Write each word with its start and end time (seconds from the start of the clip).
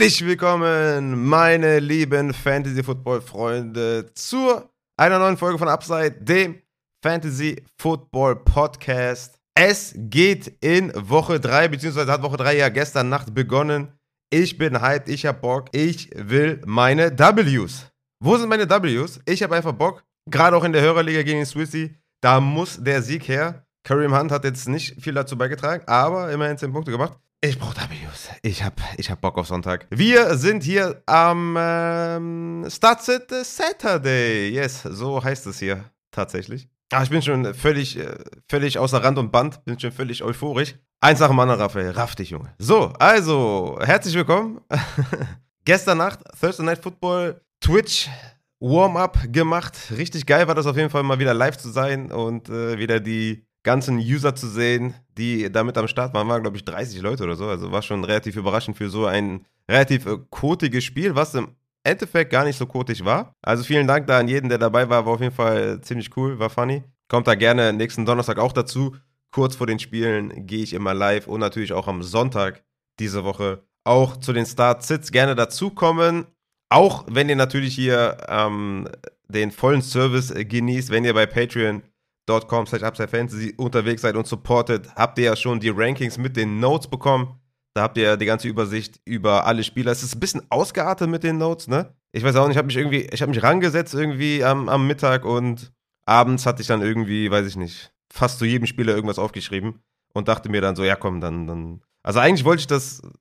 Herzlich 0.00 0.26
willkommen, 0.26 1.28
meine 1.28 1.78
lieben 1.78 2.32
Fantasy 2.32 2.82
Football 2.82 3.20
Freunde, 3.20 4.10
zu 4.14 4.62
einer 4.96 5.18
neuen 5.18 5.36
Folge 5.36 5.58
von 5.58 5.68
Upside, 5.68 6.12
dem 6.12 6.62
Fantasy 7.04 7.62
Football 7.78 8.36
Podcast. 8.36 9.38
Es 9.54 9.92
geht 9.94 10.56
in 10.62 10.90
Woche 10.94 11.38
3, 11.38 11.68
beziehungsweise 11.68 12.10
hat 12.10 12.22
Woche 12.22 12.38
3 12.38 12.56
ja 12.56 12.70
gestern 12.70 13.10
Nacht 13.10 13.34
begonnen. 13.34 13.92
Ich 14.32 14.56
bin 14.56 14.80
hyped, 14.80 15.10
ich 15.10 15.26
hab 15.26 15.42
Bock, 15.42 15.68
ich 15.72 16.08
will 16.16 16.62
meine 16.64 17.10
Ws. 17.10 17.90
Wo 18.24 18.38
sind 18.38 18.48
meine 18.48 18.66
Ws? 18.66 19.20
Ich 19.26 19.42
hab 19.42 19.52
einfach 19.52 19.72
Bock, 19.72 20.02
gerade 20.30 20.56
auch 20.56 20.64
in 20.64 20.72
der 20.72 20.80
Hörerliga 20.80 21.22
gegen 21.22 21.40
den 21.40 21.46
Swissy, 21.46 21.94
da 22.22 22.40
muss 22.40 22.82
der 22.82 23.02
Sieg 23.02 23.28
her. 23.28 23.66
Kareem 23.86 24.18
Hunt 24.18 24.32
hat 24.32 24.44
jetzt 24.44 24.66
nicht 24.66 25.02
viel 25.02 25.12
dazu 25.12 25.36
beigetragen, 25.36 25.84
aber 25.86 26.32
immerhin 26.32 26.56
10 26.56 26.72
Punkte 26.72 26.90
gemacht. 26.90 27.18
Ich 27.42 27.58
brauche 27.58 27.74
Ws. 27.74 28.28
Ich 28.42 28.62
hab, 28.62 28.78
ich 28.98 29.10
hab 29.10 29.22
Bock 29.22 29.38
auf 29.38 29.46
Sonntag. 29.46 29.86
Wir 29.88 30.36
sind 30.36 30.62
hier 30.62 31.02
am 31.06 31.56
ähm, 31.58 32.66
Start 32.68 33.02
Sit 33.02 33.30
Saturday. 33.30 34.50
Yes, 34.50 34.82
so 34.82 35.24
heißt 35.24 35.46
es 35.46 35.58
hier 35.58 35.86
tatsächlich. 36.10 36.68
Ah, 36.92 37.02
ich 37.02 37.08
bin 37.08 37.22
schon 37.22 37.54
völlig, 37.54 37.98
äh, 37.98 38.14
völlig 38.46 38.78
außer 38.78 39.02
Rand 39.02 39.16
und 39.16 39.32
Band, 39.32 39.64
bin 39.64 39.80
schon 39.80 39.90
völlig 39.90 40.22
euphorisch. 40.22 40.74
Eins 41.00 41.20
nach 41.20 41.28
dem 41.28 41.40
anderen, 41.40 41.62
Raphael. 41.62 41.92
Raff 41.92 42.14
dich, 42.14 42.28
Junge. 42.28 42.52
So, 42.58 42.92
also, 42.98 43.78
herzlich 43.80 44.14
willkommen. 44.14 44.60
Gestern 45.64 45.96
Nacht, 45.96 46.20
Thursday 46.38 46.66
Night 46.66 46.82
Football, 46.82 47.40
Twitch, 47.58 48.10
Warm-up 48.58 49.32
gemacht. 49.32 49.78
Richtig 49.96 50.26
geil 50.26 50.46
war 50.46 50.54
das 50.54 50.66
auf 50.66 50.76
jeden 50.76 50.90
Fall 50.90 51.04
mal 51.04 51.18
wieder 51.18 51.32
live 51.32 51.56
zu 51.56 51.70
sein 51.70 52.12
und 52.12 52.50
äh, 52.50 52.76
wieder 52.76 53.00
die 53.00 53.46
ganzen 53.62 53.98
User 53.98 54.34
zu 54.34 54.48
sehen, 54.48 54.94
die 55.18 55.50
damit 55.50 55.76
am 55.76 55.88
Start 55.88 56.14
waren, 56.14 56.28
waren 56.28 56.42
glaube 56.42 56.56
ich 56.56 56.64
30 56.64 57.00
Leute 57.02 57.24
oder 57.24 57.36
so. 57.36 57.46
Also 57.46 57.72
war 57.72 57.82
schon 57.82 58.04
relativ 58.04 58.36
überraschend 58.36 58.76
für 58.76 58.88
so 58.88 59.06
ein 59.06 59.46
relativ 59.68 60.06
äh, 60.06 60.18
kotiges 60.30 60.84
Spiel, 60.84 61.14
was 61.14 61.34
im 61.34 61.48
Endeffekt 61.84 62.30
gar 62.30 62.44
nicht 62.44 62.58
so 62.58 62.66
kotig 62.66 63.04
war. 63.04 63.34
Also 63.42 63.64
vielen 63.64 63.86
Dank 63.86 64.06
da 64.06 64.18
an 64.18 64.28
jeden, 64.28 64.48
der 64.48 64.58
dabei 64.58 64.88
war. 64.88 65.06
War 65.06 65.14
auf 65.14 65.20
jeden 65.20 65.34
Fall 65.34 65.80
ziemlich 65.80 66.16
cool, 66.16 66.38
war 66.38 66.50
funny. 66.50 66.82
Kommt 67.08 67.26
da 67.26 67.34
gerne 67.34 67.72
nächsten 67.72 68.06
Donnerstag 68.06 68.38
auch 68.38 68.52
dazu. 68.52 68.96
Kurz 69.32 69.56
vor 69.56 69.66
den 69.66 69.78
Spielen 69.78 70.46
gehe 70.46 70.62
ich 70.62 70.72
immer 70.72 70.92
live 70.92 71.26
und 71.26 71.40
natürlich 71.40 71.72
auch 71.72 71.88
am 71.88 72.02
Sonntag 72.02 72.64
diese 72.98 73.24
Woche 73.24 73.62
auch 73.84 74.16
zu 74.16 74.32
den 74.32 74.46
Start-Sits 74.46 75.12
gerne 75.12 75.34
dazukommen. 75.34 76.26
Auch 76.68 77.04
wenn 77.08 77.28
ihr 77.28 77.36
natürlich 77.36 77.74
hier 77.74 78.18
ähm, 78.28 78.88
den 79.28 79.50
vollen 79.50 79.82
Service 79.82 80.32
genießt, 80.34 80.90
wenn 80.90 81.04
ihr 81.04 81.14
bei 81.14 81.26
Patreon 81.26 81.82
patreon.com 82.30 82.66
slash 82.66 82.82
upsidefantasy 82.82 83.54
unterwegs 83.56 84.02
seid 84.02 84.16
und 84.16 84.26
supportet, 84.26 84.88
habt 84.94 85.18
ihr 85.18 85.24
ja 85.24 85.36
schon 85.36 85.60
die 85.60 85.70
Rankings 85.70 86.18
mit 86.18 86.36
den 86.36 86.60
Notes 86.60 86.88
bekommen. 86.88 87.40
Da 87.74 87.82
habt 87.82 87.96
ihr 87.96 88.04
ja 88.04 88.16
die 88.16 88.26
ganze 88.26 88.48
Übersicht 88.48 89.00
über 89.04 89.46
alle 89.46 89.62
Spieler. 89.62 89.92
Es 89.92 90.02
ist 90.02 90.16
ein 90.16 90.20
bisschen 90.20 90.42
ausgeartet 90.50 91.08
mit 91.08 91.22
den 91.22 91.38
Notes, 91.38 91.68
ne? 91.68 91.94
Ich 92.12 92.24
weiß 92.24 92.34
auch 92.36 92.46
nicht, 92.46 92.54
ich 92.54 92.58
habe 92.58 92.66
mich 92.66 92.76
irgendwie, 92.76 93.08
ich 93.12 93.22
habe 93.22 93.30
mich 93.30 93.42
rangesetzt 93.42 93.94
irgendwie 93.94 94.42
am, 94.42 94.68
am 94.68 94.86
Mittag 94.86 95.24
und 95.24 95.72
abends 96.04 96.46
hatte 96.46 96.62
ich 96.62 96.68
dann 96.68 96.82
irgendwie, 96.82 97.30
weiß 97.30 97.46
ich 97.46 97.56
nicht, 97.56 97.92
fast 98.12 98.40
zu 98.40 98.44
jedem 98.44 98.66
Spieler 98.66 98.94
irgendwas 98.94 99.20
aufgeschrieben 99.20 99.80
und 100.12 100.26
dachte 100.26 100.48
mir 100.48 100.60
dann 100.60 100.74
so, 100.74 100.82
ja 100.82 100.96
komm, 100.96 101.20
dann, 101.20 101.46
dann. 101.46 101.82
Also 102.02 102.18
eigentlich 102.18 102.44
wollte 102.44 102.60
ich 102.60 102.66
das 102.66 103.02
ein 103.04 103.12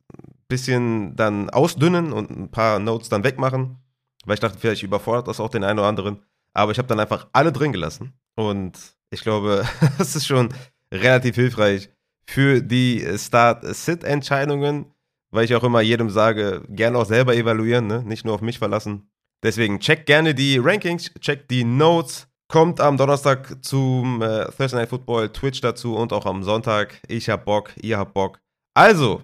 bisschen 0.47 1.15
dann 1.15 1.51
ausdünnen 1.51 2.11
und 2.11 2.31
ein 2.31 2.49
paar 2.49 2.79
Notes 2.79 3.09
dann 3.09 3.23
wegmachen, 3.23 3.77
weil 4.25 4.33
ich 4.33 4.39
dachte, 4.39 4.57
vielleicht 4.57 4.81
überfordert 4.81 5.27
das 5.27 5.39
auch 5.39 5.49
den 5.49 5.63
einen 5.63 5.77
oder 5.77 5.87
anderen. 5.87 6.23
Aber 6.53 6.71
ich 6.71 6.79
habe 6.79 6.87
dann 6.87 6.99
einfach 6.99 7.27
alle 7.31 7.51
drin 7.51 7.71
gelassen 7.71 8.13
und 8.35 8.97
ich 9.11 9.21
glaube, 9.21 9.65
das 9.97 10.15
ist 10.15 10.27
schon 10.27 10.49
relativ 10.93 11.35
hilfreich 11.35 11.89
für 12.27 12.61
die 12.61 13.05
Start-Sit-Entscheidungen, 13.17 14.93
weil 15.31 15.45
ich 15.45 15.55
auch 15.55 15.63
immer 15.63 15.81
jedem 15.81 16.09
sage, 16.09 16.63
gerne 16.69 16.97
auch 16.97 17.05
selber 17.05 17.35
evaluieren, 17.35 17.87
ne? 17.87 18.03
nicht 18.03 18.25
nur 18.25 18.35
auf 18.35 18.41
mich 18.41 18.59
verlassen. 18.59 19.09
Deswegen 19.43 19.79
checkt 19.79 20.05
gerne 20.05 20.35
die 20.35 20.57
Rankings, 20.57 21.13
checkt 21.21 21.49
die 21.49 21.63
Notes, 21.63 22.27
kommt 22.49 22.81
am 22.81 22.97
Donnerstag 22.97 23.63
zum 23.63 24.21
äh, 24.21 24.45
Thursday 24.45 24.81
Night 24.81 24.89
Football 24.89 25.29
Twitch 25.29 25.61
dazu 25.61 25.95
und 25.95 26.11
auch 26.11 26.25
am 26.25 26.43
Sonntag. 26.43 26.99
Ich 27.07 27.29
hab 27.29 27.45
Bock, 27.45 27.71
ihr 27.81 27.97
habt 27.97 28.13
Bock. 28.13 28.39
Also, 28.73 29.21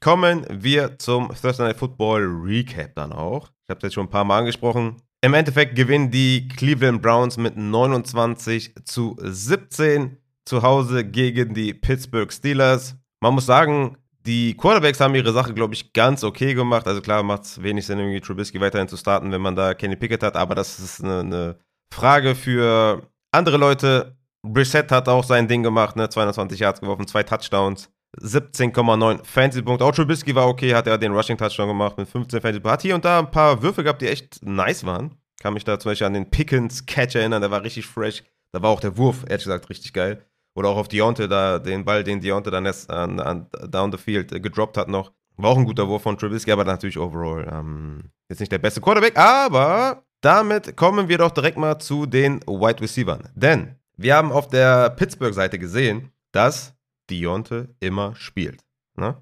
kommen 0.00 0.46
wir 0.50 0.98
zum 0.98 1.28
Thursday 1.28 1.68
Night 1.68 1.78
Football 1.78 2.24
Recap 2.24 2.94
dann 2.94 3.12
auch. 3.12 3.50
Ich 3.64 3.70
habe 3.70 3.78
es 3.78 3.84
jetzt 3.84 3.94
schon 3.94 4.06
ein 4.06 4.10
paar 4.10 4.24
Mal 4.24 4.40
angesprochen. 4.40 4.96
Im 5.24 5.32
Endeffekt 5.32 5.74
gewinnen 5.74 6.10
die 6.10 6.48
Cleveland 6.48 7.00
Browns 7.00 7.38
mit 7.38 7.56
29 7.56 8.74
zu 8.84 9.16
17 9.18 10.18
zu 10.44 10.62
Hause 10.62 11.02
gegen 11.02 11.54
die 11.54 11.72
Pittsburgh 11.72 12.30
Steelers. 12.30 12.94
Man 13.20 13.32
muss 13.32 13.46
sagen, 13.46 13.96
die 14.26 14.54
Quarterbacks 14.54 15.00
haben 15.00 15.14
ihre 15.14 15.32
Sache, 15.32 15.54
glaube 15.54 15.72
ich, 15.72 15.94
ganz 15.94 16.24
okay 16.24 16.52
gemacht. 16.52 16.86
Also 16.86 17.00
klar, 17.00 17.22
macht 17.22 17.44
es 17.44 17.62
wenig 17.62 17.86
Sinn, 17.86 18.00
irgendwie 18.00 18.20
Trubisky 18.20 18.60
weiterhin 18.60 18.86
zu 18.86 18.98
starten, 18.98 19.32
wenn 19.32 19.40
man 19.40 19.56
da 19.56 19.72
Kenny 19.72 19.96
Pickett 19.96 20.22
hat, 20.22 20.36
aber 20.36 20.54
das 20.54 20.78
ist 20.78 21.02
eine, 21.02 21.20
eine 21.20 21.58
Frage 21.90 22.34
für 22.34 23.08
andere 23.32 23.56
Leute. 23.56 24.18
Brissett 24.42 24.92
hat 24.92 25.08
auch 25.08 25.24
sein 25.24 25.48
Ding 25.48 25.62
gemacht, 25.62 25.96
ne? 25.96 26.06
220 26.06 26.60
Yards 26.60 26.82
geworfen, 26.82 27.06
zwei 27.06 27.22
Touchdowns. 27.22 27.88
17,9 28.20 29.24
Fantasy-Punkte. 29.24 29.84
Auch 29.84 29.92
Trubisky 29.92 30.34
war 30.34 30.48
okay, 30.48 30.74
hat 30.74 30.86
er 30.86 30.98
den 30.98 31.12
Rushing-Touchdown 31.12 31.68
gemacht 31.68 31.96
mit 31.96 32.08
15 32.08 32.40
Fantasy-Punkten. 32.40 32.72
Hat 32.72 32.82
hier 32.82 32.94
und 32.94 33.04
da 33.04 33.18
ein 33.18 33.30
paar 33.30 33.62
Würfe 33.62 33.82
gehabt, 33.82 34.02
die 34.02 34.08
echt 34.08 34.44
nice 34.44 34.84
waren. 34.84 35.16
Kann 35.40 35.54
mich 35.54 35.64
da 35.64 35.78
zum 35.78 35.90
Beispiel 35.90 36.06
an 36.06 36.14
den 36.14 36.30
Pickens-Catch 36.30 37.16
erinnern, 37.16 37.42
der 37.42 37.50
war 37.50 37.62
richtig 37.62 37.86
fresh. 37.86 38.22
Da 38.52 38.62
war 38.62 38.70
auch 38.70 38.80
der 38.80 38.96
Wurf, 38.96 39.24
ehrlich 39.28 39.44
gesagt, 39.44 39.68
richtig 39.68 39.92
geil. 39.92 40.24
Oder 40.54 40.68
auch 40.68 40.76
auf 40.76 40.88
Deontay, 40.88 41.28
da, 41.28 41.58
den 41.58 41.84
Ball, 41.84 42.04
den 42.04 42.20
Deontay 42.20 42.50
dann 42.50 42.66
erst 42.66 42.88
an, 42.90 43.18
an, 43.18 43.46
down 43.68 43.90
the 43.90 43.98
field 43.98 44.32
äh, 44.32 44.40
gedroppt 44.40 44.76
hat 44.76 44.88
noch. 44.88 45.12
War 45.36 45.50
auch 45.50 45.58
ein 45.58 45.64
guter 45.64 45.88
Wurf 45.88 46.02
von 46.02 46.16
Trubisky, 46.16 46.52
aber 46.52 46.64
natürlich 46.64 46.96
overall 46.96 47.46
ähm, 47.52 48.04
jetzt 48.28 48.38
nicht 48.38 48.52
der 48.52 48.58
beste 48.58 48.80
Quarterback. 48.80 49.18
Aber 49.18 50.04
damit 50.20 50.76
kommen 50.76 51.08
wir 51.08 51.18
doch 51.18 51.32
direkt 51.32 51.58
mal 51.58 51.78
zu 51.80 52.06
den 52.06 52.40
Wide 52.46 52.80
Receivers. 52.80 53.18
Denn 53.34 53.74
wir 53.96 54.14
haben 54.14 54.30
auf 54.30 54.48
der 54.48 54.90
Pittsburgh-Seite 54.90 55.58
gesehen, 55.58 56.12
dass 56.30 56.74
Deontay 57.10 57.68
immer 57.80 58.14
spielt. 58.16 58.64
Ne? 58.96 59.16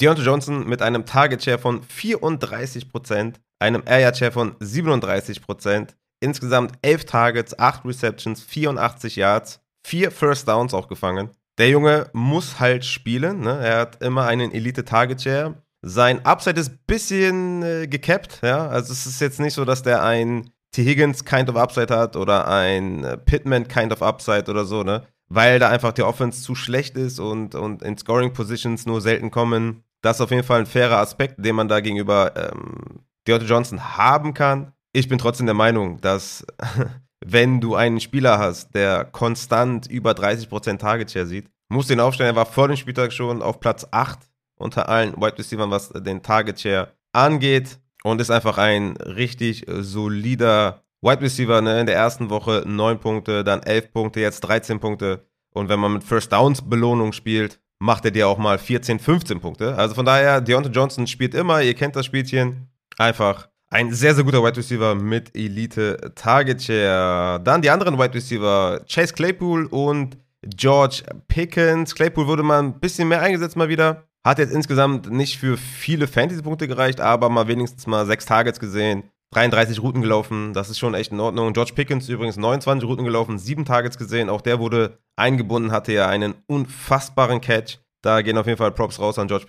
Deontay 0.00 0.22
Johnson 0.22 0.66
mit 0.66 0.82
einem 0.82 1.04
Target 1.04 1.42
Share 1.44 1.58
von 1.58 1.82
34%, 1.82 3.34
einem 3.58 3.82
Air 3.86 4.14
Share 4.14 4.32
von 4.32 4.54
37%, 4.56 5.88
insgesamt 6.20 6.72
11 6.82 7.04
Targets, 7.04 7.58
8 7.58 7.84
Receptions, 7.84 8.42
84 8.42 9.16
Yards, 9.16 9.60
4 9.86 10.10
First 10.10 10.48
Downs 10.48 10.74
auch 10.74 10.88
gefangen. 10.88 11.30
Der 11.58 11.68
Junge 11.68 12.08
muss 12.12 12.58
halt 12.60 12.84
spielen, 12.84 13.40
ne? 13.40 13.58
er 13.62 13.80
hat 13.80 14.02
immer 14.02 14.26
einen 14.26 14.52
Elite 14.52 14.84
Target 14.84 15.22
Share. 15.22 15.54
Sein 15.82 16.24
Upside 16.24 16.60
ist 16.60 16.70
ein 16.70 16.78
bisschen 16.86 17.62
äh, 17.62 17.86
gecapped, 17.86 18.40
ja. 18.42 18.68
Also 18.68 18.92
es 18.92 19.06
ist 19.06 19.20
jetzt 19.20 19.40
nicht 19.40 19.54
so, 19.54 19.64
dass 19.64 19.82
der 19.82 20.02
ein 20.02 20.50
T. 20.72 20.84
Higgins 20.84 21.24
kind 21.24 21.48
of 21.48 21.56
Upside 21.56 21.94
hat 21.94 22.16
oder 22.16 22.46
ein 22.46 23.04
äh, 23.04 23.16
Pittman 23.16 23.66
kind 23.66 23.92
of 23.92 24.02
Upside 24.02 24.50
oder 24.50 24.64
so, 24.64 24.82
ne? 24.82 25.06
Weil 25.30 25.58
da 25.58 25.68
einfach 25.68 25.92
die 25.92 26.02
Offense 26.02 26.42
zu 26.42 26.54
schlecht 26.54 26.96
ist 26.96 27.20
und, 27.20 27.54
und 27.54 27.82
in 27.82 27.96
Scoring 27.96 28.32
Positions 28.32 28.84
nur 28.84 29.00
selten 29.00 29.30
kommen. 29.30 29.84
Das 30.02 30.16
ist 30.16 30.20
auf 30.20 30.30
jeden 30.30 30.42
Fall 30.42 30.60
ein 30.60 30.66
fairer 30.66 30.98
Aspekt, 30.98 31.36
den 31.38 31.54
man 31.54 31.68
da 31.68 31.80
gegenüber 31.80 32.32
ähm, 32.36 33.04
Deontay 33.26 33.46
Johnson 33.46 33.96
haben 33.96 34.34
kann. 34.34 34.72
Ich 34.92 35.08
bin 35.08 35.18
trotzdem 35.18 35.46
der 35.46 35.54
Meinung, 35.54 36.00
dass 36.00 36.44
wenn 37.24 37.60
du 37.60 37.76
einen 37.76 38.00
Spieler 38.00 38.38
hast, 38.38 38.74
der 38.74 39.04
konstant 39.04 39.86
über 39.86 40.12
30% 40.12 40.78
Target 40.78 41.12
Share 41.12 41.26
sieht, 41.26 41.48
musst 41.68 41.90
du 41.90 41.94
ihn 41.94 42.00
aufstellen. 42.00 42.34
Er 42.34 42.36
war 42.36 42.46
vor 42.46 42.66
dem 42.66 42.76
Spieltag 42.76 43.12
schon 43.12 43.40
auf 43.40 43.60
Platz 43.60 43.86
8 43.90 44.18
unter 44.56 44.88
allen 44.88 45.16
Wide 45.16 45.38
Receivers, 45.38 45.70
was 45.70 45.88
den 46.02 46.22
Target 46.22 46.60
Share 46.60 46.88
angeht 47.12 47.78
und 48.02 48.20
ist 48.20 48.30
einfach 48.30 48.58
ein 48.58 48.96
richtig 48.96 49.64
solider 49.68 50.82
Wide 51.02 51.22
Receiver 51.22 51.60
ne, 51.62 51.80
in 51.80 51.86
der 51.86 51.96
ersten 51.96 52.30
Woche 52.30 52.62
9 52.66 52.98
Punkte, 52.98 53.42
dann 53.44 53.62
11 53.62 53.92
Punkte, 53.92 54.20
jetzt 54.20 54.40
13 54.40 54.80
Punkte. 54.80 55.24
Und 55.52 55.68
wenn 55.68 55.80
man 55.80 55.94
mit 55.94 56.04
First 56.04 56.32
Downs 56.32 56.62
Belohnung 56.62 57.12
spielt, 57.12 57.60
macht 57.78 58.04
er 58.04 58.10
dir 58.10 58.28
auch 58.28 58.38
mal 58.38 58.58
14, 58.58 58.98
15 58.98 59.40
Punkte. 59.40 59.76
Also 59.76 59.94
von 59.94 60.04
daher, 60.04 60.40
Deontay 60.40 60.70
Johnson 60.70 61.06
spielt 61.06 61.34
immer, 61.34 61.62
ihr 61.62 61.74
kennt 61.74 61.96
das 61.96 62.06
Spielchen. 62.06 62.68
Einfach 62.98 63.48
ein 63.70 63.92
sehr, 63.92 64.14
sehr 64.14 64.24
guter 64.24 64.42
Wide 64.42 64.56
Receiver 64.56 64.94
mit 64.94 65.34
Elite 65.34 66.12
Target 66.14 66.62
Share. 66.62 67.40
Dann 67.40 67.62
die 67.62 67.70
anderen 67.70 67.98
Wide 67.98 68.14
Receiver, 68.14 68.80
Chase 68.86 69.14
Claypool 69.14 69.66
und 69.66 70.18
George 70.42 71.02
Pickens. 71.28 71.94
Claypool 71.94 72.26
wurde 72.26 72.42
mal 72.42 72.62
ein 72.62 72.80
bisschen 72.80 73.08
mehr 73.08 73.22
eingesetzt 73.22 73.56
mal 73.56 73.68
wieder. 73.68 74.04
Hat 74.24 74.38
jetzt 74.38 74.52
insgesamt 74.52 75.10
nicht 75.10 75.38
für 75.38 75.56
viele 75.56 76.06
Fantasy-Punkte 76.06 76.68
gereicht, 76.68 77.00
aber 77.00 77.30
mal 77.30 77.48
wenigstens 77.48 77.86
mal 77.86 78.04
sechs 78.04 78.26
Targets 78.26 78.60
gesehen. 78.60 79.04
33 79.32 79.80
Routen 79.80 80.02
gelaufen, 80.02 80.52
das 80.54 80.70
ist 80.70 80.78
schon 80.78 80.94
echt 80.94 81.12
in 81.12 81.20
Ordnung. 81.20 81.52
George 81.52 81.72
Pickens 81.74 82.08
übrigens 82.08 82.36
29 82.36 82.88
Routen 82.88 83.04
gelaufen, 83.04 83.38
sieben 83.38 83.64
Targets 83.64 83.96
gesehen, 83.96 84.28
auch 84.28 84.40
der 84.40 84.58
wurde 84.58 84.98
eingebunden, 85.16 85.70
hatte 85.70 85.92
ja 85.92 86.08
einen 86.08 86.34
unfassbaren 86.46 87.40
Catch. 87.40 87.78
Da 88.02 88.22
gehen 88.22 88.38
auf 88.38 88.46
jeden 88.46 88.58
Fall 88.58 88.72
Props 88.72 88.98
raus 88.98 89.18
an 89.18 89.28
George 89.28 89.44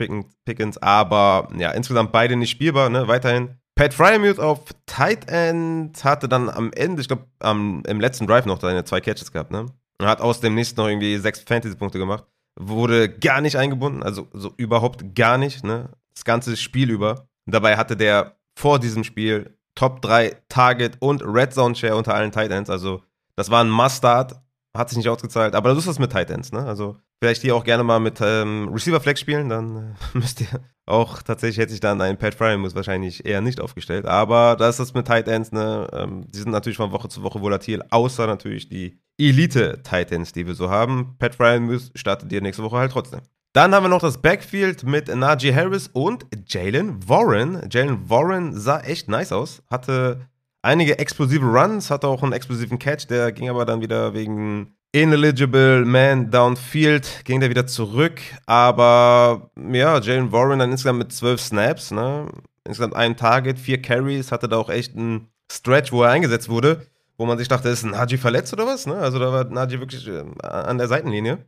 Pickens, 0.46 0.78
aber 0.80 1.48
ja, 1.58 1.72
insgesamt 1.72 2.12
beide 2.12 2.36
nicht 2.36 2.52
spielbar, 2.52 2.90
ne, 2.90 3.08
weiterhin. 3.08 3.56
Pat 3.76 3.94
Fryermuth 3.94 4.40
auf 4.40 4.60
Tight 4.86 5.32
End 5.32 6.04
hatte 6.04 6.28
dann 6.28 6.50
am 6.50 6.72
Ende, 6.74 7.02
ich 7.02 7.08
glaube, 7.08 7.26
im 7.42 8.00
letzten 8.02 8.28
Drive 8.28 8.46
noch 8.46 8.60
seine 8.60 8.84
zwei 8.84 9.00
Catches 9.00 9.32
gehabt, 9.32 9.52
ne? 9.52 9.68
Und 10.00 10.08
hat 10.08 10.20
aus 10.20 10.42
dem 10.42 10.56
nächsten 10.56 10.80
noch 10.82 10.90
irgendwie 10.90 11.18
sechs 11.18 11.40
Fantasy-Punkte 11.40 11.98
gemacht. 11.98 12.26
wurde 12.60 13.10
gar 13.10 13.42
nicht 13.42 13.56
eingebunden, 13.56 14.04
also 14.04 14.28
so 14.34 14.54
überhaupt 14.58 15.16
gar 15.16 15.38
nicht, 15.38 15.64
ne? 15.64 15.90
Das 16.14 16.26
ganze 16.26 16.58
Spiel 16.58 16.90
über. 16.90 17.28
Dabei 17.46 17.78
hatte 17.78 17.96
der 17.96 18.38
vor 18.60 18.80
diesem 18.80 19.04
Spiel 19.04 19.58
Top 19.76 20.02
3 20.02 20.36
Target 20.50 20.98
und 21.00 21.24
Red 21.24 21.54
Zone 21.54 21.76
Share 21.76 21.96
unter 21.96 22.14
allen 22.14 22.32
Tight 22.32 22.52
Ends. 22.52 22.70
Also, 22.70 23.04
das 23.36 23.50
war 23.50 23.64
ein 23.64 23.70
Must-Start. 23.70 24.36
Hat 24.76 24.90
sich 24.90 24.98
nicht 24.98 25.10
ausgezahlt. 25.10 25.56
Aber 25.56 25.70
das 25.70 25.80
ist 25.80 25.88
das 25.88 26.00
mit 26.00 26.12
Tight 26.12 26.30
Ends, 26.30 26.52
ne? 26.52 26.66
Also, 26.66 26.98
vielleicht 27.22 27.42
hier 27.42 27.56
auch 27.56 27.64
gerne 27.64 27.84
mal 27.84 28.00
mit 28.00 28.20
ähm, 28.22 28.70
Receiver 28.72 29.00
Flex 29.00 29.20
spielen. 29.20 29.50
Dann 29.50 29.78
äh, 29.78 29.94
müsst 30.18 30.42
ihr 30.42 30.62
auch 30.86 31.22
tatsächlich, 31.22 31.58
hätte 31.58 31.72
sich 31.72 31.80
dann 31.80 32.02
ein 32.02 32.18
Pat 32.18 32.36
Fry 32.36 32.58
muss 32.58 32.76
wahrscheinlich 32.76 33.26
eher 33.26 33.42
nicht 33.42 33.62
aufgestellt. 33.62 34.06
Aber 34.06 34.56
da 34.58 34.68
ist 34.68 34.80
das 34.80 34.94
mit 34.94 35.08
Tight 35.08 35.28
Ends, 35.28 35.52
ne? 35.52 35.88
Ähm, 35.94 36.26
die 36.30 36.40
sind 36.40 36.52
natürlich 36.52 36.78
von 36.78 36.92
Woche 36.92 37.10
zu 37.10 37.24
Woche 37.24 37.42
volatil. 37.42 37.84
Außer 37.90 38.28
natürlich 38.28 38.70
die 38.70 39.00
Elite 39.18 39.82
Tight 39.84 40.12
Ends, 40.12 40.34
die 40.34 40.48
wir 40.48 40.56
so 40.56 40.70
haben. 40.70 41.16
Pat 41.20 41.36
Fry 41.36 41.80
startet 41.96 42.32
ihr 42.32 42.42
nächste 42.42 42.64
Woche 42.64 42.78
halt 42.78 42.92
trotzdem. 42.92 43.22
Dann 43.54 43.76
haben 43.76 43.84
wir 43.84 43.90
noch 43.90 44.00
das 44.00 44.22
Backfield 44.22 44.84
mit 44.84 45.14
Najee 45.14 45.54
Harris 45.54 45.90
und 45.92 46.26
Jalen 46.48 47.08
Warren. 47.08 47.68
Jalen 47.70 48.10
Warren 48.10 48.58
sah 48.58 48.80
echt 48.80 49.10
nice 49.10 49.34
aus, 49.34 49.62
hatte 49.70 50.22
einige 50.62 50.98
explosive 51.00 51.46
Runs, 51.46 51.92
hatte 51.92 52.08
auch 52.08 52.24
einen 52.24 52.32
explosiven 52.32 52.80
Catch, 52.80 53.08
der 53.10 53.34
ging 53.34 53.50
aber 53.50 53.66
dann 53.66 53.82
wieder 53.82 54.14
wegen 54.14 54.78
ineligible 54.94 55.84
man 55.84 56.32
downfield, 56.32 57.26
ging 57.26 57.42
der 57.42 57.50
wieder 57.50 57.68
zurück. 57.68 58.22
Aber 58.46 59.52
ja, 59.72 60.00
Jalen 60.00 60.32
Warren 60.32 60.60
dann 60.60 60.72
insgesamt 60.72 61.00
mit 61.00 61.12
zwölf 61.12 61.42
Snaps, 61.42 61.92
ne? 61.92 62.30
insgesamt 62.64 62.96
ein 62.96 63.18
Target, 63.18 63.60
vier 63.60 63.82
Carries, 63.82 64.32
hatte 64.32 64.48
da 64.48 64.58
auch 64.58 64.70
echt 64.70 64.96
einen 64.96 65.28
Stretch, 65.52 65.92
wo 65.92 66.04
er 66.04 66.12
eingesetzt 66.12 66.48
wurde, 66.48 66.88
wo 67.18 67.26
man 67.26 67.38
sich 67.38 67.50
dachte, 67.50 67.68
ist 67.68 67.84
Najee 67.84 68.18
verletzt 68.18 68.54
oder 68.54 68.66
was? 68.66 68.86
Ne? 68.86 68.96
Also 68.96 69.20
da 69.20 69.32
war 69.34 69.44
Najee 69.44 69.80
wirklich 69.82 70.08
äh, 70.08 70.24
an 70.42 70.78
der 70.78 70.88
Seitenlinie. 70.88 71.40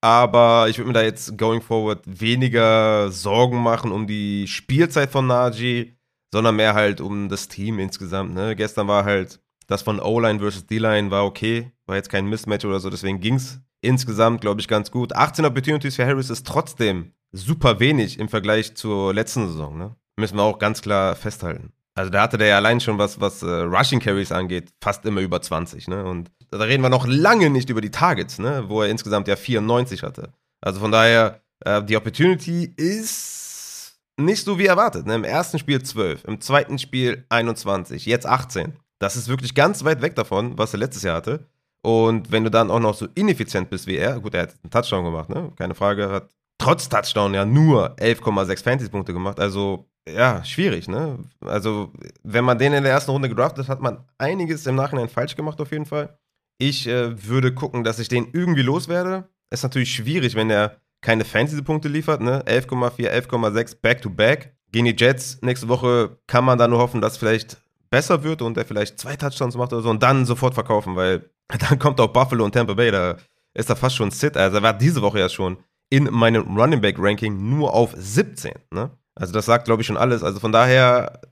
Aber 0.00 0.68
ich 0.68 0.78
würde 0.78 0.88
mir 0.88 0.94
da 0.94 1.02
jetzt 1.02 1.36
going 1.36 1.60
forward 1.60 2.02
weniger 2.06 3.10
Sorgen 3.10 3.58
machen 3.58 3.92
um 3.92 4.06
die 4.06 4.46
Spielzeit 4.46 5.10
von 5.10 5.26
Najee, 5.26 5.94
sondern 6.32 6.56
mehr 6.56 6.74
halt 6.74 7.00
um 7.00 7.28
das 7.28 7.48
Team 7.48 7.78
insgesamt. 7.78 8.34
Ne? 8.34 8.56
Gestern 8.56 8.88
war 8.88 9.04
halt 9.04 9.40
das 9.66 9.82
von 9.82 10.00
O-Line 10.00 10.40
versus 10.40 10.66
D-Line 10.66 11.10
war 11.10 11.24
okay, 11.24 11.70
war 11.86 11.96
jetzt 11.96 12.10
kein 12.10 12.26
Mismatch 12.26 12.64
oder 12.64 12.80
so, 12.80 12.90
deswegen 12.90 13.20
ging 13.20 13.34
es 13.34 13.60
insgesamt, 13.82 14.40
glaube 14.40 14.60
ich, 14.60 14.68
ganz 14.68 14.90
gut. 14.90 15.14
18 15.14 15.44
Opportunities 15.44 15.96
für 15.96 16.06
Harris 16.06 16.30
ist 16.30 16.46
trotzdem 16.46 17.12
super 17.32 17.78
wenig 17.78 18.18
im 18.18 18.28
Vergleich 18.28 18.74
zur 18.74 19.14
letzten 19.14 19.46
Saison. 19.46 19.78
Ne? 19.78 19.94
Müssen 20.16 20.36
wir 20.36 20.42
auch 20.42 20.58
ganz 20.58 20.82
klar 20.82 21.14
festhalten. 21.14 21.72
Also 21.94 22.10
da 22.10 22.22
hatte 22.22 22.38
der 22.38 22.48
ja 22.48 22.56
allein 22.56 22.80
schon 22.80 22.98
was, 22.98 23.20
was 23.20 23.42
äh, 23.42 23.46
Rushing 23.46 24.00
Carries 24.00 24.32
angeht, 24.32 24.70
fast 24.80 25.04
immer 25.04 25.20
über 25.20 25.42
20, 25.42 25.88
ne? 25.88 26.04
Und 26.04 26.30
da 26.50 26.58
reden 26.58 26.82
wir 26.82 26.90
noch 26.90 27.06
lange 27.06 27.50
nicht 27.50 27.70
über 27.70 27.80
die 27.80 27.90
Targets, 27.90 28.38
ne? 28.38 28.64
Wo 28.68 28.82
er 28.82 28.88
insgesamt 28.88 29.28
ja 29.28 29.36
94 29.36 30.02
hatte. 30.02 30.32
Also 30.60 30.80
von 30.80 30.90
daher, 30.90 31.40
äh, 31.60 31.82
die 31.82 31.96
Opportunity 31.96 32.72
ist 32.76 33.98
nicht 34.16 34.44
so 34.44 34.58
wie 34.58 34.66
erwartet. 34.66 35.06
Ne? 35.06 35.14
Im 35.14 35.24
ersten 35.24 35.58
Spiel 35.58 35.82
12, 35.82 36.24
im 36.24 36.40
zweiten 36.40 36.78
Spiel 36.78 37.24
21, 37.28 38.06
jetzt 38.06 38.26
18. 38.26 38.74
Das 38.98 39.16
ist 39.16 39.28
wirklich 39.28 39.54
ganz 39.54 39.84
weit 39.84 40.02
weg 40.02 40.14
davon, 40.14 40.58
was 40.58 40.74
er 40.74 40.80
letztes 40.80 41.02
Jahr 41.02 41.16
hatte. 41.16 41.46
Und 41.82 42.30
wenn 42.30 42.44
du 42.44 42.50
dann 42.50 42.70
auch 42.70 42.80
noch 42.80 42.94
so 42.94 43.06
ineffizient 43.14 43.70
bist 43.70 43.86
wie 43.86 43.96
er, 43.96 44.20
gut, 44.20 44.34
er 44.34 44.42
hat 44.42 44.54
einen 44.62 44.70
Touchdown 44.70 45.04
gemacht, 45.04 45.30
ne? 45.30 45.50
Keine 45.56 45.74
Frage, 45.74 46.10
hat 46.10 46.28
trotz 46.58 46.88
Touchdown 46.88 47.32
ja 47.32 47.46
nur 47.46 47.96
11,6 47.96 48.62
Fantasy-Punkte 48.62 49.14
gemacht. 49.14 49.40
Also 49.40 49.86
ja, 50.08 50.44
schwierig, 50.44 50.88
ne? 50.88 51.18
Also, 51.44 51.92
wenn 52.22 52.44
man 52.44 52.58
den 52.58 52.72
in 52.72 52.82
der 52.82 52.92
ersten 52.92 53.10
Runde 53.10 53.28
gedraftet 53.28 53.68
hat, 53.68 53.76
hat 53.76 53.80
man 53.80 54.04
einiges 54.18 54.66
im 54.66 54.74
Nachhinein 54.74 55.08
falsch 55.08 55.36
gemacht, 55.36 55.60
auf 55.60 55.72
jeden 55.72 55.86
Fall. 55.86 56.18
Ich 56.60 56.86
äh, 56.86 57.26
würde 57.26 57.54
gucken, 57.54 57.84
dass 57.84 57.98
ich 57.98 58.08
den 58.08 58.28
irgendwie 58.34 58.60
loswerde. 58.60 59.30
Ist 59.48 59.62
natürlich 59.62 59.94
schwierig, 59.94 60.34
wenn 60.34 60.50
er 60.50 60.76
keine 61.00 61.24
Fantasy-Punkte 61.24 61.88
liefert, 61.88 62.20
ne? 62.20 62.44
11,4, 62.44 63.10
11,6 63.10 63.76
Back-to-Back. 63.80 64.54
Gegen 64.70 64.84
die 64.84 64.94
Jets 64.94 65.38
nächste 65.40 65.68
Woche 65.68 66.18
kann 66.26 66.44
man 66.44 66.58
da 66.58 66.68
nur 66.68 66.78
hoffen, 66.78 67.00
dass 67.00 67.16
vielleicht 67.16 67.56
besser 67.88 68.22
wird 68.24 68.42
und 68.42 68.58
er 68.58 68.66
vielleicht 68.66 69.00
zwei 69.00 69.16
Touchdowns 69.16 69.56
macht 69.56 69.72
oder 69.72 69.80
so 69.80 69.88
und 69.88 70.02
dann 70.02 70.26
sofort 70.26 70.52
verkaufen, 70.52 70.96
weil 70.96 71.30
dann 71.70 71.78
kommt 71.78 71.98
auch 71.98 72.08
Buffalo 72.08 72.44
und 72.44 72.52
Tampa 72.52 72.74
Bay, 72.74 72.90
da 72.90 73.16
ist 73.54 73.70
er 73.70 73.76
fast 73.76 73.96
schon 73.96 74.10
Sit. 74.10 74.36
Also 74.36 74.58
er 74.58 74.62
war 74.62 74.74
diese 74.74 75.00
Woche 75.00 75.18
ja 75.18 75.30
schon 75.30 75.56
in 75.88 76.04
meinem 76.12 76.58
Running 76.58 76.82
Back 76.82 76.96
Ranking 76.98 77.48
nur 77.48 77.72
auf 77.72 77.94
17, 77.96 78.52
ne? 78.70 78.90
Also 79.14 79.32
das 79.32 79.46
sagt, 79.46 79.64
glaube 79.64 79.80
ich, 79.80 79.86
schon 79.86 79.96
alles. 79.96 80.22
Also 80.22 80.40
von 80.40 80.52
daher, 80.52 81.22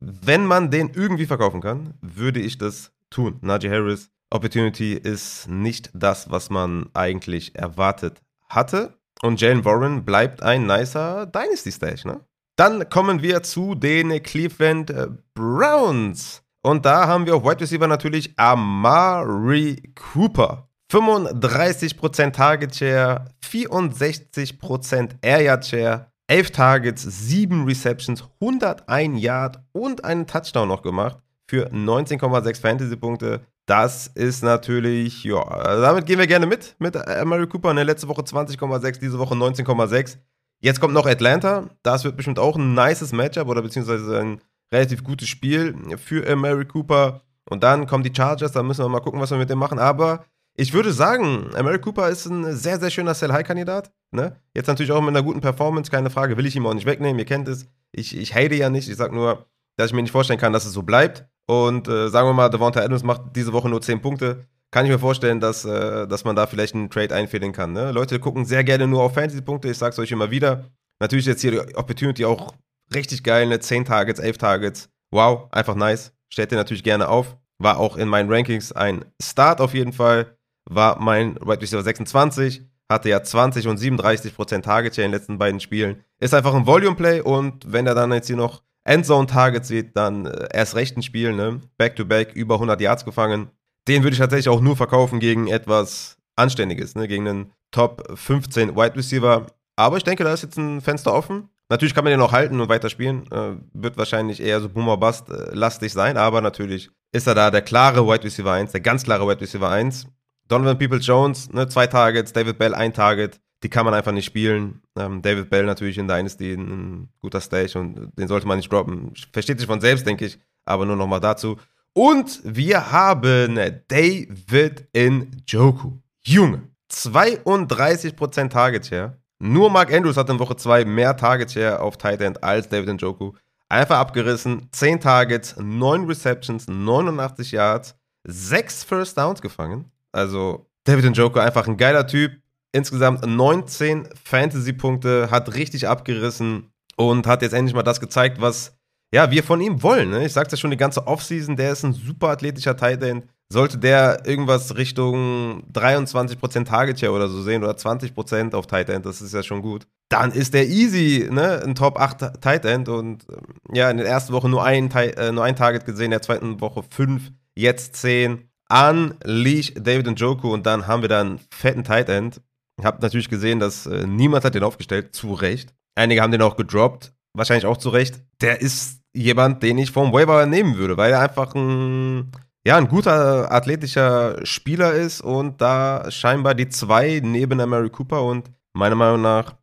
wenn 0.00 0.44
man 0.44 0.72
den 0.72 0.90
irgendwie 0.92 1.26
verkaufen 1.26 1.60
kann, 1.60 1.94
würde 2.02 2.40
ich 2.40 2.58
das 2.58 2.90
tun. 3.08 3.38
Najee 3.40 3.70
Harris, 3.70 4.10
Opportunity 4.34 4.94
ist 4.94 5.48
nicht 5.48 5.90
das, 5.94 6.28
was 6.28 6.50
man 6.50 6.90
eigentlich 6.92 7.54
erwartet 7.54 8.20
hatte. 8.48 8.98
Und 9.22 9.40
Jalen 9.40 9.64
Warren 9.64 10.04
bleibt 10.04 10.42
ein 10.42 10.66
nicer 10.66 11.26
Dynasty-Stage, 11.26 12.08
ne? 12.08 12.20
Dann 12.56 12.88
kommen 12.88 13.22
wir 13.22 13.42
zu 13.42 13.74
den 13.74 14.22
Cleveland 14.22 14.92
Browns. 15.34 16.42
Und 16.62 16.84
da 16.84 17.06
haben 17.06 17.26
wir 17.26 17.36
auf 17.36 17.44
Wide 17.44 17.60
Receiver 17.60 17.86
natürlich 17.86 18.36
Amari 18.36 19.92
Cooper. 19.94 20.68
35% 20.92 22.32
Target 22.32 22.74
Share, 22.74 23.24
64% 23.44 25.10
Air 25.22 25.42
Yard 25.42 25.66
Share, 25.66 26.12
11 26.28 26.50
Targets, 26.50 27.02
7 27.02 27.64
Receptions, 27.64 28.24
101 28.40 29.20
Yard 29.20 29.62
und 29.72 30.04
einen 30.04 30.26
Touchdown 30.26 30.68
noch 30.68 30.82
gemacht 30.82 31.18
für 31.48 31.68
19,6 31.72 32.60
Fantasy-Punkte. 32.60 33.40
Das 33.66 34.08
ist 34.08 34.42
natürlich, 34.42 35.24
ja, 35.24 35.42
damit 35.80 36.04
gehen 36.06 36.18
wir 36.18 36.26
gerne 36.26 36.46
mit, 36.46 36.76
mit 36.78 36.94
Mary 37.24 37.46
Cooper. 37.46 37.70
In 37.70 37.76
der 37.76 37.86
letzten 37.86 38.08
Woche 38.08 38.22
20,6, 38.22 39.00
diese 39.00 39.18
Woche 39.18 39.34
19,6. 39.34 40.18
Jetzt 40.60 40.80
kommt 40.80 40.94
noch 40.94 41.06
Atlanta. 41.06 41.70
Das 41.82 42.04
wird 42.04 42.16
bestimmt 42.16 42.38
auch 42.38 42.56
ein 42.56 42.74
nices 42.74 43.12
Matchup 43.12 43.48
oder 43.48 43.62
beziehungsweise 43.62 44.20
ein 44.20 44.40
relativ 44.72 45.02
gutes 45.02 45.28
Spiel 45.28 45.74
für 45.96 46.36
Mary 46.36 46.66
Cooper. 46.66 47.22
Und 47.48 47.62
dann 47.62 47.86
kommen 47.86 48.04
die 48.04 48.14
Chargers, 48.14 48.52
da 48.52 48.62
müssen 48.62 48.84
wir 48.84 48.88
mal 48.88 49.00
gucken, 49.00 49.20
was 49.20 49.30
wir 49.30 49.38
mit 49.38 49.50
dem 49.50 49.58
machen. 49.58 49.78
Aber 49.78 50.24
ich 50.56 50.72
würde 50.72 50.92
sagen, 50.92 51.50
Mary 51.52 51.80
Cooper 51.80 52.08
ist 52.08 52.26
ein 52.26 52.54
sehr, 52.54 52.78
sehr 52.78 52.90
schöner 52.90 53.14
Sell-High-Kandidat. 53.14 53.92
Ne? 54.12 54.36
Jetzt 54.54 54.68
natürlich 54.68 54.92
auch 54.92 55.00
mit 55.00 55.10
einer 55.10 55.22
guten 55.22 55.40
Performance, 55.40 55.90
keine 55.90 56.10
Frage, 56.10 56.36
will 56.36 56.46
ich 56.46 56.54
ihm 56.54 56.66
auch 56.66 56.74
nicht 56.74 56.86
wegnehmen, 56.86 57.18
ihr 57.18 57.24
kennt 57.24 57.48
es. 57.48 57.66
Ich, 57.92 58.16
ich 58.16 58.34
hate 58.34 58.54
ja 58.54 58.70
nicht, 58.70 58.88
ich 58.88 58.96
sag 58.96 59.12
nur, 59.12 59.46
dass 59.76 59.88
ich 59.88 59.92
mir 59.92 60.02
nicht 60.02 60.12
vorstellen 60.12 60.38
kann, 60.38 60.52
dass 60.52 60.64
es 60.64 60.72
so 60.72 60.82
bleibt. 60.82 61.26
Und 61.46 61.88
äh, 61.88 62.08
sagen 62.08 62.28
wir 62.28 62.32
mal, 62.32 62.48
Devonta 62.48 62.80
Adams 62.80 63.02
macht 63.02 63.36
diese 63.36 63.52
Woche 63.52 63.68
nur 63.68 63.82
10 63.82 64.00
Punkte. 64.00 64.46
Kann 64.70 64.86
ich 64.86 64.90
mir 64.90 64.98
vorstellen, 64.98 65.40
dass, 65.40 65.64
äh, 65.64 66.06
dass 66.06 66.24
man 66.24 66.36
da 66.36 66.46
vielleicht 66.46 66.74
einen 66.74 66.90
Trade 66.90 67.14
einfädeln 67.14 67.52
kann. 67.52 67.72
Ne? 67.72 67.92
Leute 67.92 68.18
gucken 68.18 68.44
sehr 68.44 68.64
gerne 68.64 68.86
nur 68.86 69.02
auf 69.02 69.14
Fantasy-Punkte, 69.14 69.70
ich 69.70 69.78
sag's 69.78 69.98
euch 69.98 70.10
immer 70.10 70.30
wieder. 70.30 70.70
Natürlich 71.00 71.26
jetzt 71.26 71.42
hier 71.42 71.50
die 71.50 71.76
Opportunity 71.76 72.24
auch 72.24 72.54
richtig 72.94 73.22
geil, 73.22 73.46
ne? 73.46 73.60
10 73.60 73.84
Targets, 73.84 74.20
11 74.20 74.38
Targets. 74.38 74.88
Wow, 75.10 75.48
einfach 75.52 75.74
nice. 75.74 76.12
Stellt 76.28 76.52
ihr 76.52 76.58
natürlich 76.58 76.82
gerne 76.82 77.08
auf. 77.08 77.36
War 77.58 77.78
auch 77.78 77.96
in 77.96 78.08
meinen 78.08 78.32
Rankings 78.32 78.72
ein 78.72 79.04
Start 79.22 79.60
auf 79.60 79.74
jeden 79.74 79.92
Fall. 79.92 80.36
War 80.68 80.98
mein 81.00 81.36
Wide 81.36 81.60
Receiver 81.60 81.82
26 81.82 82.64
hatte 82.90 83.08
ja 83.08 83.22
20 83.22 83.66
und 83.68 83.78
37 83.78 84.34
Prozent 84.34 84.64
Target 84.64 84.94
Share 84.94 85.06
in 85.06 85.12
den 85.12 85.18
letzten 85.18 85.38
beiden 85.38 85.60
Spielen. 85.60 86.04
Ist 86.20 86.34
einfach 86.34 86.54
ein 86.54 86.66
Volume 86.66 86.96
Play 86.96 87.20
und 87.20 87.70
wenn 87.72 87.86
er 87.86 87.94
dann 87.94 88.12
jetzt 88.12 88.26
hier 88.26 88.36
noch 88.36 88.62
Endzone 88.84 89.26
Targets 89.26 89.68
sieht, 89.68 89.96
dann 89.96 90.26
äh, 90.26 90.48
erst 90.52 90.74
recht 90.74 90.96
ein 90.96 91.02
Spiel, 91.02 91.32
ne? 91.32 91.60
Back 91.78 91.96
to 91.96 92.04
back 92.04 92.34
über 92.34 92.54
100 92.54 92.80
Yards 92.80 93.04
gefangen. 93.04 93.50
Den 93.88 94.02
würde 94.02 94.14
ich 94.14 94.20
tatsächlich 94.20 94.48
auch 94.48 94.60
nur 94.60 94.76
verkaufen 94.76 95.20
gegen 95.20 95.48
etwas 95.48 96.18
Anständiges, 96.36 96.94
ne? 96.94 97.08
Gegen 97.08 97.26
einen 97.26 97.52
Top 97.70 98.06
15 98.14 98.76
Wide 98.76 98.96
Receiver. 98.96 99.46
Aber 99.76 99.96
ich 99.96 100.04
denke, 100.04 100.24
da 100.24 100.32
ist 100.32 100.42
jetzt 100.42 100.58
ein 100.58 100.80
Fenster 100.80 101.12
offen. 101.12 101.48
Natürlich 101.70 101.94
kann 101.94 102.04
man 102.04 102.12
den 102.12 102.20
auch 102.20 102.32
halten 102.32 102.60
und 102.60 102.68
weiter 102.68 102.90
spielen. 102.90 103.24
Äh, 103.32 103.56
wird 103.72 103.96
wahrscheinlich 103.96 104.40
eher 104.40 104.60
so 104.60 104.68
Boomer 104.68 104.96
Bust 104.96 105.28
äh, 105.30 105.88
sein, 105.88 106.16
aber 106.16 106.40
natürlich 106.40 106.90
ist 107.12 107.26
er 107.26 107.34
da 107.34 107.50
der 107.50 107.62
klare 107.62 108.06
Wide 108.06 108.24
Receiver 108.24 108.52
1, 108.52 108.72
der 108.72 108.80
ganz 108.80 109.04
klare 109.04 109.26
Wide 109.26 109.40
Receiver 109.40 109.70
1. 109.70 110.06
Donovan 110.48 110.78
Peoples-Jones, 110.78 111.52
ne, 111.52 111.68
zwei 111.68 111.86
Targets, 111.86 112.32
David 112.32 112.58
Bell 112.58 112.74
ein 112.74 112.92
Target, 112.92 113.40
die 113.64 113.70
kann 113.70 113.86
man 113.86 113.94
einfach 113.94 114.12
nicht 114.12 114.26
spielen. 114.26 114.82
Ähm, 114.96 115.22
David 115.22 115.48
Bell 115.48 115.64
natürlich 115.64 115.96
in 115.96 116.06
Dynasty 116.06 116.52
ein, 116.52 117.08
guter 117.20 117.40
Stage 117.40 117.78
und 117.78 118.12
den 118.18 118.28
sollte 118.28 118.46
man 118.46 118.58
nicht 118.58 118.70
droppen. 118.70 119.12
Versteht 119.32 119.58
sich 119.58 119.66
von 119.66 119.80
selbst, 119.80 120.06
denke 120.06 120.26
ich, 120.26 120.38
aber 120.66 120.84
nur 120.84 120.96
nochmal 120.96 121.20
dazu. 121.20 121.56
Und 121.94 122.40
wir 122.44 122.92
haben 122.92 123.58
David 123.88 124.88
Njoku. 124.94 125.92
Junge, 126.26 126.68
32% 126.92 128.50
Target 128.50 128.86
Share. 128.86 129.18
Nur 129.38 129.70
Mark 129.70 129.92
Andrews 129.92 130.16
hat 130.16 130.28
in 130.28 130.38
Woche 130.38 130.56
2 130.56 130.84
mehr 130.84 131.16
Target 131.16 131.52
Share 131.52 131.80
auf 131.80 131.96
Tight 131.96 132.20
End 132.20 132.42
als 132.44 132.68
David 132.68 132.94
Njoku. 132.94 133.32
Einfach 133.68 133.98
abgerissen, 133.98 134.68
10 134.72 135.00
Targets, 135.00 135.56
9 135.58 136.04
Receptions, 136.04 136.68
89 136.68 137.52
Yards, 137.52 137.96
6 138.24 138.84
First 138.84 139.16
Downs 139.16 139.40
gefangen. 139.40 139.90
Also 140.12 140.66
David 140.84 141.10
Njoku 141.10 141.38
einfach 141.38 141.66
ein 141.66 141.78
geiler 141.78 142.06
Typ. 142.06 142.32
Insgesamt 142.74 143.24
19 143.24 144.08
Fantasy-Punkte, 144.24 145.30
hat 145.30 145.54
richtig 145.54 145.86
abgerissen 145.86 146.72
und 146.96 147.26
hat 147.26 147.42
jetzt 147.42 147.52
endlich 147.52 147.74
mal 147.74 147.84
das 147.84 148.00
gezeigt, 148.00 148.40
was 148.40 148.76
ja, 149.14 149.30
wir 149.30 149.44
von 149.44 149.60
ihm 149.60 149.80
wollen. 149.80 150.10
Ne? 150.10 150.26
Ich 150.26 150.32
sag's 150.32 150.50
ja 150.50 150.58
schon 150.58 150.72
die 150.72 150.76
ganze 150.76 151.06
Offseason, 151.06 151.54
der 151.54 151.70
ist 151.70 151.84
ein 151.84 151.92
super 151.92 152.30
athletischer 152.30 152.76
Tight 152.76 153.00
End, 153.04 153.26
sollte 153.48 153.78
der 153.78 154.26
irgendwas 154.26 154.76
Richtung 154.76 155.62
23% 155.72 156.64
Target 156.64 156.98
Share 156.98 157.12
oder 157.12 157.28
so 157.28 157.40
sehen 157.40 157.62
oder 157.62 157.74
20% 157.74 158.54
auf 158.54 158.66
Tight 158.66 158.88
End, 158.88 159.06
das 159.06 159.22
ist 159.22 159.32
ja 159.32 159.44
schon 159.44 159.62
gut, 159.62 159.86
dann 160.08 160.32
ist 160.32 160.52
der 160.52 160.66
easy, 160.66 161.28
ne? 161.30 161.62
Ein 161.62 161.76
Top 161.76 162.00
8 162.00 162.40
Tight 162.40 162.64
End 162.64 162.88
und 162.88 163.24
ja, 163.72 163.88
in 163.88 163.98
der 163.98 164.06
ersten 164.06 164.32
Woche 164.32 164.48
nur 164.48 164.64
ein, 164.64 164.90
äh, 164.90 165.30
nur 165.30 165.44
ein 165.44 165.54
Target 165.54 165.84
gesehen, 165.84 166.06
in 166.06 166.10
der 166.10 166.22
zweiten 166.22 166.60
Woche 166.60 166.82
5, 166.82 167.30
jetzt 167.54 167.94
10. 167.94 168.48
Unleash 168.70 169.74
David 169.74 170.06
Njoku 170.06 170.52
und 170.52 170.66
dann 170.66 170.86
haben 170.88 171.02
wir 171.02 171.08
dann 171.08 171.26
einen 171.26 171.40
fetten 171.50 171.84
Tight 171.84 172.08
End. 172.08 172.40
Hab 172.82 173.02
natürlich 173.02 173.28
gesehen, 173.28 173.60
dass 173.60 173.86
äh, 173.86 174.06
niemand 174.06 174.44
hat 174.44 174.54
den 174.54 174.64
aufgestellt, 174.64 175.14
zu 175.14 175.32
Recht. 175.34 175.74
Einige 175.94 176.22
haben 176.22 176.32
den 176.32 176.42
auch 176.42 176.56
gedroppt, 176.56 177.12
wahrscheinlich 177.34 177.66
auch 177.66 177.76
zu 177.76 177.88
Recht. 177.90 178.20
Der 178.40 178.60
ist 178.60 179.00
jemand, 179.12 179.62
den 179.62 179.78
ich 179.78 179.92
vom 179.92 180.12
Waiver 180.12 180.44
nehmen 180.46 180.76
würde, 180.76 180.96
weil 180.96 181.12
er 181.12 181.20
einfach 181.20 181.54
ein 181.54 182.32
ja, 182.66 182.78
ein 182.78 182.88
guter 182.88 183.52
athletischer 183.52 184.44
Spieler 184.44 184.94
ist 184.94 185.20
und 185.20 185.60
da 185.60 186.10
scheinbar 186.10 186.54
die 186.54 186.68
zwei 186.68 187.20
neben 187.22 187.58
der 187.58 187.66
Mary 187.66 187.90
Cooper 187.90 188.22
und 188.22 188.50
meiner 188.72 188.94
Meinung 188.94 189.20
nach 189.20 189.54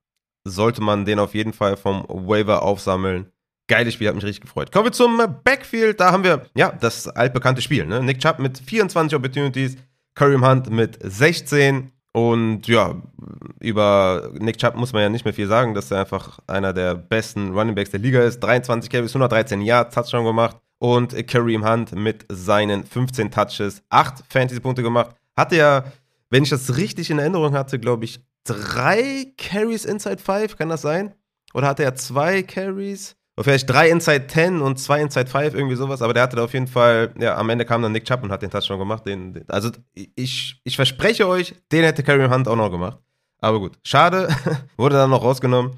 sollte 0.47 0.81
man 0.81 1.05
den 1.05 1.19
auf 1.19 1.33
jeden 1.33 1.53
Fall 1.53 1.77
vom 1.77 2.05
Waiver 2.07 2.61
aufsammeln. 2.61 3.31
Geiles 3.67 3.93
Spiel, 3.93 4.07
hat 4.07 4.15
mich 4.15 4.23
richtig 4.23 4.41
gefreut. 4.41 4.71
Kommen 4.71 4.85
wir 4.85 4.91
zum 4.91 5.17
Backfield. 5.43 5.99
Da 5.99 6.11
haben 6.11 6.23
wir, 6.23 6.45
ja, 6.55 6.71
das 6.71 7.07
altbekannte 7.07 7.61
Spiel. 7.61 7.85
Ne? 7.85 8.03
Nick 8.03 8.19
Chubb 8.19 8.39
mit 8.39 8.59
24 8.59 9.15
Opportunities, 9.15 9.77
Kareem 10.13 10.45
Hunt 10.45 10.69
mit 10.69 10.99
16. 11.01 11.91
Und 12.13 12.67
ja, 12.67 13.01
über 13.59 14.31
Nick 14.33 14.57
Chubb 14.57 14.75
muss 14.75 14.91
man 14.91 15.01
ja 15.01 15.09
nicht 15.09 15.23
mehr 15.23 15.33
viel 15.33 15.47
sagen, 15.47 15.73
dass 15.73 15.91
er 15.91 16.01
einfach 16.01 16.39
einer 16.47 16.73
der 16.73 16.95
besten 16.95 17.57
Running 17.57 17.75
Backs 17.75 17.91
der 17.91 18.01
Liga 18.01 18.21
ist. 18.21 18.39
23 18.41 18.89
Carries, 18.89 19.11
113 19.11 19.61
Yards, 19.61 19.95
Touchdown 19.95 20.25
gemacht 20.25 20.57
und 20.79 21.15
Kareem 21.27 21.65
Hunt 21.65 21.93
mit 21.93 22.25
seinen 22.29 22.83
15 22.83 23.31
Touches 23.31 23.81
8 23.89 24.23
Fantasy-Punkte 24.27 24.83
gemacht. 24.83 25.15
Hatte 25.37 25.55
ja, 25.55 25.85
wenn 26.29 26.43
ich 26.43 26.49
das 26.49 26.75
richtig 26.75 27.09
in 27.11 27.19
Erinnerung 27.19 27.53
hatte, 27.53 27.79
glaube 27.79 28.03
ich, 28.03 28.19
drei 28.43 29.33
Carries 29.37 29.85
inside 29.85 30.17
5, 30.17 30.57
kann 30.57 30.69
das 30.69 30.81
sein? 30.81 31.13
Oder 31.53 31.67
hatte 31.67 31.83
er 31.83 31.95
zwei 31.95 32.43
Carries? 32.43 33.15
Oder 33.37 33.45
vielleicht 33.45 33.69
drei 33.69 33.89
inside 33.89 34.27
10 34.27 34.61
und 34.61 34.77
zwei 34.77 35.01
inside 35.01 35.29
5, 35.29 35.53
irgendwie 35.53 35.75
sowas. 35.75 36.01
Aber 36.01 36.13
der 36.13 36.23
hatte 36.23 36.35
da 36.35 36.43
auf 36.43 36.53
jeden 36.53 36.67
Fall, 36.67 37.13
ja, 37.17 37.37
am 37.37 37.49
Ende 37.49 37.65
kam 37.65 37.81
dann 37.81 37.91
Nick 37.91 38.05
Chubb 38.05 38.23
und 38.23 38.31
hat 38.31 38.41
den 38.41 38.49
Touchdown 38.49 38.79
gemacht. 38.79 39.05
Den, 39.05 39.33
den, 39.33 39.49
also 39.49 39.71
ich, 39.93 40.59
ich 40.63 40.75
verspreche 40.75 41.27
euch, 41.27 41.55
den 41.71 41.83
hätte 41.83 42.03
Kareem 42.03 42.31
Hunt 42.31 42.47
auch 42.47 42.55
noch 42.55 42.69
gemacht. 42.69 42.97
Aber 43.39 43.59
gut, 43.59 43.79
schade, 43.83 44.27
wurde 44.77 44.95
dann 44.95 45.09
noch 45.09 45.23
rausgenommen. 45.23 45.77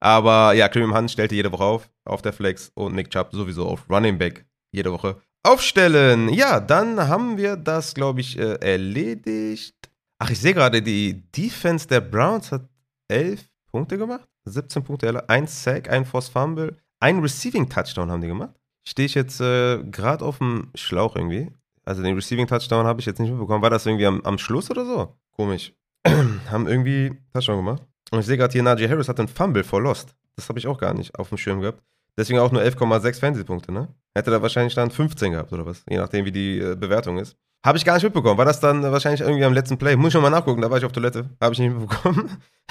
Aber 0.00 0.52
ja, 0.54 0.68
Kareem 0.68 0.94
Hunt 0.94 1.10
stellte 1.10 1.34
jede 1.34 1.50
Woche 1.50 1.64
auf, 1.64 1.90
auf 2.04 2.22
der 2.22 2.32
Flex 2.32 2.70
und 2.74 2.94
Nick 2.94 3.10
Chubb 3.10 3.30
sowieso 3.32 3.66
auf 3.66 3.88
Running 3.90 4.18
Back 4.18 4.46
jede 4.70 4.92
Woche 4.92 5.16
aufstellen. 5.42 6.28
Ja, 6.30 6.60
dann 6.60 7.08
haben 7.08 7.36
wir 7.36 7.56
das, 7.56 7.94
glaube 7.94 8.20
ich, 8.20 8.38
äh, 8.38 8.54
erledigt. 8.60 9.76
Ach, 10.18 10.30
ich 10.30 10.40
sehe 10.40 10.54
gerade, 10.54 10.82
die 10.82 11.30
Defense 11.32 11.86
der 11.86 12.00
Browns 12.00 12.50
hat 12.50 12.68
11 13.08 13.44
Punkte 13.70 13.98
gemacht, 13.98 14.28
17 14.44 14.82
Punkte, 14.82 15.28
ein 15.28 15.46
Sack, 15.46 15.90
ein 15.90 16.04
Force 16.04 16.28
Fumble, 16.28 16.76
ein 17.04 17.18
Receiving 17.18 17.68
Touchdown 17.68 18.10
haben 18.10 18.22
die 18.22 18.28
gemacht. 18.28 18.54
Stehe 18.88 19.04
ich 19.04 19.14
jetzt 19.14 19.38
äh, 19.38 19.82
gerade 19.84 20.24
auf 20.24 20.38
dem 20.38 20.70
Schlauch 20.74 21.16
irgendwie. 21.16 21.50
Also 21.84 22.02
den 22.02 22.14
Receiving 22.14 22.46
Touchdown 22.46 22.86
habe 22.86 23.00
ich 23.00 23.06
jetzt 23.06 23.20
nicht 23.20 23.30
mitbekommen. 23.30 23.62
War 23.62 23.68
das 23.68 23.84
irgendwie 23.84 24.06
am, 24.06 24.22
am 24.22 24.38
Schluss 24.38 24.70
oder 24.70 24.86
so? 24.86 25.14
Komisch. 25.32 25.74
haben 26.50 26.66
irgendwie 26.66 27.12
Touchdown 27.34 27.58
gemacht. 27.58 27.82
Und 28.10 28.20
ich 28.20 28.26
sehe 28.26 28.38
gerade 28.38 28.52
hier, 28.52 28.62
Najee 28.62 28.88
Harris 28.88 29.08
hat 29.08 29.18
einen 29.18 29.28
Fumble 29.28 29.64
vor 29.64 29.82
Lost. 29.82 30.14
Das 30.36 30.48
habe 30.48 30.58
ich 30.58 30.66
auch 30.66 30.78
gar 30.78 30.94
nicht 30.94 31.14
auf 31.18 31.28
dem 31.28 31.36
Schirm 31.36 31.60
gehabt. 31.60 31.82
Deswegen 32.16 32.38
auch 32.38 32.50
nur 32.52 32.62
11,6 32.62 33.20
Fantasy-Punkte, 33.20 33.70
ne? 33.70 33.88
Hätte 34.14 34.30
da 34.30 34.40
wahrscheinlich 34.40 34.74
dann 34.74 34.90
15 34.90 35.32
gehabt 35.32 35.52
oder 35.52 35.66
was? 35.66 35.84
Je 35.88 35.98
nachdem, 35.98 36.24
wie 36.24 36.32
die 36.32 36.58
äh, 36.58 36.74
Bewertung 36.74 37.18
ist. 37.18 37.36
Habe 37.66 37.76
ich 37.76 37.84
gar 37.84 37.94
nicht 37.94 38.04
mitbekommen. 38.04 38.38
War 38.38 38.44
das 38.46 38.60
dann 38.60 38.82
wahrscheinlich 38.82 39.20
irgendwie 39.20 39.44
am 39.44 39.52
letzten 39.52 39.76
Play? 39.76 39.96
Muss 39.96 40.08
ich 40.08 40.14
nochmal 40.14 40.30
nachgucken, 40.30 40.62
da 40.62 40.70
war 40.70 40.78
ich 40.78 40.84
auf 40.84 40.92
Toilette. 40.92 41.28
Habe 41.40 41.52
ich 41.52 41.58
nicht 41.58 41.74
mitbekommen. 41.74 42.30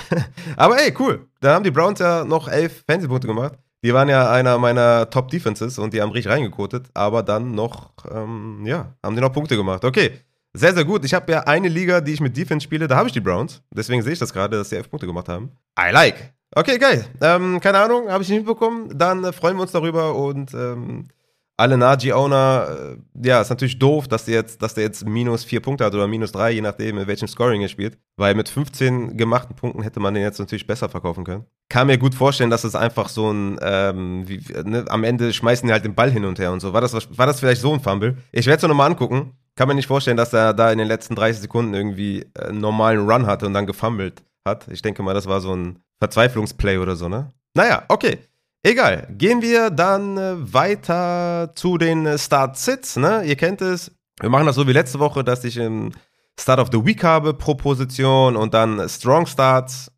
Aber 0.55 0.81
ey, 0.81 0.93
cool. 0.97 1.27
Da 1.39 1.53
haben 1.53 1.63
die 1.63 1.71
Browns 1.71 1.99
ja 1.99 2.23
noch 2.23 2.47
11 2.47 2.83
Fantasy-Punkte 2.87 3.27
gemacht. 3.27 3.59
Die 3.83 3.93
waren 3.93 4.07
ja 4.07 4.31
einer 4.31 4.57
meiner 4.57 5.09
Top-Defenses 5.09 5.77
und 5.77 5.93
die 5.93 6.01
haben 6.01 6.11
richtig 6.11 6.31
reingekotet. 6.31 6.87
Aber 6.93 7.21
dann 7.21 7.51
noch, 7.51 7.91
ähm, 8.09 8.61
ja, 8.65 8.95
haben 9.03 9.15
die 9.15 9.21
noch 9.21 9.33
Punkte 9.33 9.57
gemacht. 9.57 9.83
Okay. 9.83 10.19
Sehr, 10.55 10.73
sehr 10.73 10.85
gut. 10.85 11.03
Ich 11.03 11.13
habe 11.15 11.31
ja 11.31 11.41
eine 11.41 11.67
Liga, 11.67 11.99
die 11.99 12.13
ich 12.13 12.21
mit 12.21 12.37
Defense 12.37 12.63
spiele, 12.63 12.87
da 12.87 12.95
habe 12.95 13.07
ich 13.07 13.13
die 13.13 13.19
Browns. 13.19 13.61
Deswegen 13.71 14.03
sehe 14.03 14.13
ich 14.13 14.19
das 14.19 14.31
gerade, 14.31 14.55
dass 14.55 14.69
sie 14.69 14.75
elf 14.75 14.89
Punkte 14.89 15.07
gemacht 15.07 15.27
haben. 15.27 15.51
I 15.79 15.91
like. 15.91 16.33
Okay, 16.55 16.77
geil. 16.77 17.05
Ähm, 17.21 17.59
keine 17.59 17.79
Ahnung, 17.79 18.09
habe 18.09 18.21
ich 18.21 18.29
nicht 18.29 18.39
mitbekommen. 18.39 18.91
Dann 18.95 19.23
äh, 19.23 19.33
freuen 19.33 19.57
wir 19.57 19.63
uns 19.63 19.71
darüber 19.71 20.15
und 20.15 20.53
ähm, 20.53 21.07
alle 21.57 21.77
Naji-Owner, 21.77 22.95
äh, 22.95 23.27
ja, 23.27 23.41
ist 23.41 23.49
natürlich 23.49 23.79
doof, 23.79 24.07
dass 24.07 24.25
der, 24.25 24.35
jetzt, 24.35 24.61
dass 24.61 24.73
der 24.73 24.83
jetzt 24.83 25.05
minus 25.05 25.43
vier 25.43 25.61
Punkte 25.61 25.85
hat 25.85 25.93
oder 25.93 26.07
minus 26.07 26.31
drei, 26.31 26.51
je 26.51 26.61
nachdem, 26.61 26.97
in 26.97 27.07
welchem 27.07 27.27
Scoring 27.27 27.61
er 27.61 27.67
spielt. 27.67 27.97
Weil 28.17 28.35
mit 28.35 28.49
15 28.49 29.17
gemachten 29.17 29.55
Punkten 29.55 29.83
hätte 29.83 29.99
man 29.99 30.13
den 30.13 30.23
jetzt 30.23 30.39
natürlich 30.39 30.65
besser 30.65 30.89
verkaufen 30.89 31.23
können. 31.23 31.45
Kann 31.69 31.87
mir 31.87 31.97
gut 31.97 32.15
vorstellen, 32.15 32.49
dass 32.49 32.63
es 32.63 32.75
einfach 32.75 33.09
so 33.09 33.31
ein, 33.31 33.59
ähm, 33.61 34.27
wie, 34.27 34.41
ne, 34.63 34.85
am 34.89 35.03
Ende 35.03 35.31
schmeißen 35.31 35.67
die 35.67 35.73
halt 35.73 35.85
den 35.85 35.95
Ball 35.95 36.11
hin 36.11 36.25
und 36.25 36.39
her 36.39 36.51
und 36.51 36.59
so. 36.59 36.73
War 36.73 36.81
das, 36.81 36.93
war 36.93 37.25
das 37.27 37.39
vielleicht 37.39 37.61
so 37.61 37.73
ein 37.73 37.79
Fumble? 37.79 38.17
Ich 38.31 38.45
werde 38.45 38.57
es 38.57 38.67
nochmal 38.67 38.89
angucken 38.89 39.33
kann 39.55 39.67
mir 39.67 39.75
nicht 39.75 39.87
vorstellen, 39.87 40.17
dass 40.17 40.33
er 40.33 40.53
da 40.53 40.71
in 40.71 40.77
den 40.77 40.87
letzten 40.87 41.15
30 41.15 41.41
Sekunden 41.41 41.73
irgendwie 41.73 42.25
einen 42.39 42.59
normalen 42.59 43.07
Run 43.09 43.25
hatte 43.25 43.45
und 43.45 43.53
dann 43.53 43.67
gefummelt 43.67 44.23
hat. 44.47 44.67
Ich 44.69 44.81
denke 44.81 45.03
mal, 45.03 45.13
das 45.13 45.27
war 45.27 45.41
so 45.41 45.55
ein 45.55 45.79
Verzweiflungsplay 45.99 46.77
oder 46.77 46.95
so, 46.95 47.07
ne? 47.07 47.31
Naja, 47.55 47.83
okay. 47.87 48.19
Egal. 48.65 49.07
Gehen 49.17 49.41
wir 49.41 49.69
dann 49.69 50.17
äh, 50.17 50.53
weiter 50.53 51.51
zu 51.53 51.77
den 51.77 52.05
äh, 52.05 52.17
Start-Sits, 52.17 52.95
ne? 52.95 53.23
Ihr 53.25 53.35
kennt 53.35 53.61
es. 53.61 53.91
Wir 54.21 54.29
machen 54.29 54.45
das 54.45 54.55
so 54.55 54.65
wie 54.65 54.71
letzte 54.71 54.99
Woche, 54.99 55.21
dass 55.21 55.43
ich 55.43 55.57
im 55.57 55.91
Start 56.39 56.59
of 56.59 56.69
the 56.71 56.83
Week 56.83 57.03
habe 57.03 57.33
pro 57.33 57.55
Position 57.55 58.37
und 58.37 58.53
dann 58.53 58.87
Strong 58.87 59.25
Starts, 59.25 59.91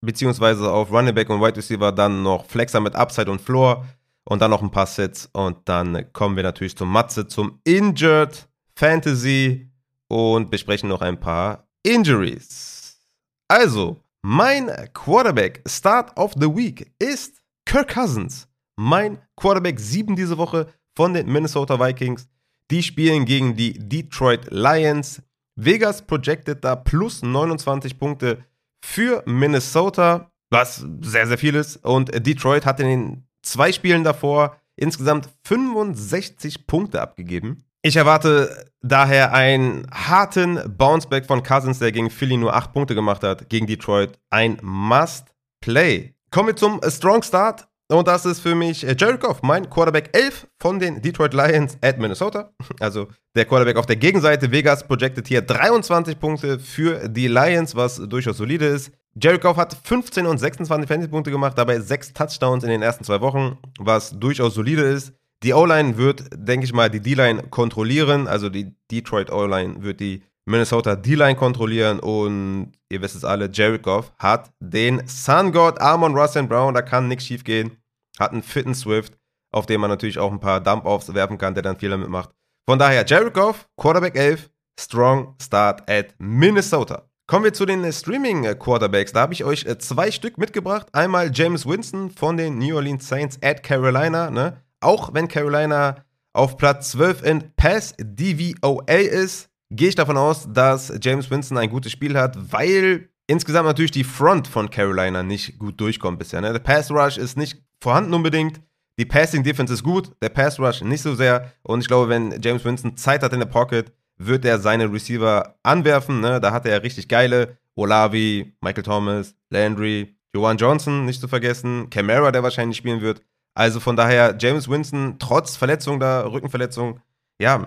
beziehungsweise 0.00 0.68
auf 0.68 0.90
Running 0.90 1.14
Back 1.14 1.30
und 1.30 1.40
Wide 1.40 1.56
Receiver 1.56 1.92
dann 1.92 2.24
noch 2.24 2.44
Flexer 2.46 2.80
mit 2.80 2.96
Upside 2.96 3.30
und 3.30 3.40
Floor 3.40 3.86
und 4.24 4.42
dann 4.42 4.50
noch 4.50 4.62
ein 4.62 4.70
paar 4.70 4.86
Sits 4.86 5.28
und 5.32 5.68
dann 5.68 6.12
kommen 6.12 6.34
wir 6.34 6.42
natürlich 6.42 6.76
zum 6.76 6.90
Matze, 6.90 7.28
zum 7.28 7.60
Injured 7.62 8.48
Fantasy 8.74 9.70
und 10.08 10.50
besprechen 10.50 10.88
noch 10.88 11.02
ein 11.02 11.20
paar 11.20 11.68
Injuries. 11.84 12.98
Also, 13.46 13.96
mein 14.22 14.70
Quarterback 14.92 15.62
Start 15.66 16.16
of 16.18 16.32
the 16.34 16.48
Week 16.48 16.92
ist 16.98 17.37
Kirk 17.68 17.92
Cousins. 17.92 18.48
Mein 18.76 19.18
Quarterback 19.36 19.78
7 19.78 20.16
diese 20.16 20.38
Woche 20.38 20.68
von 20.96 21.12
den 21.12 21.30
Minnesota 21.30 21.78
Vikings. 21.78 22.26
Die 22.70 22.82
spielen 22.82 23.26
gegen 23.26 23.56
die 23.56 23.74
Detroit 23.74 24.46
Lions. 24.50 25.20
Vegas 25.54 26.00
projected 26.00 26.64
da 26.64 26.76
plus 26.76 27.22
29 27.22 27.98
Punkte 27.98 28.42
für 28.82 29.22
Minnesota, 29.26 30.32
was 30.48 30.86
sehr, 31.02 31.26
sehr 31.26 31.36
viel 31.36 31.54
ist. 31.54 31.84
Und 31.84 32.10
Detroit 32.26 32.64
hat 32.64 32.80
in 32.80 32.86
den 32.86 33.28
zwei 33.42 33.70
Spielen 33.70 34.02
davor 34.02 34.56
insgesamt 34.76 35.28
65 35.44 36.66
Punkte 36.66 37.02
abgegeben. 37.02 37.64
Ich 37.82 37.96
erwarte 37.96 38.70
daher 38.80 39.34
einen 39.34 39.86
harten 39.90 40.74
Bounceback 40.74 41.26
von 41.26 41.42
Cousins, 41.42 41.80
der 41.80 41.92
gegen 41.92 42.08
Philly 42.08 42.38
nur 42.38 42.54
8 42.54 42.72
Punkte 42.72 42.94
gemacht 42.94 43.22
hat, 43.22 43.50
gegen 43.50 43.66
Detroit. 43.66 44.18
Ein 44.30 44.56
Must-Play. 44.62 46.14
Kommen 46.30 46.48
wir 46.48 46.56
zum 46.56 46.80
Strong 46.86 47.22
Start. 47.22 47.68
Und 47.90 48.06
das 48.06 48.26
ist 48.26 48.40
für 48.40 48.54
mich 48.54 48.86
äh, 48.86 48.94
Goff, 49.18 49.40
mein 49.42 49.70
Quarterback 49.70 50.10
11 50.12 50.46
von 50.60 50.78
den 50.78 51.00
Detroit 51.00 51.32
Lions 51.32 51.78
at 51.80 51.98
Minnesota. 51.98 52.50
Also 52.80 53.08
der 53.34 53.46
Quarterback 53.46 53.76
auf 53.76 53.86
der 53.86 53.96
Gegenseite. 53.96 54.52
Vegas 54.52 54.86
projected 54.86 55.26
hier 55.26 55.40
23 55.40 56.20
Punkte 56.20 56.58
für 56.58 57.08
die 57.08 57.28
Lions, 57.28 57.74
was 57.74 57.96
durchaus 57.96 58.36
solide 58.36 58.66
ist. 58.66 58.92
Goff 59.40 59.56
hat 59.56 59.76
15 59.84 60.26
und 60.26 60.38
26 60.38 60.86
Fantasy-Punkte 60.86 61.30
gemacht, 61.30 61.56
dabei 61.56 61.80
6 61.80 62.12
Touchdowns 62.12 62.62
in 62.62 62.70
den 62.70 62.82
ersten 62.82 63.04
zwei 63.04 63.20
Wochen, 63.20 63.58
was 63.78 64.10
durchaus 64.10 64.54
solide 64.54 64.82
ist. 64.82 65.14
Die 65.42 65.54
O-Line 65.54 65.96
wird, 65.96 66.24
denke 66.34 66.64
ich 66.64 66.72
mal, 66.72 66.90
die 66.90 67.00
D-Line 67.00 67.44
kontrollieren. 67.44 68.28
Also 68.28 68.50
die 68.50 68.76
Detroit 68.90 69.30
O-Line 69.30 69.82
wird 69.82 70.00
die 70.00 70.22
Minnesota 70.48 70.96
D-Line 70.96 71.36
kontrollieren. 71.36 72.00
Und 72.00 72.72
ihr 72.88 73.00
wisst 73.02 73.16
es 73.16 73.24
alle, 73.24 73.50
Jared 73.52 73.82
Goff 73.82 74.12
hat 74.18 74.50
den 74.60 75.06
Sun 75.06 75.52
God 75.52 75.80
Armon 75.80 76.16
Russell 76.16 76.46
Brown. 76.46 76.74
Da 76.74 76.82
kann 76.82 77.08
nichts 77.08 77.26
schief 77.26 77.44
gehen. 77.44 77.76
Hat 78.18 78.32
einen 78.32 78.42
fitten 78.42 78.74
Swift, 78.74 79.16
auf 79.52 79.66
dem 79.66 79.80
man 79.80 79.90
natürlich 79.90 80.18
auch 80.18 80.32
ein 80.32 80.40
paar 80.40 80.60
Dump-Offs 80.60 81.14
werfen 81.14 81.38
kann, 81.38 81.54
der 81.54 81.62
dann 81.62 81.78
viel 81.78 81.90
damit 81.90 82.08
macht. 82.08 82.30
Von 82.66 82.78
daher, 82.78 83.04
Jared 83.06 83.32
Goff, 83.32 83.68
Quarterback 83.76 84.16
11, 84.16 84.50
Strong 84.78 85.36
Start 85.40 85.88
at 85.88 86.14
Minnesota. 86.18 87.08
Kommen 87.26 87.44
wir 87.44 87.52
zu 87.52 87.66
den 87.66 87.92
Streaming-Quarterbacks. 87.92 89.12
Da 89.12 89.20
habe 89.20 89.34
ich 89.34 89.44
euch 89.44 89.66
äh, 89.66 89.76
zwei 89.78 90.10
Stück 90.10 90.38
mitgebracht. 90.38 90.86
Einmal 90.92 91.30
James 91.32 91.66
Winston 91.66 92.10
von 92.10 92.38
den 92.38 92.58
New 92.58 92.74
Orleans 92.74 93.06
Saints 93.06 93.38
at 93.42 93.62
Carolina. 93.62 94.30
Ne? 94.30 94.62
Auch 94.80 95.12
wenn 95.12 95.28
Carolina 95.28 96.04
auf 96.32 96.56
Platz 96.56 96.92
12 96.92 97.22
in 97.24 97.52
Pass 97.54 97.94
DVOA 97.98 98.94
ist, 98.94 99.47
gehe 99.70 99.88
ich 99.88 99.94
davon 99.94 100.16
aus, 100.16 100.48
dass 100.52 100.92
James 101.00 101.30
Winston 101.30 101.58
ein 101.58 101.70
gutes 101.70 101.92
Spiel 101.92 102.16
hat, 102.16 102.36
weil 102.52 103.08
insgesamt 103.26 103.66
natürlich 103.66 103.90
die 103.90 104.04
Front 104.04 104.48
von 104.48 104.70
Carolina 104.70 105.22
nicht 105.22 105.58
gut 105.58 105.80
durchkommt 105.80 106.18
bisher. 106.18 106.40
Ne? 106.40 106.52
Der 106.52 106.60
Pass 106.60 106.90
Rush 106.90 107.18
ist 107.18 107.36
nicht 107.36 107.62
vorhanden 107.80 108.14
unbedingt. 108.14 108.60
Die 108.98 109.04
Passing 109.04 109.44
Defense 109.44 109.72
ist 109.72 109.84
gut, 109.84 110.10
der 110.20 110.30
Pass 110.30 110.58
Rush 110.58 110.82
nicht 110.82 111.02
so 111.02 111.14
sehr. 111.14 111.52
Und 111.62 111.80
ich 111.80 111.88
glaube, 111.88 112.08
wenn 112.08 112.40
James 112.42 112.64
Winston 112.64 112.96
Zeit 112.96 113.22
hat 113.22 113.32
in 113.32 113.38
der 113.38 113.46
Pocket, 113.46 113.92
wird 114.16 114.44
er 114.44 114.58
seine 114.58 114.92
Receiver 114.92 115.54
anwerfen. 115.62 116.20
Ne? 116.20 116.40
Da 116.40 116.52
hat 116.52 116.66
er 116.66 116.82
richtig 116.82 117.08
geile. 117.08 117.56
Olavi, 117.76 118.52
Michael 118.60 118.82
Thomas, 118.82 119.36
Landry, 119.50 120.16
Joan 120.34 120.56
Johnson 120.56 121.04
nicht 121.04 121.20
zu 121.20 121.28
vergessen, 121.28 121.88
Camara, 121.90 122.32
der 122.32 122.42
wahrscheinlich 122.42 122.76
spielen 122.76 123.00
wird. 123.00 123.22
Also 123.54 123.78
von 123.78 123.96
daher, 123.96 124.36
James 124.38 124.68
Winston, 124.68 125.16
trotz 125.18 125.56
Verletzung 125.56 126.00
da, 126.00 126.26
Rückenverletzung, 126.26 127.00
ja, 127.40 127.64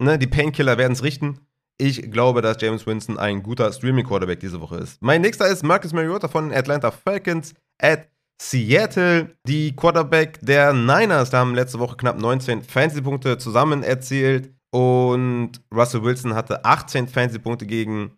ne, 0.00 0.18
die 0.18 0.26
Painkiller 0.26 0.78
werden 0.78 0.92
es 0.92 1.02
richten. 1.02 1.38
Ich 1.78 2.10
glaube, 2.10 2.42
dass 2.42 2.60
James 2.60 2.86
Winston 2.86 3.18
ein 3.18 3.42
guter 3.42 3.72
Streaming-Quarterback 3.72 4.40
diese 4.40 4.60
Woche 4.60 4.76
ist. 4.76 5.00
Mein 5.00 5.22
nächster 5.22 5.46
ist 5.46 5.62
Marcus 5.62 5.92
Mariota 5.92 6.28
von 6.28 6.52
Atlanta 6.52 6.90
Falcons 6.90 7.54
at 7.80 8.08
Seattle. 8.40 9.34
Die 9.46 9.74
Quarterback 9.74 10.38
der 10.42 10.72
Niners, 10.74 11.32
haben 11.32 11.54
letzte 11.54 11.78
Woche 11.78 11.96
knapp 11.96 12.18
19 12.18 12.62
Fantasy-Punkte 12.62 13.38
zusammen 13.38 13.82
erzielt. 13.82 14.52
Und 14.72 15.52
Russell 15.74 16.02
Wilson 16.02 16.34
hatte 16.34 16.64
18 16.64 17.08
Fantasy-Punkte 17.08 17.66
gegen 17.66 18.12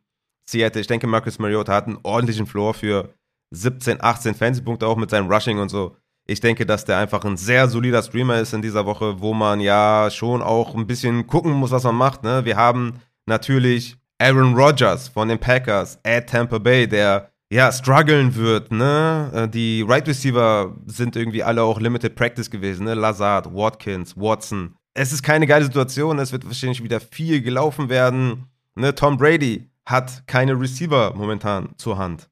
Seattle. 0.49 0.81
Ich 0.81 0.87
denke, 0.87 1.07
Marcus 1.07 1.39
Mariota 1.39 1.73
hat 1.73 1.87
einen 1.87 1.99
ordentlichen 2.03 2.47
Floor 2.47 2.75
für 2.75 3.15
17, 3.55 4.03
18 4.03 4.35
Fantasy-Punkte 4.35 4.87
auch 4.87 4.97
mit 4.97 5.11
seinem 5.11 5.31
Rushing 5.31 5.59
und 5.59 5.69
so. 5.69 5.97
Ich 6.27 6.41
denke, 6.41 6.67
dass 6.67 6.85
der 6.85 6.99
einfach 6.99 7.25
ein 7.25 7.37
sehr 7.37 7.69
solider 7.69 8.03
Streamer 8.03 8.39
ist 8.39 8.55
in 8.55 8.63
dieser 8.63 8.87
Woche, 8.87 9.21
wo 9.21 9.35
man 9.35 9.61
ja 9.61 10.09
schon 10.11 10.41
auch 10.41 10.75
ein 10.75 10.87
bisschen 10.87 11.27
gucken 11.27 11.53
muss, 11.53 11.73
was 11.73 11.85
man 11.85 11.97
macht. 11.97 12.23
Ne? 12.23 12.45
Wir 12.45 12.57
haben 12.57 13.01
natürlich 13.27 13.97
Aaron 14.19 14.55
Rodgers 14.55 15.09
von 15.09 15.29
den 15.29 15.39
Packers 15.39 15.99
at 16.05 16.29
Tampa 16.29 16.59
Bay, 16.59 16.87
der 16.87 17.33
ja 17.51 17.73
strugglen 17.73 18.35
wird. 18.37 18.71
Ne? 18.71 19.31
Äh, 19.35 19.49
die 19.49 19.85
Right 19.87 20.07
Receiver 20.07 20.77
sind 20.87 21.17
irgendwie 21.17 21.43
alle 21.43 21.63
auch 21.63 21.81
Limited 21.81 22.15
Practice 22.15 22.51
gewesen. 22.51 22.85
Ne? 22.85 22.95
Lazard, 22.95 23.53
Watkins, 23.53 24.17
Watson. 24.17 24.77
Es 24.95 25.13
ist 25.13 25.23
keine 25.23 25.47
geile 25.47 25.65
Situation. 25.65 26.19
Es 26.19 26.33
wird 26.33 26.47
wahrscheinlich 26.47 26.83
wieder 26.83 27.01
viel 27.01 27.43
gelaufen 27.43 27.89
werden. 27.89 28.47
Ne? 28.77 28.95
Tom 28.95 29.17
Brady 29.17 29.71
hat 29.87 30.25
keine 30.27 30.59
Receiver 30.59 31.15
momentan 31.15 31.71
zur 31.77 31.99
Hand. 31.99 32.29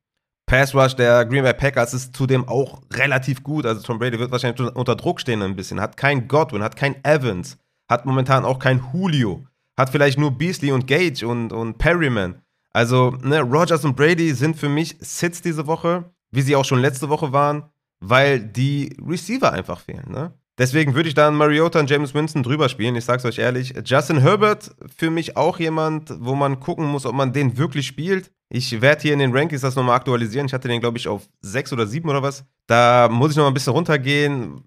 Pass 0.50 0.75
Rush 0.75 0.97
der 0.97 1.26
Green 1.26 1.45
Bay 1.45 1.54
Packers 1.54 1.95
ist 1.95 2.16
zudem 2.16 2.49
auch 2.49 2.83
relativ 2.92 3.45
gut. 3.45 3.64
Also 3.64 3.83
Tom 3.83 4.00
Brady 4.00 4.19
wird 4.19 4.33
wahrscheinlich 4.33 4.61
unter 4.75 4.97
Druck 4.97 5.21
stehen 5.21 5.42
ein 5.42 5.54
bisschen. 5.54 5.80
Hat 5.80 5.97
kein 5.97 6.26
Godwin, 6.26 6.64
hat 6.64 6.75
kein 6.75 6.97
Evans, 7.04 7.57
hat 7.88 8.04
momentan 8.04 8.45
auch 8.45 8.59
kein 8.59 8.83
Julio, 8.92 9.47
hat 9.78 9.90
vielleicht 9.90 10.19
nur 10.19 10.33
Beasley 10.33 10.73
und 10.73 10.88
Gage 10.88 11.23
und, 11.25 11.52
und 11.52 11.78
Perryman. 11.78 12.42
Also, 12.73 13.16
ne, 13.23 13.42
Rogers 13.42 13.85
und 13.85 13.95
Brady 13.95 14.35
sind 14.35 14.57
für 14.57 14.69
mich 14.69 14.97
Sits 14.99 15.40
diese 15.40 15.69
Woche, 15.69 16.11
wie 16.33 16.42
sie 16.42 16.57
auch 16.57 16.64
schon 16.64 16.80
letzte 16.80 17.09
Woche 17.09 17.33
waren, 17.33 17.71
weil 18.00 18.40
die 18.40 18.97
Receiver 19.07 19.52
einfach 19.52 19.78
fehlen, 19.78 20.11
ne? 20.11 20.33
Deswegen 20.59 20.97
würde 20.97 21.09
ich 21.09 21.14
dann 21.14 21.37
Mariota 21.37 21.78
und 21.78 21.88
James 21.88 22.12
Winston 22.12 22.42
drüber 22.42 22.69
spielen. 22.69 22.97
Ich 22.97 23.04
sag's 23.04 23.25
euch 23.25 23.38
ehrlich. 23.38 23.73
Justin 23.85 24.19
Herbert 24.19 24.75
für 24.97 25.11
mich 25.11 25.37
auch 25.37 25.61
jemand, 25.61 26.12
wo 26.19 26.35
man 26.35 26.59
gucken 26.59 26.87
muss, 26.87 27.07
ob 27.07 27.14
man 27.14 27.33
den 27.33 27.57
wirklich 27.57 27.87
spielt. 27.87 28.33
Ich 28.52 28.80
werde 28.80 29.02
hier 29.02 29.12
in 29.12 29.21
den 29.21 29.35
Rankings 29.35 29.62
das 29.62 29.76
nochmal 29.76 29.97
aktualisieren. 29.97 30.47
Ich 30.47 30.52
hatte 30.52 30.66
den, 30.66 30.80
glaube 30.80 30.99
ich, 30.99 31.07
auf 31.07 31.28
sechs 31.40 31.73
oder 31.73 31.87
sieben 31.87 32.09
oder 32.09 32.21
was. 32.23 32.45
Da 32.66 33.09
muss 33.09 33.30
ich 33.30 33.37
nochmal 33.37 33.52
ein 33.52 33.54
bisschen 33.54 33.73
runtergehen, 33.73 34.61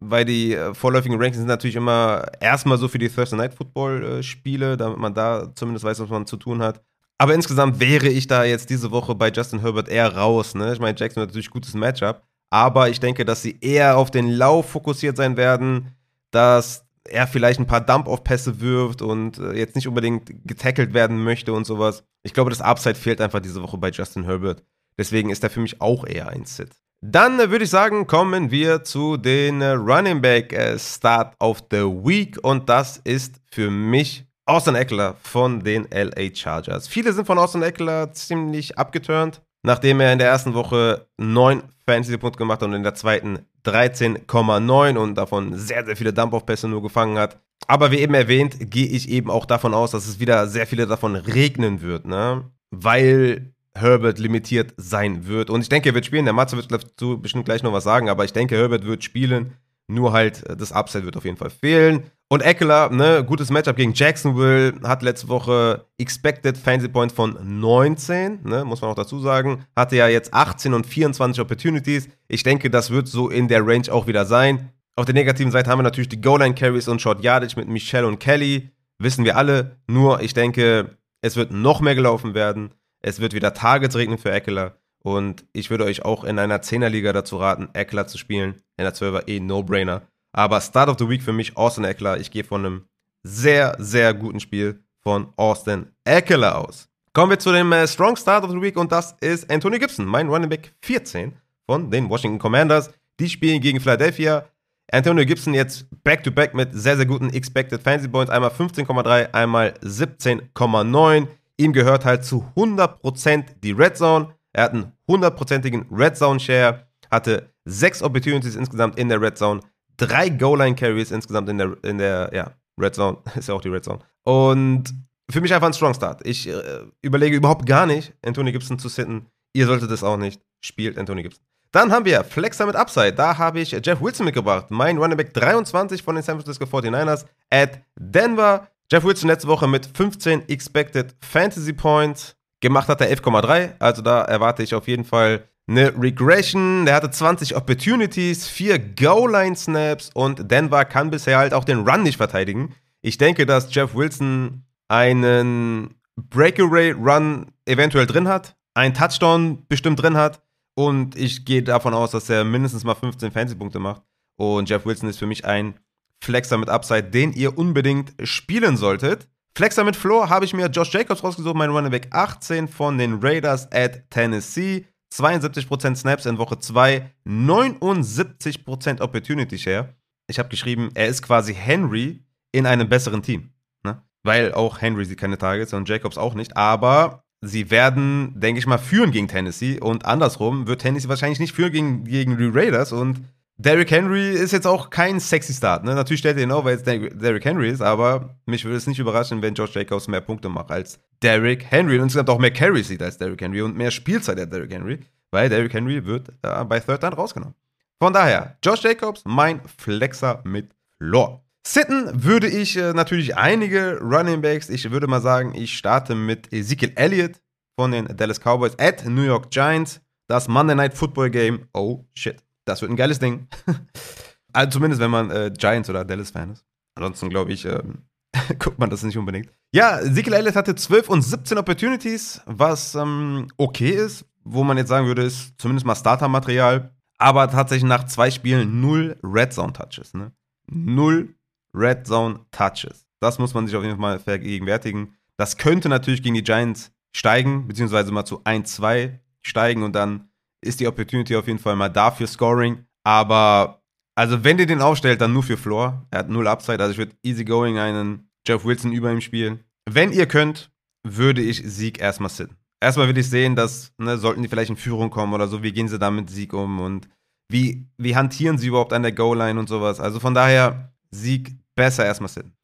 weil 0.00 0.24
die 0.24 0.54
äh, 0.54 0.74
vorläufigen 0.74 1.16
Rankings 1.16 1.36
sind 1.36 1.46
natürlich 1.46 1.76
immer 1.76 2.26
erstmal 2.40 2.76
so 2.76 2.88
für 2.88 2.98
die 2.98 3.08
Thursday 3.08 3.36
Night 3.36 3.54
Football 3.54 4.02
äh, 4.02 4.22
Spiele, 4.24 4.76
damit 4.76 4.98
man 4.98 5.14
da 5.14 5.52
zumindest 5.54 5.84
weiß, 5.84 6.00
was 6.00 6.08
man 6.08 6.26
zu 6.26 6.36
tun 6.36 6.60
hat. 6.60 6.82
Aber 7.18 7.34
insgesamt 7.34 7.78
wäre 7.78 8.08
ich 8.08 8.26
da 8.26 8.42
jetzt 8.44 8.68
diese 8.68 8.90
Woche 8.90 9.14
bei 9.14 9.30
Justin 9.30 9.60
Herbert 9.60 9.88
eher 9.88 10.16
raus. 10.16 10.56
Ne? 10.56 10.72
Ich 10.72 10.80
meine, 10.80 10.98
Jackson 10.98 11.22
hat 11.22 11.28
natürlich 11.28 11.50
gutes 11.50 11.74
Matchup. 11.74 12.22
Aber 12.48 12.88
ich 12.88 12.98
denke, 12.98 13.24
dass 13.24 13.42
sie 13.42 13.58
eher 13.60 13.96
auf 13.96 14.10
den 14.10 14.28
Lauf 14.28 14.70
fokussiert 14.70 15.16
sein 15.16 15.36
werden, 15.36 15.94
dass 16.32 16.84
er 17.08 17.26
vielleicht 17.26 17.60
ein 17.60 17.66
paar 17.66 17.80
Dump-Off-Pässe 17.80 18.60
wirft 18.60 19.02
und 19.02 19.38
äh, 19.38 19.52
jetzt 19.52 19.74
nicht 19.74 19.88
unbedingt 19.88 20.30
getackelt 20.44 20.94
werden 20.94 21.22
möchte 21.22 21.52
und 21.52 21.66
sowas. 21.66 22.04
Ich 22.22 22.34
glaube, 22.34 22.50
das 22.50 22.60
Upside 22.60 22.94
fehlt 22.94 23.20
einfach 23.20 23.40
diese 23.40 23.62
Woche 23.62 23.78
bei 23.78 23.90
Justin 23.90 24.24
Herbert. 24.24 24.62
Deswegen 24.98 25.30
ist 25.30 25.42
er 25.42 25.50
für 25.50 25.60
mich 25.60 25.80
auch 25.80 26.06
eher 26.06 26.28
ein 26.28 26.44
Sit. 26.44 26.70
Dann 27.00 27.40
äh, 27.40 27.50
würde 27.50 27.64
ich 27.64 27.70
sagen, 27.70 28.06
kommen 28.06 28.50
wir 28.50 28.84
zu 28.84 29.16
den 29.16 29.62
äh, 29.62 29.70
Running 29.70 30.20
Back 30.20 30.54
Start 30.78 31.34
of 31.40 31.62
the 31.70 31.82
Week 31.82 32.38
und 32.42 32.68
das 32.68 32.98
ist 32.98 33.40
für 33.50 33.70
mich 33.70 34.26
Austin 34.44 34.74
Eckler 34.74 35.16
von 35.22 35.60
den 35.60 35.86
LA 35.90 36.34
Chargers. 36.34 36.88
Viele 36.88 37.12
sind 37.12 37.26
von 37.26 37.38
Austin 37.38 37.62
Eckler 37.62 38.12
ziemlich 38.12 38.76
abgeturnt 38.76 39.40
nachdem 39.62 40.00
er 40.00 40.12
in 40.12 40.18
der 40.18 40.28
ersten 40.28 40.54
Woche 40.54 41.06
9 41.18 41.62
Fantasy-Punkte 41.86 42.38
gemacht 42.38 42.60
hat 42.60 42.68
und 42.68 42.74
in 42.74 42.82
der 42.82 42.94
zweiten 42.94 43.40
13,9 43.64 44.96
und 44.96 45.14
davon 45.16 45.56
sehr, 45.56 45.84
sehr 45.84 45.96
viele 45.96 46.12
Dump-Off-Pässe 46.12 46.68
nur 46.68 46.82
gefangen 46.82 47.18
hat. 47.18 47.40
Aber 47.66 47.90
wie 47.90 47.98
eben 47.98 48.14
erwähnt, 48.14 48.56
gehe 48.70 48.86
ich 48.86 49.08
eben 49.08 49.30
auch 49.30 49.46
davon 49.46 49.74
aus, 49.74 49.90
dass 49.90 50.08
es 50.08 50.18
wieder 50.20 50.46
sehr 50.46 50.66
viele 50.66 50.86
davon 50.86 51.14
regnen 51.14 51.82
wird, 51.82 52.06
ne? 52.06 52.50
Weil 52.70 53.52
Herbert 53.74 54.18
limitiert 54.18 54.74
sein 54.76 55.26
wird. 55.26 55.50
Und 55.50 55.60
ich 55.60 55.68
denke, 55.68 55.90
er 55.90 55.94
wird 55.94 56.06
spielen. 56.06 56.24
Der 56.24 56.34
Matze 56.34 56.56
wird 56.56 56.72
dazu 56.72 57.20
bestimmt 57.20 57.44
gleich 57.44 57.62
noch 57.62 57.72
was 57.72 57.84
sagen, 57.84 58.08
aber 58.08 58.24
ich 58.24 58.32
denke, 58.32 58.56
Herbert 58.56 58.84
wird 58.84 59.04
spielen. 59.04 59.52
Nur 59.86 60.12
halt, 60.12 60.44
das 60.60 60.72
Upside 60.72 61.04
wird 61.04 61.16
auf 61.16 61.24
jeden 61.24 61.36
Fall 61.36 61.50
fehlen. 61.50 62.04
Und 62.32 62.42
Eckler, 62.42 62.90
ne, 62.90 63.24
gutes 63.24 63.50
Matchup 63.50 63.74
gegen 63.74 63.92
Jacksonville, 63.92 64.74
hat 64.84 65.02
letzte 65.02 65.26
Woche 65.26 65.84
Expected 65.98 66.56
Fantasy 66.56 66.88
Points 66.88 67.12
von 67.12 67.36
19, 67.42 68.44
ne, 68.44 68.64
muss 68.64 68.80
man 68.80 68.92
auch 68.92 68.94
dazu 68.94 69.18
sagen. 69.18 69.64
Hatte 69.74 69.96
ja 69.96 70.06
jetzt 70.06 70.32
18 70.32 70.72
und 70.72 70.86
24 70.86 71.40
Opportunities. 71.40 72.08
Ich 72.28 72.44
denke, 72.44 72.70
das 72.70 72.90
wird 72.90 73.08
so 73.08 73.30
in 73.30 73.48
der 73.48 73.66
Range 73.66 73.90
auch 73.90 74.06
wieder 74.06 74.26
sein. 74.26 74.70
Auf 74.94 75.06
der 75.06 75.14
negativen 75.14 75.50
Seite 75.50 75.70
haben 75.70 75.80
wir 75.80 75.82
natürlich 75.82 76.08
die 76.08 76.20
Goal 76.20 76.38
Line 76.38 76.54
Carries 76.54 76.86
und 76.86 77.02
Short 77.02 77.20
Yardage 77.24 77.56
mit 77.56 77.68
Michelle 77.68 78.06
und 78.06 78.20
Kelly. 78.20 78.70
Wissen 78.98 79.24
wir 79.24 79.36
alle. 79.36 79.78
Nur, 79.88 80.20
ich 80.20 80.32
denke, 80.32 80.98
es 81.22 81.34
wird 81.34 81.50
noch 81.50 81.80
mehr 81.80 81.96
gelaufen 81.96 82.34
werden. 82.34 82.70
Es 83.02 83.18
wird 83.18 83.34
wieder 83.34 83.54
Targets 83.54 83.96
regnen 83.96 84.18
für 84.18 84.30
Eckler. 84.30 84.76
Und 85.02 85.46
ich 85.52 85.68
würde 85.70 85.84
euch 85.84 86.04
auch 86.04 86.22
in 86.22 86.38
einer 86.38 86.58
10er-Liga 86.58 87.12
dazu 87.12 87.38
raten, 87.38 87.70
Eckler 87.72 88.06
zu 88.06 88.18
spielen. 88.18 88.62
In 88.76 88.84
der 88.84 88.94
12er 88.94 89.26
eh 89.26 89.40
No-Brainer. 89.40 90.02
Aber 90.32 90.60
Start 90.60 90.88
of 90.88 90.96
the 90.98 91.08
Week 91.08 91.22
für 91.22 91.32
mich 91.32 91.56
Austin 91.56 91.84
Eckler. 91.84 92.18
Ich 92.18 92.30
gehe 92.30 92.44
von 92.44 92.64
einem 92.64 92.84
sehr, 93.22 93.76
sehr 93.78 94.14
guten 94.14 94.40
Spiel 94.40 94.82
von 95.02 95.32
Austin 95.36 95.86
Eckler 96.04 96.58
aus. 96.58 96.88
Kommen 97.12 97.30
wir 97.30 97.38
zu 97.38 97.52
dem 97.52 97.72
äh, 97.72 97.88
Strong 97.88 98.16
Start 98.16 98.44
of 98.44 98.50
the 98.50 98.60
Week 98.60 98.76
und 98.76 98.92
das 98.92 99.16
ist 99.20 99.50
Anthony 99.50 99.78
Gibson, 99.78 100.06
mein 100.06 100.28
Running 100.28 100.48
Back 100.48 100.72
14 100.82 101.32
von 101.66 101.90
den 101.90 102.08
Washington 102.08 102.38
Commanders. 102.38 102.90
Die 103.18 103.28
spielen 103.28 103.60
gegen 103.60 103.80
Philadelphia. 103.80 104.46
Antonio 104.92 105.24
Gibson 105.24 105.54
jetzt 105.54 105.86
back-to-back 106.02 106.52
-back 106.52 106.56
mit 106.56 106.70
sehr, 106.72 106.96
sehr 106.96 107.06
guten 107.06 107.30
Expected 107.30 107.82
Fantasy 107.82 108.08
Points. 108.08 108.30
Einmal 108.30 108.50
15,3, 108.50 109.32
einmal 109.32 109.74
17,9. 109.82 111.28
Ihm 111.56 111.72
gehört 111.72 112.04
halt 112.04 112.24
zu 112.24 112.46
100% 112.56 113.44
die 113.62 113.72
Red 113.72 113.96
Zone. 113.96 114.34
Er 114.52 114.64
hat 114.64 114.72
einen 114.72 114.92
100%igen 115.08 115.86
Red 115.90 116.16
Zone 116.16 116.40
Share, 116.40 116.86
hatte 117.10 117.50
sechs 117.64 118.02
Opportunities 118.02 118.56
insgesamt 118.56 118.98
in 118.98 119.08
der 119.08 119.20
Red 119.20 119.38
Zone, 119.38 119.60
drei 120.00 120.28
Goal-Line-Carries 120.28 121.10
insgesamt 121.10 121.48
in 121.48 121.58
der, 121.58 121.76
in 121.82 121.98
der 121.98 122.30
ja, 122.32 122.52
Red 122.80 122.94
Zone. 122.94 123.18
Ist 123.36 123.48
ja 123.48 123.54
auch 123.54 123.60
die 123.60 123.68
Red 123.68 123.84
Zone. 123.84 124.00
Und 124.24 124.94
für 125.30 125.40
mich 125.40 125.54
einfach 125.54 125.68
ein 125.68 125.74
Strong 125.74 125.94
Start. 125.94 126.26
Ich 126.26 126.48
äh, 126.48 126.84
überlege 127.02 127.36
überhaupt 127.36 127.66
gar 127.66 127.86
nicht, 127.86 128.12
Anthony 128.24 128.52
Gibson 128.52 128.78
zu 128.78 128.88
sitten. 128.88 129.26
Ihr 129.52 129.66
solltet 129.66 129.90
es 129.90 130.02
auch 130.02 130.16
nicht. 130.16 130.40
Spielt 130.60 130.98
Anthony 130.98 131.22
Gibson. 131.22 131.42
Dann 131.72 131.92
haben 131.92 132.04
wir 132.04 132.24
Flexer 132.24 132.66
mit 132.66 132.74
Upside. 132.74 133.12
Da 133.12 133.38
habe 133.38 133.60
ich 133.60 133.70
Jeff 133.70 134.00
Wilson 134.00 134.26
mitgebracht. 134.26 134.66
Mein 134.70 134.98
Running 134.98 135.16
Back 135.16 135.32
23 135.34 136.02
von 136.02 136.16
den 136.16 136.24
San 136.24 136.36
Francisco 136.36 136.64
49ers 136.64 137.26
at 137.48 137.80
Denver. 137.96 138.68
Jeff 138.90 139.04
Wilson 139.04 139.28
letzte 139.28 139.46
Woche 139.46 139.68
mit 139.68 139.86
15 139.86 140.48
Expected 140.48 141.14
Fantasy 141.20 141.72
Points. 141.72 142.36
Gemacht 142.60 142.88
hat 142.88 143.00
er 143.00 143.08
11,3. 143.08 143.74
Also 143.78 144.02
da 144.02 144.22
erwarte 144.22 144.64
ich 144.64 144.74
auf 144.74 144.88
jeden 144.88 145.04
Fall 145.04 145.44
eine 145.70 145.94
Regression. 145.96 146.84
Der 146.84 146.94
hatte 146.94 147.10
20 147.10 147.56
Opportunities, 147.56 148.48
4 148.48 148.78
Goal-Line-Snaps 148.78 150.10
und 150.14 150.50
Denver 150.50 150.84
kann 150.84 151.10
bisher 151.10 151.38
halt 151.38 151.54
auch 151.54 151.64
den 151.64 151.88
Run 151.88 152.02
nicht 152.02 152.16
verteidigen. 152.16 152.74
Ich 153.02 153.16
denke, 153.16 153.46
dass 153.46 153.74
Jeff 153.74 153.94
Wilson 153.94 154.64
einen 154.88 155.94
Breakaway-Run 156.16 157.52
eventuell 157.64 158.06
drin 158.06 158.28
hat, 158.28 158.56
einen 158.74 158.94
Touchdown 158.94 159.64
bestimmt 159.68 160.02
drin 160.02 160.16
hat 160.16 160.42
und 160.74 161.16
ich 161.16 161.44
gehe 161.44 161.62
davon 161.62 161.94
aus, 161.94 162.10
dass 162.10 162.28
er 162.28 162.44
mindestens 162.44 162.84
mal 162.84 162.94
15 162.94 163.32
Fantasy-Punkte 163.32 163.78
macht. 163.78 164.02
Und 164.36 164.68
Jeff 164.68 164.84
Wilson 164.84 165.08
ist 165.08 165.18
für 165.18 165.26
mich 165.26 165.44
ein 165.44 165.74
Flexer 166.22 166.58
mit 166.58 166.68
Upside, 166.68 167.04
den 167.04 167.32
ihr 167.32 167.56
unbedingt 167.56 168.12
spielen 168.24 168.76
solltet. 168.76 169.28
Flexer 169.56 169.84
mit 169.84 169.96
Floor 169.96 170.28
habe 170.28 170.44
ich 170.44 170.54
mir 170.54 170.66
Josh 170.66 170.92
Jacobs 170.92 171.22
rausgesucht, 171.22 171.56
mein 171.56 171.70
Running 171.70 171.90
Back 171.90 172.08
18 172.10 172.68
von 172.68 172.98
den 172.98 173.18
Raiders 173.20 173.70
at 173.72 174.10
Tennessee. 174.10 174.86
72% 175.12 175.96
Snaps 175.96 176.26
in 176.26 176.38
Woche 176.38 176.58
2, 176.58 177.10
79% 177.26 179.00
Opportunity 179.00 179.58
Share. 179.58 179.94
Ich 180.28 180.38
habe 180.38 180.48
geschrieben, 180.48 180.90
er 180.94 181.08
ist 181.08 181.22
quasi 181.22 181.54
Henry 181.54 182.24
in 182.52 182.66
einem 182.66 182.88
besseren 182.88 183.22
Team. 183.22 183.50
Ne? 183.82 184.02
Weil 184.22 184.54
auch 184.54 184.80
Henry 184.80 185.04
sieht 185.04 185.18
keine 185.18 185.38
Targets 185.38 185.72
und 185.72 185.88
Jacobs 185.88 186.18
auch 186.18 186.34
nicht. 186.34 186.56
Aber 186.56 187.24
sie 187.40 187.70
werden, 187.70 188.38
denke 188.38 188.60
ich 188.60 188.66
mal, 188.66 188.78
führen 188.78 189.10
gegen 189.10 189.28
Tennessee. 189.28 189.80
Und 189.80 190.04
andersrum 190.04 190.66
wird 190.66 190.82
Tennessee 190.82 191.08
wahrscheinlich 191.08 191.40
nicht 191.40 191.54
führen 191.54 191.72
gegen, 191.72 192.04
gegen 192.04 192.38
die 192.38 192.50
Raiders. 192.52 192.92
Und 192.92 193.20
Derrick 193.62 193.90
Henry 193.90 194.30
ist 194.30 194.52
jetzt 194.52 194.66
auch 194.66 194.88
kein 194.88 195.20
sexy 195.20 195.52
Start. 195.52 195.84
Ne? 195.84 195.94
Natürlich 195.94 196.20
stellt 196.20 196.38
er 196.38 196.44
ihn 196.44 196.50
auf, 196.50 196.64
weil 196.64 196.76
es 196.76 196.82
Derrick 196.82 197.44
Henry 197.44 197.68
ist, 197.68 197.82
aber 197.82 198.34
mich 198.46 198.64
würde 198.64 198.78
es 198.78 198.86
nicht 198.86 198.98
überraschen, 198.98 199.42
wenn 199.42 199.52
Josh 199.52 199.74
Jacobs 199.74 200.08
mehr 200.08 200.22
Punkte 200.22 200.48
macht 200.48 200.70
als 200.70 200.98
Derrick 201.22 201.70
Henry 201.70 201.96
und 201.96 202.04
insgesamt 202.04 202.30
auch 202.30 202.38
mehr 202.38 202.52
Carries 202.52 202.88
sieht 202.88 203.02
als 203.02 203.18
Derrick 203.18 203.42
Henry 203.42 203.60
und 203.60 203.76
mehr 203.76 203.90
Spielzeit 203.90 204.38
als 204.38 204.48
Derrick 204.48 204.72
Henry, 204.72 205.00
weil 205.30 205.50
Derrick 205.50 205.74
Henry 205.74 206.06
wird 206.06 206.30
äh, 206.40 206.64
bei 206.64 206.80
Third 206.80 207.02
Down 207.02 207.12
rausgenommen. 207.12 207.54
Von 207.98 208.14
daher, 208.14 208.56
Josh 208.64 208.82
Jacobs, 208.82 209.24
mein 209.26 209.60
Flexer 209.76 210.40
mit 210.44 210.70
Floor. 210.96 211.44
Sitten 211.66 212.24
würde 212.24 212.48
ich 212.48 212.78
äh, 212.78 212.94
natürlich 212.94 213.36
einige 213.36 213.98
Running 214.00 214.40
Backs. 214.40 214.70
Ich 214.70 214.90
würde 214.90 215.06
mal 215.06 215.20
sagen, 215.20 215.54
ich 215.54 215.76
starte 215.76 216.14
mit 216.14 216.50
Ezekiel 216.50 216.92
Elliott 216.94 217.32
von 217.76 217.92
den 217.92 218.06
Dallas 218.16 218.40
Cowboys 218.40 218.78
at 218.78 219.04
New 219.06 219.24
York 219.24 219.50
Giants. 219.50 220.00
Das 220.28 220.48
Monday 220.48 220.76
Night 220.76 220.94
Football 220.94 221.28
Game. 221.28 221.68
Oh 221.74 222.06
shit. 222.14 222.42
Das 222.70 222.82
wird 222.82 222.90
ein 222.90 222.96
geiles 222.96 223.18
Ding. 223.18 223.48
also 224.52 224.70
zumindest, 224.70 225.00
wenn 225.00 225.10
man 225.10 225.30
äh, 225.30 225.52
Giants 225.56 225.90
oder 225.90 226.04
Dallas-Fan 226.04 226.52
ist. 226.52 226.64
Ansonsten 226.94 227.30
glaube 227.30 227.52
ich, 227.52 227.64
ähm, 227.64 228.04
guckt 228.58 228.78
man 228.78 228.90
das 228.90 229.02
nicht 229.02 229.18
unbedingt. 229.18 229.50
Ja, 229.72 230.00
Ezekiel 230.00 230.34
Elliott 230.34 230.56
hatte 230.56 230.74
12 230.74 231.08
und 231.08 231.22
17 231.22 231.58
Opportunities, 231.58 232.40
was 232.46 232.94
ähm, 232.94 233.48
okay 233.56 233.90
ist. 233.90 234.24
Wo 234.42 234.64
man 234.64 234.78
jetzt 234.78 234.88
sagen 234.88 235.06
würde, 235.06 235.22
ist 235.22 235.52
zumindest 235.58 235.86
mal 235.86 235.94
Starter-Material. 235.94 236.94
Aber 237.18 237.50
tatsächlich 237.50 237.88
nach 237.88 238.04
zwei 238.04 238.30
Spielen 238.30 238.80
null 238.80 239.18
Red 239.22 239.52
Zone 239.52 239.74
Touches. 239.74 240.14
Ne? 240.14 240.32
Null 240.66 241.34
Red 241.74 242.06
Zone 242.06 242.40
Touches. 242.50 243.06
Das 243.20 243.38
muss 243.38 243.52
man 243.52 243.66
sich 243.66 243.76
auf 243.76 243.82
jeden 243.82 243.96
Fall 243.96 244.00
mal 244.00 244.18
vergegenwärtigen. 244.18 245.14
Das 245.36 245.58
könnte 245.58 245.90
natürlich 245.90 246.22
gegen 246.22 246.34
die 246.34 246.42
Giants 246.42 246.92
steigen, 247.12 247.68
beziehungsweise 247.68 248.10
mal 248.12 248.24
zu 248.24 248.42
1-2 248.44 249.18
steigen 249.42 249.82
und 249.82 249.94
dann 249.94 250.29
ist 250.62 250.80
die 250.80 250.86
Opportunity 250.86 251.36
auf 251.36 251.46
jeden 251.46 251.58
Fall 251.58 251.76
mal 251.76 251.88
da 251.88 252.10
für 252.10 252.26
Scoring. 252.26 252.84
Aber, 253.04 253.82
also 254.14 254.44
wenn 254.44 254.58
ihr 254.58 254.66
den 254.66 254.82
aufstellt, 254.82 255.20
dann 255.20 255.32
nur 255.32 255.42
für 255.42 255.56
Floor. 255.56 256.06
Er 256.10 256.20
hat 256.20 256.28
null 256.28 256.46
Upside, 256.46 256.80
also 256.80 256.92
ich 256.92 256.98
würde 256.98 257.16
easygoing 257.22 257.78
einen 257.78 258.30
Jeff 258.46 258.64
Wilson 258.64 258.92
über 258.92 259.10
ihm 259.10 259.20
spielen. 259.20 259.60
Wenn 259.88 260.12
ihr 260.12 260.26
könnt, 260.26 260.70
würde 261.06 261.40
ich 261.40 261.62
Sieg 261.64 262.00
erstmal 262.00 262.30
sitten. 262.30 262.56
Erstmal 262.82 263.06
würde 263.06 263.20
ich 263.20 263.28
sehen, 263.28 263.56
dass, 263.56 263.92
ne, 263.98 264.16
sollten 264.16 264.42
die 264.42 264.48
vielleicht 264.48 264.70
in 264.70 264.76
Führung 264.76 265.10
kommen 265.10 265.34
oder 265.34 265.48
so, 265.48 265.62
wie 265.62 265.72
gehen 265.72 265.88
sie 265.88 265.98
da 265.98 266.10
mit 266.10 266.30
Sieg 266.30 266.52
um 266.52 266.80
und 266.80 267.08
wie, 267.50 267.86
wie 267.98 268.16
hantieren 268.16 268.58
sie 268.58 268.68
überhaupt 268.68 268.92
an 268.92 269.02
der 269.02 269.12
Goal-Line 269.12 269.58
und 269.58 269.68
sowas. 269.68 270.00
Also 270.00 270.20
von 270.20 270.34
daher, 270.34 270.92
Sieg 271.10 271.56
besser 271.74 272.04
erstmal 272.04 272.28
sitten. 272.28 272.54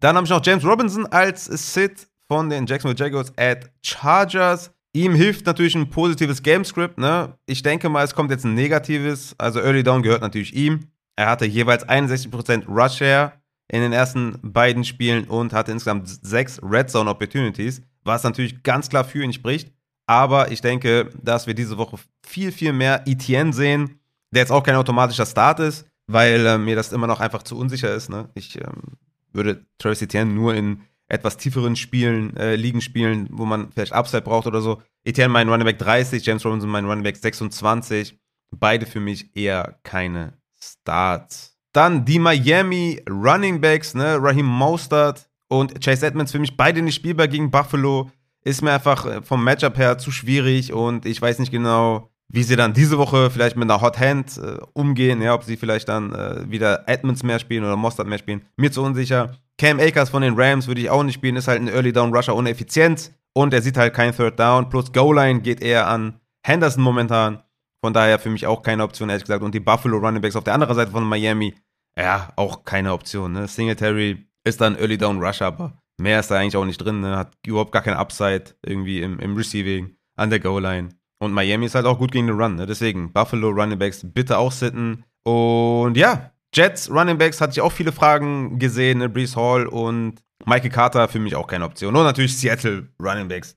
Dann 0.00 0.16
habe 0.16 0.24
ich 0.24 0.30
noch 0.30 0.44
James 0.44 0.64
Robinson 0.64 1.06
als 1.06 1.46
Sit 1.46 2.08
von 2.28 2.48
den 2.48 2.66
Jacksonville 2.66 2.98
Jaguars 2.98 3.32
at 3.36 3.70
Chargers. 3.82 4.70
Ihm 4.96 5.14
hilft 5.14 5.44
natürlich 5.44 5.74
ein 5.74 5.90
positives 5.90 6.42
Gamescript. 6.42 6.96
Ne? 6.96 7.36
Ich 7.44 7.62
denke 7.62 7.90
mal, 7.90 8.02
es 8.02 8.14
kommt 8.14 8.30
jetzt 8.30 8.46
ein 8.46 8.54
negatives. 8.54 9.34
Also 9.36 9.60
Early 9.60 9.82
Down 9.82 10.02
gehört 10.02 10.22
natürlich 10.22 10.56
ihm. 10.56 10.86
Er 11.16 11.28
hatte 11.28 11.44
jeweils 11.44 11.86
61% 11.86 12.66
Rush 12.66 12.96
Share 12.96 13.34
in 13.68 13.82
den 13.82 13.92
ersten 13.92 14.38
beiden 14.42 14.84
Spielen 14.84 15.24
und 15.24 15.52
hatte 15.52 15.70
insgesamt 15.70 16.08
sechs 16.08 16.58
Red 16.62 16.88
Zone 16.88 17.10
Opportunities, 17.10 17.82
was 18.04 18.22
natürlich 18.22 18.62
ganz 18.62 18.88
klar 18.88 19.04
für 19.04 19.22
ihn 19.22 19.34
spricht. 19.34 19.70
Aber 20.06 20.50
ich 20.50 20.62
denke, 20.62 21.10
dass 21.22 21.46
wir 21.46 21.52
diese 21.52 21.76
Woche 21.76 21.98
viel, 22.26 22.50
viel 22.50 22.72
mehr 22.72 23.02
Etienne 23.06 23.52
sehen, 23.52 24.00
der 24.30 24.44
jetzt 24.44 24.52
auch 24.52 24.62
kein 24.62 24.76
automatischer 24.76 25.26
Start 25.26 25.60
ist, 25.60 25.86
weil 26.06 26.46
äh, 26.46 26.56
mir 26.56 26.74
das 26.74 26.92
immer 26.92 27.06
noch 27.06 27.20
einfach 27.20 27.42
zu 27.42 27.58
unsicher 27.58 27.94
ist. 27.94 28.08
Ne? 28.08 28.30
Ich 28.32 28.56
ähm, 28.56 28.96
würde 29.34 29.66
Travis 29.76 30.00
Etienne 30.00 30.32
nur 30.32 30.54
in 30.54 30.80
etwas 31.08 31.36
tieferen 31.36 31.76
Spielen, 31.76 32.36
äh, 32.36 32.56
Ligen 32.56 32.80
spielen, 32.80 33.28
wo 33.30 33.44
man 33.44 33.70
vielleicht 33.72 33.92
Upside 33.92 34.22
braucht 34.22 34.46
oder 34.46 34.60
so. 34.60 34.82
Etienne 35.04 35.32
mein 35.32 35.48
Running 35.48 35.66
Back 35.66 35.78
30, 35.78 36.24
James 36.24 36.44
Robinson 36.44 36.68
mein 36.68 36.84
Running 36.84 37.04
Back 37.04 37.16
26. 37.16 38.18
Beide 38.50 38.86
für 38.86 39.00
mich 39.00 39.36
eher 39.36 39.78
keine 39.82 40.34
Starts. 40.60 41.56
Dann 41.72 42.04
die 42.04 42.18
Miami 42.18 43.02
Running 43.08 43.60
Backs, 43.60 43.94
ne? 43.94 44.16
Raheem 44.20 44.46
Mostert 44.46 45.28
und 45.48 45.80
Chase 45.84 46.06
Edmonds 46.06 46.32
für 46.32 46.38
mich 46.38 46.56
beide 46.56 46.82
nicht 46.82 46.94
spielbar 46.94 47.28
gegen 47.28 47.50
Buffalo. 47.50 48.10
Ist 48.42 48.62
mir 48.62 48.72
einfach 48.72 49.04
äh, 49.06 49.22
vom 49.22 49.44
Matchup 49.44 49.76
her 49.76 49.98
zu 49.98 50.10
schwierig 50.10 50.72
und 50.72 51.04
ich 51.04 51.20
weiß 51.20 51.38
nicht 51.38 51.52
genau, 51.52 52.10
wie 52.28 52.42
sie 52.42 52.56
dann 52.56 52.72
diese 52.72 52.98
Woche 52.98 53.30
vielleicht 53.30 53.56
mit 53.56 53.70
einer 53.70 53.80
Hot 53.80 53.98
Hand 53.98 54.38
äh, 54.38 54.58
umgehen, 54.72 55.22
ja, 55.22 55.34
ob 55.34 55.44
sie 55.44 55.56
vielleicht 55.56 55.88
dann 55.88 56.12
äh, 56.12 56.50
wieder 56.50 56.88
Edmonds 56.88 57.22
mehr 57.22 57.38
spielen 57.38 57.64
oder 57.64 57.76
Mostert 57.76 58.06
mehr 58.06 58.18
spielen. 58.18 58.42
Mir 58.56 58.72
zu 58.72 58.82
unsicher. 58.82 59.36
Cam 59.58 59.80
Akers 59.80 60.10
von 60.10 60.22
den 60.22 60.34
Rams 60.34 60.66
würde 60.66 60.82
ich 60.82 60.90
auch 60.90 61.02
nicht 61.02 61.14
spielen, 61.14 61.36
ist 61.36 61.48
halt 61.48 61.60
ein 61.60 61.68
Early 61.68 61.92
Down 61.92 62.14
Rusher 62.14 62.36
ohne 62.36 62.50
Effizienz 62.50 63.12
und 63.34 63.54
er 63.54 63.62
sieht 63.62 63.76
halt 63.76 63.94
kein 63.94 64.14
Third 64.14 64.38
Down. 64.38 64.68
Plus 64.68 64.92
Goal-Line 64.92 65.40
geht 65.40 65.62
eher 65.62 65.88
an 65.88 66.20
Henderson 66.46 66.82
momentan. 66.82 67.42
Von 67.82 67.92
daher 67.92 68.18
für 68.18 68.30
mich 68.30 68.46
auch 68.46 68.62
keine 68.62 68.82
Option, 68.82 69.08
ehrlich 69.08 69.24
gesagt. 69.24 69.42
Und 69.42 69.54
die 69.54 69.60
Buffalo 69.60 69.98
Running 69.98 70.20
Backs 70.20 70.36
auf 70.36 70.44
der 70.44 70.54
anderen 70.54 70.74
Seite 70.74 70.90
von 70.90 71.04
Miami, 71.04 71.54
ja, 71.98 72.32
auch 72.36 72.64
keine 72.64 72.92
Option. 72.92 73.32
Ne? 73.32 73.46
Singletary 73.46 74.26
ist 74.44 74.60
dann 74.60 74.76
Early 74.76 74.98
Down 74.98 75.22
Rusher, 75.22 75.46
aber 75.46 75.82
mehr 75.98 76.20
ist 76.20 76.30
da 76.30 76.38
eigentlich 76.38 76.56
auch 76.56 76.64
nicht 76.64 76.78
drin. 76.78 77.00
Ne? 77.00 77.16
Hat 77.16 77.32
überhaupt 77.46 77.72
gar 77.72 77.82
kein 77.82 77.94
Upside 77.94 78.56
irgendwie 78.64 79.00
im, 79.00 79.18
im 79.20 79.36
Receiving, 79.36 79.96
an 80.16 80.30
der 80.30 80.40
Goal-Line. 80.40 80.90
Und 81.18 81.32
Miami 81.32 81.66
ist 81.66 81.74
halt 81.74 81.86
auch 81.86 81.98
gut 81.98 82.12
gegen 82.12 82.26
den 82.26 82.40
Run. 82.40 82.56
Ne? 82.56 82.66
Deswegen 82.66 83.12
Buffalo 83.12 83.50
Running 83.50 83.78
Backs 83.78 84.00
bitte 84.04 84.38
auch 84.38 84.52
sitten. 84.52 85.04
Und 85.24 85.96
ja, 85.96 86.32
Jets 86.56 86.90
Running 86.90 87.18
Backs 87.18 87.38
hatte 87.42 87.52
ich 87.52 87.60
auch 87.60 87.72
viele 87.72 87.92
Fragen 87.92 88.58
gesehen. 88.58 88.98
Ne? 88.98 89.10
Brees 89.10 89.36
Hall 89.36 89.66
und 89.66 90.22
Michael 90.46 90.70
Carter 90.70 91.06
für 91.06 91.18
mich 91.18 91.36
auch 91.36 91.46
keine 91.46 91.66
Option. 91.66 91.94
Und 91.94 92.04
natürlich 92.04 92.38
Seattle 92.38 92.88
Running 92.98 93.28
Backs. 93.28 93.54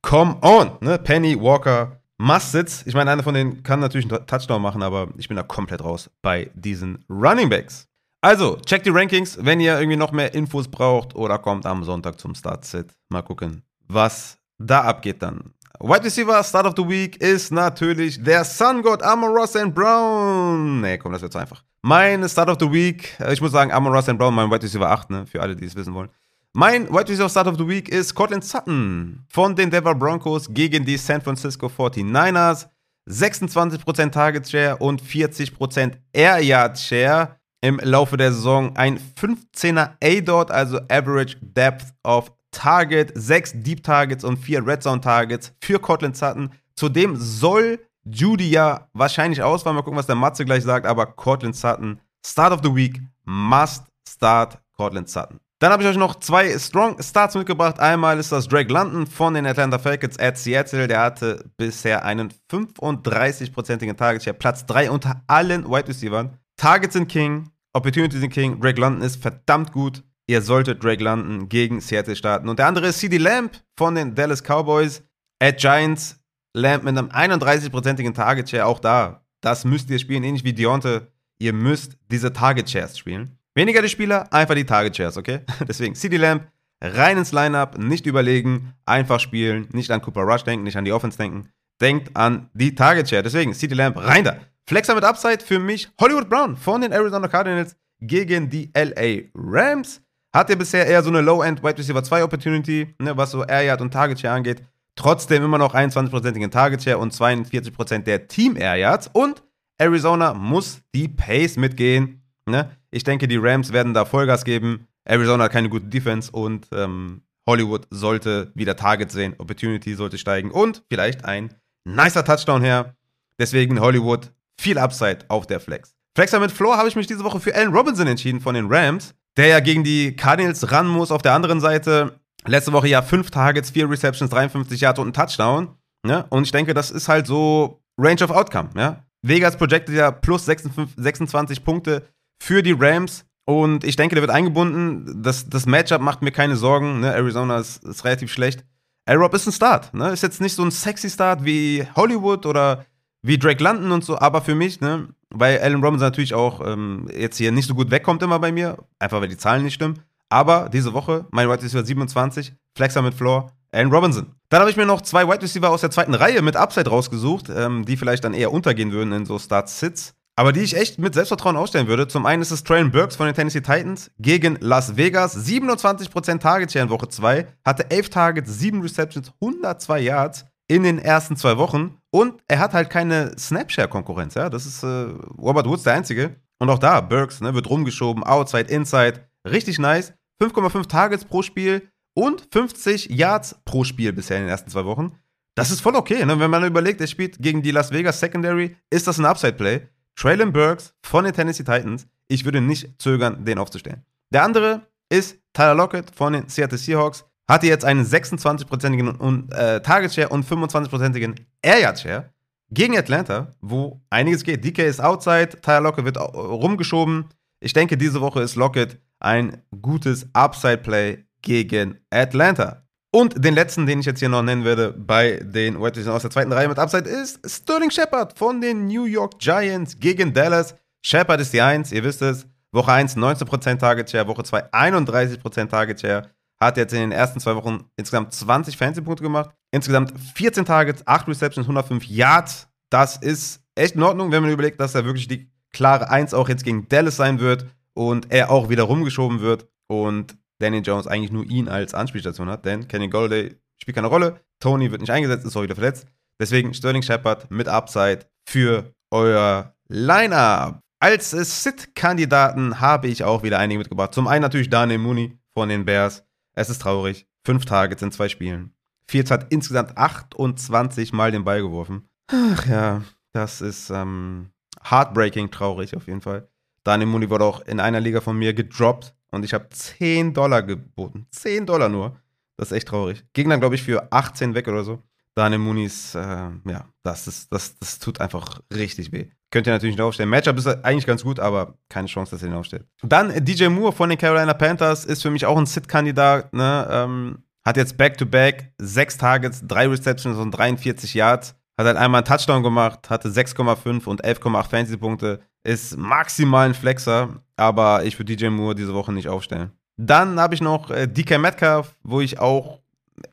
Come 0.00 0.38
on, 0.40 0.78
ne? 0.80 0.98
Penny, 0.98 1.38
Walker, 1.38 2.00
Must-Sits. 2.16 2.86
Ich 2.86 2.94
meine, 2.94 3.10
einer 3.10 3.22
von 3.22 3.34
denen 3.34 3.62
kann 3.62 3.80
natürlich 3.80 4.10
einen 4.10 4.26
Touchdown 4.26 4.62
machen, 4.62 4.82
aber 4.82 5.08
ich 5.18 5.28
bin 5.28 5.36
da 5.36 5.42
komplett 5.42 5.84
raus 5.84 6.08
bei 6.22 6.50
diesen 6.54 7.04
Running 7.10 7.50
Backs. 7.50 7.86
Also, 8.22 8.56
checkt 8.64 8.86
die 8.86 8.90
Rankings, 8.90 9.38
wenn 9.42 9.60
ihr 9.60 9.78
irgendwie 9.78 9.98
noch 9.98 10.12
mehr 10.12 10.32
Infos 10.32 10.68
braucht 10.68 11.14
oder 11.14 11.38
kommt 11.38 11.66
am 11.66 11.84
Sonntag 11.84 12.18
zum 12.18 12.34
Start-Sit. 12.34 12.94
Mal 13.10 13.22
gucken, 13.22 13.62
was 13.88 14.38
da 14.56 14.84
abgeht 14.84 15.22
dann. 15.22 15.52
Wide 15.80 16.04
Receiver 16.04 16.42
Start 16.42 16.66
of 16.66 16.74
the 16.76 16.88
Week 16.88 17.20
ist 17.20 17.52
natürlich 17.52 18.22
der 18.24 18.44
Sun 18.44 18.82
God 18.82 19.02
Amon 19.02 19.36
Ross 19.36 19.54
and 19.54 19.74
Brown. 19.74 20.80
Nee, 20.80 20.96
komm, 20.96 21.12
das 21.12 21.20
wird 21.20 21.32
zu 21.32 21.38
einfach. 21.38 21.62
Mein 21.82 22.28
Start 22.28 22.48
of 22.48 22.56
the 22.60 22.70
Week, 22.70 23.18
äh, 23.20 23.32
ich 23.32 23.40
muss 23.40 23.52
sagen, 23.52 23.70
Amon 23.72 23.94
and 23.94 24.18
Brown, 24.18 24.34
mein 24.34 24.50
Wide 24.50 24.62
Receiver 24.62 24.90
8, 24.90 25.10
ne, 25.10 25.26
für 25.26 25.40
alle, 25.40 25.54
die 25.54 25.64
es 25.64 25.76
wissen 25.76 25.94
wollen. 25.94 26.10
Mein 26.52 26.88
Wide 26.88 27.08
Receiver 27.08 27.28
Start 27.28 27.46
of 27.46 27.56
the 27.56 27.68
Week 27.68 27.88
ist 27.88 28.14
Cortland 28.14 28.44
Sutton 28.44 29.24
von 29.28 29.54
den 29.54 29.70
Denver 29.70 29.94
Broncos 29.94 30.52
gegen 30.52 30.84
die 30.84 30.96
San 30.96 31.20
Francisco 31.20 31.66
49ers. 31.66 32.66
26% 33.08 34.10
Target 34.10 34.48
Share 34.48 34.76
und 34.76 35.02
40% 35.02 35.92
Air 36.12 36.40
Yard 36.40 36.78
Share 36.78 37.36
im 37.60 37.80
Laufe 37.82 38.16
der 38.16 38.32
Saison. 38.32 38.76
Ein 38.76 38.98
15er 38.98 39.92
A-Dot, 40.02 40.50
also 40.50 40.78
Average 40.90 41.36
Depth 41.40 41.86
of 42.02 42.30
Target, 42.50 43.12
sechs 43.14 43.52
Deep 43.54 43.82
Targets 43.82 44.24
und 44.24 44.36
vier 44.38 44.66
Red 44.66 44.82
Zone 44.82 45.00
Targets 45.00 45.52
für 45.62 45.78
Cortland 45.78 46.16
Sutton. 46.16 46.50
Zudem 46.76 47.16
soll 47.16 47.78
Judy 48.10 48.50
ja 48.50 48.88
wahrscheinlich 48.92 49.42
ausfallen. 49.42 49.76
Mal 49.76 49.82
gucken, 49.82 49.98
was 49.98 50.06
der 50.06 50.14
Matze 50.14 50.44
gleich 50.44 50.64
sagt. 50.64 50.86
Aber 50.86 51.06
Cortland 51.06 51.56
Sutton, 51.56 52.00
Start 52.24 52.52
of 52.52 52.60
the 52.62 52.74
Week, 52.74 53.00
must 53.24 53.84
start 54.08 54.58
Cortland 54.76 55.08
Sutton. 55.08 55.38
Dann 55.60 55.72
habe 55.72 55.82
ich 55.82 55.88
euch 55.88 55.96
noch 55.96 56.14
zwei 56.20 56.56
Strong 56.56 57.02
Starts 57.02 57.34
mitgebracht. 57.34 57.80
Einmal 57.80 58.18
ist 58.18 58.30
das 58.30 58.46
Drake 58.46 58.72
London 58.72 59.06
von 59.06 59.34
den 59.34 59.44
Atlanta 59.44 59.78
Falcons 59.78 60.18
at 60.18 60.38
Seattle. 60.38 60.86
Der 60.86 61.00
hatte 61.00 61.44
bisher 61.56 62.04
einen 62.04 62.32
35-prozentigen 62.50 63.96
Target 63.96 64.22
Share, 64.22 64.36
Platz 64.36 64.64
3 64.66 64.90
unter 64.90 65.22
allen 65.26 65.68
Wide 65.68 65.88
Receivers. 65.88 66.28
Targets 66.56 66.94
sind 66.94 67.08
King, 67.08 67.50
Opportunities 67.72 68.20
sind 68.20 68.32
King. 68.32 68.60
Drake 68.60 68.80
London 68.80 69.02
ist 69.02 69.20
verdammt 69.20 69.72
gut 69.72 70.04
ihr 70.28 70.42
solltet 70.42 70.84
Drake 70.84 71.02
London 71.02 71.48
gegen 71.48 71.80
Seattle 71.80 72.14
starten. 72.14 72.48
Und 72.48 72.60
der 72.60 72.66
andere 72.66 72.88
ist 72.88 73.00
CD 73.00 73.16
Lamb 73.16 73.60
von 73.76 73.96
den 73.96 74.14
Dallas 74.14 74.42
Cowboys 74.42 75.02
at 75.40 75.58
Giants. 75.58 76.17
Lamb 76.58 76.84
mit 76.84 76.96
einem 76.96 77.08
31-prozentigen 77.08 78.14
Target 78.14 78.50
Share, 78.50 78.66
auch 78.66 78.80
da. 78.80 79.22
Das 79.40 79.64
müsst 79.64 79.88
ihr 79.90 79.98
spielen, 79.98 80.24
ähnlich 80.24 80.44
wie 80.44 80.52
Deontay. 80.52 81.00
Ihr 81.38 81.52
müsst 81.52 81.96
diese 82.10 82.32
Target 82.32 82.68
Shares 82.68 82.98
spielen. 82.98 83.38
Weniger 83.54 83.82
die 83.82 83.88
Spieler, 83.88 84.32
einfach 84.32 84.54
die 84.54 84.64
Target 84.64 84.96
Shares, 84.96 85.16
okay? 85.16 85.40
Deswegen 85.68 85.94
CD 85.94 86.16
Lamb 86.16 86.48
rein 86.80 87.18
ins 87.18 87.32
Lineup, 87.32 87.78
nicht 87.78 88.06
überlegen, 88.06 88.74
einfach 88.84 89.20
spielen, 89.20 89.68
nicht 89.72 89.90
an 89.90 90.02
Cooper 90.02 90.22
Rush 90.22 90.44
denken, 90.44 90.64
nicht 90.64 90.76
an 90.76 90.84
die 90.84 90.92
Offense 90.92 91.18
denken. 91.18 91.48
Denkt 91.80 92.16
an 92.16 92.50
die 92.54 92.74
Target 92.74 93.08
Share. 93.08 93.22
Deswegen 93.22 93.54
CD 93.54 93.74
Lamb 93.74 93.96
rein 93.96 94.24
da. 94.24 94.36
Flexer 94.66 94.94
mit 94.94 95.04
Upside 95.04 95.44
für 95.44 95.58
mich 95.58 95.88
Hollywood 96.00 96.28
Brown 96.28 96.56
von 96.56 96.80
den 96.80 96.92
Arizona 96.92 97.28
Cardinals 97.28 97.76
gegen 98.00 98.50
die 98.50 98.70
LA 98.74 99.28
Rams. 99.34 100.02
Hat 100.34 100.50
er 100.50 100.56
bisher 100.56 100.86
eher 100.86 101.02
so 101.02 101.08
eine 101.08 101.20
Low-End 101.20 101.62
Wide 101.62 101.78
Receiver 101.78 102.02
2 102.02 102.24
Opportunity, 102.24 102.94
ne, 102.98 103.16
was 103.16 103.30
so 103.30 103.44
Air 103.44 103.62
Yard 103.62 103.80
und 103.80 103.92
Target 103.92 104.20
Share 104.20 104.34
angeht. 104.34 104.62
Trotzdem 104.98 105.44
immer 105.44 105.58
noch 105.58 105.76
21%igen 105.76 106.50
Target 106.50 106.82
Share 106.82 106.98
und 106.98 107.14
42% 107.14 107.98
der 108.00 108.26
Team 108.26 108.56
Air 108.56 108.74
Yards. 108.74 109.08
Und 109.12 109.44
Arizona 109.78 110.34
muss 110.34 110.80
die 110.92 111.06
Pace 111.06 111.56
mitgehen. 111.56 112.24
Ne? 112.46 112.76
Ich 112.90 113.04
denke, 113.04 113.28
die 113.28 113.36
Rams 113.36 113.72
werden 113.72 113.94
da 113.94 114.04
Vollgas 114.04 114.42
geben. 114.42 114.88
Arizona 115.04 115.44
hat 115.44 115.52
keine 115.52 115.68
gute 115.68 115.86
Defense 115.86 116.32
und 116.32 116.66
ähm, 116.72 117.22
Hollywood 117.46 117.86
sollte 117.90 118.50
wieder 118.56 118.74
Target 118.74 119.12
sehen. 119.12 119.36
Opportunity 119.38 119.94
sollte 119.94 120.18
steigen 120.18 120.50
und 120.50 120.82
vielleicht 120.90 121.24
ein 121.24 121.54
nicer 121.84 122.24
Touchdown 122.24 122.62
her. 122.62 122.96
Deswegen 123.38 123.78
Hollywood 123.78 124.32
viel 124.60 124.78
Upside 124.78 125.20
auf 125.28 125.46
der 125.46 125.60
Flex. 125.60 125.94
Flexer 126.16 126.40
mit 126.40 126.50
Floor 126.50 126.76
habe 126.76 126.88
ich 126.88 126.96
mich 126.96 127.06
diese 127.06 127.22
Woche 127.22 127.38
für 127.38 127.54
Allen 127.54 127.72
Robinson 127.72 128.08
entschieden 128.08 128.40
von 128.40 128.56
den 128.56 128.66
Rams, 128.68 129.14
der 129.36 129.46
ja 129.46 129.60
gegen 129.60 129.84
die 129.84 130.16
Cardinals 130.16 130.72
ran 130.72 130.88
muss. 130.88 131.12
Auf 131.12 131.22
der 131.22 131.34
anderen 131.34 131.60
Seite 131.60 132.18
letzte 132.50 132.72
Woche 132.72 132.88
ja 132.88 133.02
5 133.02 133.30
Targets, 133.30 133.70
4 133.70 133.90
Receptions, 133.90 134.30
53 134.30 134.80
Yards 134.80 134.98
und 134.98 135.08
ein 135.08 135.12
Touchdown. 135.12 135.68
Ja? 136.06 136.26
Und 136.30 136.44
ich 136.44 136.52
denke, 136.52 136.74
das 136.74 136.90
ist 136.90 137.08
halt 137.08 137.26
so 137.26 137.80
Range 137.98 138.22
of 138.22 138.30
Outcome. 138.30 138.70
Ja? 138.76 139.04
Vegas 139.22 139.56
projected 139.56 139.94
ja 139.94 140.10
plus 140.10 140.44
26, 140.46 140.96
26 140.96 141.64
Punkte 141.64 142.06
für 142.42 142.62
die 142.62 142.76
Rams. 142.78 143.24
Und 143.44 143.84
ich 143.84 143.96
denke, 143.96 144.14
der 144.14 144.22
wird 144.22 144.30
eingebunden. 144.30 145.22
Das, 145.22 145.48
das 145.48 145.66
Matchup 145.66 146.00
macht 146.00 146.22
mir 146.22 146.32
keine 146.32 146.56
Sorgen. 146.56 147.00
Ne? 147.00 147.12
Arizona 147.12 147.58
ist, 147.58 147.84
ist 147.84 148.04
relativ 148.04 148.30
schlecht. 148.30 148.64
A-Rob 149.06 149.32
ist 149.34 149.46
ein 149.46 149.52
Start. 149.52 149.94
Ne? 149.94 150.10
Ist 150.10 150.22
jetzt 150.22 150.40
nicht 150.40 150.54
so 150.54 150.62
ein 150.62 150.70
sexy 150.70 151.08
Start 151.08 151.44
wie 151.44 151.86
Hollywood 151.96 152.44
oder 152.44 152.84
wie 153.22 153.38
Drake 153.38 153.62
London 153.62 153.92
und 153.92 154.04
so, 154.04 154.18
aber 154.18 154.40
für 154.42 154.54
mich, 154.54 154.80
ne, 154.80 155.08
weil 155.30 155.58
Allen 155.58 155.82
Robinson 155.82 156.06
natürlich 156.06 156.34
auch 156.34 156.64
ähm, 156.64 157.08
jetzt 157.14 157.36
hier 157.36 157.52
nicht 157.52 157.66
so 157.66 157.74
gut 157.74 157.90
wegkommt 157.90 158.22
immer 158.22 158.38
bei 158.38 158.52
mir, 158.52 158.78
einfach 158.98 159.20
weil 159.20 159.28
die 159.28 159.36
Zahlen 159.36 159.64
nicht 159.64 159.74
stimmen. 159.74 159.98
Aber 160.30 160.68
diese 160.68 160.92
Woche, 160.92 161.26
mein 161.30 161.48
Wide 161.48 161.62
Receiver 161.62 161.84
27, 161.84 162.54
Flexer 162.76 163.02
mit 163.02 163.14
Floor, 163.14 163.52
Allen 163.72 163.92
Robinson. 163.92 164.34
Dann 164.48 164.60
habe 164.60 164.70
ich 164.70 164.76
mir 164.76 164.86
noch 164.86 165.02
zwei 165.02 165.26
Wide 165.26 165.42
Receiver 165.42 165.70
aus 165.70 165.82
der 165.82 165.90
zweiten 165.90 166.14
Reihe 166.14 166.42
mit 166.42 166.56
Upside 166.56 166.88
rausgesucht, 166.88 167.50
ähm, 167.54 167.84
die 167.84 167.96
vielleicht 167.96 168.24
dann 168.24 168.34
eher 168.34 168.52
untergehen 168.52 168.92
würden 168.92 169.12
in 169.12 169.26
so 169.26 169.38
Start-Sits. 169.38 170.14
Aber 170.36 170.52
die 170.52 170.60
ich 170.60 170.76
echt 170.76 171.00
mit 171.00 171.14
Selbstvertrauen 171.14 171.56
aufstellen 171.56 171.88
würde. 171.88 172.06
Zum 172.06 172.24
einen 172.24 172.42
ist 172.42 172.52
es 172.52 172.62
Traylon 172.62 172.92
Burks 172.92 173.16
von 173.16 173.26
den 173.26 173.34
Tennessee 173.34 173.60
Titans 173.60 174.12
gegen 174.20 174.56
Las 174.60 174.96
Vegas. 174.96 175.36
27% 175.36 176.38
Target 176.38 176.70
Share 176.70 176.84
in 176.84 176.90
Woche 176.90 177.08
2. 177.08 177.46
Hatte 177.64 177.90
11 177.90 178.08
Targets, 178.10 178.58
7 178.58 178.80
Receptions, 178.80 179.32
102 179.40 179.98
Yards 179.98 180.44
in 180.68 180.84
den 180.84 181.00
ersten 181.00 181.34
zwei 181.34 181.58
Wochen. 181.58 181.96
Und 182.10 182.40
er 182.46 182.60
hat 182.60 182.72
halt 182.72 182.88
keine 182.88 183.36
Snapshare-Konkurrenz. 183.36 184.34
Ja? 184.34 184.48
Das 184.48 184.64
ist 184.64 184.84
äh, 184.84 185.08
Robert 185.38 185.66
Woods 185.66 185.82
der 185.82 185.94
Einzige. 185.94 186.36
Und 186.60 186.70
auch 186.70 186.78
da, 186.78 187.00
Burks 187.00 187.40
ne, 187.40 187.54
wird 187.54 187.68
rumgeschoben, 187.68 188.22
Outside, 188.22 188.70
Inside. 188.72 189.28
Richtig 189.44 189.80
nice. 189.80 190.12
5,5 190.40 190.88
Targets 190.88 191.24
pro 191.24 191.42
Spiel 191.42 191.88
und 192.14 192.48
50 192.52 193.10
Yards 193.10 193.56
pro 193.64 193.84
Spiel 193.84 194.12
bisher 194.12 194.38
in 194.38 194.44
den 194.44 194.50
ersten 194.50 194.70
zwei 194.70 194.84
Wochen. 194.84 195.18
Das 195.54 195.70
ist 195.70 195.80
voll 195.80 195.96
okay. 195.96 196.24
Ne? 196.24 196.38
Wenn 196.38 196.50
man 196.50 196.64
überlegt, 196.64 197.00
er 197.00 197.06
spielt 197.06 197.38
gegen 197.38 197.62
die 197.62 197.72
Las 197.72 197.90
Vegas 197.90 198.20
Secondary, 198.20 198.76
ist 198.90 199.06
das 199.06 199.18
ein 199.18 199.24
Upside-Play. 199.24 199.88
Traylon 200.16 200.52
Burks 200.52 200.94
von 201.02 201.24
den 201.24 201.32
Tennessee 201.32 201.64
Titans. 201.64 202.06
Ich 202.28 202.44
würde 202.44 202.60
nicht 202.60 203.00
zögern, 203.00 203.44
den 203.44 203.58
aufzustellen. 203.58 204.04
Der 204.30 204.44
andere 204.44 204.82
ist 205.08 205.38
Tyler 205.52 205.74
Lockett 205.74 206.10
von 206.14 206.32
den 206.32 206.48
Seattle 206.48 206.78
Seahawks. 206.78 207.24
Hatte 207.48 207.66
jetzt 207.66 207.84
einen 207.84 208.04
26-prozentigen 208.04 209.50
äh, 209.52 209.80
Target 209.80 210.12
Share 210.12 210.28
und 210.28 210.44
25-prozentigen 210.44 211.34
Air 211.62 211.80
Yard 211.80 211.98
Share 212.00 212.32
gegen 212.70 212.98
Atlanta, 212.98 213.52
wo 213.60 214.02
einiges 214.10 214.44
geht. 214.44 214.64
DK 214.64 214.80
ist 214.80 215.00
outside, 215.00 215.60
Tyler 215.62 215.80
Lockett 215.80 216.04
wird 216.04 216.18
rumgeschoben. 216.18 217.26
Ich 217.60 217.72
denke, 217.72 217.96
diese 217.96 218.20
Woche 218.20 218.42
ist 218.42 218.56
Lockett 218.56 219.00
ein 219.20 219.62
gutes 219.82 220.28
Upside-Play 220.32 221.24
gegen 221.42 221.98
Atlanta. 222.10 222.84
Und 223.10 223.42
den 223.42 223.54
letzten, 223.54 223.86
den 223.86 224.00
ich 224.00 224.06
jetzt 224.06 224.18
hier 224.18 224.28
noch 224.28 224.42
nennen 224.42 224.64
werde, 224.64 224.92
bei 224.92 225.40
den 225.42 225.80
Wide 225.80 226.12
aus 226.12 226.22
der 226.22 226.30
zweiten 226.30 226.52
Reihe 226.52 226.68
mit 226.68 226.78
Upside 226.78 227.08
ist 227.08 227.40
Sterling 227.48 227.90
Shepard 227.90 228.38
von 228.38 228.60
den 228.60 228.86
New 228.86 229.04
York 229.04 229.38
Giants 229.38 229.98
gegen 229.98 230.34
Dallas. 230.34 230.74
Shepard 231.02 231.40
ist 231.40 231.52
die 231.52 231.62
1, 231.62 231.92
ihr 231.92 232.04
wisst 232.04 232.20
es. 232.20 232.46
Woche 232.70 232.92
1 232.92 233.16
19% 233.16 233.78
Target 233.78 234.10
Share, 234.10 234.26
Woche 234.28 234.42
2 234.42 234.72
31% 234.72 235.68
Target 235.68 236.00
Share. 236.00 236.30
Hat 236.60 236.76
jetzt 236.76 236.92
in 236.92 237.00
den 237.00 237.12
ersten 237.12 237.40
zwei 237.40 237.56
Wochen 237.56 237.88
insgesamt 237.96 238.34
20 238.34 238.76
Fantasy-Punkte 238.76 239.22
gemacht. 239.22 239.50
Insgesamt 239.70 240.12
14 240.34 240.66
Targets, 240.66 241.06
8 241.06 241.28
Receptions, 241.28 241.66
105 241.66 242.04
Yards. 242.04 242.68
Das 242.90 243.16
ist 243.16 243.62
echt 243.74 243.94
in 243.94 244.02
Ordnung, 244.02 244.32
wenn 244.32 244.42
man 244.42 244.50
überlegt, 244.50 244.80
dass 244.80 244.94
er 244.94 245.06
wirklich 245.06 245.28
die 245.28 245.50
klare 245.72 246.10
1 246.10 246.34
auch 246.34 246.48
jetzt 246.48 246.64
gegen 246.64 246.88
Dallas 246.88 247.16
sein 247.16 247.40
wird 247.40 247.66
und 247.98 248.30
er 248.30 248.52
auch 248.52 248.68
wieder 248.68 248.84
rumgeschoben 248.84 249.40
wird. 249.40 249.66
Und 249.88 250.38
Danny 250.60 250.78
Jones 250.78 251.08
eigentlich 251.08 251.32
nur 251.32 251.44
ihn 251.44 251.68
als 251.68 251.94
Anspielstation 251.94 252.48
hat, 252.48 252.64
denn 252.64 252.86
Kenny 252.86 253.08
Golladay 253.08 253.56
spielt 253.80 253.96
keine 253.96 254.06
Rolle, 254.06 254.40
Tony 254.60 254.90
wird 254.92 255.00
nicht 255.00 255.10
eingesetzt, 255.10 255.44
ist 255.44 255.56
auch 255.56 255.62
wieder 255.62 255.74
verletzt. 255.74 256.06
Deswegen 256.40 256.72
Sterling 256.74 257.02
Shepard 257.02 257.50
mit 257.50 257.66
Upside 257.66 258.26
für 258.48 258.92
euer 259.10 259.74
Lineup. 259.88 260.80
Als 261.00 261.30
Sit-Kandidaten 261.30 262.80
habe 262.80 263.08
ich 263.08 263.24
auch 263.24 263.42
wieder 263.42 263.58
einige 263.58 263.78
mitgebracht. 263.78 264.14
Zum 264.14 264.28
einen 264.28 264.42
natürlich 264.42 264.70
Daniel 264.70 264.98
Mooney 264.98 265.36
von 265.56 265.68
den 265.68 265.84
Bears. 265.84 266.24
Es 266.54 266.70
ist 266.70 266.82
traurig. 266.82 267.26
Fünf 267.44 267.64
Targets 267.64 268.02
in 268.02 268.12
zwei 268.12 268.28
Spielen. 268.28 268.74
Fields 269.08 269.30
hat 269.32 269.46
insgesamt 269.50 269.96
28 269.96 271.12
Mal 271.12 271.32
den 271.32 271.44
Ball 271.44 271.62
geworfen. 271.62 272.08
Ach 272.30 272.66
ja, 272.66 273.02
das 273.32 273.60
ist 273.60 273.90
ähm, 273.90 274.50
heartbreaking 274.84 275.50
traurig 275.50 275.96
auf 275.96 276.06
jeden 276.06 276.20
Fall. 276.20 276.48
Daniel 276.84 277.08
Mooney 277.08 277.30
wurde 277.30 277.44
auch 277.44 277.60
in 277.62 277.80
einer 277.80 278.00
Liga 278.00 278.20
von 278.20 278.38
mir 278.38 278.54
gedroppt 278.54 279.14
und 279.30 279.44
ich 279.44 279.54
habe 279.54 279.68
10 279.68 280.34
Dollar 280.34 280.62
geboten. 280.62 281.26
10 281.30 281.66
Dollar 281.66 281.88
nur. 281.88 282.16
Das 282.56 282.70
ist 282.70 282.76
echt 282.76 282.88
traurig. 282.88 283.24
Gegner, 283.32 283.58
glaube 283.58 283.74
ich, 283.76 283.82
für 283.82 284.12
18 284.12 284.54
weg 284.54 284.68
oder 284.68 284.84
so. 284.84 285.02
Daniel 285.34 285.60
Moonies, 285.60 286.16
äh, 286.16 286.18
ja, 286.18 286.84
das, 287.04 287.28
ist, 287.28 287.52
das, 287.52 287.78
das 287.78 288.00
tut 288.00 288.20
einfach 288.20 288.60
richtig 288.74 289.12
weh. 289.12 289.28
Könnt 289.50 289.66
ihr 289.68 289.72
natürlich 289.72 289.94
nicht 289.94 290.02
aufstellen. 290.02 290.28
Matchup 290.28 290.58
ist 290.58 290.66
eigentlich 290.66 291.06
ganz 291.06 291.22
gut, 291.22 291.38
aber 291.38 291.78
keine 291.88 292.08
Chance, 292.08 292.32
dass 292.32 292.42
ihr 292.42 292.48
ihn 292.48 292.54
aufstellt. 292.54 292.86
Dann 293.02 293.44
DJ 293.44 293.68
Moore 293.68 293.92
von 293.92 294.08
den 294.08 294.18
Carolina 294.18 294.52
Panthers 294.52 295.04
ist 295.04 295.22
für 295.22 295.30
mich 295.30 295.46
auch 295.46 295.56
ein 295.56 295.66
Sit-Kandidat. 295.66 296.52
Ne? 296.52 296.88
Ähm, 296.90 297.38
hat 297.64 297.76
jetzt 297.76 297.96
Back-to-Back 297.96 298.62
-back, 298.62 298.84
6 298.84 299.18
Targets, 299.18 299.66
3 299.66 299.88
Receptions 299.88 300.38
und 300.38 300.50
43 300.50 301.14
Yards. 301.14 301.54
Hat 301.78 301.86
halt 301.86 301.96
einmal 301.96 302.22
einen 302.22 302.26
Touchdown 302.26 302.64
gemacht, 302.64 303.08
hatte 303.08 303.28
6,5 303.28 304.06
und 304.06 304.24
11,8 304.24 304.68
Fantasy-Punkte. 304.68 305.40
Ist 305.64 305.96
maximal 305.96 306.66
ein 306.68 306.74
Flexer, 306.74 307.42
aber 307.56 308.04
ich 308.04 308.18
würde 308.18 308.34
DJ 308.36 308.48
Moore 308.48 308.74
diese 308.74 308.94
Woche 308.94 309.12
nicht 309.12 309.28
aufstellen. 309.28 309.72
Dann 309.96 310.38
habe 310.38 310.54
ich 310.54 310.60
noch 310.60 310.90
äh, 310.90 311.06
DK 311.08 311.38
Metcalf, 311.38 311.96
wo 312.02 312.20
ich 312.20 312.38
auch 312.38 312.80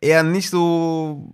eher 0.01 0.23
nicht 0.23 0.49
so 0.49 1.31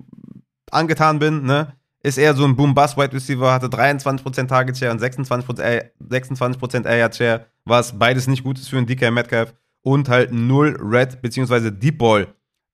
angetan 0.70 1.20
bin. 1.20 1.44
Ne? 1.44 1.74
Ist 2.04 2.18
eher 2.18 2.34
so 2.34 2.44
ein 2.44 2.56
Boom-Bust-Wide 2.56 3.14
Receiver, 3.14 3.52
hatte 3.54 3.68
23% 3.68 4.48
Target 4.48 4.78
Share 4.78 4.92
und 4.92 5.02
26%, 5.02 5.62
äh, 5.62 5.90
26 6.00 6.86
Air 6.86 7.14
Share, 7.14 7.46
was 7.64 7.98
beides 7.98 8.28
nicht 8.28 8.44
gut 8.44 8.60
ist 8.60 8.70
für 8.70 8.78
einen 8.78 8.88
DK 8.88 9.12
Metcalf. 9.12 9.54
Und 9.84 10.10
halt 10.10 10.32
null 10.32 10.78
Red- 10.80 11.22
bzw. 11.22 11.72
Deep 11.72 11.98
Ball 11.98 12.28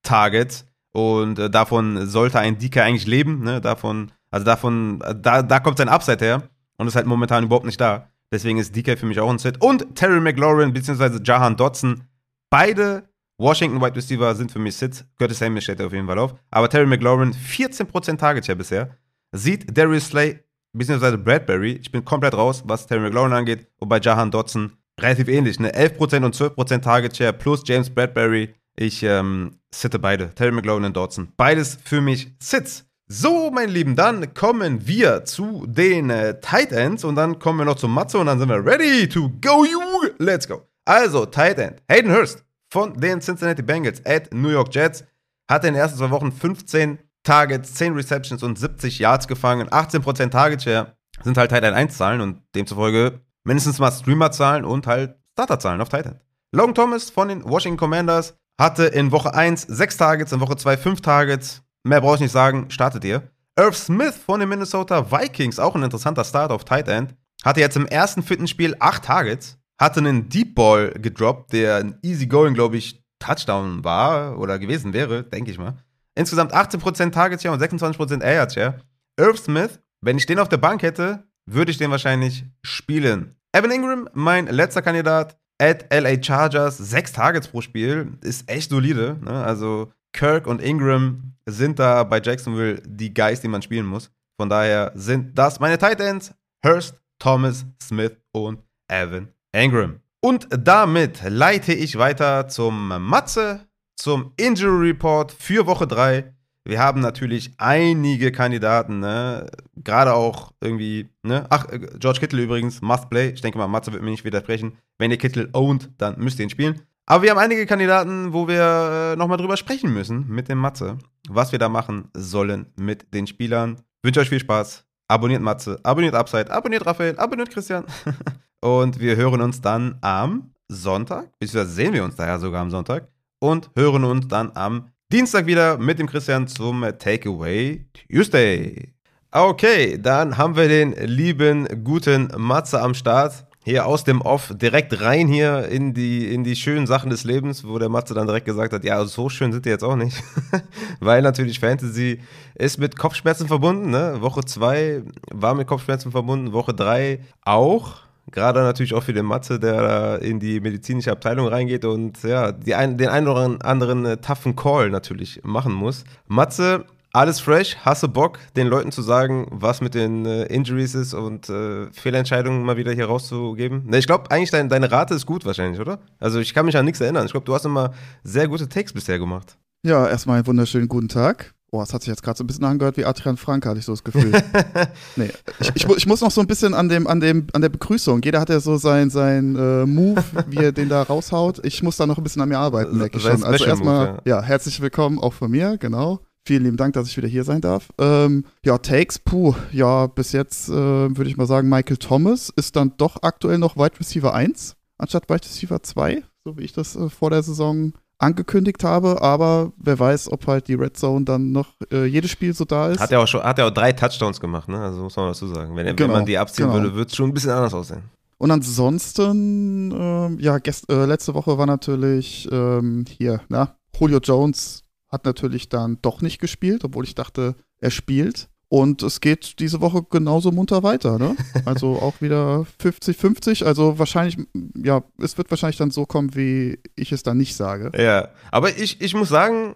Targets. 0.03 0.65
Und 0.91 1.37
äh, 1.39 1.49
davon 1.49 2.07
sollte 2.07 2.39
ein 2.39 2.57
DK 2.57 2.77
eigentlich 2.77 3.07
leben. 3.07 3.43
Ne? 3.43 3.61
Davon 3.61 4.11
also 4.29 4.45
davon, 4.45 5.01
da, 5.21 5.41
da 5.41 5.59
kommt 5.59 5.77
sein 5.77 5.89
Upside 5.89 6.23
her 6.23 6.43
und 6.77 6.87
ist 6.87 6.95
halt 6.95 7.05
momentan 7.05 7.43
überhaupt 7.43 7.65
nicht 7.65 7.81
da. 7.81 8.11
Deswegen 8.31 8.59
ist 8.59 8.75
DK 8.75 8.97
für 8.97 9.05
mich 9.05 9.19
auch 9.19 9.29
ein 9.29 9.39
Set. 9.39 9.61
Und 9.61 9.95
Terry 9.95 10.19
McLaurin 10.19 10.73
bzw. 10.73 11.19
Jahan 11.23 11.55
Dodson, 11.55 12.03
beide 12.49 13.07
Washington 13.39 13.81
Wide 13.81 13.95
Receiver 13.95 14.33
sind 14.35 14.51
für 14.51 14.59
mich 14.59 14.75
Sits. 14.75 15.05
Curtis 15.17 15.39
Samuel 15.39 15.61
steht 15.61 15.81
auf 15.81 15.93
jeden 15.93 16.07
Fall 16.07 16.19
auf. 16.19 16.35
Aber 16.51 16.69
Terry 16.69 16.87
McLaurin, 16.87 17.33
14% 17.33 18.17
Target 18.17 18.45
Share 18.45 18.55
bisher. 18.55 18.97
Sieht 19.31 19.77
Darius 19.77 20.07
Slay 20.07 20.39
bzw. 20.73 21.17
Bradbury, 21.17 21.73
ich 21.73 21.91
bin 21.91 22.03
komplett 22.03 22.33
raus, 22.33 22.63
was 22.65 22.87
Terry 22.87 23.01
McLaurin 23.01 23.33
angeht. 23.33 23.67
Und 23.77 23.89
bei 23.89 23.99
Jahan 23.99 24.31
Dodson 24.31 24.73
relativ 24.99 25.27
ähnlich. 25.27 25.59
Ne? 25.59 25.71
11% 25.71 26.25
und 26.25 26.35
12% 26.35 26.81
Target 26.81 27.15
Share 27.15 27.33
plus 27.33 27.61
James 27.65 27.89
Bradbury. 27.89 28.55
Ich 28.75 29.03
ähm, 29.03 29.59
sitte 29.73 29.99
beide. 29.99 30.33
Terry 30.33 30.51
McLaurin 30.51 30.85
und 30.85 30.97
Dodson. 30.97 31.29
Beides 31.37 31.77
für 31.83 32.01
mich 32.01 32.31
Sits. 32.39 32.86
So, 33.09 33.51
meine 33.51 33.71
Lieben, 33.71 33.95
dann 33.95 34.33
kommen 34.33 34.85
wir 34.85 35.23
zu 35.23 35.65
den 35.65 36.09
äh, 36.09 36.41
Tight 36.41 36.73
Ends 36.73 37.05
und 37.05 37.15
dann 37.15 37.39
kommen 37.39 37.59
wir 37.59 37.65
noch 37.65 37.77
zum 37.77 37.93
Matze 37.93 38.17
und 38.17 38.25
dann 38.25 38.37
sind 38.37 38.49
wir 38.49 38.65
ready 38.65 39.07
to 39.07 39.31
go, 39.41 39.63
you. 39.63 39.79
Let's 40.17 40.45
go. 40.45 40.67
Also, 40.83 41.25
Tight 41.25 41.57
End, 41.57 41.81
Hayden 41.89 42.11
Hurst 42.11 42.43
von 42.69 42.99
den 42.99 43.21
Cincinnati 43.21 43.61
Bengals 43.61 44.05
at 44.05 44.33
New 44.33 44.49
York 44.49 44.75
Jets 44.75 45.05
hat 45.49 45.63
in 45.63 45.73
den 45.73 45.81
ersten 45.81 45.97
zwei 45.97 46.11
Wochen 46.11 46.33
15 46.33 46.99
Targets, 47.23 47.75
10 47.75 47.93
Receptions 47.93 48.43
und 48.43 48.59
70 48.59 48.99
Yards 48.99 49.29
gefangen, 49.29 49.69
18% 49.69 50.29
Target 50.29 50.63
Share 50.63 50.97
sind 51.23 51.37
halt 51.37 51.49
Tight 51.49 51.63
End 51.63 51.77
1 51.77 51.97
Zahlen 51.97 52.19
und 52.19 52.41
demzufolge 52.55 53.21
mindestens 53.45 53.79
mal 53.79 53.91
Streamer-Zahlen 53.91 54.65
und 54.65 54.85
halt 54.85 55.15
Starter-Zahlen 55.31 55.79
auf 55.79 55.87
Tight 55.87 56.07
End. 56.07 56.19
Logan 56.51 56.75
Thomas 56.75 57.09
von 57.09 57.29
den 57.29 57.45
Washington 57.45 57.77
Commanders 57.77 58.37
hatte 58.59 58.85
in 58.85 59.13
Woche 59.13 59.33
1 59.33 59.61
6 59.61 59.95
Targets, 59.95 60.31
in 60.33 60.41
Woche 60.41 60.57
2 60.57 60.75
5 60.75 60.99
Targets, 61.01 61.63
Mehr 61.87 62.01
brauche 62.01 62.15
ich 62.15 62.21
nicht 62.21 62.31
sagen, 62.31 62.69
startet 62.69 63.05
ihr. 63.05 63.23
Irv 63.57 63.75
Smith 63.75 64.15
von 64.15 64.39
den 64.39 64.49
Minnesota 64.49 65.09
Vikings, 65.11 65.57
auch 65.57 65.73
ein 65.73 65.83
interessanter 65.83 66.23
Start 66.23 66.51
auf 66.51 66.65
Tight 66.65 66.87
End, 66.87 67.15
hatte 67.43 67.61
jetzt 67.61 67.77
im 67.77 67.85
ersten 67.85 68.21
Fitnessspiel 68.21 68.75
8 68.79 69.03
Targets, 69.03 69.57
hatte 69.79 69.99
einen 69.99 70.29
Deep 70.29 70.53
Ball 70.53 70.91
gedroppt, 70.91 71.53
der 71.53 71.77
ein 71.77 71.97
easy-going, 72.01 72.53
glaube 72.53 72.77
ich, 72.77 73.03
Touchdown 73.19 73.83
war 73.83 74.37
oder 74.37 74.59
gewesen 74.59 74.93
wäre, 74.93 75.23
denke 75.23 75.49
ich 75.49 75.57
mal. 75.57 75.77
Insgesamt 76.13 76.53
18% 76.53 77.11
Target 77.11 77.41
Share 77.41 77.53
und 77.53 77.61
26% 77.61 78.21
Air 78.21 78.49
Share. 78.49 78.81
Irv 79.17 79.39
Smith, 79.39 79.79
wenn 80.01 80.17
ich 80.17 80.25
den 80.25 80.39
auf 80.39 80.49
der 80.49 80.57
Bank 80.57 80.83
hätte, 80.83 81.23
würde 81.45 81.71
ich 81.71 81.77
den 81.77 81.89
wahrscheinlich 81.89 82.45
spielen. 82.63 83.35
Evan 83.53 83.71
Ingram, 83.71 84.09
mein 84.13 84.47
letzter 84.47 84.81
Kandidat, 84.81 85.37
at 85.59 85.91
LA 85.91 86.21
Chargers, 86.21 86.77
6 86.77 87.13
Targets 87.13 87.47
pro 87.47 87.61
Spiel, 87.61 88.17
ist 88.21 88.49
echt 88.49 88.69
solide. 88.69 89.17
Ne? 89.23 89.31
Also 89.31 89.91
Kirk 90.13 90.45
und 90.47 90.61
Ingram 90.61 91.36
sind 91.47 91.79
da 91.79 92.03
bei 92.03 92.21
Jacksonville 92.21 92.81
die 92.85 93.13
Guys, 93.13 93.41
die 93.41 93.47
man 93.47 93.61
spielen 93.61 93.85
muss. 93.85 94.11
Von 94.39 94.49
daher 94.49 94.91
sind 94.93 95.37
das 95.37 95.59
meine 95.59 95.77
Titans, 95.77 96.33
Hurst, 96.63 97.01
Thomas, 97.19 97.65
Smith 97.81 98.17
und 98.31 98.61
Evan 98.87 99.33
Engram. 99.51 100.01
Und 100.21 100.47
damit 100.51 101.21
leite 101.27 101.73
ich 101.73 101.97
weiter 101.97 102.47
zum 102.47 102.89
Matze, 103.01 103.67
zum 103.95 104.33
Injury 104.37 104.89
Report 104.89 105.31
für 105.31 105.65
Woche 105.65 105.87
3. 105.87 106.33
Wir 106.67 106.79
haben 106.79 106.99
natürlich 106.99 107.53
einige 107.59 108.33
Kandidaten, 108.33 108.99
ne? 108.99 109.49
gerade 109.77 110.13
auch 110.13 110.51
irgendwie, 110.59 111.07
ne? 111.23 111.45
ach, 111.49 111.65
George 111.97 112.19
Kittle 112.19 112.43
übrigens, 112.43 112.81
must 112.81 113.09
play. 113.09 113.29
Ich 113.29 113.39
denke 113.39 113.57
mal, 113.57 113.69
Matze 113.69 113.93
wird 113.93 114.03
mir 114.03 114.09
nicht 114.09 114.25
widersprechen. 114.25 114.77
Wenn 114.97 115.09
ihr 115.09 115.17
Kittle 115.17 115.47
ownt, 115.53 115.89
dann 115.97 116.19
müsst 116.19 116.39
ihr 116.39 116.43
ihn 116.43 116.49
spielen. 116.49 116.81
Aber 117.05 117.23
wir 117.23 117.31
haben 117.31 117.37
einige 117.37 117.65
Kandidaten, 117.65 118.33
wo 118.33 118.49
wir 118.49 119.13
äh, 119.13 119.15
nochmal 119.15 119.37
drüber 119.37 119.55
sprechen 119.55 119.93
müssen 119.93 120.27
mit 120.27 120.49
dem 120.49 120.57
Matze, 120.57 120.97
was 121.29 121.53
wir 121.53 121.59
da 121.59 121.69
machen 121.69 122.09
sollen 122.13 122.65
mit 122.75 123.13
den 123.13 123.27
Spielern. 123.27 123.77
wünsche 124.03 124.19
euch 124.19 124.29
viel 124.29 124.41
Spaß. 124.41 124.83
Abonniert 125.07 125.41
Matze, 125.41 125.79
abonniert 125.83 126.15
Upside, 126.15 126.51
abonniert 126.51 126.85
Raphael, 126.85 127.17
abonniert 127.17 127.49
Christian. 127.49 127.85
und 128.59 128.99
wir 128.99 129.15
hören 129.15 129.39
uns 129.39 129.61
dann 129.61 129.99
am 130.01 130.51
Sonntag, 130.67 131.31
beziehungsweise 131.39 131.71
sehen 131.71 131.93
wir 131.93 132.03
uns 132.03 132.17
daher 132.17 132.39
sogar 132.39 132.61
am 132.61 132.71
Sonntag 132.71 133.07
und 133.39 133.71
hören 133.77 134.03
uns 134.03 134.27
dann 134.27 134.51
am 134.53 134.89
Dienstag 135.09 135.45
wieder 135.45 135.77
mit 135.77 135.99
dem 135.99 136.07
Christian 136.07 136.49
zum 136.49 136.81
Takeaway 136.99 137.85
Tuesday. 138.11 138.93
Okay, 139.31 139.97
dann 139.97 140.37
haben 140.37 140.57
wir 140.57 140.67
den 140.67 140.91
lieben, 140.91 141.65
guten 141.85 142.29
Matze 142.35 142.81
am 142.81 142.93
Start 142.93 143.45
hier 143.63 143.85
aus 143.85 144.03
dem 144.03 144.19
Off 144.19 144.51
direkt 144.53 144.99
rein 144.99 145.29
hier 145.29 145.69
in 145.69 145.93
die, 145.93 146.33
in 146.33 146.43
die 146.43 146.57
schönen 146.57 146.87
Sachen 146.87 147.09
des 147.09 147.23
Lebens, 147.23 147.65
wo 147.65 147.79
der 147.79 147.87
Matze 147.87 148.15
dann 148.15 148.27
direkt 148.27 148.47
gesagt 148.47 148.73
hat, 148.73 148.83
ja, 148.83 149.05
so 149.05 149.29
schön 149.29 149.53
sind 149.53 149.65
die 149.65 149.69
jetzt 149.69 149.85
auch 149.85 149.95
nicht. 149.95 150.21
Weil 150.99 151.21
natürlich 151.21 151.61
Fantasy 151.61 152.19
ist 152.55 152.77
mit 152.77 152.97
Kopfschmerzen 152.97 153.47
verbunden. 153.47 153.89
Ne? 153.91 154.17
Woche 154.19 154.41
2 154.43 155.03
war 155.31 155.55
mit 155.55 155.67
Kopfschmerzen 155.67 156.11
verbunden, 156.11 156.51
Woche 156.51 156.73
3 156.73 157.21
auch. 157.45 158.06
Gerade 158.31 158.61
natürlich 158.61 158.93
auch 158.93 159.03
für 159.03 159.13
den 159.13 159.25
Matze, 159.25 159.59
der 159.59 159.81
da 159.81 160.15
in 160.17 160.39
die 160.39 160.59
medizinische 160.59 161.11
Abteilung 161.11 161.47
reingeht 161.47 161.85
und 161.85 162.23
ja, 162.23 162.53
ein, 162.75 162.97
den 162.97 163.09
einen 163.09 163.27
oder 163.27 163.57
anderen 163.65 164.05
äh, 164.05 164.17
toughen 164.17 164.55
Call 164.55 164.89
natürlich 164.89 165.41
machen 165.43 165.73
muss. 165.73 166.03
Matze 166.27 166.85
alles 167.13 167.39
fresh, 167.39 167.77
hasse 167.77 168.07
Bock, 168.07 168.37
den 168.55 168.67
Leuten 168.67 168.91
zu 168.91 169.01
sagen, 169.01 169.47
was 169.49 169.81
mit 169.81 169.95
den 169.95 170.25
äh, 170.25 170.43
Injuries 170.43 170.93
ist 170.93 171.13
und 171.13 171.49
äh, 171.49 171.91
Fehlentscheidungen 171.91 172.63
mal 172.63 172.77
wieder 172.77 172.91
hier 172.91 173.05
rauszugeben? 173.05 173.83
Ne, 173.87 173.97
ich 173.97 174.07
glaube 174.07 174.29
eigentlich, 174.29 174.51
dein, 174.51 174.69
deine 174.69 174.91
Rate 174.91 175.15
ist 175.15 175.25
gut 175.25 175.45
wahrscheinlich, 175.45 175.79
oder? 175.79 175.99
Also 176.19 176.39
ich 176.39 176.53
kann 176.53 176.65
mich 176.65 176.77
an 176.77 176.85
nichts 176.85 177.01
erinnern. 177.01 177.25
Ich 177.25 177.31
glaube, 177.31 177.45
du 177.45 177.55
hast 177.55 177.65
immer 177.65 177.93
sehr 178.23 178.47
gute 178.47 178.69
Takes 178.69 178.93
bisher 178.93 179.17
gemacht. 179.17 179.57
Ja, 179.83 180.07
erstmal 180.07 180.37
einen 180.37 180.47
wunderschönen 180.47 180.87
guten 180.87 181.07
Tag. 181.07 181.53
Oh, 181.71 181.81
es 181.81 181.93
hat 181.93 182.01
sich 182.01 182.07
jetzt 182.07 182.23
gerade 182.23 182.37
so 182.37 182.45
ein 182.45 182.47
bisschen 182.47 182.63
angehört 182.63 182.95
wie 182.95 183.03
Adrian 183.03 183.35
Frank, 183.35 183.65
hatte 183.65 183.79
ich 183.79 183.85
so 183.85 183.91
das 183.91 184.03
Gefühl. 184.03 184.31
nee, 185.17 185.29
ich, 185.59 185.71
ich, 185.75 185.85
ich, 185.85 186.05
muss 186.07 186.21
noch 186.21 186.31
so 186.31 186.39
ein 186.39 186.47
bisschen 186.47 186.73
an, 186.73 186.87
dem, 186.87 187.07
an, 187.07 187.19
dem, 187.19 187.47
an 187.51 187.61
der 187.61 187.67
Begrüßung. 187.69 188.21
Jeder 188.21 188.39
hat 188.39 188.47
ja 188.49 188.61
so 188.61 188.77
sein, 188.77 189.09
sein 189.09 189.55
äh, 189.57 189.85
Move, 189.85 190.23
wie 190.47 190.57
er 190.57 190.71
den 190.71 190.87
da 190.87 191.03
raushaut. 191.03 191.65
Ich 191.65 191.83
muss 191.83 191.97
da 191.97 192.05
noch 192.05 192.17
ein 192.17 192.23
bisschen 192.23 192.41
an 192.41 192.49
mir 192.49 192.57
arbeiten, 192.57 192.97
merke 192.97 193.17
ich 193.17 193.23
schon. 193.23 193.43
Also 193.43 193.65
erstmal, 193.65 194.21
ja. 194.25 194.37
ja, 194.37 194.41
herzlich 194.41 194.79
willkommen 194.79 195.19
auch 195.19 195.33
von 195.33 195.51
mir, 195.51 195.77
genau. 195.77 196.21
Vielen 196.45 196.63
lieben 196.63 196.77
Dank, 196.77 196.93
dass 196.93 197.09
ich 197.09 197.17
wieder 197.17 197.27
hier 197.27 197.43
sein 197.43 197.59
darf. 197.59 197.89
Ähm, 197.97 198.45
ja, 198.63 198.77
Takes, 198.77 199.19
puh, 199.19 199.53
ja, 199.73 200.07
bis 200.07 200.31
jetzt 200.31 200.69
äh, 200.69 200.73
würde 200.73 201.29
ich 201.29 201.35
mal 201.35 201.47
sagen, 201.47 201.67
Michael 201.67 201.97
Thomas 201.97 202.49
ist 202.55 202.77
dann 202.77 202.93
doch 202.95 203.17
aktuell 203.23 203.57
noch 203.57 203.75
Wide 203.75 203.99
Receiver 203.99 204.33
1 204.33 204.77
anstatt 204.97 205.29
Wide 205.29 205.43
Receiver 205.43 205.81
2, 205.81 206.23
so 206.43 206.57
wie 206.57 206.63
ich 206.63 206.73
das 206.73 206.95
äh, 206.95 207.09
vor 207.09 207.29
der 207.29 207.43
Saison 207.43 207.93
angekündigt 208.19 208.83
habe, 208.83 209.21
aber 209.21 209.71
wer 209.77 209.99
weiß, 209.99 210.31
ob 210.31 210.47
halt 210.47 210.67
die 210.67 210.73
Red 210.73 210.97
Zone 210.97 211.25
dann 211.25 211.51
noch 211.51 211.73
äh, 211.91 212.05
jedes 212.05 212.31
Spiel 212.31 212.53
so 212.53 212.65
da 212.65 212.89
ist. 212.89 212.99
Hat 212.99 213.11
er 213.11 213.21
auch 213.21 213.27
schon, 213.27 213.43
hat 213.43 213.59
er 213.59 213.67
auch 213.67 213.71
drei 213.71 213.91
Touchdowns 213.91 214.39
gemacht, 214.39 214.67
ne? 214.67 214.79
Also 214.79 215.03
muss 215.03 215.15
man 215.15 215.27
dazu 215.27 215.47
sagen. 215.47 215.75
Wenn, 215.75 215.95
genau, 215.95 216.09
wenn 216.09 216.19
man 216.19 216.25
die 216.25 216.37
abziehen 216.37 216.67
genau. 216.67 216.81
würde, 216.81 216.95
würde 216.95 217.09
es 217.09 217.15
schon 217.15 217.29
ein 217.29 217.33
bisschen 217.33 217.51
anders 217.51 217.73
aussehen. 217.73 218.03
Und 218.39 218.51
ansonsten, 218.51 219.91
ähm, 219.91 220.39
ja, 220.39 220.59
gest, 220.59 220.91
äh, 220.91 221.05
letzte 221.05 221.33
Woche 221.33 221.57
war 221.57 221.65
natürlich 221.65 222.47
ähm, 222.51 223.05
hier, 223.07 223.41
na, 223.49 223.75
Julio 223.99 224.19
Jones 224.19 224.83
hat 225.09 225.25
natürlich 225.25 225.69
dann 225.69 225.97
doch 226.01 226.21
nicht 226.21 226.39
gespielt, 226.39 226.83
obwohl 226.83 227.05
ich 227.05 227.15
dachte, 227.15 227.55
er 227.79 227.91
spielt. 227.91 228.49
Und 228.69 229.01
es 229.01 229.21
geht 229.21 229.59
diese 229.59 229.79
Woche 229.79 230.03
genauso 230.09 230.51
munter 230.51 230.83
weiter, 230.83 231.17
ne? 231.17 231.35
Also 231.65 231.99
auch 232.01 232.19
wieder 232.21 232.65
50-50. 232.81 233.63
Also 233.63 233.97
wahrscheinlich, 233.97 234.37
ja, 234.75 235.03
es 235.21 235.37
wird 235.37 235.49
wahrscheinlich 235.49 235.77
dann 235.77 235.91
so 235.91 236.05
kommen, 236.05 236.35
wie 236.35 236.79
ich 236.95 237.11
es 237.11 237.23
dann 237.23 237.37
nicht 237.37 237.55
sage. 237.55 237.91
Ja, 237.97 238.29
aber 238.51 238.77
ich, 238.77 238.99
ich 238.99 239.13
muss 239.13 239.29
sagen, 239.29 239.75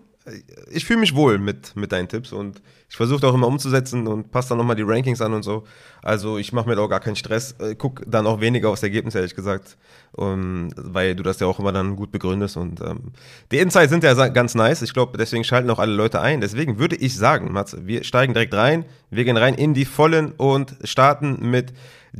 ich 0.69 0.85
fühle 0.85 0.99
mich 0.99 1.15
wohl 1.15 1.37
mit, 1.37 1.75
mit 1.75 1.91
deinen 1.91 2.07
Tipps 2.07 2.31
und 2.31 2.61
ich 2.91 2.97
versuche 2.97 3.25
auch 3.25 3.33
immer 3.33 3.47
umzusetzen 3.47 4.05
und 4.05 4.31
passe 4.31 4.49
dann 4.49 4.57
nochmal 4.57 4.75
die 4.75 4.81
Rankings 4.81 5.21
an 5.21 5.33
und 5.33 5.43
so. 5.43 5.63
Also 6.03 6.37
ich 6.37 6.51
mache 6.51 6.67
mir 6.67 6.75
da 6.75 6.81
auch 6.81 6.89
gar 6.89 6.99
keinen 6.99 7.15
Stress. 7.15 7.55
Äh, 7.57 7.75
guck 7.75 8.03
dann 8.05 8.27
auch 8.27 8.41
weniger 8.41 8.67
aufs 8.67 8.83
Ergebnis, 8.83 9.15
ehrlich 9.15 9.33
gesagt. 9.33 9.77
Um, 10.11 10.67
weil 10.75 11.15
du 11.15 11.23
das 11.23 11.39
ja 11.39 11.47
auch 11.47 11.57
immer 11.57 11.71
dann 11.71 11.95
gut 11.95 12.11
begründest. 12.11 12.57
Und 12.57 12.81
ähm, 12.81 13.13
die 13.49 13.59
Insights 13.59 13.91
sind 13.91 14.03
ja 14.03 14.27
ganz 14.27 14.55
nice. 14.55 14.81
Ich 14.81 14.93
glaube, 14.93 15.17
deswegen 15.17 15.45
schalten 15.45 15.69
auch 15.69 15.79
alle 15.79 15.93
Leute 15.93 16.19
ein. 16.19 16.41
Deswegen 16.41 16.79
würde 16.79 16.97
ich 16.97 17.15
sagen, 17.15 17.53
Mats, 17.53 17.77
wir 17.79 18.03
steigen 18.03 18.33
direkt 18.33 18.53
rein. 18.53 18.83
Wir 19.09 19.23
gehen 19.23 19.37
rein 19.37 19.53
in 19.53 19.73
die 19.73 19.85
Vollen 19.85 20.33
und 20.33 20.75
starten 20.83 21.49
mit 21.49 21.71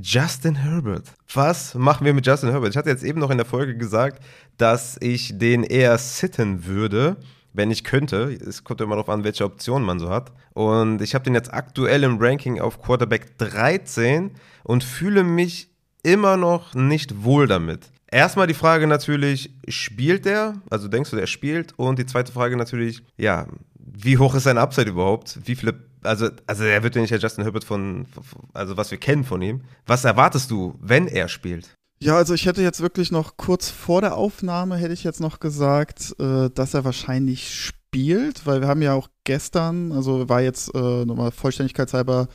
Justin 0.02 0.56
Herbert. 0.56 1.04
Was 1.34 1.76
machen 1.76 2.06
wir 2.06 2.14
mit 2.14 2.26
Justin 2.26 2.50
Herbert? 2.52 2.70
Ich 2.70 2.78
hatte 2.78 2.90
jetzt 2.90 3.04
eben 3.04 3.20
noch 3.20 3.30
in 3.30 3.38
der 3.38 3.46
Folge 3.46 3.76
gesagt, 3.76 4.24
dass 4.58 4.96
ich 5.02 5.38
den 5.38 5.64
eher 5.64 5.98
sitten 5.98 6.66
würde 6.66 7.18
wenn 7.54 7.72
ich 7.72 7.84
könnte. 7.84 8.38
Es 8.48 8.64
kommt 8.64 8.82
immer 8.82 8.96
darauf 8.96 9.10
an, 9.10 9.24
welche 9.24 9.46
Optionen 9.46 9.86
man 9.86 10.00
so 10.00 10.10
hat. 10.10 10.32
Und 10.54 11.02
ich 11.02 11.14
habe 11.14 11.24
den 11.24 11.36
jetzt 11.36 11.54
aktuell 11.54 12.04
im 12.04 12.18
Ranking 12.20 12.60
auf 12.60 12.82
Quarterback 12.82 13.38
13 13.38 14.32
und 14.64 14.84
fühle 14.84 15.24
mich 15.24 15.70
immer 16.04 16.38
noch 16.38 16.74
nicht 16.74 17.24
wohl 17.24 17.48
damit. 17.48 17.92
Erstmal 18.08 18.48
die 18.48 18.54
Frage 18.54 18.88
natürlich, 18.88 19.54
spielt 19.68 20.26
der? 20.26 20.56
Also 20.70 20.88
denkst 20.88 21.12
du, 21.12 21.16
der 21.16 21.28
spielt? 21.28 21.74
Und 21.78 21.98
die 21.98 22.06
zweite 22.06 22.32
Frage 22.34 22.58
natürlich, 22.58 23.04
ja, 23.18 23.48
wie 23.80 24.18
hoch 24.18 24.36
ist 24.36 24.44
sein 24.44 24.58
Upside 24.58 24.90
überhaupt? 24.90 25.40
Wie 25.46 25.56
viele, 25.56 25.80
also, 26.04 26.30
also 26.46 26.64
er 26.64 26.84
wird 26.84 26.96
ja 26.96 27.02
nicht 27.02 27.12
der 27.12 27.20
Justin 27.20 27.44
Herbert 27.44 27.64
von, 27.64 28.08
also 28.54 28.76
was 28.76 28.92
wir 28.92 28.98
kennen 28.98 29.24
von 29.24 29.42
ihm. 29.42 29.62
Was 29.86 30.04
erwartest 30.04 30.52
du, 30.52 30.76
wenn 30.82 31.08
er 31.08 31.30
spielt? 31.30 31.78
Ja, 32.04 32.16
also 32.16 32.34
ich 32.34 32.48
hätte 32.48 32.64
jetzt 32.64 32.82
wirklich 32.82 33.12
noch 33.12 33.38
kurz 33.38 33.70
vor 33.70 34.02
der 34.02 34.18
Aufnahme 34.18 34.76
hätte 34.76 34.94
ich 34.94 35.04
jetzt 35.04 35.20
noch 35.20 35.40
gesagt, 35.40 36.16
äh, 36.20 36.50
dass 36.50 36.74
er 36.74 36.84
wahrscheinlich 36.84 37.54
spielt, 37.54 38.48
weil 38.48 38.60
wir 38.60 38.68
haben 38.68 38.82
ja 38.82 38.94
auch 38.94 39.10
gestern, 39.24 39.92
also 39.92 40.28
war 40.28 40.42
jetzt 40.42 40.74
äh, 40.74 41.06
nochmal 41.06 41.30
vollständigkeitshalber 41.30 42.28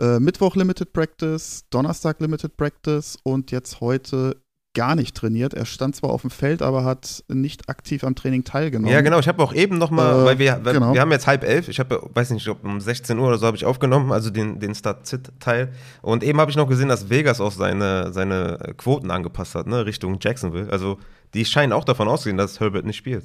äh, 0.00 0.18
Mittwoch 0.18 0.56
Limited 0.56 0.92
Practice, 0.92 1.64
Donnerstag 1.70 2.20
Limited 2.20 2.56
Practice 2.56 3.16
und 3.22 3.52
jetzt 3.52 3.80
heute 3.80 4.42
gar 4.74 4.94
nicht 4.94 5.16
trainiert. 5.16 5.54
Er 5.54 5.64
stand 5.64 5.96
zwar 5.96 6.10
auf 6.10 6.22
dem 6.22 6.30
Feld, 6.30 6.60
aber 6.60 6.84
hat 6.84 7.24
nicht 7.28 7.68
aktiv 7.68 8.04
am 8.04 8.14
Training 8.14 8.44
teilgenommen. 8.44 8.92
Ja, 8.92 9.00
genau. 9.00 9.18
Ich 9.18 9.28
habe 9.28 9.42
auch 9.42 9.54
eben 9.54 9.78
nochmal, 9.78 10.22
äh, 10.22 10.24
weil 10.24 10.38
wir, 10.38 10.60
weil 10.62 10.74
genau. 10.74 10.92
wir 10.92 11.00
haben 11.00 11.12
jetzt 11.12 11.26
halb 11.26 11.44
elf. 11.44 11.68
Ich 11.68 11.78
habe, 11.78 12.02
weiß 12.12 12.30
nicht, 12.30 12.46
ob 12.48 12.64
um 12.64 12.80
16 12.80 13.18
Uhr 13.18 13.28
oder 13.28 13.38
so 13.38 13.46
habe 13.46 13.56
ich 13.56 13.64
aufgenommen, 13.64 14.12
also 14.12 14.30
den, 14.30 14.60
den 14.60 14.74
Start-Sit-Teil. 14.74 15.72
Und 16.02 16.22
eben 16.22 16.40
habe 16.40 16.50
ich 16.50 16.56
noch 16.56 16.68
gesehen, 16.68 16.88
dass 16.88 17.08
Vegas 17.08 17.40
auch 17.40 17.52
seine, 17.52 18.12
seine 18.12 18.74
Quoten 18.76 19.10
angepasst 19.10 19.54
hat, 19.54 19.66
ne, 19.66 19.86
Richtung 19.86 20.18
Jacksonville. 20.20 20.70
Also 20.70 20.98
die 21.32 21.44
scheinen 21.44 21.72
auch 21.72 21.84
davon 21.84 22.08
auszugehen, 22.08 22.36
dass 22.36 22.60
Herbert 22.60 22.84
nicht 22.84 22.96
spielt. 22.96 23.24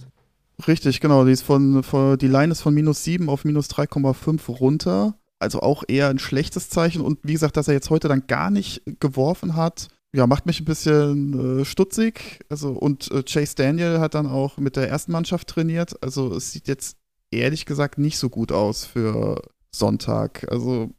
Richtig, 0.67 0.99
genau. 0.99 1.25
Die, 1.25 1.31
ist 1.31 1.43
von, 1.43 1.83
von, 1.83 2.17
die 2.17 2.27
Line 2.27 2.51
ist 2.51 2.61
von 2.61 2.73
minus 2.73 3.03
7 3.03 3.29
auf 3.29 3.45
minus 3.45 3.69
3,5 3.69 4.51
runter. 4.59 5.15
Also 5.39 5.61
auch 5.61 5.83
eher 5.87 6.09
ein 6.09 6.19
schlechtes 6.19 6.69
Zeichen. 6.69 7.01
Und 7.01 7.19
wie 7.23 7.33
gesagt, 7.33 7.55
dass 7.55 7.69
er 7.69 7.73
jetzt 7.73 7.89
heute 7.89 8.09
dann 8.09 8.27
gar 8.27 8.51
nicht 8.51 8.81
geworfen 8.99 9.55
hat, 9.55 9.87
ja, 10.13 10.25
macht 10.25 10.45
mich 10.45 10.59
ein 10.59 10.65
bisschen 10.65 11.61
äh, 11.61 11.65
stutzig. 11.65 12.39
Also, 12.49 12.71
und 12.71 13.11
äh, 13.11 13.23
Chase 13.23 13.55
Daniel 13.55 13.99
hat 13.99 14.15
dann 14.15 14.27
auch 14.27 14.57
mit 14.57 14.75
der 14.75 14.89
ersten 14.89 15.11
Mannschaft 15.11 15.47
trainiert. 15.47 16.01
Also, 16.01 16.33
es 16.35 16.51
sieht 16.51 16.67
jetzt 16.67 16.97
ehrlich 17.31 17.65
gesagt 17.65 17.97
nicht 17.99 18.17
so 18.17 18.29
gut 18.29 18.51
aus 18.51 18.85
für 18.85 19.41
Sonntag. 19.71 20.47
Also, 20.51 20.89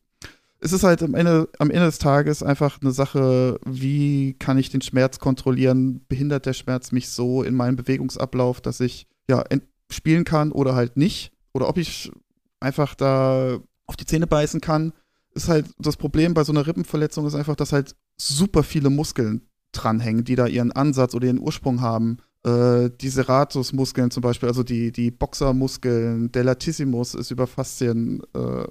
es 0.60 0.72
ist 0.72 0.84
halt 0.84 1.02
am 1.02 1.14
Ende, 1.14 1.48
am 1.58 1.70
Ende 1.70 1.86
des 1.86 1.98
Tages 1.98 2.42
einfach 2.42 2.80
eine 2.80 2.92
Sache, 2.92 3.58
wie 3.66 4.34
kann 4.34 4.58
ich 4.58 4.70
den 4.70 4.82
Schmerz 4.82 5.18
kontrollieren? 5.18 6.04
Behindert 6.08 6.46
der 6.46 6.52
Schmerz 6.52 6.92
mich 6.92 7.08
so 7.08 7.42
in 7.42 7.54
meinem 7.54 7.76
Bewegungsablauf, 7.76 8.60
dass 8.60 8.78
ich 8.80 9.08
ja 9.28 9.42
spielen 9.90 10.24
kann 10.24 10.52
oder 10.52 10.74
halt 10.74 10.96
nicht? 10.96 11.32
Oder 11.52 11.68
ob 11.68 11.78
ich 11.78 12.12
einfach 12.60 12.94
da 12.94 13.58
auf 13.86 13.96
die 13.96 14.04
Zähne 14.04 14.28
beißen 14.28 14.60
kann 14.60 14.92
ist 15.34 15.48
halt 15.48 15.66
das 15.78 15.96
Problem 15.96 16.34
bei 16.34 16.44
so 16.44 16.52
einer 16.52 16.66
Rippenverletzung 16.66 17.26
ist 17.26 17.34
einfach, 17.34 17.56
dass 17.56 17.72
halt 17.72 17.94
super 18.20 18.62
viele 18.62 18.90
Muskeln 18.90 19.42
dranhängen, 19.72 20.24
die 20.24 20.36
da 20.36 20.46
ihren 20.46 20.72
Ansatz 20.72 21.14
oder 21.14 21.26
ihren 21.26 21.38
Ursprung 21.38 21.80
haben. 21.80 22.18
Äh, 22.44 22.90
die 23.00 23.08
Serratus-Muskeln 23.08 24.10
zum 24.10 24.22
Beispiel, 24.22 24.48
also 24.48 24.62
die, 24.62 24.92
die 24.92 25.10
Boxermuskeln, 25.10 26.32
der 26.32 26.44
Latissimus 26.44 27.14
ist 27.14 27.30
über 27.30 27.46
Faszien 27.46 28.22
äh, 28.34 28.66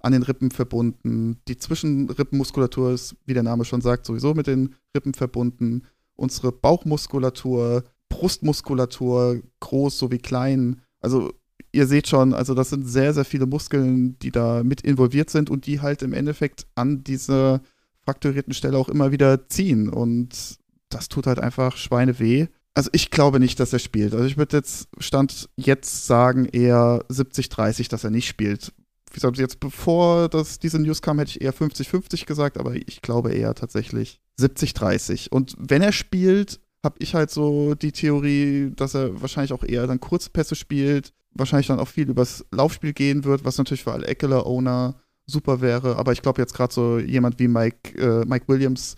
an 0.00 0.12
den 0.12 0.22
Rippen 0.22 0.50
verbunden. 0.50 1.38
Die 1.48 1.56
Zwischenrippenmuskulatur 1.56 2.92
ist, 2.92 3.16
wie 3.26 3.34
der 3.34 3.42
Name 3.42 3.64
schon 3.64 3.80
sagt, 3.80 4.06
sowieso 4.06 4.34
mit 4.34 4.46
den 4.46 4.74
Rippen 4.96 5.14
verbunden. 5.14 5.82
Unsere 6.14 6.52
Bauchmuskulatur, 6.52 7.84
Brustmuskulatur, 8.08 9.42
groß 9.60 9.98
sowie 9.98 10.18
klein. 10.18 10.80
Also 11.00 11.32
ihr 11.72 11.86
seht 11.86 12.08
schon, 12.08 12.34
also 12.34 12.54
das 12.54 12.70
sind 12.70 12.86
sehr, 12.86 13.14
sehr 13.14 13.24
viele 13.24 13.46
Muskeln, 13.46 14.18
die 14.20 14.30
da 14.30 14.62
mit 14.62 14.82
involviert 14.82 15.30
sind 15.30 15.50
und 15.50 15.66
die 15.66 15.80
halt 15.80 16.02
im 16.02 16.12
Endeffekt 16.12 16.66
an 16.74 17.02
diese 17.02 17.60
frakturierten 18.04 18.54
Stelle 18.54 18.78
auch 18.78 18.88
immer 18.88 19.12
wieder 19.12 19.48
ziehen. 19.48 19.88
Und 19.88 20.58
das 20.88 21.08
tut 21.08 21.26
halt 21.26 21.38
einfach 21.38 21.76
Schweine 21.76 22.18
weh. 22.18 22.48
Also 22.74 22.90
ich 22.92 23.10
glaube 23.10 23.38
nicht, 23.38 23.60
dass 23.60 23.72
er 23.72 23.78
spielt. 23.78 24.14
Also 24.14 24.24
ich 24.24 24.36
würde 24.36 24.56
jetzt 24.56 24.88
Stand 24.98 25.48
jetzt 25.56 26.06
sagen 26.06 26.46
eher 26.46 27.04
70-30, 27.10 27.90
dass 27.90 28.04
er 28.04 28.10
nicht 28.10 28.28
spielt. 28.28 28.72
Wie 29.10 29.14
gesagt, 29.14 29.36
jetzt 29.36 29.60
bevor 29.60 30.30
das, 30.30 30.58
diese 30.58 30.78
News 30.78 31.02
kam, 31.02 31.18
hätte 31.18 31.32
ich 31.32 31.42
eher 31.42 31.52
50-50 31.52 32.24
gesagt, 32.24 32.56
aber 32.56 32.74
ich 32.74 33.02
glaube 33.02 33.32
eher 33.32 33.54
tatsächlich 33.54 34.20
70-30. 34.38 35.28
Und 35.28 35.54
wenn 35.58 35.82
er 35.82 35.92
spielt, 35.92 36.60
habe 36.82 36.96
ich 36.98 37.14
halt 37.14 37.30
so 37.30 37.74
die 37.74 37.92
Theorie, 37.92 38.72
dass 38.74 38.94
er 38.94 39.20
wahrscheinlich 39.20 39.52
auch 39.52 39.64
eher 39.64 39.86
dann 39.86 40.00
Kurzpässe 40.00 40.54
spielt, 40.54 41.12
wahrscheinlich 41.34 41.66
dann 41.66 41.78
auch 41.78 41.88
viel 41.88 42.08
übers 42.08 42.44
Laufspiel 42.50 42.94
gehen 42.94 43.24
wird, 43.24 43.44
was 43.44 43.58
natürlich 43.58 43.84
für 43.84 43.92
alle 43.92 44.06
Eckler-Owner 44.06 44.96
super 45.32 45.60
wäre. 45.60 45.96
Aber 45.96 46.12
ich 46.12 46.22
glaube 46.22 46.40
jetzt 46.40 46.54
gerade 46.54 46.72
so 46.72 46.98
jemand 46.98 47.38
wie 47.38 47.48
Mike, 47.48 47.98
äh, 47.98 48.24
Mike 48.26 48.46
Williams, 48.48 48.96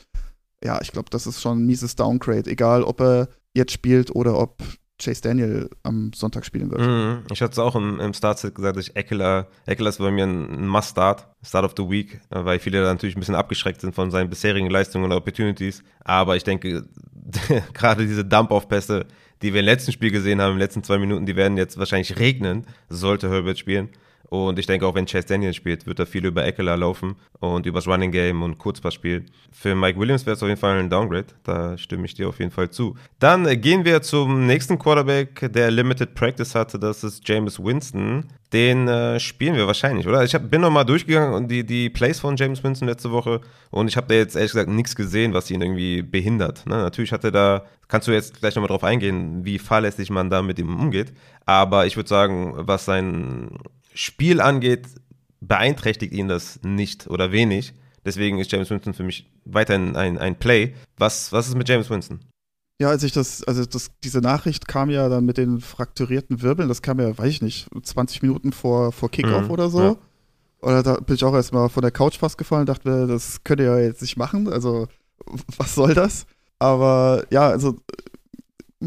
ja, 0.62 0.80
ich 0.82 0.92
glaube, 0.92 1.10
das 1.10 1.26
ist 1.26 1.40
schon 1.40 1.58
ein 1.58 1.66
mieses 1.66 1.96
Downgrade. 1.96 2.50
Egal, 2.50 2.82
ob 2.82 3.00
er 3.00 3.28
jetzt 3.54 3.72
spielt 3.72 4.14
oder 4.14 4.38
ob 4.38 4.62
Chase 5.02 5.22
Daniel 5.22 5.68
am 5.82 6.12
Sonntag 6.14 6.44
spielen 6.46 6.70
wird. 6.70 6.80
Mhm. 6.80 7.26
Ich 7.32 7.42
hatte 7.42 7.52
es 7.52 7.58
auch 7.58 7.74
im, 7.74 7.98
im 8.00 8.14
Startset 8.14 8.54
gesagt, 8.54 8.76
dass 8.76 8.88
ich 8.88 8.96
Eckler, 8.96 9.48
Eckler 9.66 9.88
ist 9.88 9.98
bei 9.98 10.10
mir 10.10 10.24
ein 10.24 10.66
Must-Start, 10.66 11.26
Start 11.42 11.64
of 11.64 11.74
the 11.76 11.88
Week, 11.90 12.20
weil 12.30 12.58
viele 12.58 12.80
da 12.80 12.92
natürlich 12.92 13.16
ein 13.16 13.20
bisschen 13.20 13.34
abgeschreckt 13.34 13.80
sind 13.80 13.94
von 13.94 14.10
seinen 14.10 14.30
bisherigen 14.30 14.70
Leistungen 14.70 15.04
und 15.04 15.12
Opportunities. 15.12 15.82
Aber 16.04 16.36
ich 16.36 16.44
denke, 16.44 16.84
gerade 17.74 18.06
diese 18.06 18.24
Dump-Off-Pässe, 18.24 19.06
die 19.42 19.52
wir 19.52 19.60
im 19.60 19.66
letzten 19.66 19.92
Spiel 19.92 20.10
gesehen 20.10 20.40
haben, 20.40 20.52
in 20.52 20.56
den 20.56 20.60
letzten 20.60 20.84
zwei 20.84 20.98
Minuten, 20.98 21.26
die 21.26 21.36
werden 21.36 21.56
jetzt 21.58 21.76
wahrscheinlich 21.76 22.18
regnen, 22.18 22.66
sollte 22.88 23.28
Herbert 23.28 23.58
spielen. 23.58 23.90
Und 24.34 24.58
ich 24.58 24.66
denke 24.66 24.84
auch, 24.84 24.96
wenn 24.96 25.06
Chase 25.06 25.28
Daniel 25.28 25.54
spielt, 25.54 25.86
wird 25.86 26.00
er 26.00 26.06
viel 26.06 26.26
über 26.26 26.44
Eckler 26.44 26.76
laufen 26.76 27.14
und 27.38 27.66
übers 27.66 27.86
Running 27.86 28.10
Game 28.10 28.42
und 28.42 28.58
Kurzpass 28.58 28.92
spielen. 28.92 29.26
Für 29.52 29.76
Mike 29.76 29.96
Williams 29.96 30.26
wäre 30.26 30.34
es 30.34 30.42
auf 30.42 30.48
jeden 30.48 30.60
Fall 30.60 30.76
ein 30.76 30.90
Downgrade. 30.90 31.26
Da 31.44 31.78
stimme 31.78 32.04
ich 32.06 32.14
dir 32.14 32.28
auf 32.28 32.40
jeden 32.40 32.50
Fall 32.50 32.68
zu. 32.68 32.96
Dann 33.20 33.46
äh, 33.46 33.56
gehen 33.56 33.84
wir 33.84 34.02
zum 34.02 34.44
nächsten 34.44 34.76
Quarterback, 34.76 35.52
der 35.52 35.70
Limited 35.70 36.16
Practice 36.16 36.56
hatte. 36.56 36.80
Das 36.80 37.04
ist 37.04 37.28
James 37.28 37.62
Winston. 37.62 38.24
Den 38.52 38.88
äh, 38.88 39.20
spielen 39.20 39.54
wir 39.54 39.68
wahrscheinlich, 39.68 40.08
oder? 40.08 40.24
Ich 40.24 40.34
hab, 40.34 40.50
bin 40.50 40.62
nochmal 40.62 40.84
durchgegangen 40.84 41.34
und 41.34 41.48
die, 41.48 41.64
die 41.64 41.88
Plays 41.88 42.18
von 42.18 42.36
James 42.36 42.62
Winston 42.64 42.88
letzte 42.88 43.12
Woche 43.12 43.40
und 43.70 43.88
ich 43.88 43.96
habe 43.96 44.08
da 44.08 44.14
jetzt 44.14 44.34
ehrlich 44.36 44.52
gesagt 44.52 44.70
nichts 44.70 44.94
gesehen, 44.94 45.32
was 45.32 45.50
ihn 45.50 45.60
irgendwie 45.60 46.02
behindert. 46.02 46.66
Ne? 46.66 46.76
Natürlich 46.76 47.12
hat 47.12 47.24
er 47.24 47.32
da, 47.32 47.64
kannst 47.88 48.06
du 48.08 48.12
jetzt 48.12 48.40
gleich 48.40 48.54
nochmal 48.54 48.68
drauf 48.68 48.84
eingehen, 48.84 49.44
wie 49.44 49.58
fahrlässig 49.58 50.10
man 50.10 50.30
da 50.30 50.42
mit 50.42 50.58
ihm 50.58 50.74
umgeht. 50.74 51.12
Aber 51.46 51.86
ich 51.86 51.96
würde 51.96 52.08
sagen, 52.08 52.54
was 52.56 52.84
sein 52.84 53.58
Spiel 53.94 54.40
angeht, 54.40 54.86
beeinträchtigt 55.40 56.12
ihn 56.12 56.28
das 56.28 56.60
nicht 56.62 57.06
oder 57.06 57.32
wenig. 57.32 57.74
Deswegen 58.04 58.38
ist 58.38 58.52
James 58.52 58.70
Winston 58.70 58.94
für 58.94 59.02
mich 59.02 59.30
weiterhin 59.44 59.96
ein, 59.96 60.18
ein 60.18 60.38
Play. 60.38 60.74
Was, 60.98 61.32
was 61.32 61.48
ist 61.48 61.56
mit 61.56 61.68
James 61.68 61.88
Winston? 61.88 62.20
Ja, 62.80 62.88
als 62.88 63.04
ich 63.04 63.12
das, 63.12 63.44
also 63.44 63.64
das, 63.64 63.92
diese 64.02 64.18
Nachricht 64.18 64.66
kam 64.66 64.90
ja 64.90 65.08
dann 65.08 65.24
mit 65.24 65.38
den 65.38 65.60
frakturierten 65.60 66.42
Wirbeln, 66.42 66.68
das 66.68 66.82
kam 66.82 66.98
ja, 66.98 67.16
weiß 67.16 67.30
ich 67.30 67.42
nicht, 67.42 67.68
20 67.80 68.22
Minuten 68.22 68.52
vor, 68.52 68.90
vor 68.90 69.10
Kickoff 69.10 69.44
mhm, 69.44 69.50
oder 69.50 69.70
so. 69.70 69.82
Ja. 69.82 69.96
Oder 70.60 70.82
da 70.82 70.94
bin 70.94 71.14
ich 71.14 71.24
auch 71.24 71.34
erstmal 71.34 71.68
von 71.68 71.82
der 71.82 71.92
Couch 71.92 72.18
fast 72.18 72.36
gefallen 72.36 72.62
und 72.62 72.68
dachte, 72.68 73.06
das 73.06 73.44
könnt 73.44 73.60
ihr 73.60 73.66
ja 73.66 73.78
jetzt 73.78 74.02
nicht 74.02 74.16
machen. 74.16 74.48
Also, 74.48 74.88
was 75.56 75.74
soll 75.74 75.94
das? 75.94 76.26
Aber 76.58 77.24
ja, 77.30 77.48
also 77.48 77.76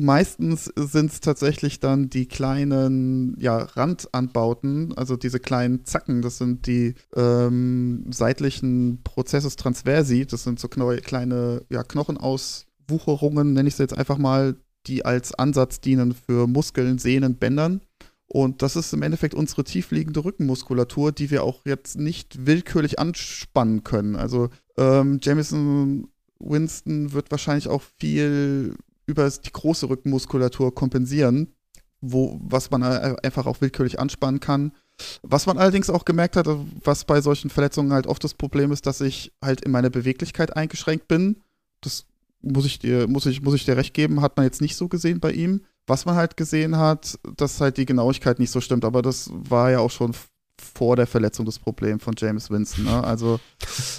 meistens 0.03 0.65
sind 0.75 1.11
es 1.11 1.19
tatsächlich 1.19 1.79
dann 1.79 2.09
die 2.09 2.27
kleinen 2.27 3.35
ja, 3.39 3.57
Randanbauten, 3.57 4.93
also 4.97 5.15
diese 5.15 5.39
kleinen 5.39 5.85
Zacken, 5.85 6.21
das 6.21 6.37
sind 6.37 6.67
die 6.67 6.95
ähm, 7.15 8.05
seitlichen 8.11 9.01
Prozessus 9.03 9.55
transversi, 9.55 10.25
das 10.25 10.43
sind 10.43 10.59
so 10.59 10.67
kleine 10.67 11.63
ja, 11.69 11.83
Knochenauswucherungen, 11.83 13.53
nenne 13.53 13.69
ich 13.69 13.75
sie 13.75 13.83
jetzt 13.83 13.97
einfach 13.97 14.17
mal, 14.17 14.55
die 14.87 15.05
als 15.05 15.33
Ansatz 15.33 15.81
dienen 15.81 16.13
für 16.13 16.47
Muskeln, 16.47 16.97
Sehnen, 16.97 17.35
Bändern. 17.35 17.81
Und 18.29 18.61
das 18.61 18.75
ist 18.75 18.93
im 18.93 19.03
Endeffekt 19.03 19.33
unsere 19.33 19.63
tiefliegende 19.63 20.23
Rückenmuskulatur, 20.23 21.11
die 21.11 21.31
wir 21.31 21.43
auch 21.43 21.61
jetzt 21.65 21.97
nicht 21.97 22.45
willkürlich 22.45 22.99
anspannen 22.99 23.83
können. 23.83 24.15
Also 24.15 24.49
ähm, 24.77 25.19
Jameson 25.21 26.09
Winston 26.39 27.13
wird 27.13 27.31
wahrscheinlich 27.31 27.67
auch 27.67 27.81
viel 27.99 28.75
über 29.07 29.29
die 29.29 29.51
große 29.51 29.89
Rückenmuskulatur 29.89 30.75
kompensieren, 30.75 31.53
wo, 32.01 32.39
was 32.43 32.69
man 32.69 32.83
einfach 32.83 33.47
auch 33.47 33.61
willkürlich 33.61 33.99
anspannen 33.99 34.39
kann. 34.39 34.73
Was 35.21 35.45
man 35.45 35.57
allerdings 35.57 35.89
auch 35.89 36.05
gemerkt 36.05 36.35
hat, 36.35 36.47
was 36.83 37.05
bei 37.05 37.21
solchen 37.21 37.49
Verletzungen 37.49 37.93
halt 37.93 38.07
oft 38.07 38.23
das 38.23 38.33
Problem 38.33 38.71
ist, 38.71 38.85
dass 38.85 39.01
ich 39.01 39.31
halt 39.43 39.61
in 39.61 39.71
meiner 39.71 39.89
Beweglichkeit 39.89 40.55
eingeschränkt 40.55 41.07
bin. 41.07 41.41
Das 41.81 42.05
muss 42.41 42.65
ich 42.65 42.79
dir, 42.79 43.07
muss 43.07 43.25
ich, 43.25 43.41
muss 43.41 43.53
ich 43.53 43.65
dir 43.65 43.77
recht 43.77 43.93
geben, 43.93 44.21
hat 44.21 44.37
man 44.37 44.45
jetzt 44.45 44.61
nicht 44.61 44.75
so 44.75 44.87
gesehen 44.87 45.19
bei 45.19 45.31
ihm. 45.31 45.61
Was 45.85 46.05
man 46.05 46.15
halt 46.15 46.35
gesehen 46.35 46.77
hat, 46.77 47.17
dass 47.37 47.61
halt 47.61 47.77
die 47.77 47.85
Genauigkeit 47.85 48.39
nicht 48.39 48.51
so 48.51 48.59
stimmt, 48.59 48.83
aber 48.83 49.01
das 49.01 49.29
war 49.31 49.71
ja 49.71 49.79
auch 49.79 49.91
schon 49.91 50.13
vor 50.61 50.95
der 50.95 51.07
Verletzung 51.07 51.45
das 51.45 51.59
Problem 51.59 51.99
von 51.99 52.15
James 52.17 52.49
Winston. 52.49 52.85
Ne? 52.85 53.03
Also 53.03 53.39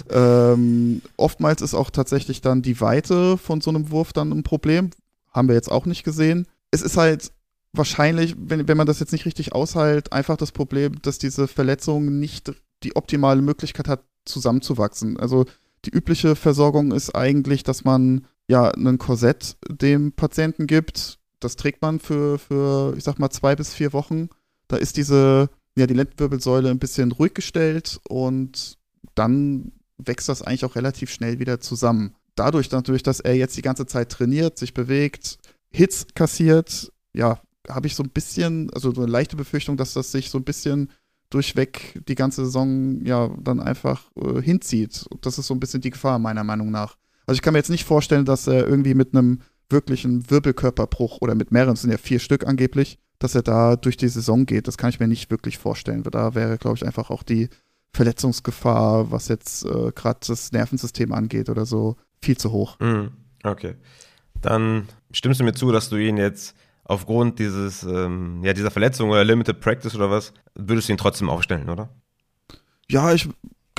ähm, 0.09 1.01
oftmals 1.17 1.61
ist 1.61 1.73
auch 1.73 1.89
tatsächlich 1.89 2.41
dann 2.41 2.61
die 2.61 2.79
Weite 2.81 3.37
von 3.37 3.61
so 3.61 3.69
einem 3.69 3.91
Wurf 3.91 4.13
dann 4.13 4.31
ein 4.31 4.43
Problem. 4.43 4.89
Haben 5.31 5.47
wir 5.47 5.55
jetzt 5.55 5.71
auch 5.71 5.85
nicht 5.85 6.03
gesehen. 6.03 6.47
Es 6.71 6.81
ist 6.81 6.97
halt 6.97 7.31
wahrscheinlich, 7.73 8.35
wenn, 8.37 8.67
wenn 8.67 8.77
man 8.77 8.87
das 8.87 8.99
jetzt 8.99 9.11
nicht 9.11 9.25
richtig 9.25 9.53
aushält, 9.53 10.11
einfach 10.11 10.37
das 10.37 10.51
Problem, 10.51 11.01
dass 11.01 11.19
diese 11.19 11.47
Verletzung 11.47 12.19
nicht 12.19 12.51
die 12.83 12.95
optimale 12.95 13.41
Möglichkeit 13.41 13.87
hat, 13.87 14.03
zusammenzuwachsen. 14.25 15.19
Also 15.19 15.45
die 15.85 15.91
übliche 15.91 16.35
Versorgung 16.35 16.91
ist 16.91 17.15
eigentlich, 17.15 17.63
dass 17.63 17.83
man 17.83 18.25
ja 18.47 18.69
ein 18.71 18.97
Korsett 18.97 19.57
dem 19.69 20.11
Patienten 20.11 20.67
gibt. 20.67 21.19
Das 21.39 21.55
trägt 21.55 21.81
man 21.81 21.99
für, 21.99 22.37
für, 22.37 22.95
ich 22.97 23.03
sag 23.03 23.19
mal, 23.19 23.29
zwei 23.29 23.55
bis 23.55 23.73
vier 23.73 23.93
Wochen. 23.93 24.29
Da 24.67 24.77
ist 24.77 24.97
diese 24.97 25.49
ja, 25.79 25.87
die 25.87 25.93
Lendenwirbelsäule 25.93 26.69
ein 26.69 26.79
bisschen 26.79 27.11
ruhig 27.11 27.33
gestellt 27.33 27.99
und 28.07 28.77
dann 29.15 29.71
wächst 29.97 30.29
das 30.29 30.41
eigentlich 30.41 30.65
auch 30.65 30.75
relativ 30.75 31.11
schnell 31.11 31.39
wieder 31.39 31.59
zusammen. 31.59 32.15
Dadurch 32.35 32.71
natürlich, 32.71 33.03
dass 33.03 33.19
er 33.19 33.35
jetzt 33.35 33.57
die 33.57 33.61
ganze 33.61 33.85
Zeit 33.85 34.09
trainiert, 34.09 34.57
sich 34.57 34.73
bewegt, 34.73 35.39
Hits 35.71 36.07
kassiert, 36.15 36.91
ja, 37.13 37.41
habe 37.67 37.87
ich 37.87 37.95
so 37.95 38.03
ein 38.03 38.09
bisschen, 38.09 38.71
also 38.73 38.93
so 38.93 39.01
eine 39.01 39.11
leichte 39.11 39.35
Befürchtung, 39.35 39.77
dass 39.77 39.93
das 39.93 40.11
sich 40.11 40.29
so 40.29 40.37
ein 40.37 40.43
bisschen 40.43 40.89
durchweg 41.29 42.01
die 42.07 42.15
ganze 42.15 42.45
Saison 42.45 43.05
ja 43.05 43.29
dann 43.41 43.59
einfach 43.59 44.09
äh, 44.15 44.41
hinzieht. 44.41 45.05
Das 45.21 45.37
ist 45.37 45.47
so 45.47 45.53
ein 45.53 45.59
bisschen 45.59 45.81
die 45.81 45.91
Gefahr, 45.91 46.17
meiner 46.17 46.43
Meinung 46.43 46.71
nach. 46.71 46.97
Also 47.27 47.37
ich 47.37 47.41
kann 47.41 47.53
mir 47.53 47.59
jetzt 47.59 47.69
nicht 47.69 47.85
vorstellen, 47.85 48.25
dass 48.25 48.47
er 48.47 48.67
irgendwie 48.67 48.95
mit 48.95 49.13
einem 49.13 49.41
wirklichen 49.69 50.29
Wirbelkörperbruch 50.31 51.19
oder 51.21 51.35
mit 51.35 51.51
mehreren, 51.51 51.73
es 51.73 51.81
sind 51.81 51.91
ja 51.91 51.97
vier 51.97 52.19
Stück 52.19 52.47
angeblich, 52.47 52.97
dass 53.19 53.35
er 53.35 53.43
da 53.43 53.75
durch 53.75 53.97
die 53.97 54.07
Saison 54.07 54.45
geht. 54.45 54.67
Das 54.67 54.77
kann 54.77 54.89
ich 54.89 54.99
mir 54.99 55.07
nicht 55.07 55.29
wirklich 55.29 55.57
vorstellen. 55.57 56.03
Da 56.03 56.35
wäre, 56.35 56.57
glaube 56.57 56.77
ich, 56.77 56.85
einfach 56.85 57.09
auch 57.09 57.23
die 57.23 57.49
Verletzungsgefahr, 57.93 59.11
was 59.11 59.27
jetzt 59.27 59.65
äh, 59.65 59.91
gerade 59.93 60.19
das 60.25 60.51
Nervensystem 60.51 61.11
angeht 61.11 61.49
oder 61.49 61.65
so, 61.65 61.97
viel 62.21 62.37
zu 62.37 62.51
hoch. 62.51 62.79
Mm, 62.79 63.07
okay. 63.43 63.75
Dann 64.41 64.87
stimmst 65.11 65.39
du 65.39 65.43
mir 65.43 65.53
zu, 65.53 65.71
dass 65.71 65.89
du 65.89 65.97
ihn 65.97 66.17
jetzt 66.17 66.55
aufgrund 66.85 67.39
dieses, 67.39 67.83
ähm, 67.83 68.41
ja, 68.43 68.53
dieser 68.53 68.71
Verletzung 68.71 69.09
oder 69.09 69.23
Limited 69.23 69.59
Practice 69.59 69.95
oder 69.95 70.09
was, 70.09 70.33
würdest 70.55 70.87
du 70.87 70.93
ihn 70.93 70.97
trotzdem 70.97 71.29
aufstellen, 71.29 71.69
oder? 71.69 71.89
Ja, 72.89 73.13
ich 73.13 73.29